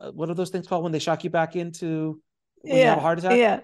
a, 0.00 0.12
what 0.12 0.30
are 0.30 0.34
those 0.34 0.50
things 0.50 0.66
called 0.66 0.82
when 0.82 0.92
they 0.92 0.98
shock 0.98 1.24
you 1.24 1.30
back 1.30 1.56
into 1.56 2.20
when 2.62 2.76
yeah, 2.76 2.82
you 2.82 2.88
have 2.88 2.98
a 2.98 3.02
heart 3.02 3.18
attack? 3.18 3.38
Yeah, 3.38 3.60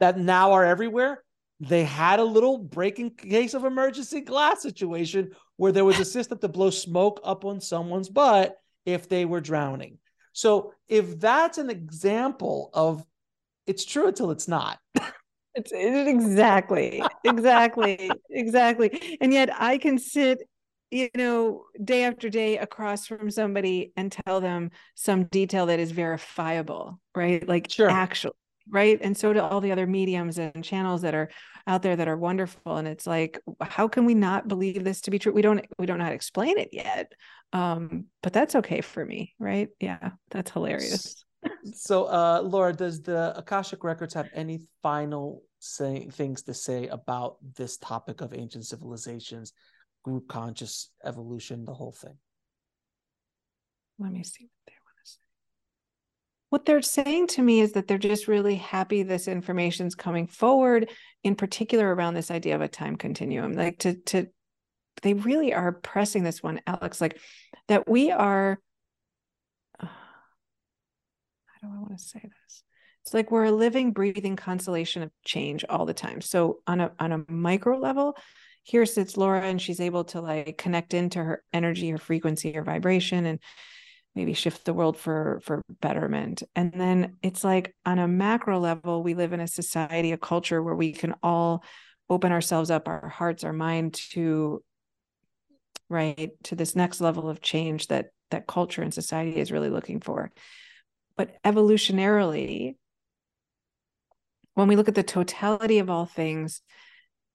that 0.00 0.18
now 0.18 0.52
are 0.52 0.64
everywhere. 0.64 1.24
They 1.60 1.84
had 1.84 2.20
a 2.20 2.24
little 2.24 2.58
break 2.58 2.98
in 2.98 3.10
case 3.10 3.54
of 3.54 3.64
emergency 3.64 4.20
glass 4.20 4.62
situation 4.62 5.32
where 5.56 5.72
there 5.72 5.84
was 5.84 5.98
a 5.98 6.04
system 6.04 6.38
to 6.38 6.48
blow 6.48 6.70
smoke 6.70 7.20
up 7.24 7.44
on 7.44 7.60
someone's 7.60 8.08
butt 8.08 8.56
if 8.86 9.08
they 9.08 9.24
were 9.24 9.40
drowning. 9.40 9.98
So 10.32 10.72
if 10.86 11.18
that's 11.18 11.58
an 11.58 11.68
example 11.68 12.70
of 12.72 13.04
it's 13.66 13.84
true 13.84 14.06
until 14.06 14.30
it's 14.30 14.46
not. 14.46 14.78
it's 15.54 15.72
it, 15.72 16.06
exactly, 16.06 17.02
exactly, 17.24 18.10
exactly. 18.30 19.18
And 19.20 19.32
yet 19.32 19.50
I 19.52 19.78
can 19.78 19.98
sit, 19.98 20.38
you 20.92 21.10
know, 21.16 21.64
day 21.82 22.04
after 22.04 22.28
day 22.28 22.56
across 22.58 23.06
from 23.06 23.30
somebody 23.32 23.92
and 23.96 24.12
tell 24.12 24.40
them 24.40 24.70
some 24.94 25.24
detail 25.24 25.66
that 25.66 25.80
is 25.80 25.90
verifiable, 25.90 27.00
right? 27.16 27.46
Like 27.46 27.68
sure. 27.68 27.90
actually 27.90 28.34
right? 28.70 28.98
And 29.00 29.16
so 29.16 29.32
do 29.32 29.40
all 29.40 29.60
the 29.60 29.72
other 29.72 29.86
mediums 29.86 30.38
and 30.38 30.62
channels 30.62 31.02
that 31.02 31.14
are 31.14 31.28
out 31.66 31.82
there 31.82 31.96
that 31.96 32.08
are 32.08 32.16
wonderful. 32.16 32.76
And 32.76 32.88
it's 32.88 33.06
like 33.06 33.40
how 33.60 33.88
can 33.88 34.04
we 34.04 34.14
not 34.14 34.48
believe 34.48 34.84
this 34.84 35.00
to 35.02 35.10
be 35.10 35.18
true? 35.18 35.32
We 35.32 35.42
don't 35.42 35.64
we 35.78 35.86
don't 35.86 35.98
know 35.98 36.04
how 36.04 36.10
to 36.10 36.16
explain 36.16 36.58
it 36.58 36.70
yet. 36.72 37.12
Um 37.52 38.06
but 38.22 38.32
that's 38.32 38.54
okay 38.56 38.80
for 38.80 39.04
me 39.04 39.34
right? 39.38 39.68
Yeah 39.80 40.10
that's 40.30 40.50
hilarious. 40.50 41.24
So 41.74 42.04
uh 42.06 42.42
laura 42.44 42.72
does 42.72 43.02
the 43.02 43.36
akashic 43.36 43.84
records 43.84 44.14
have 44.14 44.28
any 44.34 44.60
final 44.82 45.42
say 45.60 46.08
things 46.12 46.42
to 46.42 46.54
say 46.54 46.86
about 46.88 47.36
this 47.56 47.76
topic 47.78 48.20
of 48.20 48.32
ancient 48.32 48.66
civilizations 48.66 49.52
group 50.04 50.28
conscious 50.28 50.90
evolution 51.04 51.64
the 51.64 51.74
whole 51.74 51.92
thing? 51.92 52.16
Let 53.98 54.12
me 54.12 54.22
see 54.22 54.44
what 54.44 54.50
they 54.66 54.72
want 54.72 54.72
to 54.72 54.74
say 54.74 54.77
what 56.50 56.64
they're 56.64 56.82
saying 56.82 57.26
to 57.28 57.42
me 57.42 57.60
is 57.60 57.72
that 57.72 57.86
they're 57.86 57.98
just 57.98 58.28
really 58.28 58.56
happy 58.56 59.02
this 59.02 59.28
information's 59.28 59.94
coming 59.94 60.26
forward 60.26 60.90
in 61.22 61.34
particular 61.34 61.94
around 61.94 62.14
this 62.14 62.30
idea 62.30 62.54
of 62.54 62.60
a 62.60 62.68
time 62.68 62.96
continuum 62.96 63.52
like 63.52 63.78
to 63.78 63.94
to 63.94 64.28
they 65.02 65.14
really 65.14 65.52
are 65.54 65.72
pressing 65.72 66.22
this 66.22 66.42
one, 66.42 66.60
Alex, 66.66 67.00
like 67.00 67.18
that 67.68 67.88
we 67.88 68.10
are. 68.10 68.60
Uh, 69.80 69.86
how 69.86 71.68
do 71.68 71.74
I 71.74 71.78
want 71.78 71.96
to 71.96 72.02
say 72.02 72.20
this? 72.22 72.62
It's 73.02 73.14
like 73.14 73.30
we're 73.30 73.44
a 73.44 73.52
living, 73.52 73.92
breathing 73.92 74.36
constellation 74.36 75.02
of 75.02 75.10
change 75.24 75.64
all 75.68 75.86
the 75.86 75.94
time. 75.94 76.20
So 76.20 76.58
on 76.66 76.80
a 76.80 76.92
on 76.98 77.12
a 77.12 77.24
micro 77.28 77.78
level, 77.78 78.16
here 78.62 78.86
sits 78.86 79.16
Laura, 79.16 79.42
and 79.42 79.60
she's 79.60 79.80
able 79.80 80.04
to 80.04 80.20
like 80.20 80.58
connect 80.58 80.94
into 80.94 81.22
her 81.22 81.42
energy, 81.52 81.90
her 81.90 81.98
frequency, 81.98 82.52
her 82.52 82.64
vibration, 82.64 83.26
and 83.26 83.38
maybe 84.18 84.34
shift 84.34 84.64
the 84.64 84.74
world 84.74 84.98
for 84.98 85.38
for 85.44 85.62
betterment. 85.80 86.42
And 86.56 86.72
then 86.72 87.18
it's 87.22 87.44
like 87.44 87.72
on 87.86 88.00
a 88.00 88.08
macro 88.08 88.58
level 88.58 89.04
we 89.04 89.14
live 89.14 89.32
in 89.32 89.38
a 89.38 89.46
society 89.46 90.10
a 90.10 90.18
culture 90.18 90.60
where 90.60 90.74
we 90.74 90.92
can 90.92 91.14
all 91.22 91.62
open 92.10 92.32
ourselves 92.32 92.68
up 92.68 92.88
our 92.88 93.08
hearts 93.08 93.44
our 93.44 93.52
mind 93.52 93.94
to 93.94 94.60
right 95.88 96.30
to 96.42 96.56
this 96.56 96.74
next 96.74 97.00
level 97.00 97.28
of 97.28 97.40
change 97.40 97.86
that 97.86 98.06
that 98.32 98.48
culture 98.48 98.82
and 98.82 98.92
society 98.92 99.36
is 99.36 99.52
really 99.52 99.70
looking 99.70 100.00
for. 100.00 100.32
But 101.16 101.40
evolutionarily 101.44 102.74
when 104.54 104.66
we 104.66 104.74
look 104.74 104.88
at 104.88 104.96
the 104.96 105.04
totality 105.04 105.78
of 105.78 105.88
all 105.88 106.06
things 106.06 106.60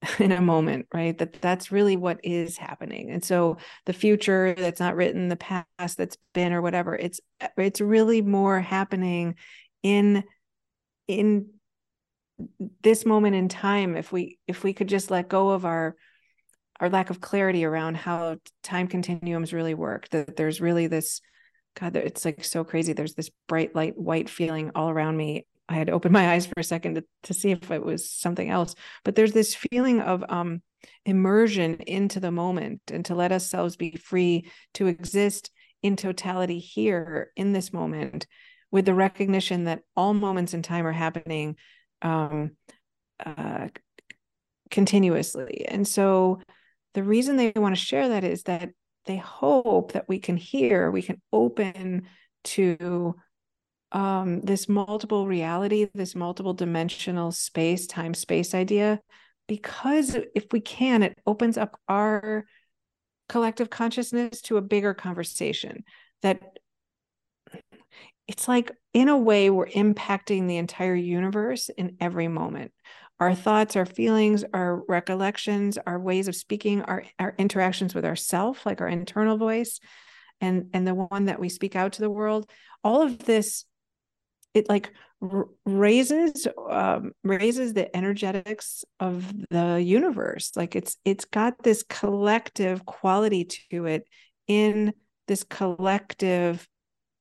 in 0.19 0.31
a 0.31 0.41
moment 0.41 0.87
right? 0.93 1.17
That 1.17 1.41
that's 1.41 1.71
really 1.71 1.97
what 1.97 2.19
is 2.23 2.57
happening. 2.57 3.11
And 3.11 3.23
so 3.23 3.57
the 3.85 3.93
future 3.93 4.53
that's 4.57 4.79
not 4.79 4.95
written 4.95 5.29
the 5.29 5.35
past 5.35 5.97
that's 5.97 6.17
been 6.33 6.53
or 6.53 6.61
whatever 6.61 6.95
it's 6.95 7.19
it's 7.57 7.81
really 7.81 8.21
more 8.21 8.59
happening 8.59 9.35
in 9.81 10.23
in 11.07 11.47
this 12.81 13.05
moment 13.05 13.35
in 13.35 13.47
time 13.47 13.95
if 13.95 14.11
we 14.11 14.39
if 14.47 14.63
we 14.63 14.73
could 14.73 14.87
just 14.87 15.11
let 15.11 15.29
go 15.29 15.49
of 15.49 15.65
our 15.65 15.95
our 16.79 16.89
lack 16.89 17.09
of 17.09 17.21
clarity 17.21 17.63
around 17.63 17.95
how 17.95 18.37
time 18.63 18.87
continuums 18.87 19.53
really 19.53 19.75
work 19.75 20.09
that 20.09 20.35
there's 20.35 20.59
really 20.59 20.87
this 20.87 21.21
god 21.75 21.95
it's 21.95 22.25
like 22.25 22.43
so 22.43 22.63
crazy. 22.63 22.93
There's 22.93 23.13
this 23.13 23.29
bright 23.47 23.75
light 23.75 23.97
white 23.97 24.29
feeling 24.29 24.71
all 24.75 24.89
around 24.89 25.17
me 25.17 25.45
i 25.69 25.75
had 25.75 25.89
opened 25.89 26.13
my 26.13 26.31
eyes 26.31 26.45
for 26.45 26.59
a 26.59 26.63
second 26.63 26.95
to, 26.95 27.03
to 27.23 27.33
see 27.33 27.51
if 27.51 27.71
it 27.71 27.83
was 27.83 28.09
something 28.09 28.49
else. 28.49 28.75
But 29.03 29.15
there's 29.15 29.33
this 29.33 29.55
feeling 29.55 30.01
of 30.01 30.23
um 30.29 30.61
immersion 31.05 31.75
into 31.75 32.19
the 32.19 32.31
moment 32.31 32.81
and 32.91 33.05
to 33.05 33.15
let 33.15 33.31
ourselves 33.31 33.77
be 33.77 33.91
free 33.91 34.49
to 34.73 34.87
exist 34.87 35.51
in 35.81 35.95
totality 35.95 36.59
here 36.59 37.31
in 37.35 37.53
this 37.53 37.71
moment 37.71 38.27
with 38.71 38.85
the 38.85 38.93
recognition 38.93 39.65
that 39.65 39.81
all 39.95 40.13
moments 40.13 40.53
in 40.53 40.61
time 40.61 40.85
are 40.85 40.91
happening 40.91 41.55
um 42.01 42.51
uh 43.25 43.67
continuously. 44.73 45.65
And 45.67 45.87
so 45.87 46.41
the 46.95 47.03
reason 47.03 47.37
they 47.37 47.53
want 47.55 47.75
to 47.75 47.81
share 47.81 48.09
that 48.09 48.23
is 48.23 48.43
that 48.43 48.71
they 49.05 49.17
hope 49.17 49.91
that 49.91 50.09
we 50.09 50.19
can 50.19 50.35
hear, 50.35 50.89
we 50.89 51.03
can 51.03 51.21
open 51.31 52.07
to 52.45 53.15
um, 53.93 54.41
this 54.41 54.67
multiple 54.67 55.27
reality, 55.27 55.87
this 55.93 56.15
multiple 56.15 56.53
dimensional 56.53 57.31
space, 57.31 57.87
time 57.87 58.13
space 58.13 58.53
idea, 58.53 58.99
because 59.47 60.17
if 60.35 60.45
we 60.51 60.59
can, 60.59 61.03
it 61.03 61.17
opens 61.25 61.57
up 61.57 61.79
our 61.87 62.45
collective 63.29 63.69
consciousness 63.69 64.41
to 64.41 64.57
a 64.57 64.61
bigger 64.61 64.93
conversation 64.93 65.83
that 66.21 66.41
it's 68.27 68.47
like 68.47 68.71
in 68.93 69.09
a 69.09 69.17
way 69.17 69.49
we're 69.49 69.67
impacting 69.67 70.47
the 70.47 70.57
entire 70.57 70.95
universe 70.95 71.69
in 71.69 71.97
every 71.99 72.27
moment 72.27 72.71
our 73.19 73.35
thoughts, 73.35 73.75
our 73.77 73.85
feelings, 73.85 74.43
our 74.53 74.83
recollections, 74.87 75.77
our 75.85 75.99
ways 75.99 76.27
of 76.27 76.35
speaking, 76.35 76.81
our, 76.81 77.05
our 77.19 77.33
interactions 77.37 77.95
with 77.95 78.03
ourself, 78.03 78.65
like 78.65 78.81
our 78.81 78.87
internal 78.87 79.37
voice, 79.37 79.79
and 80.41 80.65
and 80.73 80.85
the 80.85 80.95
one 80.95 81.25
that 81.25 81.39
we 81.39 81.47
speak 81.47 81.75
out 81.75 81.93
to 81.93 82.01
the 82.01 82.09
world. 82.09 82.49
All 82.83 83.01
of 83.01 83.19
this, 83.19 83.63
it 84.53 84.69
like 84.69 84.91
r- 85.21 85.47
raises 85.65 86.47
um, 86.69 87.11
raises 87.23 87.73
the 87.73 87.95
energetics 87.95 88.83
of 88.99 89.31
the 89.49 89.81
universe. 89.81 90.51
Like 90.55 90.75
it's 90.75 90.97
it's 91.05 91.25
got 91.25 91.63
this 91.63 91.83
collective 91.83 92.85
quality 92.85 93.45
to 93.71 93.85
it 93.85 94.07
in 94.47 94.93
this 95.27 95.43
collective 95.43 96.67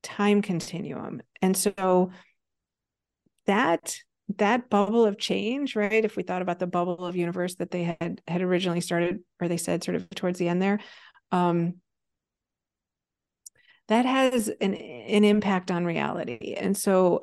time 0.03 0.43
continuum, 0.43 1.23
and 1.41 1.57
so 1.57 2.11
that 3.47 3.97
that 4.39 4.71
bubble 4.71 5.05
of 5.05 5.19
change 5.19 5.77
right 5.77 6.05
if 6.05 6.17
we 6.17 6.23
thought 6.23 6.43
about 6.43 6.59
the 6.59 6.67
bubble 6.67 7.05
of 7.05 7.17
universe 7.17 7.57
that 7.57 7.71
they 7.71 7.97
had 8.01 8.21
had 8.27 8.41
originally 8.41 8.81
started 8.81 9.21
or 9.41 9.49
they 9.49 9.57
said 9.57 9.83
sort 9.85 9.95
of 9.95 10.09
towards 10.11 10.39
the 10.39 10.49
end 10.49 10.63
there 10.63 10.79
um 11.33 11.75
that 13.93 14.07
has 14.07 14.49
an 14.49 14.73
an 14.75 15.23
impact 15.23 15.71
on 15.71 15.85
reality. 15.85 16.55
And 16.59 16.75
so 16.75 17.21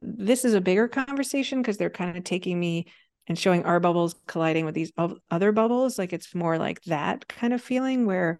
this 0.00 0.46
is 0.46 0.54
a 0.54 0.60
bigger 0.60 0.88
conversation 0.88 1.60
because 1.60 1.76
they're 1.76 1.90
kind 1.90 2.16
of 2.16 2.24
taking 2.24 2.58
me 2.58 2.86
and 3.26 3.38
showing 3.38 3.64
our 3.64 3.78
bubbles 3.78 4.14
colliding 4.26 4.64
with 4.64 4.74
these 4.74 4.90
other 5.30 5.52
bubbles. 5.52 5.98
Like 5.98 6.14
it's 6.14 6.34
more 6.34 6.56
like 6.56 6.82
that 6.84 7.28
kind 7.28 7.52
of 7.52 7.60
feeling 7.60 8.06
where 8.06 8.38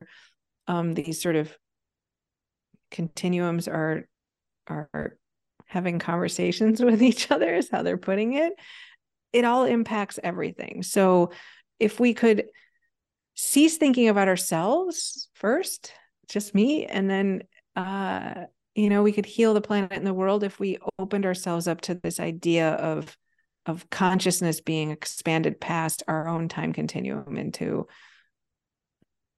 um 0.66 0.94
these 0.94 1.20
sort 1.20 1.36
of 1.36 1.54
continuums 2.90 3.68
are 3.68 4.08
are 4.66 5.18
having 5.66 5.98
conversations 5.98 6.80
with 6.82 7.02
each 7.02 7.30
other 7.30 7.54
is 7.54 7.68
how 7.70 7.82
they're 7.82 7.98
putting 7.98 8.32
it. 8.32 8.54
It 9.34 9.44
all 9.44 9.64
impacts 9.64 10.18
everything. 10.22 10.82
So 10.82 11.32
if 11.78 12.00
we 12.00 12.14
could 12.14 12.46
cease 13.34 13.76
thinking 13.76 14.08
about 14.08 14.28
ourselves 14.28 15.28
first 15.34 15.92
just 16.28 16.54
me. 16.54 16.86
And 16.86 17.08
then 17.08 17.42
uh 17.76 18.46
you 18.74 18.88
know 18.88 19.02
we 19.02 19.12
could 19.12 19.26
heal 19.26 19.54
the 19.54 19.60
planet 19.60 19.92
and 19.92 20.06
the 20.06 20.14
world 20.14 20.44
if 20.44 20.58
we 20.58 20.78
opened 20.98 21.26
ourselves 21.26 21.68
up 21.68 21.80
to 21.82 21.94
this 21.94 22.20
idea 22.20 22.70
of 22.74 23.16
of 23.66 23.88
consciousness 23.90 24.60
being 24.60 24.90
expanded 24.90 25.60
past 25.60 26.02
our 26.06 26.28
own 26.28 26.48
time 26.48 26.72
continuum 26.72 27.36
into 27.36 27.86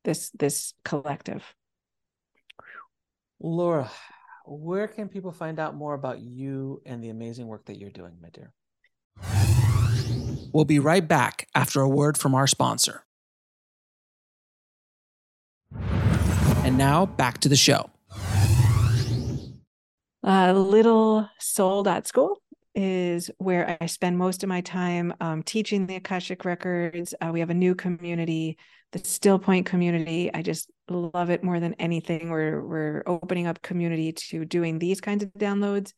this 0.05 0.31
this 0.31 0.75
collective. 0.85 1.55
Laura 3.41 3.91
where 4.47 4.87
can 4.87 5.09
people 5.09 5.33
find 5.33 5.59
out 5.59 5.75
more 5.75 5.95
about 5.95 6.21
you 6.21 6.81
and 6.87 7.03
the 7.03 7.09
amazing 7.09 7.49
work 7.49 7.65
that 7.67 7.79
you're 7.79 7.91
doing 7.91 8.13
my 8.23 8.29
dear? 8.29 8.53
We'll 10.53 10.65
be 10.65 10.79
right 10.79 11.07
back 11.07 11.49
after 11.55 11.81
a 11.81 11.89
word 11.89 12.17
from 12.17 12.35
our 12.35 12.47
sponsor 12.47 13.06
and 16.67 16.77
now 16.77 17.07
back 17.07 17.39
to 17.39 17.49
the 17.49 17.57
show 17.57 17.89
little 20.53 21.31
soul 21.39 21.85
school 22.07 22.43
is 22.75 23.31
where 23.39 23.79
I 23.81 23.87
spend 23.87 24.19
most 24.19 24.43
of 24.43 24.49
my 24.49 24.61
time 24.61 25.15
um, 25.21 25.45
teaching 25.45 25.87
the 25.87 25.95
Akashic 25.95 26.45
Records. 26.45 27.15
Uh, 27.21 27.31
we 27.33 27.39
have 27.39 27.51
a 27.51 27.55
new 27.55 27.77
community, 27.77 28.59
the 28.91 28.99
Still 28.99 29.39
Point 29.39 29.65
community. 29.65 30.35
I 30.35 30.43
just 30.43 30.69
love 30.91 31.31
it 31.31 31.45
more 31.45 31.61
than 31.61 31.75
anything. 31.75 32.31
We're 32.31 32.61
we're 32.61 33.03
opening 33.07 33.47
up 33.47 33.63
community 33.63 34.13
to 34.13 34.45
doing 34.45 34.81
these 34.81 35.01
kinds 35.01 35.23
of 35.23 35.33
downloads, 35.35 35.93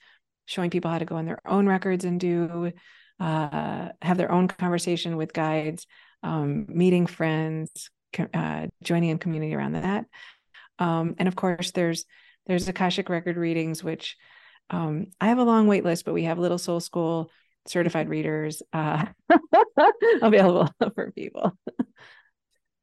showing 0.45 0.69
people 0.69 0.91
how 0.91 0.99
to 0.99 1.07
go 1.07 1.17
on 1.17 1.25
their 1.25 1.41
own 1.47 1.67
records 1.67 2.05
and 2.05 2.21
do 2.21 2.73
uh, 3.19 3.89
have 4.03 4.19
their 4.19 4.31
own 4.31 4.47
conversation 4.47 5.17
with 5.17 5.33
guides, 5.33 5.87
um, 6.23 6.67
meeting 6.69 7.07
friends, 7.07 7.91
uh, 8.35 8.67
joining 8.83 9.09
in 9.09 9.19
community 9.19 9.55
around 9.55 9.73
that. 9.73 10.05
Um, 10.79 11.15
and 11.19 11.29
of 11.29 11.37
course, 11.37 11.71
there's 11.73 12.05
there's 12.47 12.69
Akashic 12.69 13.09
record 13.09 13.37
readings, 13.37 13.85
which 13.85 14.17
um, 14.71 15.07
I 15.21 15.29
have 15.29 15.39
a 15.39 15.45
long 15.45 15.67
wait 15.67 15.85
list, 15.85 16.05
but 16.05 16.15
we 16.15 16.25
have 16.25 16.39
Little 16.39 16.59
Soul 16.59 16.81
School 16.81 17.31
certified 17.67 18.09
readers 18.09 18.63
uh, 18.73 19.07
available 20.23 20.71
for 20.95 21.13
people. 21.13 21.57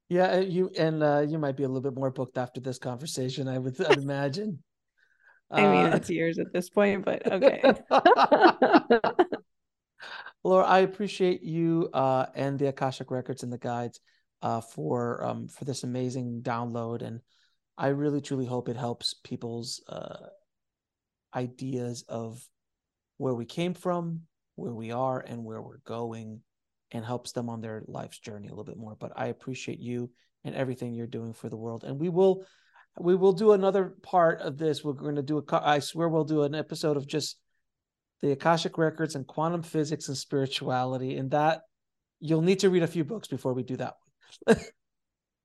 Yeah, 0.10 0.34
uh, 0.34 0.40
you 0.40 0.70
and 0.78 1.02
uh, 1.02 1.26
you 1.28 1.40
might 1.40 1.58
be 1.58 1.64
a 1.64 1.68
little 1.68 1.82
bit 1.82 1.98
more 1.98 2.12
booked 2.12 2.38
after 2.38 2.62
this 2.62 2.78
conversation. 2.78 3.48
I 3.48 3.58
would 3.58 3.80
I'd 3.82 3.98
imagine. 3.98 4.62
I 5.52 5.62
mean, 5.62 5.94
uh, 5.94 5.96
it's 5.96 6.10
years 6.10 6.40
at 6.40 6.52
this 6.54 6.70
point, 6.70 7.06
but 7.06 7.32
okay. 7.32 7.62
Laura, 10.44 10.66
I 10.66 10.80
appreciate 10.80 11.44
you 11.44 11.90
uh, 11.94 12.28
and 12.36 12.58
the 12.60 12.68
Akashic 12.68 13.10
Records 13.10 13.44
and 13.44 13.54
the 13.54 13.58
guides 13.58 14.00
uh, 14.42 14.62
for 14.62 15.24
um, 15.24 15.48
for 15.48 15.66
this 15.66 15.84
amazing 15.84 16.42
download, 16.44 17.02
and 17.02 17.22
I 17.78 17.88
really 17.88 18.22
truly 18.22 18.46
hope 18.46 18.70
it 18.70 18.78
helps 18.78 19.14
people's 19.14 19.84
uh, 19.88 20.28
ideas 21.36 22.06
of 22.08 22.42
where 23.18 23.34
we 23.34 23.46
came 23.46 23.74
from, 23.74 24.22
where 24.56 24.74
we 24.74 24.92
are, 24.92 25.20
and 25.20 25.44
where 25.44 25.62
we're 25.62 25.80
going, 25.86 26.42
and 26.92 27.04
helps 27.04 27.34
them 27.34 27.50
on 27.50 27.62
their 27.62 27.84
life's 27.88 28.20
journey 28.20 28.48
a 28.48 28.52
little 28.52 28.64
bit 28.64 28.78
more. 28.78 28.96
But 28.98 29.12
I 29.16 29.28
appreciate 29.28 29.80
you 29.80 30.10
and 30.44 30.56
everything 30.56 30.94
you're 30.94 31.08
doing 31.08 31.34
for 31.34 31.50
the 31.50 31.58
world, 31.58 31.84
and 31.84 32.00
we 32.00 32.10
will 32.10 32.46
we 32.98 33.16
will 33.16 33.34
do 33.34 33.52
another 33.52 33.94
part 34.04 34.40
of 34.40 34.58
this. 34.58 34.84
We're 34.84 34.94
going 34.94 35.16
to 35.16 35.22
do 35.22 35.40
a. 35.40 35.62
I 35.62 35.80
swear 35.80 36.08
we'll 36.08 36.24
do 36.24 36.44
an 36.44 36.56
episode 36.56 36.96
of 36.96 37.08
just 37.08 37.38
the 38.22 38.32
Akashic 38.32 38.78
records 38.78 39.16
and 39.16 39.28
quantum 39.28 39.64
physics 39.64 40.08
and 40.08 40.18
spirituality, 40.18 41.18
and 41.18 41.32
that 41.32 41.62
you'll 42.22 42.42
need 42.42 42.60
to 42.60 42.70
read 42.70 42.84
a 42.84 42.88
few 42.88 43.04
books 43.04 43.28
before 43.28 43.54
we 43.54 43.64
do 43.64 43.76
that 43.78 43.96
one. 44.46 44.58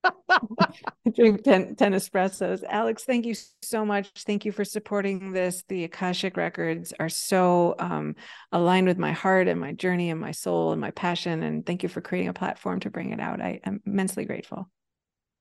drink 1.15 1.43
10, 1.43 1.77
10 1.77 1.93
espressos. 1.93 2.63
Alex, 2.69 3.05
thank 3.05 3.27
you 3.27 3.35
so 3.63 3.85
much. 3.85 4.09
Thank 4.19 4.45
you 4.45 4.53
for 4.53 4.65
supporting 4.65 5.33
this. 5.33 5.65
The 5.69 5.85
Akashic 5.85 6.37
records 6.37 6.93
are 6.99 7.09
so 7.09 7.75
um, 7.79 8.17
aligned 8.53 8.87
with 8.87 8.99
my 8.99 9.13
heart 9.13 9.49
and 9.49 9.61
my 9.61 9.73
journey 9.73 10.11
and 10.11 10.21
my 10.21 10.33
soul 10.33 10.73
and 10.73 10.81
my 10.81 10.91
passion. 10.91 11.43
And 11.43 11.65
thank 11.65 11.83
you 11.83 11.89
for 11.89 12.01
creating 12.01 12.29
a 12.29 12.35
platform 12.35 12.81
to 12.81 12.91
bring 12.91 13.11
it 13.13 13.21
out. 13.21 13.41
I 13.41 13.61
am 13.65 13.81
immensely 13.87 14.25
grateful. 14.25 14.69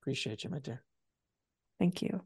Appreciate 0.02 0.44
you, 0.44 0.50
my 0.50 0.60
dear. 0.60 0.84
Thank 1.80 2.02
you. 2.02 2.22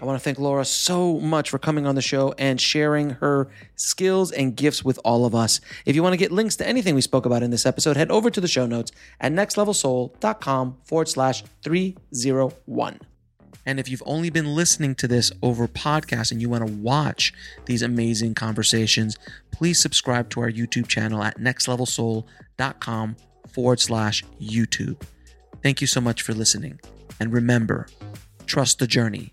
I 0.00 0.04
want 0.04 0.18
to 0.18 0.22
thank 0.22 0.38
Laura 0.38 0.64
so 0.64 1.18
much 1.20 1.48
for 1.48 1.58
coming 1.58 1.86
on 1.86 1.94
the 1.94 2.02
show 2.02 2.34
and 2.38 2.60
sharing 2.60 3.10
her 3.10 3.48
skills 3.76 4.30
and 4.30 4.54
gifts 4.54 4.84
with 4.84 4.98
all 5.04 5.24
of 5.24 5.34
us. 5.34 5.60
If 5.86 5.96
you 5.96 6.02
want 6.02 6.12
to 6.12 6.18
get 6.18 6.30
links 6.30 6.56
to 6.56 6.68
anything 6.68 6.94
we 6.94 7.00
spoke 7.00 7.24
about 7.24 7.42
in 7.42 7.50
this 7.50 7.64
episode, 7.64 7.96
head 7.96 8.10
over 8.10 8.28
to 8.30 8.40
the 8.40 8.48
show 8.48 8.66
notes 8.66 8.92
at 9.20 9.32
nextlevelsoul.com 9.32 10.76
forward 10.84 11.08
slash 11.08 11.44
301. 11.62 13.00
And 13.64 13.80
if 13.80 13.88
you've 13.88 14.02
only 14.06 14.30
been 14.30 14.54
listening 14.54 14.94
to 14.96 15.08
this 15.08 15.32
over 15.42 15.66
podcast 15.66 16.30
and 16.30 16.40
you 16.40 16.48
want 16.48 16.66
to 16.66 16.72
watch 16.72 17.32
these 17.64 17.82
amazing 17.82 18.34
conversations, 18.34 19.16
please 19.50 19.80
subscribe 19.80 20.28
to 20.30 20.40
our 20.40 20.50
YouTube 20.50 20.88
channel 20.88 21.22
at 21.22 21.38
nextlevelsoul.com 21.38 23.16
forward 23.48 23.80
slash 23.80 24.24
YouTube. 24.40 25.02
Thank 25.62 25.80
you 25.80 25.86
so 25.86 26.00
much 26.00 26.22
for 26.22 26.34
listening. 26.34 26.80
And 27.18 27.32
remember, 27.32 27.88
trust 28.46 28.78
the 28.78 28.86
journey 28.86 29.32